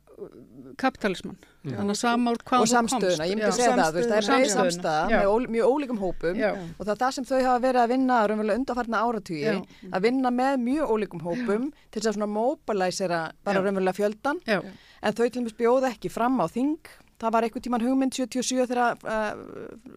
kapitalisman. 0.80 1.38
Mm. 1.64 1.74
Þannig 1.78 1.94
að 1.94 2.00
samár 2.00 2.40
hvað 2.44 2.64
og 2.64 2.68
þú 2.68 2.74
komst. 2.74 2.76
samstöðuna, 2.76 3.28
ég 3.30 3.38
myndi 3.38 3.48
Já. 3.48 3.56
segja 3.58 3.76
það, 3.78 3.90
þú 3.90 4.00
veist, 4.00 4.10
það 4.10 4.18
er 4.18 4.28
breið 4.30 4.52
samstæða 4.54 5.04
Já. 5.10 5.18
með 5.18 5.28
ól, 5.34 5.48
mjög 5.56 5.74
ólíkum 5.74 6.00
hópum 6.02 6.40
Já. 6.40 6.50
og 6.54 6.84
það 6.86 6.94
er 6.94 7.02
það 7.04 7.12
sem 7.18 7.28
þau 7.30 7.42
hafa 7.48 7.64
verið 7.68 7.82
að 7.84 7.94
vinna 7.94 8.18
raunverulega 8.28 8.60
undarfarna 8.62 9.04
áratugi, 9.04 9.44
Já. 9.44 9.62
að 9.94 10.02
vinna 10.08 10.32
með 10.34 10.58
mjög 10.66 10.94
ólíkum 10.96 11.24
hópum 11.24 11.70
til 11.92 12.02
þess 12.02 12.12
að 12.12 12.18
svona 12.18 12.32
mobilæsera 12.34 13.22
bara 13.44 13.60
Já. 13.60 13.64
raunverulega 13.64 14.00
fjöldan 14.00 14.42
Já. 14.48 14.60
en 15.04 15.14
þau 15.14 15.24
til 15.24 15.42
dæmis 15.42 15.58
bjóða 15.60 15.94
ekki 15.94 16.12
fram 16.12 16.40
á 16.42 16.48
þing 16.52 16.78
það 17.24 17.34
var 17.36 17.48
einhvern 17.48 17.66
tíman 17.66 17.86
hugmynd 17.86 18.18
77 18.18 18.68
þegar 18.70 19.00
uh, 19.08 19.32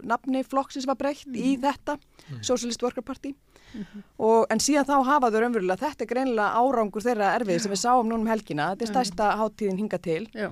nafni 0.06 0.44
flokksins 0.46 0.86
var 0.88 0.98
breytt 1.00 1.26
í 1.34 1.56
þetta, 1.62 1.98
Socialist 2.40 2.82
Worker 2.86 3.04
Party 3.06 3.34
og, 4.18 4.46
en 4.52 4.62
síðan 4.62 4.86
þá 4.88 4.94
hafa 5.04 5.30
þau 5.32 5.40
raunverulega, 5.42 5.80
þetta 5.82 6.06
er 6.06 6.10
greinilega 6.12 6.60
árangur 6.62 7.04
þeirra 7.04 7.32
erfið 7.40 7.58
sem 7.64 7.74
við 7.74 7.82
sáum 7.82 8.08
núna 8.08 8.22
um 8.22 8.30
helgina, 8.30 8.70
þetta 8.72 8.86
er 8.86 8.92
stærsta 8.92 9.32
hátíðin 9.40 9.82
hinga 9.82 9.98
til. 10.02 10.22
Já. 10.32 10.48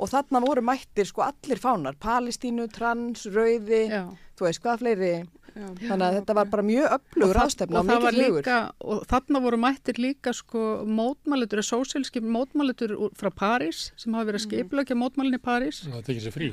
og 0.00 0.08
þarna 0.08 0.40
voru 0.40 0.62
mættir 0.64 1.04
sko 1.04 1.24
allir 1.26 1.58
fánar, 1.60 1.96
Palestínu, 2.00 2.68
Trans, 2.72 3.26
Rauði, 3.34 3.82
Já. 3.90 4.06
þú 4.38 4.46
veist 4.46 4.62
hvað 4.64 4.84
fleiri, 4.84 5.10
þannig 5.54 6.06
að 6.06 6.16
þetta 6.20 6.34
var 6.38 6.48
bara 6.52 6.62
mjög 6.62 6.86
öflugur 6.96 7.34
það- 7.36 7.46
ástefna 7.50 7.78
og, 7.80 7.84
og 7.84 7.90
það 7.90 8.04
hugur. 8.20 8.40
líka, 8.40 8.56
og 8.80 9.04
þarna 9.10 9.42
voru 9.44 9.58
mættir 9.60 9.98
líka 9.98 10.32
sko 10.34 10.64
mótmælutur, 10.86 11.62
sósíalski 11.66 12.20
mótmælutur 12.22 12.96
úr- 12.96 13.14
frá 13.18 13.30
París 13.30 13.90
sem 13.96 14.14
hafa 14.14 14.30
verið 14.32 14.44
skipilökja 14.46 14.96
mótmælinn 14.96 15.38
í 15.38 15.42
París. 15.42 15.82
Það 15.86 16.04
tekið 16.08 16.26
sér 16.28 16.36
frí. 16.36 16.50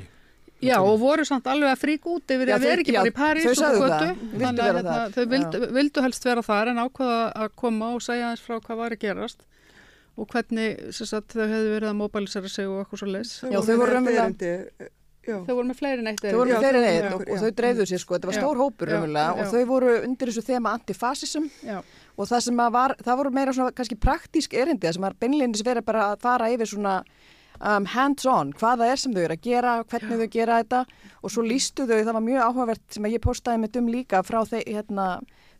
Já, 0.58 0.80
og 0.82 0.96
voru 1.00 1.22
samt 1.24 1.46
alveg 1.46 1.70
að 1.70 1.82
fríka 1.84 2.10
út 2.10 2.26
yfir 2.34 2.50
Já, 2.50 2.56
að 2.58 2.64
vera 2.66 2.82
ekki 2.82 2.94
já, 2.96 3.02
bara 3.04 3.12
í 3.12 3.14
París 3.14 3.44
þau 3.46 3.68
og 3.78 3.92
það. 3.92 4.08
Vildu 4.18 4.40
Þannig 4.42 4.58
vera 4.58 4.72
að 4.72 4.78
hérna, 4.78 4.96
þar, 4.98 5.12
þau 5.14 5.26
vildu, 5.34 5.60
vildu 5.78 6.02
helst 6.02 6.24
vera 6.26 6.42
þar 6.48 6.68
en 6.72 6.82
ákvaða 6.82 7.20
að 7.44 7.52
koma 7.62 7.90
og 7.94 8.02
segja 8.02 8.32
eins 8.32 8.42
frá 8.42 8.58
hvað 8.60 8.78
var 8.82 8.96
að 8.96 9.00
gerast 9.06 9.46
og 10.18 10.26
hvernig 10.34 10.80
sem 10.98 11.06
sagt, 11.06 11.36
þau 11.38 11.46
hefðu 11.46 11.74
verið 11.76 11.90
að 11.92 11.98
móbælisera 12.00 12.50
sig 12.50 12.66
og 12.66 12.80
eitthvað 12.82 12.98
svo 13.04 13.10
leis. 13.14 13.36
Já, 13.46 13.60
þau 13.62 13.78
voru 13.78 14.02
Já. 14.18 14.26
Þau 15.28 15.54
voru 15.54 15.68
með 15.68 15.80
fleiri 15.82 16.04
en 16.04 16.12
eitt 16.12 16.24
Þau 16.24 16.38
voru 16.38 16.54
með 16.54 16.66
þeirri 16.66 16.82
neitt 16.84 17.08
og, 17.12 17.24
og 17.28 17.42
þau 17.44 17.54
dreifðu 17.62 17.88
sér 17.90 18.04
sko, 18.04 18.18
þetta 18.18 18.30
var 18.30 18.38
Já. 18.38 18.42
stór 18.42 18.62
hópur 18.62 18.92
Já. 18.94 19.00
og 19.28 19.50
þau 19.52 19.64
voru 19.70 19.96
undir 20.02 20.32
þessu 20.32 20.46
þema 20.48 20.76
antifasism. 20.78 21.48
Já. 21.68 21.80
og 22.18 22.30
það 22.30 22.46
sem 22.48 22.62
að 22.64 22.76
var, 22.78 22.96
það 23.04 23.20
voru 23.22 23.34
meira 23.36 23.56
svona 23.56 23.76
kannski 23.78 23.98
praktísk 24.02 24.56
erindi, 24.58 24.94
sem 24.94 25.04
var 25.04 25.18
beinleindis 25.20 25.66
verið 25.68 25.86
bara 25.86 26.12
að 26.14 26.22
fara 26.24 26.52
yfir 26.54 26.72
svona 26.72 26.96
um, 27.60 27.88
hands-on, 27.94 28.54
hvað 28.58 28.84
það 28.84 28.94
er 28.94 29.02
sem 29.02 29.16
þau 29.16 29.24
eru 29.24 29.38
að 29.38 29.44
gera, 29.48 29.74
hvernig 29.92 30.22
þau 30.22 30.32
gera 30.38 30.62
þetta. 30.62 30.84
Og 31.22 31.34
svo 31.34 31.44
lístu 31.46 31.88
þau, 31.90 31.98
það 31.98 32.14
var 32.14 32.26
mjög 32.28 32.46
áhugavert 32.46 32.96
sem 32.96 33.08
að 33.08 33.18
ég 33.18 33.24
postaði 33.24 33.64
með 33.64 33.76
dum 33.78 33.92
líka 33.92 34.24
frá 34.26 34.40
þe 34.48 34.64
hérna, 34.64 35.08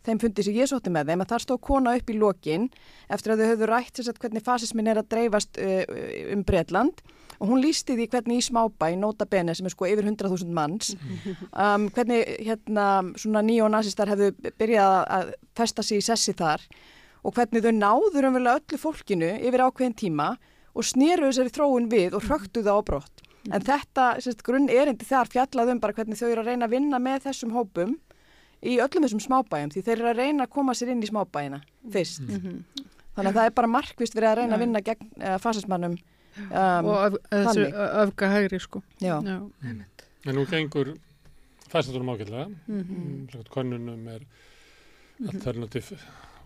þeim 0.08 0.24
fundi 0.24 0.46
sem 0.46 0.58
ég 0.58 0.72
sótti 0.72 0.94
með 0.94 1.12
þeim 1.12 1.26
að 1.26 1.32
þar 1.34 1.46
stóð 1.46 1.62
kona 1.68 1.96
upp 2.00 2.12
í 2.12 2.18
lokin 2.18 2.68
eftir 3.12 3.34
að 3.34 3.44
þau 3.44 3.50
höfðu 3.52 3.72
rætt 3.72 4.04
hvernig 4.22 4.46
fasismin 4.46 4.92
er 4.92 5.02
að 5.02 5.10
dreifast 5.12 5.60
uh, 5.60 5.84
um 6.34 6.46
Bretland 6.48 7.02
og 7.38 7.52
hún 7.52 7.62
lísti 7.62 7.96
því 7.98 8.10
hvernig 8.12 8.42
í 8.42 8.46
smábæ, 8.48 8.92
Nota 8.98 9.28
Bene 9.30 9.56
sem 9.56 9.68
er 9.68 9.74
sko 9.74 9.88
yfir 9.90 10.06
100.000 10.08 10.54
manns 10.54 10.94
um, 11.52 11.88
hvernig 11.94 12.24
hérna 12.48 12.88
svona 13.20 13.44
neonazistar 13.46 14.10
hefðu 14.12 14.32
byrjað 14.58 14.98
að 15.20 15.34
festa 15.58 15.86
sig 15.86 16.02
í 16.02 16.08
sessi 16.08 16.36
þar 16.38 16.64
og 17.24 17.36
hvernig 17.36 17.66
þau 17.66 17.74
náður 17.76 18.30
umverulega 18.30 18.62
öllu 18.62 18.82
fólkinu 18.82 19.32
yfir 19.38 19.66
ákveðin 19.68 19.98
tíma 19.98 20.34
og 20.78 20.86
sneru 20.86 21.30
þessari 21.30 21.54
þróun 21.54 21.88
við 21.92 22.18
og 22.18 22.28
hröktu 22.28 22.62
það 22.62 22.78
á 22.78 22.82
brott. 22.86 23.24
En 23.48 23.64
þetta, 23.64 24.06
sérst, 24.22 24.44
grunn 24.44 24.68
erindi 24.70 25.08
þar 25.08 25.30
fjallað 25.32 25.72
um 25.74 25.80
bara 25.82 25.96
hvernig 25.96 26.20
þau 26.20 26.28
eru 26.30 26.44
að 26.44 26.52
reyna 26.52 26.68
að 26.68 26.76
vinna 26.76 27.00
með 27.00 27.24
þessum 27.30 27.54
hópum 27.56 27.96
í 28.62 28.78
öllum 28.84 29.06
þessum 29.06 29.22
smábæjum 29.24 29.72
því 29.74 29.84
þeir 29.86 29.96
eru 29.98 30.10
að 30.12 30.22
reyna 30.22 30.46
að 30.48 30.54
koma 30.58 30.76
sér 30.76 30.92
inn 30.94 31.04
í 31.04 31.10
smábæjina 31.10 31.62
fyrst. 31.94 32.22
Þannig 33.18 33.32
að 33.32 33.38
það 33.40 33.50
er 33.50 33.56
bara 33.58 33.72
markvist 33.72 34.18
verið 34.18 34.30
að 34.30 34.38
reyna 34.42 34.58
að 34.58 34.64
vinna 34.66 34.84
gegn 34.86 35.12
uh, 35.22 35.38
fasismannum 35.42 35.96
um, 36.38 36.86
og 36.86 36.98
öf, 37.08 37.18
þessu 37.32 37.66
þannig. 37.66 37.74
öfga 38.04 38.30
hægri 38.36 38.60
sko. 38.60 38.82
Já. 39.02 39.18
En 40.28 40.36
nú 40.36 40.46
gengur 40.50 40.96
fæstatunum 41.70 42.14
ágætlega. 42.16 42.48
Mhm. 42.68 43.28
Mm. 43.34 43.44
Konunum 43.50 44.08
er 44.08 44.20
alternativ 45.34 45.92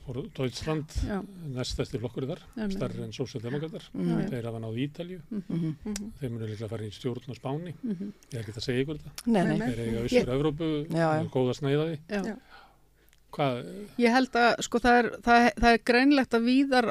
for 0.05 0.13
Deutschland, 0.37 0.89
Já. 1.05 1.21
næstæsti 1.53 1.99
flokkur 2.01 2.25
þar, 2.25 2.39
Einmitt. 2.57 2.73
starri 2.77 3.03
en 3.03 3.11
sósjaldemokrater. 3.13 3.83
Mhm. 3.93 4.29
Þeir 4.31 4.45
hafa 4.47 4.59
náð 4.59 4.77
Ítalju, 4.81 5.19
Mhm. 5.29 5.75
þeir 6.19 6.29
munu 6.31 6.47
líklega 6.47 6.69
fara 6.69 6.83
í 6.83 6.91
stjórn 6.91 7.29
á 7.29 7.33
Spáni. 7.37 7.73
Mhm. 7.83 8.11
Ég 8.31 8.39
er 8.39 8.41
ekki 8.41 8.51
að 8.57 8.63
segja 8.65 8.81
ykkur 8.85 8.97
þetta. 8.97 9.11
Nei, 9.27 9.43
nei. 9.57 9.67
Þeir 9.69 9.79
eiga 9.79 10.01
vissur 10.01 10.33
Evrópu, 10.33 10.87
Já, 10.89 11.21
já. 11.21 11.29
góða 11.29 11.53
sneiðaði. 11.59 11.99
Já. 13.31 13.35
Hvað, 13.37 13.59
Ég 14.01 14.11
held 14.11 14.35
að 14.35 14.49
sko 14.67 14.79
það 14.83 14.97
er, 15.01 15.09
það, 15.23 15.45
það 15.63 15.75
er 15.77 15.83
greinlegt 15.87 16.33
að 16.35 16.47
víðar 16.49 16.87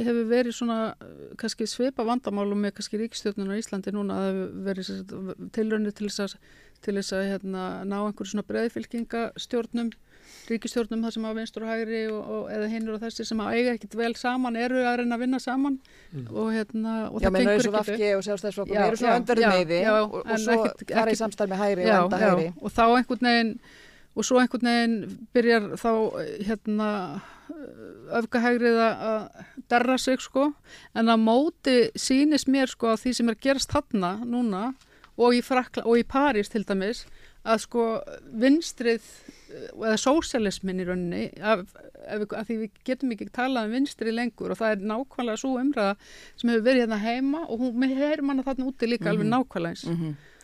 hefur 0.00 0.22
verið 0.30 0.54
svona 0.56 0.78
uh, 0.96 1.10
kannski 1.40 1.66
svipa 1.68 2.06
vandamálum 2.08 2.62
með 2.64 2.74
kannski 2.78 3.00
ríkistjórnun 3.02 3.52
á 3.52 3.60
Íslandi 3.60 3.92
núna 3.92 4.16
að 4.16 4.22
það 4.22 4.32
hefur 4.32 4.62
verið 4.70 4.88
sem 4.88 5.02
sagt, 5.02 5.42
tilraunir 5.58 5.92
til 5.98 6.08
þess 6.08 6.24
að, 6.24 6.38
til 6.82 6.96
þess 6.96 7.12
að 7.18 7.28
hérna, 7.34 7.66
ná 7.84 7.98
einhverju 8.06 8.32
svona 8.32 8.46
breiðfylkingastjórnum 8.48 9.92
ríkistjórnum 10.48 11.02
þar 11.04 11.12
sem 11.14 11.24
að 11.28 11.36
vinstur 11.38 11.64
og 11.66 11.70
hægri 11.70 12.00
og, 12.10 12.20
og, 12.34 12.42
eða 12.56 12.68
hinnur 12.72 12.96
og 12.96 13.02
þessi 13.04 13.24
sem 13.28 13.40
að 13.44 13.54
eiga 13.58 13.74
ekkit 13.76 13.94
vel 13.98 14.12
saman 14.18 14.56
eru 14.58 14.80
að 14.86 14.96
reyna 15.02 15.16
að 15.18 15.22
vinna 15.26 15.40
saman 15.42 15.76
og 16.32 16.48
hérna 16.54 16.94
og 17.12 17.20
Já, 17.22 17.28
það 17.28 17.36
gengur 17.38 17.52
eins 17.52 17.68
og 17.68 17.76
ekkit 17.82 17.92
VG 17.92 18.08
upp. 18.08 18.16
og 18.18 18.26
sjálfstæðsflokkur, 18.26 18.74
Já, 18.74 18.82
eru 18.88 18.98
svona 19.00 19.12
já, 19.12 19.20
öndverðum 19.20 19.44
já, 19.44 19.52
meði 19.58 19.78
já, 19.82 19.92
og, 20.02 20.16
svo 20.42 20.58
ekkit- 20.70 20.94
fara 20.96 21.14
í 21.14 21.20
samstarf 21.20 21.52
með 21.52 21.62
hægri 21.62 21.86
já, 21.86 21.94
og 22.00 22.06
enda 22.08 22.20
hægri. 22.24 22.46
Já, 22.48 22.54
og 22.62 22.74
þá 22.78 22.82
einhvern 22.96 23.28
veginn 23.28 23.52
og 24.12 24.26
svo 24.26 24.40
einhvern 24.40 24.68
veginn 24.68 25.18
byrjar 25.32 25.68
þá 25.80 25.92
hérna 26.48 26.88
öfgahægrið 28.18 28.78
að 28.82 29.44
derra 29.72 29.98
sig 30.00 30.20
sko. 30.24 30.50
En 30.96 31.10
að 31.12 31.24
móti 31.24 31.76
sýnist 31.98 32.50
mér 32.50 32.70
sko 32.72 32.92
að 32.92 33.04
því 33.04 33.14
sem 33.18 33.30
er 33.30 33.38
að 33.38 33.44
gerast 33.46 33.72
þarna 33.72 34.14
núna 34.24 34.64
og 35.20 35.36
í, 35.36 35.42
Frakla, 35.44 35.84
og 35.84 36.00
í 36.00 36.06
París 36.08 36.50
til 36.52 36.64
dæmis 36.68 37.04
að 37.42 37.64
sko 37.64 37.86
vinstrið 38.38 39.06
eða 39.52 39.96
sósialismin 40.00 40.80
í 40.80 40.86
rauninni 40.88 41.22
af, 41.44 41.64
af, 42.06 42.24
af 42.38 42.46
því 42.48 42.58
við 42.62 42.82
getum 42.86 43.12
ekki 43.14 43.28
talað 43.34 43.68
um 43.68 43.74
vinstri 43.76 44.14
lengur 44.14 44.54
og 44.54 44.60
það 44.60 44.76
er 44.76 44.84
nákvæmlega 44.92 45.40
svo 45.42 45.56
umræða 45.60 45.96
sem 46.40 46.52
hefur 46.52 46.66
verið 46.68 46.84
hérna 46.86 47.00
heima 47.02 47.42
og 47.46 47.64
hún, 47.64 47.74
við 47.82 47.98
heyrum 48.00 48.32
hana 48.32 48.46
þarna 48.46 48.68
úti 48.70 48.88
líka 48.88 49.10
alveg 49.12 49.28
nákvæmlega 49.28 49.74
eins 49.74 49.84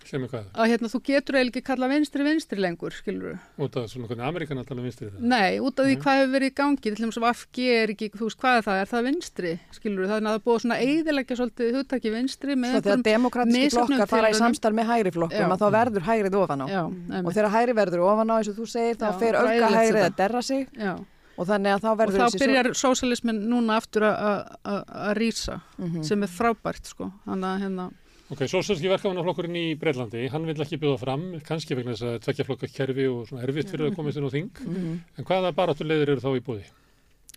sem 0.08 0.22
er 0.24 0.30
hvað? 0.32 0.44
að 0.56 0.70
hérna 0.72 0.88
þú 0.92 1.00
getur 1.08 1.36
eiginlega 1.38 1.52
ekki 1.58 1.62
kalla 1.68 1.88
vinstri 1.92 2.24
vinstri 2.26 2.58
lengur, 2.64 2.94
skilur 2.96 3.34
Út 3.60 3.76
af 3.76 3.88
svona 3.92 4.08
hvernig 4.08 4.24
Amerikan 4.28 4.58
alltaf 4.62 4.78
vinstri 4.80 5.08
það? 5.10 5.20
Nei, 5.32 5.58
út 5.60 5.78
af 5.82 5.86
því 5.88 5.96
hvað 6.02 6.18
hefur 6.22 6.32
verið 6.34 6.48
í 6.48 6.54
gangi 6.60 6.80
til 6.88 6.94
þess 6.96 7.18
að 7.20 7.28
FG 7.34 7.66
er 7.76 7.92
ekki, 7.94 8.08
þú 8.16 8.24
veist 8.28 8.40
hvað 8.42 8.56
er 8.58 8.64
það, 8.68 8.80
er 8.84 8.90
það 8.92 9.06
vinstri 9.08 9.52
skilur 9.78 10.08
þannig 10.08 10.28
að 10.28 10.32
það 10.32 10.40
er 10.40 10.44
búið 10.48 10.62
svona 10.64 10.78
eiðilegja 10.88 11.38
svolítið 11.42 11.76
hugtaki 11.78 12.14
vinstri 12.16 12.56
með 12.58 12.72
Svo 12.78 12.82
þegar 12.88 13.04
demokratíski 13.10 13.74
flokkar 13.76 14.08
fara 14.14 14.32
í 14.32 14.38
samstarf 14.40 14.74
með 14.80 14.90
hægri 14.94 15.14
flokkum 15.18 15.54
að 15.54 15.62
þá 15.62 15.68
verður 15.78 16.08
hægrið 16.08 16.38
ofan 16.42 16.64
á. 16.64 16.66
Já, 16.72 16.82
og 17.22 17.30
þegar 17.36 17.52
hægri 17.58 17.76
verður 17.78 18.04
ofan 18.08 18.32
á 18.32 18.34
eins 18.40 18.48
og 18.52 18.58
þú 18.58 18.66
segir 18.72 18.96
þá 18.98 19.06
fer 19.20 19.38
eyðilegt 19.38 19.78
hægrið 19.78 20.00
þetta. 20.00 20.08
að 20.08 20.18
derra 20.22 20.42
sig 20.42 20.66
Já. 20.78 20.92
og 21.38 21.46
þannig 21.46 21.70
að 21.76 21.82
þá 21.84 21.88
og 21.92 21.98
verður 22.00 22.18
þá 22.18 22.26
þessi 22.26 22.42
byrjar 22.42 22.68
sósalismin 22.82 23.40
núna 23.52 23.76
aftur 23.78 24.02
að- 24.08 24.18
að 24.18 24.38
að- 24.64 24.84
að 25.08 25.12
rýsa 25.20 25.60
Mhm. 25.78 26.02
sem 26.04 26.22
er 26.22 26.28
frábært 26.28 26.84
sko 26.90 27.12
þannig 27.26 27.48
að 27.52 27.60
hérna 27.62 27.90
Ok, 28.28 28.42
sósælski 28.44 28.90
verkefnaflokkurinn 28.92 29.56
í 29.56 29.68
Breitlandi, 29.80 30.26
hann 30.28 30.44
vil 30.44 30.58
ekki 30.60 30.76
bjóða 30.82 30.98
fram, 31.00 31.22
kannski 31.46 31.78
vegna 31.78 31.94
þess 31.94 32.08
að 32.10 32.18
tvekja 32.26 32.44
flokka 32.44 32.68
kerfi 32.74 33.06
og 33.08 33.22
svona 33.30 33.46
erfitt 33.46 33.72
fyrir 33.72 33.88
að 33.88 33.96
komast 33.96 34.20
inn 34.20 34.28
á 34.28 34.34
þing. 34.34 34.50
Mhm. 34.66 34.98
En 35.16 35.28
hvaða 35.30 35.54
baráttulegðir 35.56 36.12
eru 36.12 36.24
þá 36.24 36.30
í 36.36 36.44
búði? 36.44 36.66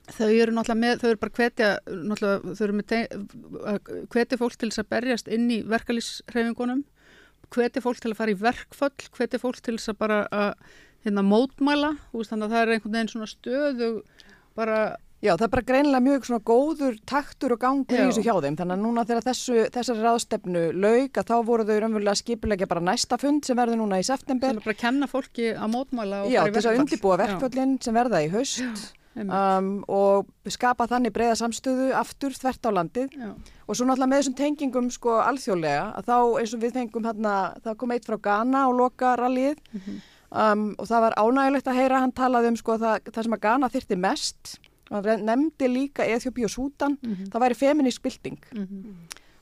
þau 0.09 0.29
eru 0.29 0.53
náttúrulega 0.55 0.81
með, 0.81 1.01
þau 1.01 1.09
eru 1.09 1.19
bara 1.21 1.35
hvetja 1.37 1.67
náttúrulega, 1.87 2.55
þau 2.57 2.63
eru 2.65 2.77
með 2.77 2.87
hvetja 4.13 4.39
fólk 4.41 4.57
til 4.57 4.69
þess 4.71 4.81
að 4.83 4.89
berjast 4.95 5.29
inn 5.31 5.45
í 5.53 5.59
verkalýsreifingunum 5.69 6.83
hvetja 7.51 7.83
fólk 7.83 8.01
til 8.01 8.11
að 8.13 8.19
fara 8.19 8.33
í 8.33 8.39
verkföll 8.39 9.07
hvetja 9.17 9.41
fólk 9.41 9.61
til 9.61 9.77
þess 9.77 9.93
að 9.93 9.99
bara 10.01 10.19
að 10.31 10.51
hérna 11.05 11.23
mótmæla, 11.25 11.95
þannig 12.13 12.45
að 12.45 12.53
það 12.53 12.61
er 12.61 12.73
einhvern 12.75 12.95
veginn 12.97 13.11
svona 13.11 13.29
stöðu 13.31 13.89
bara 14.57 14.77
Já, 15.21 15.35
það 15.37 15.43
er 15.45 15.51
bara 15.53 15.61
greinilega 15.69 16.01
mjög 16.01 16.23
svona 16.25 16.41
góður 16.49 16.95
taktur 17.05 17.53
og 17.53 17.59
gangur 17.61 17.93
í 17.93 17.99
Já. 18.01 18.07
þessu 18.09 18.23
hjá 18.25 18.33
þeim. 18.41 18.55
Þannig 18.57 18.73
að 18.73 18.81
núna 18.81 19.03
þegar 19.05 19.25
þessu, 19.27 19.57
þessari 19.75 20.01
ráðstefnu 20.05 20.63
lauk 20.81 21.19
að 21.21 21.27
þá 21.29 21.35
voru 21.45 21.65
þau 21.67 21.75
raunverulega 21.83 22.17
skipulegja 22.23 22.67
bara 22.71 22.81
næsta 22.81 23.19
fund 23.21 23.45
sem 23.45 23.57
verður 23.59 23.77
núna 23.83 23.99
í 24.01 24.07
september. 24.07 24.49
sem 24.49 24.57
er 24.57 24.65
bara 24.65 24.73
að 24.73 24.81
kenna 24.81 25.07
fólki 25.11 25.51
að 25.53 25.69
mótmæla 25.75 26.23
og 26.25 26.31
Já, 26.33 26.41
í 26.47 26.55
þess 26.55 26.65
að 26.71 26.79
undibúa 26.81 27.17
Já. 27.17 27.21
verkföllin 27.27 27.77
sem 27.83 27.93
verða 27.93 28.23
í 28.25 28.31
haust 28.33 28.63
einmitt. 29.11 29.35
um, 29.35 29.83
og 29.91 30.25
skapa 30.49 30.87
þannig 30.87 31.11
breyða 31.13 31.35
samstöðu 31.37 31.91
aftur 31.99 32.31
þvert 32.31 32.65
á 32.65 32.71
landið 32.79 33.09
Já. 33.13 33.29
og 33.67 33.75
svo 33.77 33.85
náttúrulega 33.85 34.09
með 34.09 34.21
þessum 34.23 34.37
tengingum 34.41 34.89
sko 34.89 35.19
alþjóðlega 35.21 35.83
að 35.99 36.05
þá 36.09 36.15
eins 36.41 36.53
og 36.55 36.61
við 36.65 36.73
fengum 36.79 37.05
hérna, 37.05 37.35
það 37.61 37.77
kom 37.77 37.91
eitt 37.91 38.05
frá 38.09 38.17
Ghana 38.21 38.65
og 38.69 38.75
loka 38.79 39.13
rallið 39.19 39.57
Mhm. 39.73 40.01
um, 40.31 40.75
og 40.79 40.87
það 40.87 41.01
var 41.05 41.13
ánægilegt 41.19 41.67
að 41.67 41.75
heyra 41.77 41.99
hann 41.99 42.11
talaði 42.11 42.47
um 42.47 42.55
sko 42.57 42.77
það, 42.79 42.99
það 43.11 43.23
sem 43.23 43.33
að 43.37 43.41
Ghana 43.45 43.69
þyrti 43.69 43.97
mest 43.99 44.59
hann 44.91 45.25
nefndi 45.25 45.67
líka 45.71 46.03
Eþjópi 46.05 46.43
og 46.45 46.51
Sútan 46.53 46.97
Mhm. 47.01 47.29
það 47.31 47.41
væri 47.45 47.55
feminist 47.55 48.01
bylting. 48.03 48.37
Mhm. 48.53 48.95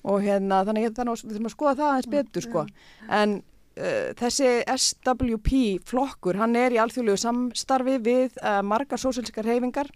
og 0.04 0.22
hérna 0.24 0.64
þannig 0.64 0.86
að 0.96 1.04
við 1.04 1.24
þurfum 1.28 1.46
að 1.50 1.56
skoða 1.56 1.76
það 1.76 1.90
aðeins 1.92 2.10
betur 2.10 2.42
sko. 2.42 2.66
En 3.10 3.34
uh, 3.78 4.14
þessi 4.16 4.64
SWP 4.66 5.80
flokkur 5.86 6.36
hann 6.40 6.56
er 6.56 6.72
í 6.72 6.78
alþjóðlegu 6.80 7.18
samstarfi 7.20 7.98
við 8.00 8.38
uh, 8.42 8.62
margar 8.64 8.98
sósélskar 8.98 9.44
reyfingar 9.44 9.90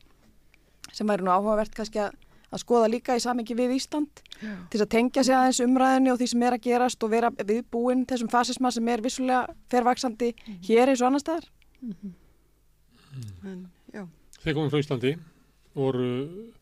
sem 0.91 1.07
væri 1.07 1.23
nú 1.23 1.31
áhugavert 1.31 1.73
kannski 1.73 1.99
að, 2.03 2.11
að 2.51 2.59
skoða 2.59 2.89
líka 2.91 3.15
í 3.15 3.19
samingi 3.23 3.55
við 3.55 3.77
Ísland 3.79 4.09
til 4.69 4.77
þess 4.77 4.81
að 4.85 4.89
tengja 4.91 5.23
sig 5.23 5.33
aðeins 5.35 5.61
umræðinni 5.63 6.11
og 6.11 6.19
því 6.19 6.27
sem 6.27 6.43
er 6.43 6.53
að 6.57 6.61
gerast 6.67 7.03
og 7.03 7.09
vera 7.09 7.29
viðbúinn 7.31 8.05
þessum 8.05 8.29
fasisma 8.29 8.71
sem 8.71 8.87
er 8.89 9.01
vissulega 9.01 9.47
fervaksandi 9.71 10.33
hér 10.67 10.89
eins 10.91 11.01
og 11.01 11.07
annar 11.07 11.23
staðar. 11.23 11.47
En, 13.45 13.69
já, 13.93 14.03
Þeir 14.43 14.53
komum 14.57 14.69
frá 14.69 14.79
Íslandi, 14.83 15.15
voru 15.75 16.53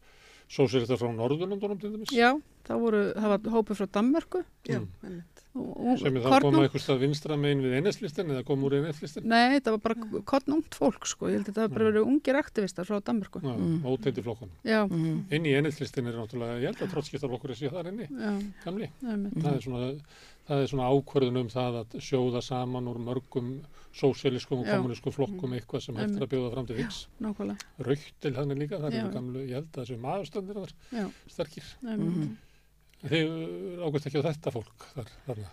sósýristar 0.52 0.98
frá 1.00 1.12
Norðurlandunum 1.16 1.80
til 1.80 1.92
dæmis, 1.94 2.12
Já, 2.16 2.32
það 2.68 2.80
voru, 2.86 3.02
það 3.16 3.30
var 3.34 3.52
hópur 3.56 3.76
frá 3.80 3.88
Danmörku 3.88 4.44
já, 4.68 4.80
Mm. 4.80 4.88
einmitt. 5.04 5.41
Sem 5.52 6.16
er 6.16 6.22
það 6.24 6.30
kornung- 6.32 6.42
koma 6.56 6.64
eitthvað 6.68 6.84
stað 6.86 7.00
vinstra 7.04 7.36
megin 7.38 7.62
við 7.66 7.74
NS-listin 7.82 8.30
eða 8.32 8.46
kom 8.48 8.64
úr 8.64 8.76
NS-listin. 8.80 9.26
Nei, 9.28 9.60
það 9.60 9.72
var 9.76 9.82
bara 9.84 10.22
kottnungt 10.24 10.78
fólk 10.80 11.06
sko, 11.06 11.28
ég 11.28 11.42
held 11.42 11.50
að 11.52 11.54
það 11.58 11.66
hafa 11.66 11.74
bara 11.76 11.86
Mm. 11.86 11.92
verið 11.92 12.08
ungir 12.08 12.36
aktivistar 12.40 12.86
frá 12.88 13.02
Danmörku. 13.04 13.42
Já, 13.42 13.56
Mm. 13.58 13.82
óteindi 13.84 14.24
flokkunum. 14.24 14.56
Já, 14.64 14.88
Mm. 14.88 15.26
Inn 15.32 15.44
í 15.46 15.54
NS-listin 15.62 16.08
er 16.08 16.14
náttúrulega, 16.14 16.60
ég 16.62 16.72
held 16.72 16.78
að 16.78 16.92
trottskiptarflokkur 16.94 17.50
er 17.50 17.56
síðan 17.56 17.74
þar 17.74 17.88
inni, 17.92 18.08
já, 18.08 18.54
gamli. 18.64 18.90
Það 19.04 19.56
er 19.56 19.62
svona, 19.62 20.02
það 20.48 20.64
er 20.64 20.68
svona 20.68 20.90
ákvörðun 20.92 21.38
um 21.42 21.48
það 21.50 21.86
að 21.86 22.00
sjóða 22.00 22.42
saman 22.44 22.88
úr 22.88 22.98
mörgum 22.98 23.60
sósíaliskum 23.94 24.60
og 24.60 24.66
Já. 24.66 24.78
kommuniskum 24.80 25.12
flokkum 25.12 25.52
eitthvað 25.52 25.82
sem 25.82 25.96
hægt 25.96 26.16
er 26.16 26.26
að 26.26 26.30
bjóða 26.32 26.54
fram 26.54 26.66
til 26.66 26.76
viks. 26.78 27.08
nákvæmlega, 27.22 27.60
Raukt 27.80 28.14
til 28.22 28.32
þannig 28.32 28.58
líka, 28.58 28.80
það 28.80 28.94
eru 28.94 29.12
gamlu, 29.12 29.40
ég 29.48 29.54
held 29.54 29.72
að 29.74 29.86
þessu 29.86 30.00
maðurstöndir 30.00 30.56
þar 30.56 30.72
já, 30.94 31.12
sterkir. 31.28 31.64
einmitt. 31.84 32.16
Mhm. 32.16 32.38
Þið 33.02 33.82
águst 33.88 34.06
ekki 34.08 34.22
á 34.22 34.28
þetta 34.30 34.52
fólk 34.54 34.86
þar, 34.94 35.10
þarna. 35.28 35.50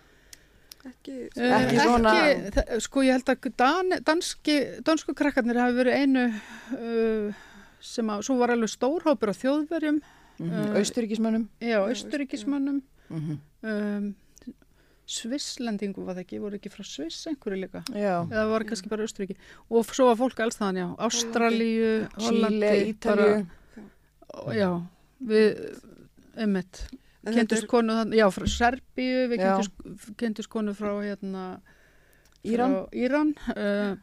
Ekki, 0.89 1.15
Eh, 1.37 1.55
Ekki 1.59 1.79
svona- 1.83 2.13
ekki, 2.31 2.81
sko 2.81 3.03
ég 3.03 3.13
held 3.17 3.25
að 3.33 3.57
Dan, 3.57 3.89
danski, 4.07 4.55
dansku 4.87 5.15
krakkarnir 5.15 5.59
hafi 5.59 5.75
verið 5.75 5.97
einu 6.03 6.23
uh, 6.29 7.33
sem 7.81 8.07
að, 8.07 8.23
svo 8.29 8.37
var 8.39 8.53
alveg 8.55 8.71
stórhópur 8.73 9.33
af 9.35 9.43
þjóðverjum, 9.43 10.01
Mm 10.39 10.53
Eh, 10.55 10.79
Austuríkismönnum. 10.79 11.49
já, 11.61 11.81
austuríkismönnum, 11.83 12.83
Mm 13.11 13.39
um, 13.65 14.15
Svisslendingu 15.09 16.05
var 16.05 16.15
það 16.19 16.25
ekki, 16.27 16.39
voru 16.43 16.59
ekki 16.61 16.71
frá 16.71 16.85
Sviss 16.85 17.27
einhverju 17.31 17.59
líka, 17.63 17.81
Já. 17.97 18.23
eða 18.29 18.43
var 18.51 18.65
kannski 18.69 18.91
bara 18.93 19.03
austuríki 19.07 19.35
og 19.71 19.87
svo 19.89 20.07
var 20.11 20.19
fólk 20.21 20.39
alls 20.45 20.59
þannig, 20.61 20.85
já, 20.85 20.97
Ástralíu, 21.07 22.09
Chile, 22.19 22.29
Hollandi, 22.29 22.93
Ítalíu. 22.93 23.47
bara, 24.29 24.55
já, 24.55 24.69
við, 25.25 25.81
þetta 26.37 26.83
kynntust 27.37 27.69
konu 27.71 27.97
já, 28.17 28.27
frá 28.35 28.47
Serbíu, 28.53 29.27
við 29.33 29.43
Já. 29.43 29.51
kynntust, 29.57 30.13
kynntust 30.21 30.53
konu 30.53 30.75
frá 30.77 30.93
hérna, 31.03 31.45
Íran. 32.45 32.77
frá 32.77 32.99
Íran, 33.05 33.33
uh, 33.55 33.97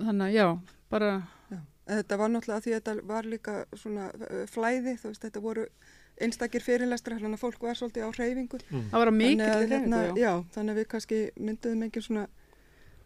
þannig 0.00 0.24
að 0.28 0.36
já, 0.36 0.46
bara, 0.92 1.12
já, 1.52 1.60
þetta 1.92 2.18
var 2.22 2.32
náttúrulega 2.34 2.64
því 2.64 2.74
að 2.74 2.80
þetta 2.80 2.96
var 3.12 3.30
líka 3.34 3.58
svona 3.74 4.08
uh, 4.14 4.42
flæði, 4.50 4.96
þú 5.02 5.12
veist, 5.12 5.28
þetta 5.28 5.44
voru 5.44 5.68
einstakir 6.16 6.64
fyrirlestrar, 6.64 7.20
þannig 7.20 7.36
að 7.36 7.44
fólk 7.44 7.68
var 7.68 7.76
svolítið 7.76 8.08
á 8.08 8.10
hreyfingu. 8.16 8.60
það 8.72 8.98
var 9.02 9.12
að 9.12 9.18
til 9.42 9.70
hérna, 9.74 10.02
já. 10.06 10.12
já, 10.16 10.32
þannig 10.54 10.72
að 10.72 10.80
við 10.80 10.90
kannski 10.94 11.22
mynduðum 11.36 11.86
engin 11.86 12.06
svona 12.08 12.26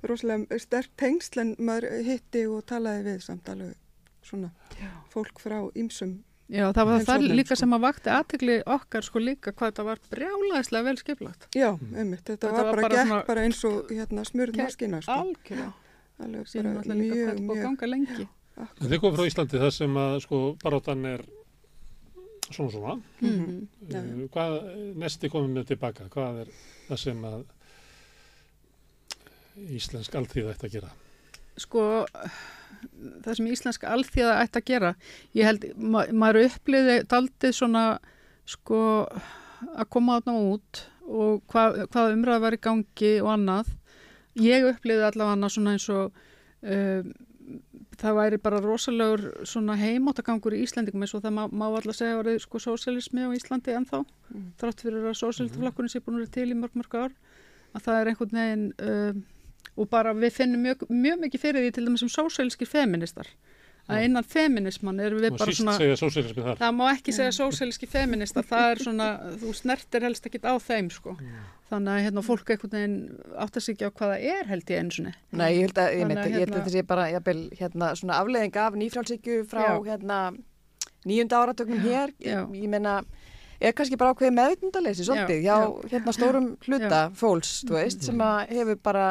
rosalega 0.07 0.59
sterk 0.63 0.93
tengsl 0.97 1.43
en 1.43 1.55
maður 1.59 2.01
hitti 2.07 2.47
og 2.49 2.65
talaði 2.69 3.05
við 3.11 3.25
samt 3.25 3.49
alveg 3.53 3.77
svona 4.25 4.51
fólk 5.13 5.41
frá 5.43 5.59
ýmsum. 5.75 6.21
Já, 6.51 6.65
það 6.75 6.87
var 6.91 7.05
það 7.07 7.25
líka 7.31 7.55
sko. 7.55 7.61
sem 7.63 7.75
að 7.77 7.81
vakti 7.85 8.11
aðtegli 8.11 8.55
okkar 8.67 9.05
sko 9.07 9.19
líka 9.23 9.53
hvað 9.55 9.71
þetta 9.71 9.85
var 9.87 9.99
brjálæðislega 10.11 10.85
vel 10.89 10.97
skipulagt. 10.99 11.47
Já, 11.55 11.69
Mm. 11.79 11.93
einmitt, 11.97 12.25
þetta, 12.25 12.49
Þetta 12.49 12.53
var 12.53 12.65
var 12.65 12.75
bara, 12.75 12.83
bara 12.83 12.95
gekk 12.97 13.07
svona- 13.07 13.27
bara 13.27 13.41
eins 13.47 13.65
og 13.65 13.89
hérna, 13.91 14.25
smurð 14.27 14.57
maskina, 14.57 15.01
sko. 15.03 15.13
Algjörlega. 15.13 15.73
Alveg 16.21 16.47
Síðan 16.51 16.63
bara 16.65 16.79
alltaf 16.81 16.97
líka 16.97 17.15
hvað 17.15 17.21
mjög, 17.21 17.31
þetta 17.31 17.47
búið 17.47 17.59
að 17.59 17.63
ganga 17.63 17.87
lengi. 17.87 18.29
En 18.61 18.89
þið 18.91 18.99
komum 19.01 19.17
frá 19.17 19.27
Íslandi 19.31 19.59
þar 19.63 19.73
sem 19.73 19.95
að 19.95 20.21
sko 20.23 20.57
baróttan 20.65 21.07
er 21.07 21.23
svona 22.51 22.71
svona. 22.73 23.01
Mhm. 23.23 23.69
Já, 23.89 24.01
já. 24.03 24.15
Uh, 24.25 24.29
Hvað, 24.29 24.97
nesti 24.97 25.31
komum 25.31 25.55
við 25.55 25.67
tilbaka, 25.71 26.09
hvað 26.11 26.41
er 26.41 26.47
það 26.91 26.99
sem 26.99 27.23
að 27.23 27.45
íslensk 29.71 30.15
alþýða 30.19 30.55
ætti 30.55 30.67
að 30.69 30.73
gera? 30.77 30.91
Sko, 31.61 31.85
það 33.25 33.37
sem 33.39 33.51
íslenska 33.51 33.91
alþjóða 33.95 34.39
ætti 34.45 34.61
að 34.61 34.69
gera, 34.71 34.93
ég 35.37 35.49
held, 35.49 35.67
ma 35.77 36.05
maður 36.13 36.47
uppliði 36.49 36.97
daldið 37.11 37.57
svona, 37.57 37.85
sko, 38.49 38.81
að 39.75 39.91
koma 39.93 40.21
þarna 40.21 40.37
út 40.55 40.85
og 41.11 41.41
hvað, 41.51 41.81
hvað 41.91 42.15
umræða 42.15 42.45
var 42.47 42.57
í 42.57 42.63
gangi 42.63 43.15
og 43.21 43.33
annað. 43.35 43.73
Ég 44.41 44.69
uppliði 44.71 45.09
allavega 45.09 45.51
svona 45.51 45.75
eins 45.75 45.89
og 45.91 46.13
um, 46.63 47.11
það 48.01 48.17
væri 48.17 48.39
bara 48.41 48.61
rosalegur 48.63 49.25
svona 49.49 49.75
heimáttagangur 49.81 50.55
í 50.57 50.63
Íslandingum 50.65 51.03
eins 51.05 51.15
og 51.19 51.25
það 51.25 51.35
má, 51.37 51.43
má 51.51 51.67
alltaf 51.67 51.99
segja 51.99 52.15
að 52.15 52.23
verið 52.23 52.39
sko 52.45 52.61
sósialismi 52.63 53.27
á 53.27 53.31
Íslandi 53.37 53.77
ennþá, 53.77 54.05
Mm. 54.31 54.53
þrátt 54.61 54.83
fyrir 54.85 55.09
að 55.11 55.17
sósialistaflokkurinn 55.19 55.91
sé 55.91 55.99
búin 55.99 56.21
að 56.21 56.21
vera 56.21 56.35
til 56.37 56.51
í 56.53 56.55
mörg 56.55 56.77
mörg 56.79 56.93
ár, 56.95 57.15
að 57.75 57.83
það 57.83 57.97
er 57.99 58.11
einhvern 58.13 58.37
veginn 58.39 58.67
um, 58.79 59.25
og 59.81 59.89
bara 59.93 60.13
við 60.17 60.37
finnum 60.37 60.67
mjög, 60.67 60.85
mjög 60.91 61.25
mikið 61.25 61.47
fyrir 61.47 61.65
því 61.65 61.73
til 61.77 61.87
dæmis 61.87 62.05
sem 62.05 62.13
sósialískir 62.13 62.69
feministar 62.69 63.31
að 63.91 64.05
innan 64.07 64.27
feminisman 64.27 65.01
erum 65.03 65.23
við 65.23 65.37
bara 65.41 65.55
svona 65.57 65.77
það 66.61 66.75
má 66.77 66.85
ekki 66.93 67.15
segja 67.17 67.33
sósialíski 67.35 67.89
feministar 67.91 68.47
það 68.47 68.67
er 68.75 68.83
svona, 68.85 69.07
þú 69.41 69.55
snertir 69.57 70.05
helst 70.07 70.29
ekkit 70.29 70.47
á 70.47 70.55
þeim 70.63 70.91
sko, 70.95 71.17
þannig 71.71 71.95
að 71.95 72.05
hérna 72.07 72.25
fólk 72.27 72.53
einhvern 72.55 72.77
veginn 72.77 72.99
áttar 73.41 73.65
sig 73.65 73.75
ekki 73.77 73.89
á 73.89 73.97
hvað 73.97 74.13
það 74.15 74.29
er 74.37 74.51
held 74.53 74.71
ég 74.75 74.85
eins 74.85 75.01
og 75.01 75.09
Nei, 75.41 75.49
ég 75.57 75.65
held 75.67 75.81
að, 75.81 75.97
ég, 75.97 76.05
að 76.05 76.13
ég 76.13 76.13
held 76.13 76.21
að 76.21 76.37
hérna- 76.37 76.61
þetta 76.61 76.75
sé 76.77 76.85
bara 76.93 77.09
jafnvel, 77.15 77.41
hérna, 77.59 77.91
svona 78.03 78.21
afleðing 78.21 78.61
af 78.63 78.79
nýfrálsíkju 78.79 79.41
frá 79.51 79.65
Já. 79.65 79.75
hérna, 79.89 80.21
nýjunda 81.07 81.43
áratögnum 81.43 81.83
hér. 81.85 82.15
Já. 82.21 82.45
Ég, 82.45 82.63
ég 82.63 82.71
meina, 82.71 83.01
er 83.61 83.75
kannski 83.77 83.99
bara 84.01 84.15
ákveðið 84.15 84.37
meðvindaleysi 84.37 85.07
svolítið 85.07 85.43
hjá 85.45 85.57
já. 85.57 85.91
hérna 85.93 86.15
stórum 86.17 86.49
hluta 86.67 87.01
fólks, 87.17 87.61
þú 87.69 87.77
veist, 87.79 88.05
sem 88.07 88.23
að 88.25 88.55
hefur 88.57 88.81
bara 88.83 89.07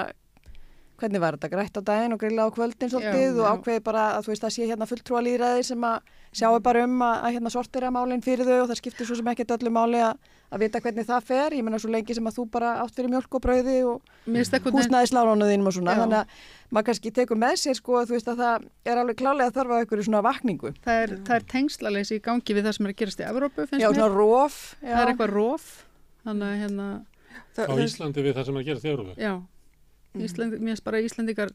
hvernig 0.99 1.21
var 1.23 1.37
þetta, 1.37 1.49
grætt 1.53 1.79
á 1.79 1.81
daginn 1.89 2.15
og 2.15 2.21
grilla 2.21 2.47
á 2.47 2.49
kvöldin 2.53 2.91
svolítið 2.91 3.37
Já, 3.37 3.41
og 3.41 3.47
ákveði 3.59 3.83
bara 3.85 4.05
að 4.17 4.25
þú 4.25 4.33
veist 4.33 4.47
að 4.47 4.55
sé 4.55 4.67
hérna 4.69 4.87
fulltrúa 4.89 5.21
líðræði 5.25 5.63
sem 5.69 5.85
að 5.89 6.11
sjáu 6.35 6.59
bara 6.61 6.83
um 6.85 6.99
að, 7.01 7.15
að 7.25 7.33
hérna 7.35 7.51
sortira 7.53 7.89
málinn 7.93 8.21
fyrir 8.25 8.45
þau 8.45 8.59
og 8.61 8.69
það 8.69 8.79
skiptir 8.81 9.09
svo 9.09 9.17
sem 9.17 9.31
ekkert 9.31 9.55
öllu 9.55 9.71
máli 9.73 10.01
að, 10.05 10.19
að 10.53 10.63
vita 10.63 10.81
hvernig 10.83 11.07
það 11.09 11.25
fer, 11.25 11.55
ég 11.57 11.65
menna 11.65 11.79
svo 11.81 11.89
lengi 11.93 12.17
sem 12.17 12.29
að 12.29 12.37
þú 12.37 12.45
bara 12.53 12.75
átt 12.83 12.95
fyrir 12.97 13.11
mjölk 13.13 13.37
og 13.39 13.43
brauði 13.45 13.77
og 13.89 14.13
húsnæðislánunum 14.29 15.49
þínum 15.49 15.71
og 15.71 15.77
svona, 15.79 15.95
Já. 15.95 16.01
þannig 16.03 16.19
að 16.19 16.47
maður 16.69 16.89
kannski 16.91 17.13
tekur 17.17 17.41
með 17.41 17.55
sér 17.63 17.79
sko 17.79 17.97
að 17.97 18.11
þú 18.11 18.17
veist 18.17 18.29
að 18.29 18.43
það 18.43 18.67
er 18.93 19.01
alveg 19.01 19.21
klálega 19.23 19.55
þarf 19.57 19.73
á 19.73 19.79
einhverju 19.81 20.07
svona 20.09 20.23
vakningu. 20.25 20.73
það 20.85 21.03
er, 21.03 21.15
það 21.25 21.35
er 21.39 21.47
tengslaleysi 21.55 22.19
í 22.19 22.23
gangi 22.29 22.57
við 22.57 22.67
það 22.69 22.77
sem 22.77 22.85
er 22.89 22.93
að 22.93 22.99
gerast 23.01 23.23
í 23.23 23.29
Evrópu 23.29 23.65
finnst 23.65 23.81
Já, 23.81 23.89
mér, 23.89 24.03
er 24.03 24.05
að 26.45 26.59
hérna, 26.61 26.89
Það, 27.55 27.71
Á 27.71 27.75
Íslandi 27.83 28.23
við 28.23 28.35
það 28.37 28.45
sem 28.47 28.57
er 28.57 28.61
að 28.61 28.69
gera 28.69 28.83
þjóruðu. 28.83 29.13
já 29.17 29.33
Mhm. 30.19 30.29
Íslandi, 30.29 30.59
mér 30.59 30.73
finnst 30.75 30.83
bara 30.85 30.97
að 30.99 31.07
Íslandingar 31.09 31.51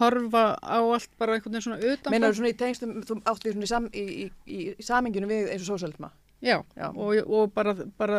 horfa 0.00 0.44
á 0.60 0.78
allt 0.82 1.10
bara 1.18 1.34
einhvern 1.36 1.52
veginn 1.56 1.66
svona 1.66 1.80
utan 1.92 2.10
Meinar 2.14 2.32
þú 2.32 2.38
svona 2.40 2.52
í 2.52 2.56
tengstum, 2.60 2.94
þú 3.06 3.18
átt 3.24 3.44
við 3.46 3.52
svona 3.56 3.66
í, 3.66 3.72
sam, 3.72 3.88
í, 3.92 4.04
í, 4.06 4.30
í, 4.46 4.60
saminginu 4.84 5.28
við 5.30 5.50
eins 5.52 5.66
og 5.68 5.74
sósaldma? 5.78 6.10
Já, 6.44 6.58
Já. 6.76 6.90
og, 6.92 7.16
og 7.32 7.52
bara, 7.56 7.72
bara 7.96 8.18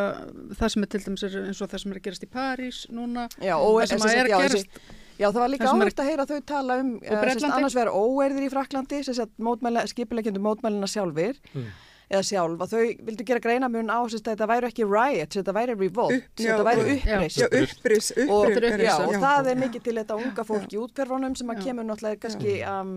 það 0.57 0.71
sem 0.73 0.83
er 0.83 0.89
til 0.89 1.01
dæmis 1.05 1.23
er 1.27 1.35
eins 1.45 1.59
og 1.61 1.69
það 1.69 1.83
sem 1.83 1.91
er 1.93 1.99
að 1.99 2.05
gerast 2.07 2.23
í 2.25 2.29
París 2.33 2.79
núna, 2.89 3.27
Já, 3.37 3.55
og 3.61 3.77
það 3.83 3.91
sem 3.91 3.99
sagt, 3.99 4.15
er 4.17 4.31
já, 4.31 4.37
að 4.39 4.47
gerast 4.47 4.79
Já, 5.17 5.27
það 5.33 5.39
var 5.41 5.49
líka 5.49 5.63
er- 5.65 5.69
áhört 5.73 5.99
að 6.01 6.09
heyra 6.11 6.25
þau 6.29 6.41
tala 6.45 6.75
um 6.81 6.89
eh, 7.01 7.45
annars 7.51 7.73
vegar 7.77 7.89
óerðir 7.93 8.45
í 8.45 8.49
Fraklandi, 8.53 9.03
sem 9.05 9.13
sagt 9.17 9.37
mótmæla, 9.41 9.85
skipulegjandi 9.89 10.41
mótmælina 10.41 10.89
sjálfir 10.89 11.37
Mm. 11.53 11.69
Eða 12.09 12.23
sjálf, 12.23 12.61
að 12.63 12.71
þau 12.73 13.05
vildu 13.09 13.23
gera 13.27 13.39
greina 13.43 13.67
mun 13.69 13.89
á 13.91 13.99
sagt, 14.07 14.27
að 14.27 14.35
þetta 14.37 14.47
væri 14.47 14.67
ekki 14.71 14.85
riot, 14.87 15.35
þetta 15.35 15.53
væri 15.57 15.75
revolt, 15.75 16.13
Upp- 16.15 16.39
já, 16.39 16.51
þetta 16.53 16.67
væri 16.69 16.81
og- 16.81 16.91
uppreist. 16.95 17.37
já, 17.37 17.47
uppris, 17.61 18.11
og, 18.29 18.47
uppris, 18.47 18.77
já, 18.87 18.93
og 19.07 19.13
það 19.25 19.47
er 19.51 19.61
mikið 19.65 19.83
til 19.83 19.95
þetta 19.99 20.15
unga 20.23 20.43
fólk 20.47 20.71
í 20.71 20.79
útkverfunum 20.85 21.35
sem 21.37 21.47
að 21.51 21.63
kemur 21.65 21.83
náttúrulega 21.89 22.19
kannski 22.23 22.55
um, 22.63 22.93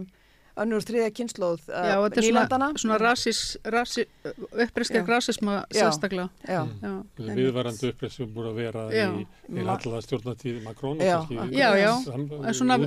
önnur 0.57 0.83
þriðja 0.85 1.11
kynnslóð 1.15 1.61
Já, 1.69 1.97
uh, 1.99 2.05
þetta 2.09 2.21
er 2.21 2.27
nýlandana. 2.27 2.69
svona, 2.75 2.83
svona 2.83 2.99
rasis, 3.01 3.57
rasi, 3.65 4.05
uppriskar 4.51 5.05
Já. 5.05 5.07
rasisma 5.09 5.65
Já. 5.71 5.85
sérstaklega. 5.87 6.29
Já, 6.49 6.67
Já. 6.83 6.93
Viðvarandi 7.19 7.91
uppreist 7.93 8.17
sem 8.17 8.27
búið 8.35 8.51
að 8.51 8.55
vera 8.55 8.83
Já. 8.91 9.09
í, 9.15 9.27
alltaf 9.67 10.05
stjórnatíð 10.09 10.63
Makrón 10.67 11.01
og 11.01 11.05
kannski 11.11 11.37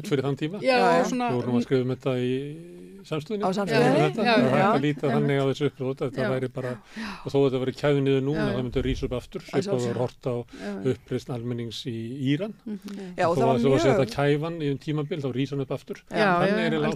út 0.03 0.07
fyrir 0.11 0.23
þann 0.27 0.37
tíma. 0.43 0.61
Já, 0.63 0.77
Já, 0.77 1.01
og 1.03 1.07
Þú 1.13 1.35
vorum 1.41 1.55
að 1.59 1.63
skrifa 1.67 1.81
um 1.87 1.95
þetta 1.95 2.13
í 2.19 2.33
samstöðinni. 3.03 3.43
Á 3.43 3.49
samstöðinni, 3.51 3.99
Um 4.03 4.23
já, 4.23 4.33
Það 4.33 4.43
er 4.43 4.53
hægt 4.53 4.63
að 4.63 4.83
líta 4.83 5.05
þannig 5.11 5.37
á 5.39 5.45
þessu 5.49 5.65
að 5.99 6.07
þetta 6.07 6.21
Já. 6.23 6.29
væri 6.33 6.47
bara, 6.53 6.71
og 7.25 7.27
þó 7.33 7.35
að 7.35 7.43
þetta 7.47 7.59
væri 7.63 7.73
kæði 7.79 7.99
niður 8.03 8.23
núna, 8.23 8.45
það 8.53 8.63
myndi 8.63 8.79
rýsa 8.87 9.03
upp 9.07 9.15
aftur, 9.17 9.41
Að 9.43 9.47
svipað 9.49 9.63
sjálfsögðu. 9.63 9.93
var 9.93 9.99
hort 10.03 10.23
á 10.23 10.35
já, 10.63 10.71
uppreist 10.93 11.29
almennings 11.33 11.79
í 11.89 11.97
Íran. 12.33 12.53
já, 12.63 13.25
og 13.27 13.35
þó 13.35 13.41
það 13.43 13.47
var 13.47 13.55
að 13.55 13.63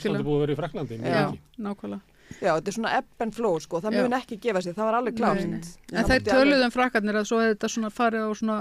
að 0.07 0.47
mjög 0.47 0.57
Fraklandi, 0.67 0.97
mjög 1.01 1.37
nákvæmlega. 1.67 2.01
Já, 2.43 2.51
þetta 2.59 2.67
er 2.67 2.75
svona 2.75 2.89
ebb 2.97 3.21
and 3.23 3.33
flow 3.33 3.53
sko, 3.63 3.79
það 3.79 3.93
mun 4.03 4.15
ekki 4.17 4.37
gefa 4.43 4.59
sér, 4.61 4.73
það 4.75 4.87
var 4.89 4.95
alveg 4.99 5.15
klárt. 5.15 5.37
Nei, 5.47 5.47
nei. 5.47 5.61
En 5.93 6.03
það 6.03 6.09
þeir 6.11 6.19
mátti 6.19 6.33
alveg- 6.41 6.65
um 6.65 6.71
frakkarnir 6.75 7.15
að 7.21 7.27
svo 7.29 7.37
hefði 7.39 7.53
þetta 7.55 7.69
svona 7.71 7.91
farið 7.95 8.25
á 8.27 8.31
svona 8.35 8.57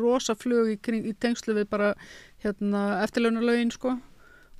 rosa 0.00 0.34
flug 0.34 0.70
í, 0.72 0.76
kring, 0.80 1.04
í 1.04 1.12
tengslu 1.20 1.54
við 1.58 1.68
bara 1.68 1.90
hérna, 2.42 3.02
eftirlaunalögin 3.04 3.70
sko 3.74 3.98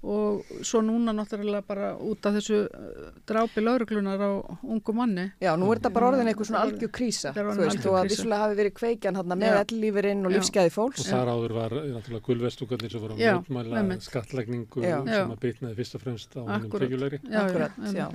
og 0.06 0.44
svo 0.62 0.82
núna 0.84 1.10
náttúrulega 1.16 1.64
bara 1.66 1.86
út 1.96 2.26
af 2.28 2.36
þessu 2.36 2.58
uh, 2.68 3.06
drápi 3.26 3.62
lauruglunar 3.64 4.20
á 4.20 4.30
ungu 4.62 4.92
manni. 4.94 5.24
Já, 5.42 5.54
nú 5.58 5.70
er 5.72 5.80
þetta 5.80 5.92
bara 5.96 6.10
orðin 6.12 6.28
eitthvað 6.30 6.50
svona 6.50 6.62
algjör 6.66 6.92
krísa, 6.94 7.32
þú 7.34 7.56
veist, 7.62 7.86
og 7.88 7.96
að 7.98 8.10
vissulega 8.12 8.42
hafi 8.44 8.58
verið 8.60 8.74
kveikjan 8.76 9.18
hann 9.18 9.32
með 9.32 9.56
ellífurinn 9.62 10.22
og 10.28 10.34
Já. 10.34 10.36
lífsgæði 10.36 10.70
Og 10.70 10.76
fólks. 10.76 11.08
þar 11.08 11.32
áður 11.32 11.56
var 11.56 11.76
eh, 11.80 11.88
náttúrulega 11.96 12.26
gulvestúkarnir 12.28 12.92
sem 12.92 13.02
voru 13.06 13.16
að 13.16 13.72
einmitt. 13.80 14.06
skattlegningu 14.06 14.84
Já. 14.84 14.98
sem 15.06 15.34
að 15.34 15.40
bitnaði 15.46 15.78
fyrst 15.80 15.98
og 15.98 16.04
fremst 16.04 16.36
á. 16.36 16.42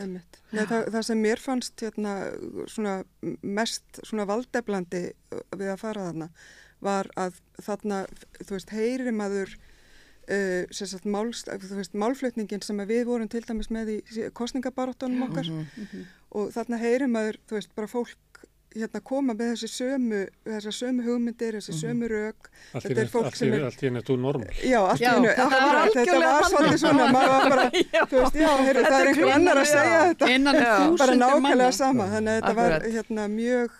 Einmitt. 0.01 0.39
Nei, 0.51 0.65
það, 0.65 0.87
það 0.93 1.03
sem 1.07 1.21
mér 1.21 1.39
fannst 1.41 1.81
hérna, 1.81 2.15
svona 2.71 2.95
mest 3.41 4.01
svona 4.03 4.25
valdeflandi 4.29 5.03
við 5.57 5.73
að 5.73 5.79
fara 5.81 6.07
þarna 6.11 6.29
var 6.81 7.09
að 7.19 7.37
þarna, 7.61 8.05
þú 8.41 8.55
veist, 8.57 8.73
heyri 8.73 9.13
maður 9.13 9.53
uh, 10.31 10.63
sem 10.71 10.89
sagt, 10.95 11.05
máls, 11.11 11.43
þú 11.45 11.77
veist, 11.81 11.93
málflutningin 12.05 12.63
sem 12.65 12.79
að 12.83 12.93
við 12.95 13.05
vorum 13.11 13.29
til 13.31 13.43
dæmis 13.45 13.69
með 13.73 13.93
í 13.97 14.01
kostningabaróttunum 14.37 15.27
okkar. 15.29 15.51
Og 16.31 16.51
þarna 16.55 16.79
heyri 16.81 17.07
maður, 17.11 17.41
þú 17.49 17.59
veist, 17.59 17.73
bara 17.75 17.91
fólk 17.91 18.17
hérna 18.71 19.01
koma 19.03 19.33
með 19.35 19.49
þessi 19.51 19.67
sömu, 19.67 20.19
þessar 20.47 20.75
sömu 20.77 21.03
hugmyndir, 21.03 21.57
þessi 21.59 21.73
sömu 21.75 22.07
rök. 22.07 22.47
Allt 22.71 22.85
Þetta 22.85 23.01
er 23.03 23.09
fólk 23.11 23.25
allt 23.27 23.35
sem 23.41 23.51
er- 23.57 23.65
allt 23.67 23.81
í 23.83 23.87
henni 23.89 23.99
er 23.99 24.05
þú 24.07 24.15
normal. 24.23 24.53
Já, 24.63 24.77
allt 24.79 25.01
í 25.03 25.07
einu, 25.09 25.27
þetta 25.27 26.15
var 26.21 26.47
svolítið 26.47 26.79
svona, 26.85 27.07
maður 27.11 27.33
var 27.35 27.49
bara, 27.51 27.65
þú 28.13 28.21
veist, 28.21 28.39
já, 28.39 28.47
heyrðu, 28.61 28.85
það 28.87 28.95
er 29.01 29.09
einhver 29.11 29.33
annar 29.35 29.59
að 29.59 29.67
segja 29.73 29.99
þetta. 30.13 30.71
Bara 31.01 31.17
nákvæmlega 31.19 31.75
sama 31.75 32.07
þannig 32.15 32.31
að 32.31 32.39
þetta 32.39 32.55
var 32.61 32.77
hérna 32.95 33.27
mjög 33.35 33.75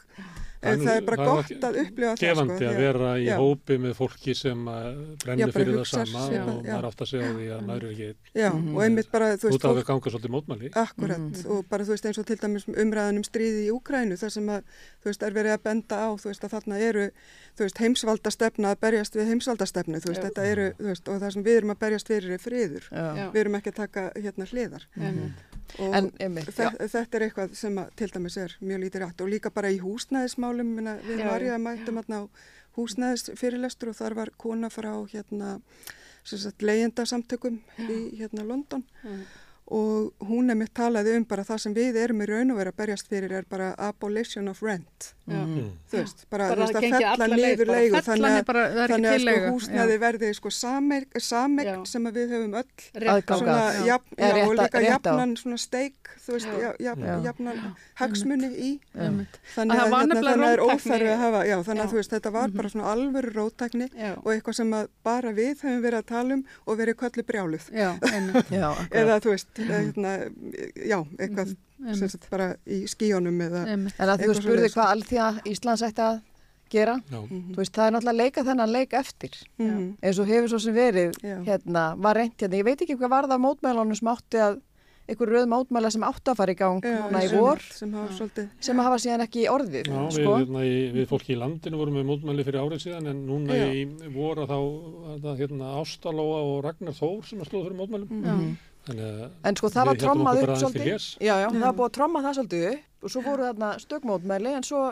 Er 0.62 0.76
það, 0.78 0.92
er 0.94 1.06
bara 1.08 1.18
það 1.18 1.30
gott 1.32 1.64
að 1.66 1.78
upplifa 1.82 2.10
það 2.12 2.20
gefandi 2.22 2.56
því 2.60 2.66
að 2.70 2.76
vera 2.78 3.12
í 3.18 3.24
já, 3.26 3.32
hópi 3.42 3.78
með 3.82 3.94
fólki 3.98 4.34
sem 4.38 4.60
Já, 4.70 4.84
bara 5.26 5.54
fyrir 5.56 5.72
það 5.80 5.88
sama 5.90 6.26
sér 6.28 6.44
og 6.52 6.60
já. 6.62 6.74
maður 6.76 6.88
átt 6.92 7.02
að 7.02 7.10
segja 7.12 7.30
því 7.38 7.48
að 7.56 7.64
maður 7.66 7.86
er 7.88 7.96
ekki 7.96 8.42
já, 8.44 8.50
og 8.52 8.78
einmitt 8.86 9.10
bara 9.16 9.30
þú 9.42 9.50
veist, 9.50 9.66
fólk, 9.66 9.82
ganga 9.88 10.14
svolítið 10.14 10.34
mótmæli. 10.36 10.70
akkurat 10.84 11.42
og 11.56 11.66
bara 11.72 11.88
þú 11.88 11.96
veist 11.96 12.06
eins 12.12 12.22
og 12.22 12.28
til 12.30 12.38
dæmis 12.44 12.68
umræðan 12.70 13.18
um 13.22 13.26
stríði 13.26 13.64
í 13.66 13.72
Úkrænu 13.74 14.20
þar 14.22 14.36
sem 14.38 14.52
að 14.54 14.62
þú 15.02 15.10
veist 15.10 15.26
er 15.26 15.38
verið 15.40 15.56
að 15.58 15.64
benda 15.66 15.98
á 16.06 16.10
þú 16.22 16.30
veist 16.30 16.46
að 16.46 16.54
þarna 16.54 16.82
eru 16.92 17.08
þú 17.58 17.66
veist 17.66 17.82
heimsvaldastefna 17.82 18.76
að 18.76 18.82
berjast 18.86 19.18
við 19.18 19.32
heimsvaldastefnu 19.34 19.98
þú 20.06 20.14
veist 20.14 20.22
Já. 20.22 20.28
þetta 20.30 20.46
eru 20.54 20.68
þú 20.78 20.92
veist 20.92 21.10
og 21.10 21.22
það 21.26 21.34
sem 21.40 21.48
við 21.50 21.58
erum 21.62 21.74
að 21.74 21.82
berjast 21.88 22.08
fyrir 22.14 22.36
er 22.38 22.44
friður 22.46 22.86
Já. 22.92 23.08
Já. 23.18 23.26
við 23.34 23.42
erum 23.46 23.58
ekki 23.58 23.74
að 23.74 23.80
taka 23.82 24.06
hérna 24.16 24.48
hliðar 24.52 24.86
Einmitt. 25.02 25.48
og 25.80 25.94
En, 25.96 26.10
einmitt, 26.20 26.50
já. 26.52 26.68
þe 26.76 26.88
þetta 26.92 27.18
er 27.18 27.24
eitthvað 27.30 27.54
sem 27.56 27.78
að, 27.80 27.92
til 27.96 28.10
dæmis 28.12 28.36
er 28.42 28.56
mjög 28.60 28.82
lítið 28.84 29.04
rætt 29.06 29.22
og 29.24 29.30
líka 29.32 29.52
bara 29.56 29.70
í 29.72 29.78
húsnæðismálum 30.52 30.76
minna, 30.76 30.98
við 31.06 31.24
já. 31.24 31.30
mættum 31.62 32.00
hérna 32.02 32.20
á 32.20 32.22
húsnæðisfyrirlestur 32.76 33.92
og 33.92 33.98
þar 33.98 34.16
var 34.16 34.32
kona 34.38 34.70
frá 34.72 34.92
hérna 35.12 35.60
leyendasamtökum 36.62 37.60
í 37.82 38.18
hérna 38.20 38.46
London 38.46 38.84
og 39.72 40.28
hún 40.28 40.52
er 40.52 40.58
mitt 40.60 40.74
talaði 40.76 41.14
um 41.16 41.24
bara 41.30 41.46
það 41.48 41.62
sem 41.64 41.74
við 41.78 41.96
erum 42.04 42.22
í 42.22 42.28
raun 42.28 42.52
og 42.52 42.58
vera 42.60 42.74
að 42.74 42.80
berjast 42.82 43.08
fyrir 43.08 43.32
er 43.40 43.46
bara 43.50 43.70
abolition 43.80 44.50
of 44.52 44.60
rent 44.66 45.14
Já. 45.32 45.38
Mm. 45.46 45.68
þú 45.88 45.96
veist, 46.02 46.26
bara, 46.34 46.48
Bara 46.50 46.56
þú 46.56 46.66
veist 46.66 46.76
að 46.76 46.78
að 46.78 46.84
gengi 46.84 46.98
fella 46.98 47.12
alla 47.14 47.38
leið, 47.38 47.52
niður 47.56 47.68
bara 47.70 47.78
leigu 47.80 48.00
þannig 48.08 48.34
að, 48.36 48.46
bara, 48.50 48.64
það 48.74 48.82
er 48.84 48.92
þannig 48.92 49.12
að 49.12 49.20
sko 49.22 49.30
leigu. 49.32 49.52
húsnæði 49.56 49.96
Já. 49.96 50.02
verði 50.02 50.32
sko 50.36 50.50
sameign, 50.52 51.86
sem 51.92 52.10
við 52.18 52.34
höfum 52.36 52.56
öll 52.60 53.08
Aðgang 53.14 53.40
svona 53.40 53.56
að. 53.62 53.72
Já. 53.72 53.86
jafn, 53.92 54.16
Eða 54.18 54.28
já, 54.28 54.34
rétt 54.36 54.50
og 54.50 54.56
líka 54.60 54.82
jafnan 54.88 55.36
svona 55.40 55.60
steik 55.62 56.12
þú 56.26 56.36
veist, 56.36 56.50
Já. 56.52 56.58
já, 56.66 56.72
jafn, 56.90 57.06
Já. 57.08 57.16
jafnan 57.30 57.62
hagsmuni 58.02 58.50
í 58.52 58.72
þannig 58.92 59.28
það 59.56 59.72
að, 59.72 59.80
hérna, 59.80 60.02
þannig 60.02 60.18
að 60.20 60.52
er 60.52 60.60
róttækni- 60.60 60.76
óþarfi 60.76 61.10
að 61.14 61.22
hafa 61.24 61.42
já, 61.48 61.56
þannig 61.70 61.82
Já. 61.82 61.86
að 61.88 61.92
þú 61.94 62.00
veist, 62.02 62.12
þetta 62.18 62.32
var 62.36 62.50
bara 62.60 62.70
svona 62.76 62.92
alvöru 62.92 63.34
róttækni 63.40 63.88
Já. 63.96 64.12
og 64.18 64.30
eitthvað 64.36 64.56
sem 64.60 64.76
bara 65.08 65.32
við 65.32 65.56
höfum 65.64 65.82
verið 65.88 66.00
að 66.02 66.06
tala 66.12 66.34
um 66.34 66.44
og 66.68 66.78
verið 66.82 67.00
köllu 67.06 67.24
brjáluð 67.32 67.70
eða 68.92 69.20
þú 69.24 69.32
veist, 69.38 69.61
hérna, 69.70 70.12
já, 70.76 70.98
eitthvað 71.20 71.48
sem 71.52 71.58
einmitt. 71.88 72.12
sagt 72.12 72.30
bara 72.30 72.56
í 72.68 72.82
skíunum 72.90 73.40
eða. 73.48 73.68
En 73.74 73.88
að 73.98 74.26
þú 74.26 74.36
spurði 74.40 74.70
hvað 74.74 74.92
Alþjóða 74.96 75.46
Íslands 75.54 75.82
ætti 75.88 76.06
að 76.08 76.22
gera, 76.72 76.96
Já. 77.12 77.20
þú 77.28 77.56
veist, 77.60 77.74
það 77.76 77.88
er 77.88 77.92
náttúrulega 77.98 78.14
að 78.16 78.22
leika 78.24 78.44
þennan 78.48 78.72
leik 78.72 78.94
eftir, 78.94 79.34
Mhm. 79.60 79.98
eins 80.02 80.20
og 80.20 80.28
hefur 80.28 80.48
svo 80.50 80.60
sem 80.62 80.74
verið, 80.76 81.12
Já. 81.22 81.38
hérna, 81.44 81.96
var 82.00 82.16
reynt 82.16 82.38
hérna, 82.38 82.56
ég 82.56 82.64
veit 82.64 82.80
ekki 82.82 82.96
hvað 82.98 83.10
var 83.10 83.24
það 83.28 83.42
mótmælunum 83.44 83.96
sem 83.98 84.08
átti 84.08 84.38
að, 84.40 84.62
einhver 85.10 85.28
röð 85.28 85.48
mótmæla 85.52 85.92
sem 85.92 86.02
átti 86.08 86.32
að 86.32 86.38
fara 86.38 86.52
í 86.54 86.56
gang 86.56 86.80
Já, 86.86 87.02
núna 87.12 87.20
í 87.26 87.32
vor, 87.36 87.60
sem 87.60 87.92
hafa 87.92 88.14
svolítið 88.16 88.48
sem 88.62 88.78
hafa 88.78 88.96
síðan 89.04 89.24
ekki 89.28 89.44
orðið, 89.52 89.84
Já, 89.92 90.00
við, 90.00 90.12
sko. 90.16 90.38
hérna, 90.40 90.62
í, 90.64 90.78
við 90.96 91.08
fólki 91.12 91.34
í 91.36 91.40
landinu 91.42 91.76
vorum 91.82 91.94
með 92.00 92.06
mótmæli 92.08 92.46
fyrir 92.48 92.62
árið 92.64 92.80
síðan 92.86 93.08
en 93.10 93.28
núna 93.28 93.52
Já. 93.52 93.68
í 93.68 94.14
voru 94.16 94.48
þá 94.48 94.60
var 95.04 95.20
það, 95.20 95.38
hérna, 95.42 95.66
Ástalóa 95.82 96.40
og 96.56 96.64
Ragnar 96.64 96.94
Þór 96.96 97.26
sem 97.26 97.40
að 97.40 97.50
slóðu 97.52 97.66
fyrir 97.68 97.80
mótmælum. 97.82 98.08
Já. 98.08 98.32
Þannig 98.32 98.48
að 98.48 98.58
En 98.90 99.58
sko 99.60 99.70
það 99.70 99.86
var 99.86 99.96
héldum 99.96 100.08
trommað 100.08 100.42
upp 100.42 100.54
svolítið. 100.58 101.08
Já, 101.22 101.34
já, 101.38 101.48
það 101.54 101.66
var 101.68 101.76
búið 101.78 101.88
að 101.88 101.96
tromma 101.98 102.22
það 102.26 102.38
svolítið 102.40 102.68
upp 102.72 103.06
og 103.06 103.14
svo 103.14 103.22
voru 103.26 103.48
þarna 103.50 103.72
stökmótmæli 103.82 104.54
en 104.58 104.66
svo, 104.66 104.84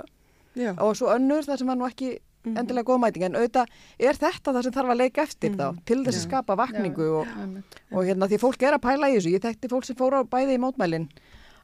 og 0.77 0.91
svo 0.97 1.13
önnur 1.13 1.45
þar 1.45 1.61
sem 1.61 1.69
var 1.69 1.79
nú 1.79 1.87
ekki 1.89 2.11
endilega 2.47 2.87
góð 2.87 3.01
mæting. 3.03 3.25
En 3.27 3.37
auðvitað 3.39 3.73
er 3.99 4.19
þetta 4.19 4.53
það 4.53 4.67
sem 4.67 4.75
þarf 4.77 4.93
að 4.93 5.01
leika 5.01 5.25
eftir 5.25 5.57
þá 5.57 5.65
til 5.89 5.99
þess 6.05 6.21
að 6.21 6.27
skapa 6.27 6.57
vakningu 6.59 7.09
og, 7.19 7.33
Einmitt. 7.41 7.79
og 7.91 8.05
hérna 8.07 8.29
því 8.29 8.39
fólk 8.45 8.63
er 8.63 8.77
að 8.77 8.85
pæla 8.85 9.09
í 9.09 9.17
þessu. 9.17 9.33
Ég 9.35 9.43
þekkti 9.43 9.71
fólk 9.73 9.89
sem 9.89 9.97
fór 9.99 10.17
á 10.17 10.21
bæði 10.23 10.55
í 10.55 10.61
mótmælin 10.63 11.09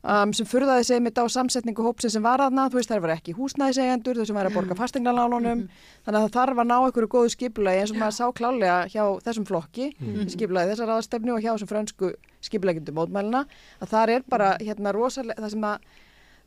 um, 0.06 0.34
sem 0.38 0.48
furðaði 0.48 0.86
sig 0.88 1.02
mitt 1.04 1.18
á 1.18 1.26
samsetningu 1.32 1.86
hópsin 1.86 2.14
sem 2.14 2.24
var 2.24 2.44
aðna, 2.46 2.68
þú 2.70 2.80
veist 2.80 2.94
það 2.94 3.04
var 3.06 3.16
ekki 3.16 3.36
húsnæðiseigendur 3.38 4.22
þau 4.22 4.30
sem 4.30 4.40
væri 4.40 4.52
að 4.52 4.58
borga 4.60 4.80
fastegnalánunum 4.80 5.66
þannig 6.06 6.20
að 6.20 6.24
það 6.28 6.32
þarf 6.38 6.64
að 6.64 6.72
ná 6.72 6.78
einhverju 6.78 7.12
góðu 7.16 7.34
skipulagi 7.36 7.84
eins 7.84 7.94
og 7.94 8.02
maður 8.02 8.18
sá 8.20 8.26
klálega 8.40 8.80
hjá 8.94 9.04
þessum 9.28 9.50
flokki 9.50 9.92
skipulagi 10.34 10.74
þessar 10.74 10.96
aðastefnu 10.96 11.36
og 11.36 11.44
hjá 11.44 11.52
þessum 11.52 11.72
frönsku 11.74 12.12
skipulegjundu 12.46 12.96
mótmælina 12.96 13.46
að 13.82 13.94
þar 13.96 14.16
er 14.16 14.28
bara 14.30 14.56
hérna 14.62 14.94
rosalega 14.96 15.42
það 15.42 15.56
sem 15.56 15.70
að 15.70 15.94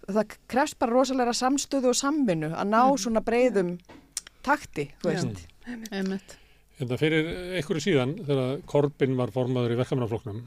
það 0.08 0.36
krefst 0.48 0.78
bara 0.80 0.94
rosalega 0.94 1.34
samstöðu 1.36 1.92
og 1.92 1.98
samvinnu 1.98 2.52
að 2.56 2.70
ná 2.70 2.82
svona 3.00 3.22
breyðum 3.24 3.74
takti, 4.46 4.88
þú 5.02 5.10
veist. 5.12 5.42
Einmitt. 5.92 6.36
Hérna 6.78 6.98
fyrir 7.00 7.28
einhverju 7.58 7.84
síðan 7.84 8.14
þegar 8.22 8.62
Corbyn 8.70 9.16
var 9.18 9.32
formaður 9.34 9.74
í 9.74 9.78
verkamannafloknum 9.80 10.38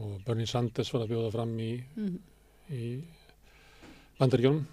og 0.00 0.16
Bernie 0.26 0.48
Sanders 0.48 0.90
var 0.94 1.04
að 1.04 1.12
bjóða 1.12 1.34
fram 1.34 1.52
í, 1.62 1.70
í 2.72 2.98
bandaríkjónum 4.18 4.64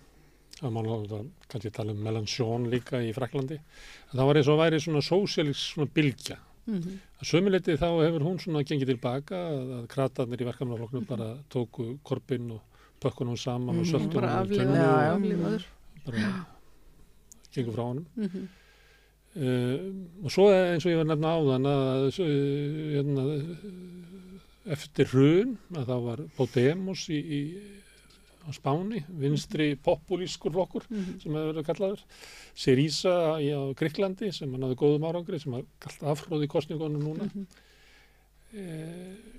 það 0.60 0.72
má 0.72 0.80
náttúrulega 0.86 1.26
kannski 1.52 1.72
tala 1.76 1.92
um 1.92 2.02
Melanchon 2.06 2.70
líka 2.72 3.02
í 3.04 3.12
Fraklandi 3.16 3.58
en 3.60 4.16
það 4.18 4.28
var 4.30 4.40
eins 4.40 4.50
og 4.54 4.60
væri 4.62 4.80
svona 4.84 5.02
sósialist 5.04 5.74
svona 5.74 5.90
bylgja 5.94 6.38
Mhm. 6.66 6.94
að 7.20 7.28
sömuleiti 7.28 7.74
þá 7.76 7.90
hefur 8.06 8.24
hún 8.24 8.38
svona 8.40 8.62
gengið 8.64 8.94
tilbaka 8.94 9.36
að, 9.36 9.72
að 9.82 9.88
kratarnir 9.92 10.40
í 10.40 10.46
verkamannaflokknum 10.48 11.06
bara 11.10 11.26
tóku 11.52 11.98
Corbyn 12.08 12.52
og 12.56 12.62
pökkunum 13.04 13.36
saman 13.38 13.82
og 13.82 13.86
söldu 13.86 14.14
Bara 14.16 14.30
honum 14.40 14.54
í 14.54 14.56
aflífaður. 14.56 14.64
tunnu 14.64 14.78
Já, 14.80 14.96
já. 15.04 15.12
og 15.12 15.20
Aflífaður. 15.20 15.66
bara 16.06 16.46
gengur 17.54 17.74
frá 17.76 17.84
honum 17.84 18.06
Mhm. 18.16 18.48
Uh, 19.36 20.24
og 20.24 20.30
svo 20.32 20.44
eins 20.54 20.86
og 20.86 20.92
ég 20.94 20.98
var 21.02 21.06
nefna 21.10 21.30
áðan 21.36 21.66
að 21.66 22.20
uh, 22.22 22.94
hérna, 22.94 23.24
eftir 24.72 25.08
hrun 25.10 25.58
að 25.74 25.88
þá 25.90 25.96
var 26.06 26.20
Podemos 26.38 27.08
í, 27.10 27.18
í, 27.18 27.42
á 28.44 28.50
Spáni, 28.56 29.04
vinstri 29.20 29.74
populískur 29.80 30.54
flokkur 30.56 30.88
sem 30.90 31.30
hefur 31.32 31.52
verið 31.52 31.68
kallaður. 31.70 32.02
Syriza 32.54 33.16
í, 33.40 33.52
á 33.56 33.62
Gríklandi 33.80 34.34
sem 34.36 34.52
hann 34.52 34.68
hafði 34.68 34.80
góðum 34.84 35.08
árangri 35.10 35.40
sem 35.42 35.56
hafði 35.56 35.70
kallt 35.86 36.10
afhróð 36.14 36.48
í 36.48 36.52
kostningunum 36.52 37.08
núna. 37.08 37.30
Mm 38.54 39.34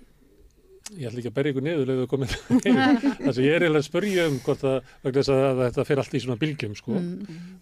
ég 0.93 1.09
ætla 1.09 1.21
ekki 1.21 1.31
að 1.31 1.37
berja 1.39 1.53
ykkur 1.55 1.65
niður 1.65 1.89
leðu 1.89 2.09
komið 2.13 2.33
það 3.25 3.31
sem 3.37 3.47
ég 3.47 3.55
er 3.55 3.65
eiginlega 3.65 3.81
að 3.81 3.87
spörja 3.87 4.27
um 4.29 4.35
hvort 4.45 4.65
að, 4.69 4.91
vegna 5.05 5.23
þess 5.23 5.33
að 5.35 5.63
þetta 5.63 5.85
fer 5.89 6.03
allt 6.03 6.17
í 6.17 6.21
svona 6.25 6.41
bylgjum 6.43 6.75
sko. 6.79 6.99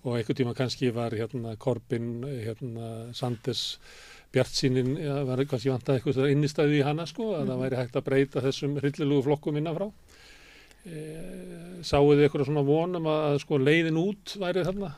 Og 0.02 0.16
einhvern 0.16 0.38
tíma 0.40 0.54
kannski 0.58 0.90
var 0.94 1.14
hérna 1.14 1.54
Corbyn, 1.62 2.08
hérna 2.26 2.88
Sanders 3.16 3.62
Bjartsýnin, 4.32 4.96
ja, 4.96 5.20
var 5.28 5.44
kannski 5.44 5.70
vantað 5.70 6.00
eitthvað 6.00 6.32
innistæði 6.32 6.80
í 6.80 6.84
hana 6.86 7.06
sko 7.06 7.34
að 7.36 7.52
það 7.52 7.62
væri 7.62 7.80
hægt 7.82 7.98
að 8.00 8.06
breyta 8.08 8.44
þessum 8.46 8.78
hryllilugu 8.80 9.26
flokkum 9.28 9.58
innanfrá 9.60 9.90
e, 10.86 11.06
Sáuð 11.82 12.16
þið 12.16 12.26
eitthvað 12.26 12.48
svona 12.48 12.66
vonum 12.66 13.08
að 13.10 13.40
sko 13.42 13.58
leiðin 13.58 13.98
út 14.00 14.36
væri 14.38 14.62
þarna? 14.66 14.92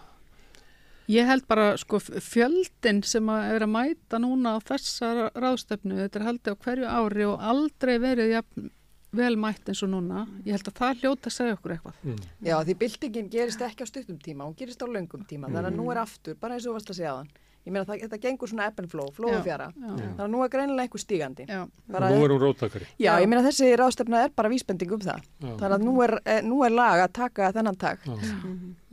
Ég 1.13 1.29
held 1.29 1.45
bara 1.49 1.75
sko 1.81 1.99
fjöldin 2.01 3.03
sem 3.05 3.29
að 3.29 3.51
er 3.53 3.65
að 3.67 3.73
mæta 3.75 4.21
núna 4.23 4.55
á 4.57 4.59
þessa 4.65 5.29
ráðstöfnu, 5.37 5.99
þetta 6.01 6.21
er 6.21 6.27
haldið 6.31 6.57
á 6.57 6.63
hverju 6.65 6.89
ári 6.89 7.27
og 7.29 7.45
aldrei 7.45 7.99
verið 8.01 8.33
jafn, 8.33 8.71
vel 9.15 9.35
mætt 9.39 9.69
eins 9.69 9.83
og 9.85 9.93
núna. 9.93 10.25
Ég 10.47 10.57
held 10.57 10.71
að 10.71 10.79
það 10.81 11.03
hljóta 11.03 11.31
að 11.31 11.37
segja 11.37 11.57
okkur 11.59 11.75
eitthvað. 11.77 11.99
Mm. 12.09 12.23
Já, 12.49 12.57
því 12.65 12.77
byltingin 12.81 13.29
gerist 13.33 13.65
ekki 13.69 13.85
á 13.85 13.91
stuttum 13.93 14.21
tíma, 14.25 14.49
hún 14.49 14.57
gerist 14.57 14.81
á 14.81 14.89
löngum 14.89 15.29
tíma, 15.29 15.53
þannig 15.53 15.75
að 15.75 15.77
nú 15.77 15.91
er 15.93 16.01
aftur, 16.01 16.41
bara 16.41 16.57
eins 16.57 16.65
og 16.65 16.73
þú 16.73 16.79
varst 16.79 16.95
að 16.95 17.01
segja 17.03 17.13
aðan, 17.13 17.31
ég 17.65 17.73
meina 17.73 17.85
það, 17.89 18.03
þetta 18.05 18.19
gengur 18.21 18.51
svona 18.51 18.67
ebb 18.69 18.79
and 18.83 18.91
flow, 18.93 19.07
flóðufjara 19.17 19.71
Já, 19.73 19.89
þannig 19.97 20.21
að 20.25 20.31
nú 20.35 20.43
er 20.45 20.51
greinilega 20.53 20.85
einhver 20.85 21.01
stígandi 21.01 21.47
Nú 21.49 22.25
er 22.25 22.35
hún 22.35 22.41
róttakari. 22.43 22.87
Já, 23.01 23.13
ég 23.23 23.29
meina 23.31 23.43
þessi 23.47 23.71
ráðstefna 23.81 24.25
er 24.27 24.35
bara 24.37 24.51
vísbending 24.53 24.93
um 24.93 25.01
það 25.01 25.23
Já. 25.25 25.55
þannig 25.63 25.77
að 25.79 25.85
nú 25.89 25.95
er, 26.05 26.15
eh, 26.27 26.41
nú 26.45 26.61
er 26.67 26.75
lag 26.77 27.05
að 27.07 27.13
taka 27.21 27.53
þennan 27.57 27.79
tag 27.81 27.99
Já. 28.05 28.15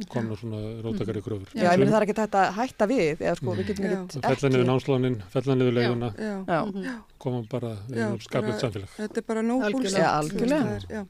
Kom 0.09 0.29
nú 0.31 0.35
svona 0.39 0.59
róttakari 0.81 1.21
gröfur. 1.21 1.51
Já, 1.53 1.67
ég 1.75 1.77
meina 1.81 1.91
það 1.91 1.99
er 1.99 2.05
ekki 2.07 2.15
hægt 2.21 2.37
að 2.39 2.53
hætta 2.57 2.87
við 2.89 3.19
eða 3.21 3.35
sko, 3.37 3.53
við 3.59 3.67
getum 3.69 3.85
ekki 3.91 4.21
Fella 4.25 4.49
niður 4.55 4.67
námslánin, 4.71 5.17
fella 5.35 5.55
niður 5.59 5.75
leiguna, 5.77 6.09
Já. 6.17 6.33
Já. 6.47 6.95
koma 7.21 7.43
bara 7.51 7.75
skapilegt 7.77 8.31
bara- 8.31 8.57
samfélag. 8.63 8.95
Þetta 8.97 9.17
er 9.21 9.25
bara 9.27 9.41
nóg 9.45 9.61
Algjörlega. 9.67 9.75
búlsett, 9.77 10.01
Já, 10.01 10.09
þú 10.15 10.23
veist, 10.23 10.31
algjörlega. 10.31 10.63
það 10.65 10.89
já. 10.89 11.05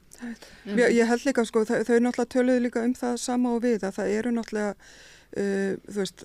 Ég, 0.92 1.06
held 1.08 1.24
líka, 1.30 1.44
sko, 1.48 1.64
þau, 1.64 1.78
þau 1.88 1.98
náttúrulega 2.04 2.32
töluðu 2.36 2.60
líka 2.66 2.84
um 2.84 2.92
það 2.94 3.16
sama 3.18 3.54
og 3.56 3.62
við, 3.64 3.78
að 3.88 3.96
það 3.96 4.12
eru 4.18 4.30
náttúrulega, 4.36 4.74
uh, 5.36 5.72
þú 5.88 5.98
veist, 6.02 6.24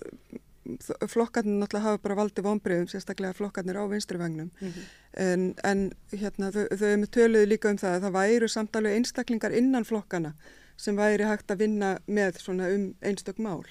flokkarnir 1.08 1.58
náttúrulega 1.62 1.84
hafa 1.86 2.02
bara 2.02 2.18
valdið 2.18 2.44
vonbriðum, 2.44 2.88
sérstaklega 2.90 3.36
flokkarnir 3.38 3.78
á 3.80 3.84
vinstrivagnum. 3.90 4.50
En, 5.16 5.54
en 5.64 5.90
hérna, 6.12 6.50
þau, 6.54 6.64
þau 6.76 7.06
töluðu 7.14 7.46
líka 7.50 7.72
um 7.72 7.80
það 7.80 7.96
að 7.96 8.06
það 8.06 8.16
væru 8.18 8.48
samtalið 8.52 8.96
einstaklingar 8.98 9.56
innan 9.56 9.84
flokkana 9.88 10.34
sem 10.78 10.94
væri 10.96 11.26
hægt 11.26 11.50
að 11.50 11.64
vinna 11.64 11.98
með 12.06 12.38
svona 12.44 12.68
um 12.70 12.94
einstök 13.02 13.40
mál. 13.42 13.64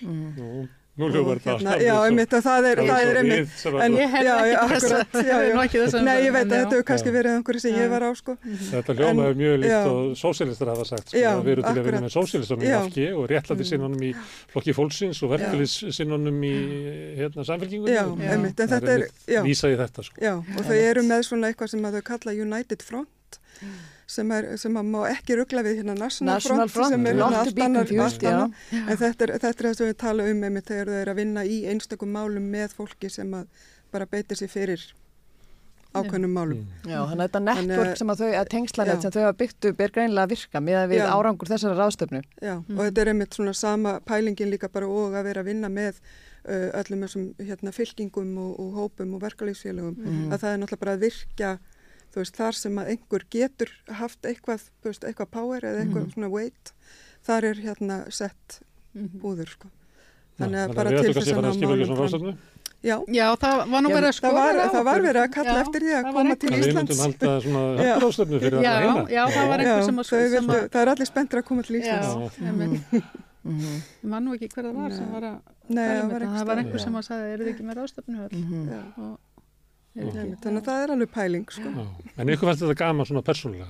Nú, 0.98 1.06
nú 1.06 1.12
hljóðar 1.14 1.40
það 1.44 1.60
hérna, 1.62 1.74
Já, 1.86 1.94
einmitt 2.08 2.32
og 2.34 2.42
það 2.42 2.68
er, 2.72 2.80
það 2.88 3.02
er 3.08 3.18
einmitt. 3.22 3.52
En, 3.86 3.96
Ég 3.98 4.14
hef 4.14 4.28
ekki 4.28 4.56
þessa- 4.72 4.96
akkurat, 4.98 5.18
já, 5.30 5.36
hef 5.44 5.60
ekki 5.64 5.82
þessa 5.84 6.00
Nei, 6.08 6.14
ég 6.26 6.32
veit 6.34 6.46
að 6.48 6.54
þetta 6.56 6.72
hefur 6.74 6.86
kannski 6.90 7.14
verið 7.14 7.36
einhverju 7.38 7.62
sem 7.62 7.76
ég 7.78 7.92
var 7.92 8.06
á, 8.08 8.10
sko. 8.18 8.36
Þetta 8.72 8.96
hljómaður 8.98 9.38
mjög 9.42 9.56
líkt 9.62 9.90
og 9.92 10.16
sósialistar 10.18 10.72
hafa 10.74 10.88
sagt, 10.90 11.12
sko, 11.12 11.22
að 11.22 11.44
við 11.46 11.54
erum 11.54 11.68
til 11.68 11.70
að 11.70 11.78
akkurat. 11.84 12.02
með 12.08 12.16
í 12.66 12.72
Já. 12.72 12.78
FG 12.88 13.06
og 13.14 13.28
réttlæti 13.34 13.68
sinnunum 13.70 14.06
í 14.08 14.12
flokki 14.56 14.76
fólksins 14.80 15.22
og 15.22 15.34
verkefliðs 15.36 15.76
sinnunum 16.00 16.42
í 16.50 16.56
hérna, 17.22 17.46
samfélkingunni. 17.52 17.94
Já, 17.94 18.06
einmitt, 18.34 18.60
en 18.66 18.74
þetta 18.74 18.96
er, 18.98 19.06
já. 19.30 19.42
Vísa 19.46 19.70
í 19.70 19.78
þetta, 19.78 20.08
sko. 20.10 20.18
Já, 20.26 20.34
og 20.42 20.66
þau 20.66 20.78
eru 20.82 21.06
með 21.14 21.28
svona 21.30 21.54
eitthvað 21.54 21.76
sem 21.76 21.86
að 21.92 22.00
þau 22.00 22.08
kalla 22.10 22.38
United 22.48 22.82
Front 22.90 23.40
sem, 24.08 24.30
er, 24.32 24.46
sem 24.58 24.78
að 24.80 24.86
má 24.94 25.00
ekki 25.12 25.36
ruggla 25.36 25.64
við 25.68 25.82
hérna 25.82 25.96
National, 26.00 26.38
National 26.38 26.70
Front, 26.72 26.94
sem 26.96 27.06
er 27.06 27.18
hérna 27.18 27.42
allt 27.42 27.60
annar, 27.60 27.90
allt 28.06 28.24
annað. 28.24 28.54
já. 28.72 28.84
en 28.88 28.98
þetta 29.02 29.26
er, 29.28 29.34
þetta 29.38 29.50
er 29.52 29.66
það 29.68 29.76
sem 29.82 29.88
við 29.92 29.98
tala 30.04 30.28
um 30.32 30.44
einmitt 30.48 30.70
þegar 30.72 30.88
þau 30.94 31.02
eru 31.02 31.12
að 31.12 31.20
vinna 31.22 31.44
í 31.46 31.58
einstakum 31.74 32.14
málum 32.16 32.48
með 32.56 32.78
fólki 32.78 33.10
sem 33.12 33.34
að 33.36 33.66
bara 33.92 34.06
beitir 34.08 34.40
sér 34.40 34.50
fyrir 34.52 34.86
ákveðnum 35.98 36.34
málum. 36.36 36.64
Já, 36.86 37.00
þannig 37.10 37.24
að 37.24 37.30
þetta 37.32 37.40
að- 37.82 37.98
sem 37.98 38.10
að 38.12 38.20
þau, 38.22 38.32
að 38.40 38.50
tengslanett 38.54 38.98
Já. 38.98 39.02
sem 39.02 39.12
þau 39.16 39.22
hafa 39.24 39.38
byggt 39.40 39.66
upp 39.70 39.80
er 39.82 39.92
greinilega 39.96 40.26
að 40.28 40.34
virka 40.34 40.60
með 40.62 40.78
að 40.84 40.90
við 40.92 41.00
Já. 41.02 41.08
árangur 41.16 41.48
þessara 41.50 41.78
ráðstöfnu. 41.80 42.22
Já, 42.44 42.56
og 42.58 42.82
þetta 42.84 43.02
er 43.02 43.08
einmitt 43.14 43.34
svona 43.34 43.54
sama 43.56 44.00
pælingin 44.06 44.52
líka 44.52 44.70
bara 44.72 44.86
og 44.88 45.14
að 45.18 45.24
vera 45.24 45.42
að 45.42 45.46
vinna 45.50 45.70
með 45.74 45.96
uh, 46.48 46.70
öllum 46.84 47.02
þessum 47.08 47.26
hérna, 47.40 47.72
fylkingum 47.74 48.38
og, 48.38 48.60
og 48.60 48.70
hópum 48.78 49.16
og 49.16 49.22
verkalýsfélögum 49.26 49.98
Mhm. 49.98 50.32
að 50.34 50.38
það 50.44 50.54
er 50.54 50.58
náttúrulega 50.62 50.80
bara 50.86 50.94
að 50.96 51.00
virka 51.08 51.60
þú 52.18 52.24
veist, 52.26 52.36
þar 52.42 52.58
sem 52.58 52.82
að 52.82 52.92
einhver 52.96 53.24
getur 53.38 53.72
haft 54.02 54.22
eitthvað, 54.26 54.66
þú 54.82 54.90
veist, 54.92 55.04
eitthvað 55.06 55.30
power 55.38 55.62
eða 55.62 55.84
eitthvað 55.86 56.04
Mhm. 56.08 56.14
svona 56.18 56.30
weight, 56.34 56.74
þar 57.28 57.44
er 57.52 57.58
hérna 57.62 57.98
sett 58.12 58.60
búður, 58.98 59.50
sko. 59.54 59.70
Þannig 60.40 60.58
að 60.58 60.68
Þannig 60.68 60.76
bara 60.76 60.90
til 60.90 61.14
þess 61.14 61.32
að 61.34 61.42
ná 61.42 61.52
málum. 62.18 62.38
Já, 62.86 63.02
Já, 63.10 63.26
það 63.42 63.70
var 63.72 63.82
nú 63.82 63.90
Já, 63.90 63.96
verið 63.98 64.08
að 64.08 64.14
það 64.14 64.20
skoða 64.22 64.34
var- 64.38 64.58
á 64.58 64.68
það 64.70 64.84
var 64.86 65.00
verið 65.02 65.22
að 65.26 65.32
kalla 65.34 65.54
Já, 65.58 65.62
eftir 65.66 65.82
því 65.82 65.92
að 65.98 65.98
það 65.98 66.04
var 66.04 66.14
koma 66.14 66.36
til 66.38 66.50
Þannig 66.50 66.62
við 66.62 66.68
Íslands. 66.68 66.90
myndum 66.90 67.02
halda 67.04 67.42
svona 67.42 67.62
Já. 67.88 67.96
ráðstofnu 68.04 68.40
fyrir 68.44 68.62
Já, 68.62 68.70
að 68.70 68.82
reyna. 68.86 69.08
já, 69.18 69.24
það 69.34 69.48
var 69.50 69.58
einhver 69.60 69.82
Já, 69.82 69.86
sem 69.88 69.98
að- 69.98 70.32
vildu, 70.38 70.58
að- 70.58 70.70
það 70.70 70.82
er 70.82 70.88
allir 70.94 71.08
spenntir 71.10 71.38
að 71.42 71.46
koma 71.50 71.62
til 71.64 71.76
Já, 71.82 71.98
Íslands. 71.98 72.38
einmitt. 72.38 72.82
Mhm. 73.48 73.82
Ég 74.04 74.10
man 74.12 74.26
nú 74.26 74.32
ekki 74.38 74.48
hver 74.54 74.64
það 74.68 74.74
var 74.76 74.92
sem 74.92 75.12
var 75.12 75.22
að 75.22 75.40
Nei, 75.70 75.88
það 75.88 76.04
um 76.04 76.10
var 76.12 76.20
það 76.22 76.46
var 76.48 76.58
já. 76.58 76.80
sem 76.84 76.94
að 76.94 77.04
sagði, 77.08 77.34
eru 77.34 77.44
þið 77.46 77.54
ekki 77.56 77.66
með 77.66 77.76
ráðstöfnu 77.82 78.32
Mhm. 78.32 79.18
Þannig 79.98 80.62
að 80.62 80.66
það 80.70 80.84
er 80.84 80.94
alveg 80.96 81.12
pæling, 81.14 81.46
sko. 81.52 81.74
En 82.18 82.30
ykkur 82.34 82.50
fannst 82.52 82.64
þetta 82.64 82.78
gaman 82.78 83.06
svona 83.10 83.24
persónulega. 83.26 83.70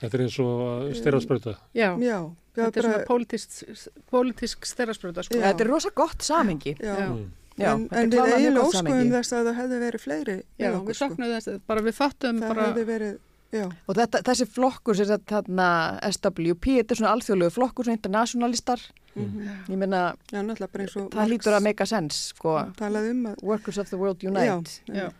Þetta 0.00 0.18
er 0.18 0.22
eins 0.26 0.38
og 0.42 0.90
styrraðsprauta. 0.98 1.54
Já, 1.74 1.88
Já, 1.96 1.96
já, 2.04 2.18
þetta 2.54 2.66
er 2.66 2.74
bara, 2.74 2.90
svona 2.90 3.06
pólitísk, 3.08 3.88
pólitísk 4.10 4.66
styrraspröta 4.68 5.24
sko. 5.24 5.40
Þetta 5.40 5.64
er 5.64 5.70
rosa 5.70 5.90
gott 5.96 6.22
samengi. 6.22 6.76
já. 6.78 6.92
Já. 6.98 7.08
Mm. 7.10 7.30
Já, 7.54 7.68
en, 7.70 7.84
en 7.94 8.10
við 8.10 8.18
eiginlega 8.34 8.70
samhengi. 8.74 9.10
þess 9.14 9.32
að 9.32 9.44
það 9.46 9.58
hefði 9.60 9.76
verið 9.78 10.02
fleiri 10.02 10.32
Já, 10.34 10.42
með 10.58 10.72
við 10.72 10.78
okkur, 10.80 10.94
sko. 10.98 11.06
saknaðum 11.06 11.34
þess, 11.38 11.60
bara 11.70 11.82
við 11.86 11.94
fattum 11.94 12.40
Það 12.42 12.48
bara, 12.50 12.64
hefði 12.66 12.84
verið, 12.88 13.12
já, 13.54 13.64
Og 13.86 13.94
þetta, 14.00 14.20
þessi 14.26 14.46
flokkur, 14.50 14.96
sem 14.98 15.06
sagt, 15.12 15.26
þarna 15.30 15.68
SWP, 16.10 16.64
þetta 16.80 16.96
er 16.96 16.98
svona 16.98 17.12
alþjóðlegu 17.14 17.54
flokkur, 17.54 17.86
svona 17.86 17.98
internationalistar. 18.00 18.82
mhm. 19.14 19.52
Ég 19.70 19.78
meina, 19.78 20.02
já, 20.34 20.42
það 20.42 21.30
lítur 21.30 21.54
að 21.54 21.62
make 21.62 21.80
a 21.80 21.86
sense, 21.86 22.34
sko. 22.34 22.56
talaði 22.74 23.10
um 23.14 23.22
að, 23.30 23.42
Workers 23.46 23.78
of 23.78 23.88
the 23.94 23.96
world 24.02 24.18
unite. 24.26 24.80
já, 24.90 25.12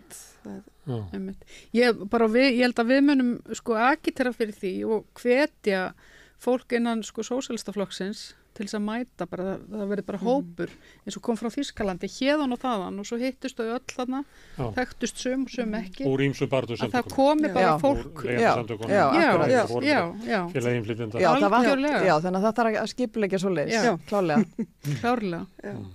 Ég, 1.74 2.04
bara 2.12 2.28
við, 2.28 2.48
ég 2.58 2.62
held 2.68 2.80
að 2.84 2.92
við 2.92 3.04
munum 3.08 3.34
sko 3.56 3.76
agitera 3.80 4.32
fyrir 4.36 4.56
því 4.60 4.72
og 4.84 5.04
hvetja 5.22 5.84
fólk 6.44 6.74
innan 6.76 7.04
sko 7.06 7.24
sósælstaflokksins 7.24 8.32
til 8.54 8.66
þess 8.68 8.76
að 8.78 8.82
mæta 8.86 9.26
bara, 9.26 9.44
það, 9.48 9.62
það 9.72 9.88
verði 9.90 10.04
bara 10.06 10.18
hópur 10.22 10.70
eins 11.02 11.16
og 11.18 11.22
kom 11.26 11.38
frá 11.40 11.48
Þískalandi, 11.50 12.10
hérðan 12.14 12.54
og 12.54 12.60
þaðan 12.62 13.00
og 13.02 13.08
svo 13.08 13.18
hittust 13.18 13.58
þau 13.58 13.64
öll 13.74 13.94
þarna, 13.96 14.20
þekktust 14.76 15.18
sum, 15.24 15.42
sum 15.50 15.74
ekki, 15.74 16.06
að 16.86 16.94
það 16.94 17.10
komi 17.16 17.50
bara 17.56 17.66
Já. 17.66 17.72
fólk, 17.82 18.22
Já, 18.94 19.02
já, 19.18 19.26
já, 21.24 21.28
það 21.42 21.50
var, 21.56 21.66
þannig 22.28 22.38
að 22.38 22.46
það 22.46 22.56
þarf 22.60 22.80
að 22.84 22.88
skipulegja 22.94 23.42
svo 23.42 23.54
leiðis, 23.56 23.74
Já. 23.74 23.92
klálega. 24.06 24.70
klárlega. 25.02 25.44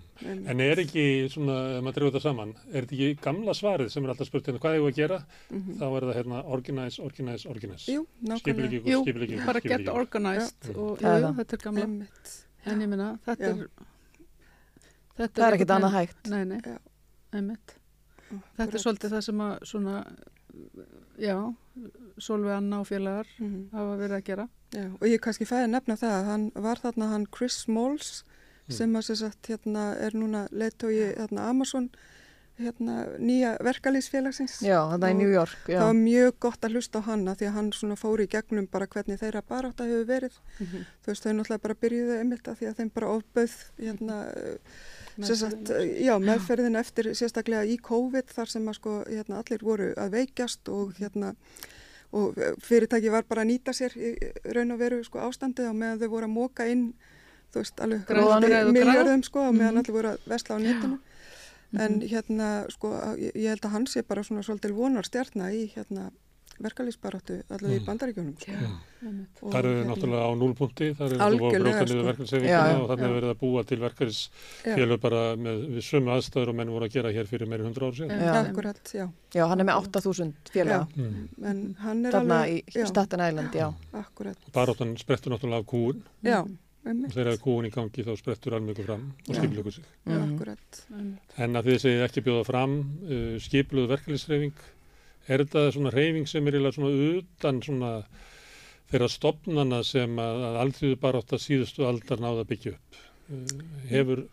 já, 0.21 0.31
en, 0.51 0.59
er 0.65 0.81
ekki 0.83 1.03
svona, 1.31 1.55
ef 1.77 1.83
maður 1.85 1.95
drefur 1.97 2.11
þetta 2.13 2.21
saman, 2.25 2.53
er 2.73 2.85
þetta 2.87 2.95
ekki 2.97 3.09
gamla 3.23 3.53
svarið 3.57 3.89
sem 3.93 4.03
er 4.07 4.13
alltaf 4.13 4.27
spurt 4.29 4.49
hérna, 4.49 4.61
hvað 4.63 4.77
hefur 4.77 4.91
að 4.91 4.99
gera? 4.99 5.19
Þá 5.49 5.85
er 5.89 6.05
það 6.09 6.15
hérna 6.19 6.41
organize, 6.57 7.01
organize, 7.03 7.49
organize. 7.49 7.85
jú, 7.93 8.05
nákvæmlega, 8.31 8.81
Jú, 8.93 9.03
ykkur, 9.05 9.45
bara 9.45 9.63
get 9.63 9.87
organized 9.93 10.69
og 10.75 10.99
Það 10.99 11.11
er 11.13 11.19
jú, 11.19 11.25
það. 11.27 11.37
þetta 11.41 11.57
er 11.59 11.63
gamla, 11.67 11.85
einmitt, 11.87 12.33
en 12.65 12.81
ég 12.85 12.91
minna, 12.95 13.09
þetta 13.25 13.49
Já. 13.49 13.55
er, 13.55 13.87
þetta 15.19 15.35
Það 15.41 15.47
er 15.49 15.57
ekkit 15.59 15.73
annað 15.77 15.95
hægt. 15.97 16.21
Nei, 16.31 16.43
nei, 16.53 16.59
Já. 16.65 16.77
einmitt. 17.33 17.75
Þetta 18.29 18.73
er 18.77 18.83
svolítið 18.83 19.13
það 19.15 19.23
sem 19.25 19.39
að 19.41 19.53
svona, 19.71 19.95
já, 21.19 21.35
Solveig 22.19 22.51
Anna 22.57 22.81
og 22.83 22.87
félagar 22.89 23.27
mhm, 23.39 23.69
hafa 23.73 23.95
verið 23.99 24.17
að 24.19 24.23
gera. 24.27 24.45
já, 24.75 24.83
og 24.99 25.05
ég 25.07 25.21
kannski 25.23 25.47
fæði 25.49 25.65
að 25.65 25.71
nefna 25.73 25.95
það 25.97 26.13
að 26.19 26.25
hann 26.29 26.43
var 26.55 26.77
þarna 26.83 27.07
hann 27.13 27.25
Chris 27.31 27.63
Smalls 27.65 28.11
Mm. 28.19 28.28
Sem 28.77 28.95
að 28.95 29.07
sér 29.09 29.19
sagt 29.23 29.49
hérna 29.51 29.83
er 29.97 30.15
núna 30.17 30.47
leittói 30.51 31.13
hérna 31.17 31.49
Amazon 31.49 31.89
hérna 32.59 32.95
nýja 33.23 33.53
verkalýsfélagsins 33.63 34.57
Já, 34.65 34.79
í 34.91 34.99
Og 34.99 35.15
New 35.15 35.31
York, 35.31 35.57
já. 35.67 35.79
það 35.79 35.85
var 35.87 35.99
mjög 35.99 36.33
gott 36.39 36.65
að 36.67 36.75
hlusta 36.75 36.99
á 36.99 37.07
hana 37.07 37.35
því 37.39 37.47
að 37.47 37.55
hann 37.55 37.69
svona 37.71 37.95
fór 37.95 38.19
í 38.19 38.27
gegnum 38.27 38.67
bara 38.67 38.87
hvernig 38.87 39.19
þeirra 39.21 39.41
barátta 39.47 39.87
hefur 39.87 40.05
verið. 40.09 40.35
Mhm. 40.59 40.85
þú 41.05 41.07
veist 41.13 41.23
þau 41.23 41.33
náttúrulega 41.37 41.61
bara 41.61 41.79
byrjuðu 41.83 42.17
einmitt 42.19 42.47
að 42.47 42.57
því 42.59 42.67
að 42.67 42.77
þeim 42.81 42.91
bara 42.93 43.13
ofböð 43.15 43.53
hérna 43.79 44.17
sem 45.19 45.35
sagt, 45.35 45.71
já, 45.99 46.13
meðferðin 46.19 46.79
eftir 46.79 47.11
sérstaklega 47.15 47.65
í 47.67 47.77
COVID 47.83 48.31
þar 48.31 48.51
sem 48.51 48.67
að 48.67 48.77
sko 48.79 49.03
hérna 49.07 49.39
allir 49.41 49.63
voru 49.63 49.93
að 49.95 50.11
veikjast 50.15 50.69
og 50.71 50.93
hérna 50.99 51.33
og 52.11 52.35
fyrirtæki 52.65 53.11
var 53.13 53.23
bara 53.29 53.43
að 53.45 53.51
nýta 53.51 53.73
sér 53.75 53.93
í 53.95 54.13
raun 54.55 54.71
og 54.73 54.79
veru 54.79 55.03
sko 55.05 55.19
ástandið 55.27 55.69
og 55.69 55.75
meðan 55.75 55.99
þau 56.01 56.09
voru 56.09 56.25
að 56.29 56.35
móka 56.35 56.67
inn 56.71 56.93
þú 57.53 57.61
veist 57.63 57.80
alveg 57.80 58.73
miljörðum 58.73 59.23
sko 59.23 59.47
og 59.49 59.53
meðan 59.55 59.73
Mhm. 59.73 59.84
allir 59.84 59.93
voru 59.97 60.09
að 60.13 60.19
vesla 60.27 60.55
á 60.55 60.59
netinu 60.59 60.99
en 61.80 61.99
hérna 62.01 62.47
sko 62.71 62.88
ég, 63.17 63.31
ég 63.35 63.47
held 63.49 63.61
að 63.61 63.71
hann 63.71 63.85
sé 63.88 64.01
bara 64.07 64.21
svona 64.23 64.41
svolítil 64.43 64.73
vonar 64.73 65.03
stjarnar 65.05 65.51
í 65.53 65.71
hérna 65.76 66.11
verkalýsbaráttu 66.59 67.38
allavega 67.49 67.77
í 67.77 67.80
Mm. 67.80 67.85
bandaríkjónum 67.88 68.35
sko. 68.35 68.51
Það 69.47 69.59
eru 69.59 69.69
hérna- 69.69 69.88
náttúrulega 69.95 70.23
á 70.27 70.31
núlpunkti, 70.35 70.88
það 70.97 71.05
eru 71.05 71.15
búið 71.39 71.55
að 71.55 71.63
bróta 71.63 71.80
niður 71.80 71.88
sko. 71.88 71.95
Já, 71.95 72.03
verkefnisefinguna 72.09 72.49
já, 72.67 72.81
og 72.81 72.89
þannig 72.89 72.99
já. 72.99 73.09
er 73.09 73.15
verið 73.21 73.31
að 73.31 73.39
búa 73.39 73.63
til 73.69 73.80
verkefnisfélög 73.80 74.99
bara 74.99 75.21
með 75.39 75.55
við 75.69 75.84
sömu 75.88 76.09
aðstæður 76.15 76.49
og 76.49 76.55
menn 76.55 76.67
voru 76.73 76.85
að 76.85 76.91
gera 76.91 77.11
hér 77.15 77.27
fyrir 77.31 77.47
meiri 77.47 77.63
hundra 77.63 77.88
ár 77.88 77.95
síðan. 77.95 78.19
Já. 78.19 78.34
Akkurat, 78.43 78.84
já. 78.93 79.09
Já, 79.34 79.47
hann 79.47 79.59
er 79.59 79.63
með 79.63 79.77
8000 79.80 80.34
félaga. 80.51 80.88
Mm. 80.97 81.30
En 81.45 81.76
hann 81.80 82.05
er 82.05 82.11
Þarna 82.11 82.41
alveg, 82.43 82.63
í 82.76 82.88
Staten 82.88 83.19
Island, 83.30 83.53
já. 83.53 83.73
akkurat, 83.93 84.38
Baráttan 84.51 84.97
sprettur 84.97 85.31
náttúrulega 85.31 85.59
af 85.59 85.65
kúun 85.65 86.01
já, 86.23 86.43
og 86.85 87.11
þegar 87.14 87.27
er 87.34 87.38
kúun 87.43 87.68
í 87.68 87.72
gangi 87.73 88.03
þá 88.07 88.14
sprettur 88.18 88.56
almjögur 88.57 88.85
fram 88.88 89.03
og 89.27 89.34
Já. 89.35 89.39
skipilögur 89.41 89.73
sig. 89.73 89.84
já, 90.06 90.19
Mhm. 90.89 91.18
En 91.38 91.53
að 91.60 91.65
þið 91.69 91.80
segið 91.84 92.03
ekki 92.07 92.22
bjóða 92.26 92.45
fram 92.45 92.73
uh, 93.03 93.39
skipluð 93.39 93.88
verkefnisreifing, 93.89 94.53
er 95.27 95.43
þetta 95.43 95.72
svona 95.76 95.91
reifing 95.93 96.27
sem 96.27 96.47
er 96.47 96.72
svona 96.72 97.18
utan 97.19 97.61
svona 97.61 98.03
þeirra 98.91 99.10
stopnana 99.10 99.84
sem 99.84 100.15
að, 100.18 100.43
að 100.49 100.56
alþjóðu 100.64 100.99
barátta 100.99 101.38
síðustu 101.38 101.85
aldar 101.85 102.18
náða 102.18 102.41
að 102.45 102.47
byggja 102.53 102.72
upp? 102.73 102.95
Uh, 103.30 103.45
hefur 103.89 104.23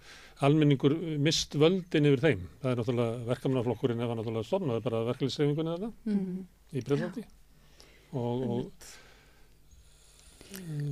almenningur 0.40 0.94
mist 1.18 1.54
völdin 1.56 2.06
yfir 2.08 2.20
þeim? 2.20 2.46
Það 2.62 2.70
er 2.70 2.76
náttúrulega 2.80 3.26
verkamannaflokkurinn 3.26 4.00
ef 4.00 4.08
hann 4.08 4.18
náttúrulega 4.22 4.48
stopnaði 4.48 4.82
bara 4.86 5.04
verkefnisreifingunni 5.10 5.76
þetta 5.76 5.92
Mhm. 6.06 6.46
í 6.72 6.84
Breitlandi 6.84 7.24
og, 8.12 8.42
og 8.50 8.72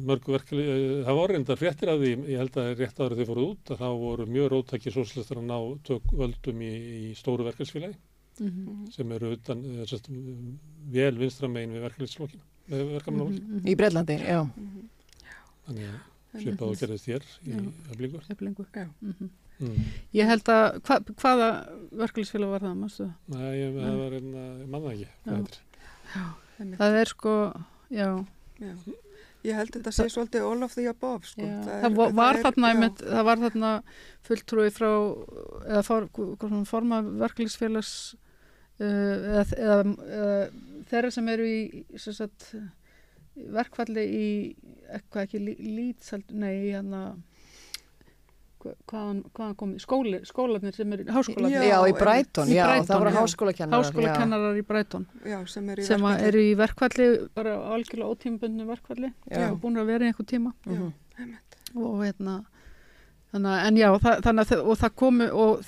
mörg 0.04 0.26
verkefli, 0.28 0.64
eh, 0.64 1.04
það 1.06 1.18
voru 1.18 1.34
reyndar 1.34 1.56
fréttir 1.60 1.88
af 1.92 1.98
því, 2.00 2.10
ég 2.28 2.38
held 2.42 2.56
að 2.60 2.72
rétt 2.78 2.98
áður 3.00 3.16
þau 3.20 3.26
fóruð 3.30 3.50
út, 3.50 3.70
að 3.74 3.78
þá 3.82 3.88
voru 4.04 4.26
mjög 4.26 4.48
róttækir 4.52 4.92
sóslistar 4.96 5.40
að 5.40 5.46
ná 5.50 5.58
tök 5.88 6.02
völdum 6.12 6.62
í, 6.64 6.72
í 7.10 7.14
stóru 7.18 7.44
verkefnsfélagi 7.50 7.96
Mhm. 8.40 8.90
sem 8.90 9.12
eru 9.12 9.30
utan, 9.36 9.60
eða 9.62 9.86
sérst, 9.86 10.08
vel 10.90 11.14
vinstra 11.18 11.46
megin 11.48 11.70
við 11.76 11.84
verkefnislokin, 11.86 12.40
við 12.68 12.88
verkefnalókin. 12.98 13.44
Mhm. 13.46 13.66
Í 13.70 13.76
Breitlandi, 13.78 14.16
já. 14.26 14.40
Þannig 15.66 15.86
að 16.34 16.42
svipað 16.42 16.68
og 16.68 16.76
gerðist 16.80 17.06
hér 17.06 17.22
í 17.46 17.52
Já. 17.54 17.60
eflingur. 17.92 18.22
Eflingu. 18.34 18.66
Já. 18.74 18.88
Mhm. 19.00 19.30
Mm. 19.60 19.84
Ég 20.12 20.26
held 20.26 20.42
að, 20.50 20.80
hva, 20.82 20.96
hvaða 21.14 21.48
verkefliðsfélag 21.94 22.50
var 22.50 22.60
það, 22.64 22.72
mástu 22.80 23.04
það? 23.04 23.12
Nei, 23.28 23.52
ég, 23.60 23.74
það 23.78 23.98
var 24.00 24.16
einna, 24.18 24.42
ég 24.58 24.68
manna 24.68 24.90
ekki, 24.90 25.08
Já. 25.24 25.32
Einmitt. 25.32 26.78
Það 26.78 26.96
er 27.00 27.04
sko, 27.06 27.34
já, 27.90 28.08
Já. 28.60 28.72
Ég 29.44 29.58
held 29.58 29.74
þetta 29.76 29.92
sé 29.92 30.06
svolítið 30.08 30.44
all 30.48 30.62
of 30.64 30.74
the 30.74 30.86
above 30.88 31.28
sko. 31.28 31.44
já. 31.44 31.56
er- 31.60 31.82
það, 31.84 31.96
var, 31.98 32.12
var 32.16 32.38
er- 32.38 32.44
þarna, 32.46 32.68
einmitt, 32.72 33.02
það 33.04 33.26
var 33.28 33.42
þarna 33.42 33.72
fulltrúi 34.24 34.70
frá, 34.72 34.90
eða 35.68 35.82
for, 35.84 36.06
forma 36.70 37.02
verkefliðsfélags 37.24 37.92
uh, 38.14 38.86
eða, 38.86 39.44
eða, 39.58 39.76
eða 40.20 40.38
þeirra 40.88 41.10
sem 41.18 41.28
eru 41.34 41.50
í 41.50 41.84
sem 42.00 42.16
sagt, 42.16 42.54
verkfalli 43.34 44.04
í 44.08 44.26
eitthvað 44.94 45.26
ekki 45.26 45.42
lít, 45.44 46.10
nei, 46.32 46.54
í 46.70 46.74
hann 46.76 46.92
að 46.96 47.14
hvaðan, 48.90 49.18
hvaðan 49.36 49.56
komið, 49.60 49.80
skóli, 49.84 50.20
skólanir 50.28 50.74
sem 50.76 50.92
eru, 50.96 51.04
háskólanir, 51.16 51.64
Já, 51.68 51.76
í 51.90 51.94
Brighton, 51.98 52.48
Í 52.48 52.56
já, 52.56 52.64
það 52.88 52.98
voru 53.02 53.10
já. 53.12 53.18
háskólakennarar. 53.20 53.84
háskólakennarar 53.84 54.56
í 54.60 54.64
Brighton 54.68 55.06
Já, 55.26 55.38
sem 55.46 55.68
er 55.74 55.82
í 55.82 55.86
sem 55.88 56.00
að 56.00 56.08
verkfalli. 56.14 56.28
eru 56.32 56.44
í 56.44 56.54
verkfalli, 56.62 57.08
bara 57.34 57.54
algjörlega 57.76 58.10
ótímabundnu 58.14 58.66
verkfalli, 58.72 59.12
Já. 59.28 59.34
sem 59.34 59.46
er 59.52 59.60
búin 59.64 59.76
að 59.82 59.86
vera 59.92 60.04
í 60.04 60.12
einhver 60.12 60.26
tíma 60.32 60.52
Já. 60.64 60.72
Mhm. 60.72 60.92
einmitt. 61.18 61.58
og 61.76 62.02
hérna 62.04 62.38
þannig 63.34 63.50
að, 63.50 63.66
en 63.66 63.76
já, 63.76 63.88
það, 63.98 64.20
þannig 64.28 64.50
að 64.52 64.64
og 64.64 64.76
það 64.78 64.94
komu 64.94 65.30
og 65.32 65.64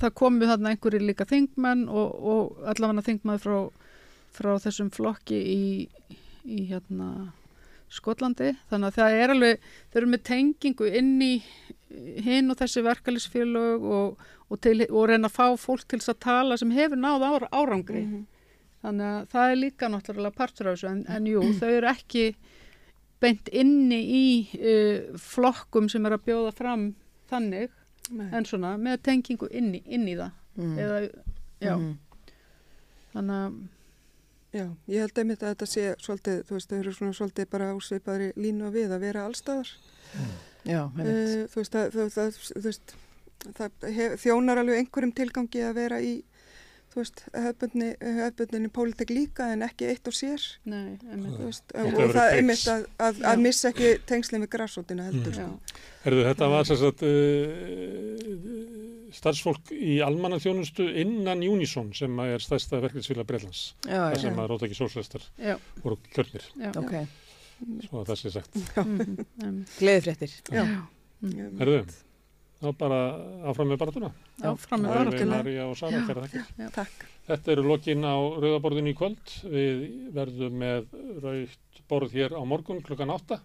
það 0.00 0.12
komu 0.14 0.46
þarna 0.48 0.70
einhverjir 0.74 1.02
líka 1.06 1.26
þingmenn 1.28 1.88
og, 1.88 2.14
og 2.32 2.68
allavega 2.70 3.02
þingmenn 3.08 3.40
frá, 3.42 3.56
frá 4.36 4.52
þessum 4.62 4.90
flokki 4.94 5.38
í, 5.40 5.88
í 6.46 6.66
hérna 6.70 7.32
Skotlandi, 7.88 8.56
þannig 8.70 8.88
að 8.90 8.96
það 8.98 9.16
er 9.22 9.30
alveg 9.30 9.60
þau 9.92 9.98
eru 10.00 10.06
með 10.10 10.22
tengingu 10.26 10.88
inn 10.98 11.20
í 11.22 11.42
hinn 12.26 12.50
og 12.50 12.56
þessi 12.58 12.82
verkalisfélög 12.82 13.84
og, 13.86 14.16
og, 14.50 14.66
og 14.90 15.04
reyna 15.08 15.28
að 15.30 15.36
fá 15.36 15.46
fólk 15.58 15.86
til 15.88 15.98
þess 16.00 16.10
að 16.14 16.18
tala 16.26 16.56
sem 16.58 16.70
hefur 16.74 16.98
náð 16.98 17.22
ára, 17.28 17.48
árangri 17.52 18.02
Mhm. 18.06 18.26
þannig 18.82 19.06
að 19.06 19.28
það 19.32 19.50
er 19.52 19.56
líka 19.56 19.88
náttúrulega 19.90 20.34
partur 20.36 20.68
af 20.68 20.76
þessu 20.76 20.88
en, 20.90 21.04
en 21.08 21.24
jú, 21.26 21.40
þau 21.58 21.70
eru 21.78 21.88
ekki 21.90 22.34
beint 23.20 23.48
inni 23.48 24.00
í 24.04 24.26
uh, 24.60 25.16
flokkum 25.18 25.88
sem 25.88 26.04
er 26.06 26.12
að 26.18 26.26
bjóða 26.26 26.52
fram 26.54 26.94
þannig, 27.30 27.70
Nei. 28.10 28.28
en 28.32 28.44
svona 28.44 28.74
með 28.78 29.00
tengingu 29.02 29.48
inn 29.50 29.72
í, 29.74 29.82
inn 29.86 30.06
í 30.08 30.16
það 30.18 30.30
Mm. 30.56 30.76
eða, 30.78 31.00
já, 31.60 31.74
Mhm. 31.76 31.96
þannig 33.12 33.40
að 33.46 33.56
Já, 34.56 34.66
ég 34.88 35.02
held 35.04 35.18
einmitt 35.20 35.42
að 35.42 35.52
þetta 35.52 35.66
sé 35.68 35.86
svolítið, 36.00 36.38
þú 36.48 36.56
veist, 36.56 36.70
þau 36.70 36.78
eru 36.78 36.92
svona 36.96 37.16
svolítið 37.18 37.48
bara 37.52 37.72
ásveipaðri 37.74 38.28
línu 38.40 38.70
við 38.72 38.94
að 38.96 39.02
vera 39.04 39.24
allstaðar. 39.28 39.72
Já, 40.64 40.80
einmitt. 40.86 41.10
Uh, 41.10 41.42
þú 41.52 41.60
veist, 41.60 41.76
að, 41.76 41.98
það, 42.14 42.38
þú 42.46 42.62
veist, 42.64 42.94
það 43.58 43.88
hef, 43.98 44.16
þjónar 44.22 44.62
alveg 44.62 44.80
einhverjum 44.80 45.14
tilgangi 45.20 45.64
að 45.66 45.76
vera 45.80 46.00
í, 46.00 46.14
þú 46.96 47.02
veist, 47.02 47.18
hefbundni, 47.36 47.86
hefbundinni 48.00 48.70
pólitek 48.72 49.10
líka 49.12 49.50
en 49.52 49.64
ekki 49.66 49.90
eitt 49.90 50.08
og 50.08 50.14
sér. 50.16 50.40
nei, 50.64 50.94
veist, 51.42 51.74
og, 51.74 51.90
það 51.92 51.98
og 52.06 52.14
það 52.14 52.28
fix. 52.30 52.38
einmitt 52.38 52.62
að, 52.72 52.86
að, 53.04 53.18
að 53.32 53.42
missa 53.44 53.68
ekki 53.68 53.90
tengslinn 54.08 54.44
við 54.46 54.50
grassóttina 54.54 55.08
heldur. 55.10 55.36
já, 55.36 55.44
sko. 55.44 55.82
Herðu, 56.06 56.22
þetta 56.30 56.48
var 56.54 56.64
sem 56.70 56.78
sagt 56.80 57.04
uh, 57.04 57.10
starfsfólk 59.18 59.74
í 59.76 59.98
almannaþjónustu 60.06 60.88
innan 61.04 61.44
Unison 61.44 61.92
sem 61.96 62.16
er 62.24 62.40
stærsta 62.40 62.80
verkefnisfélag 62.80 63.28
Breitlands, 63.28 63.66
Já, 63.84 63.98
þar 64.06 64.16
já, 64.16 64.22
sem 64.24 64.40
að 64.40 64.50
rótæki 64.54 64.80
sóslistar 64.80 65.28
já, 65.36 65.54
voru 65.84 66.00
kjörnir, 66.16 66.48
já, 66.56 66.72
ok. 66.80 66.96
svo 67.90 68.00
að 68.00 68.08
það 68.14 68.22
sé 68.22 68.34
sagt. 68.38 68.58
Já. 70.48 70.64
mhm. 71.20 71.56
Herðu, 71.60 71.84
þá 72.66 72.72
bara 72.80 72.98
áfram 73.50 73.70
með 73.72 73.80
baratuna. 73.82 74.10
já, 75.56 75.64
fram 75.78 75.94
með. 75.96 76.10
Takk. 76.76 77.06
Þetta 77.26 77.54
eru 77.56 77.64
lokin 77.66 78.04
á 78.06 78.16
Rauðaborðinu 78.42 78.92
í 78.92 78.98
kvöld. 78.98 79.32
Við 79.50 79.86
verðum 80.14 80.60
með 80.62 80.92
rauðt 81.24 81.80
borð 81.90 82.12
hér 82.18 82.36
á 82.38 82.42
morgun 82.46 82.82
klukkan 82.86 83.14
8. 83.14 83.40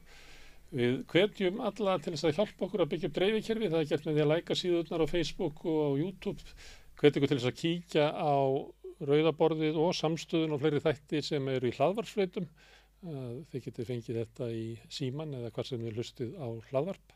Við 0.72 1.00
hvetjum 1.12 1.58
alla 1.68 1.98
til 2.00 2.14
þess 2.14 2.28
að 2.30 2.38
hjálpa 2.38 2.68
okkur 2.68 2.84
að 2.86 2.92
byggja 2.94 3.10
upp 3.10 3.16
dreifikerfi. 3.18 3.72
Það 3.72 3.82
er 3.82 3.90
gert 3.90 4.06
með 4.08 4.18
því 4.20 4.26
að 4.26 4.30
læka 4.32 4.60
síðurnar 4.60 5.04
á 5.04 5.12
Facebook 5.12 5.66
og 5.66 5.80
á 5.82 5.90
YouTube. 6.00 6.54
Hvetjum 7.02 7.24
okkur 7.24 7.32
til 7.34 7.40
þess 7.42 7.50
að 7.50 7.60
kíkja 7.64 8.06
á 8.14 8.36
Rauðaborðið 9.02 9.80
og 9.82 9.96
samstöðun 9.98 10.54
og 10.56 10.62
fleiri 10.62 10.84
þætti 10.84 11.24
sem 11.26 11.50
eru 11.50 11.72
í 11.72 11.76
hlaðvarpsfleitum. 11.76 12.46
Uh, 13.02 13.42
Þið 13.50 13.64
getið 13.66 13.88
fengið 13.90 14.20
þetta 14.22 14.50
í 14.54 14.66
síman 14.94 15.34
eða 15.40 15.50
hvað 15.56 15.72
sem 15.72 15.82
þið 15.82 15.98
hlustið 15.98 16.36
á 16.38 16.48
hlaðvarp. 16.70 17.16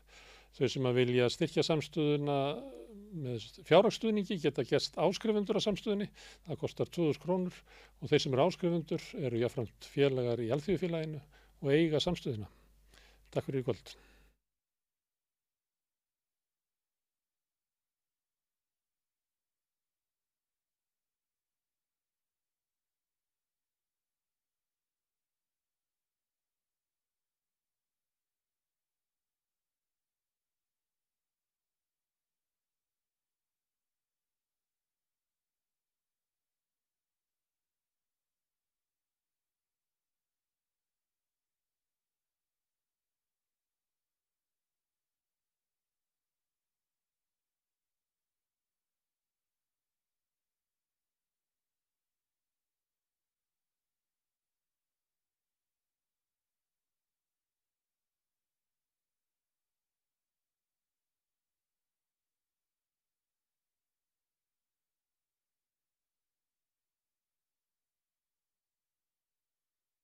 Þau 0.56 0.68
sem 0.72 0.86
að 0.88 0.98
vilja 1.02 1.28
styrkja 1.32 1.64
samstöðuna 1.66 2.36
með 3.16 3.44
fjárhagsstuðningi 3.68 4.38
geta 4.40 4.64
gerst 4.64 4.96
áskrifundur 5.00 5.58
á 5.60 5.66
samstöðunni. 5.66 6.08
Það 6.46 6.60
kostar 6.62 6.90
2000 6.96 7.22
krónur 7.22 7.58
og 8.00 8.10
þeir 8.10 8.24
sem 8.24 8.36
eru 8.36 8.46
áskrifundur 8.46 9.06
eru 9.20 9.42
jáfnframt 9.42 9.88
félagar 9.92 10.42
í 10.44 10.50
alþjóðfélaginu 10.56 11.20
og 11.62 11.72
eiga 11.72 12.00
samstöðuna. 12.02 12.48
Takk 13.34 13.48
fyrir 13.48 13.64
í 13.64 13.68
kvöld. 13.68 13.96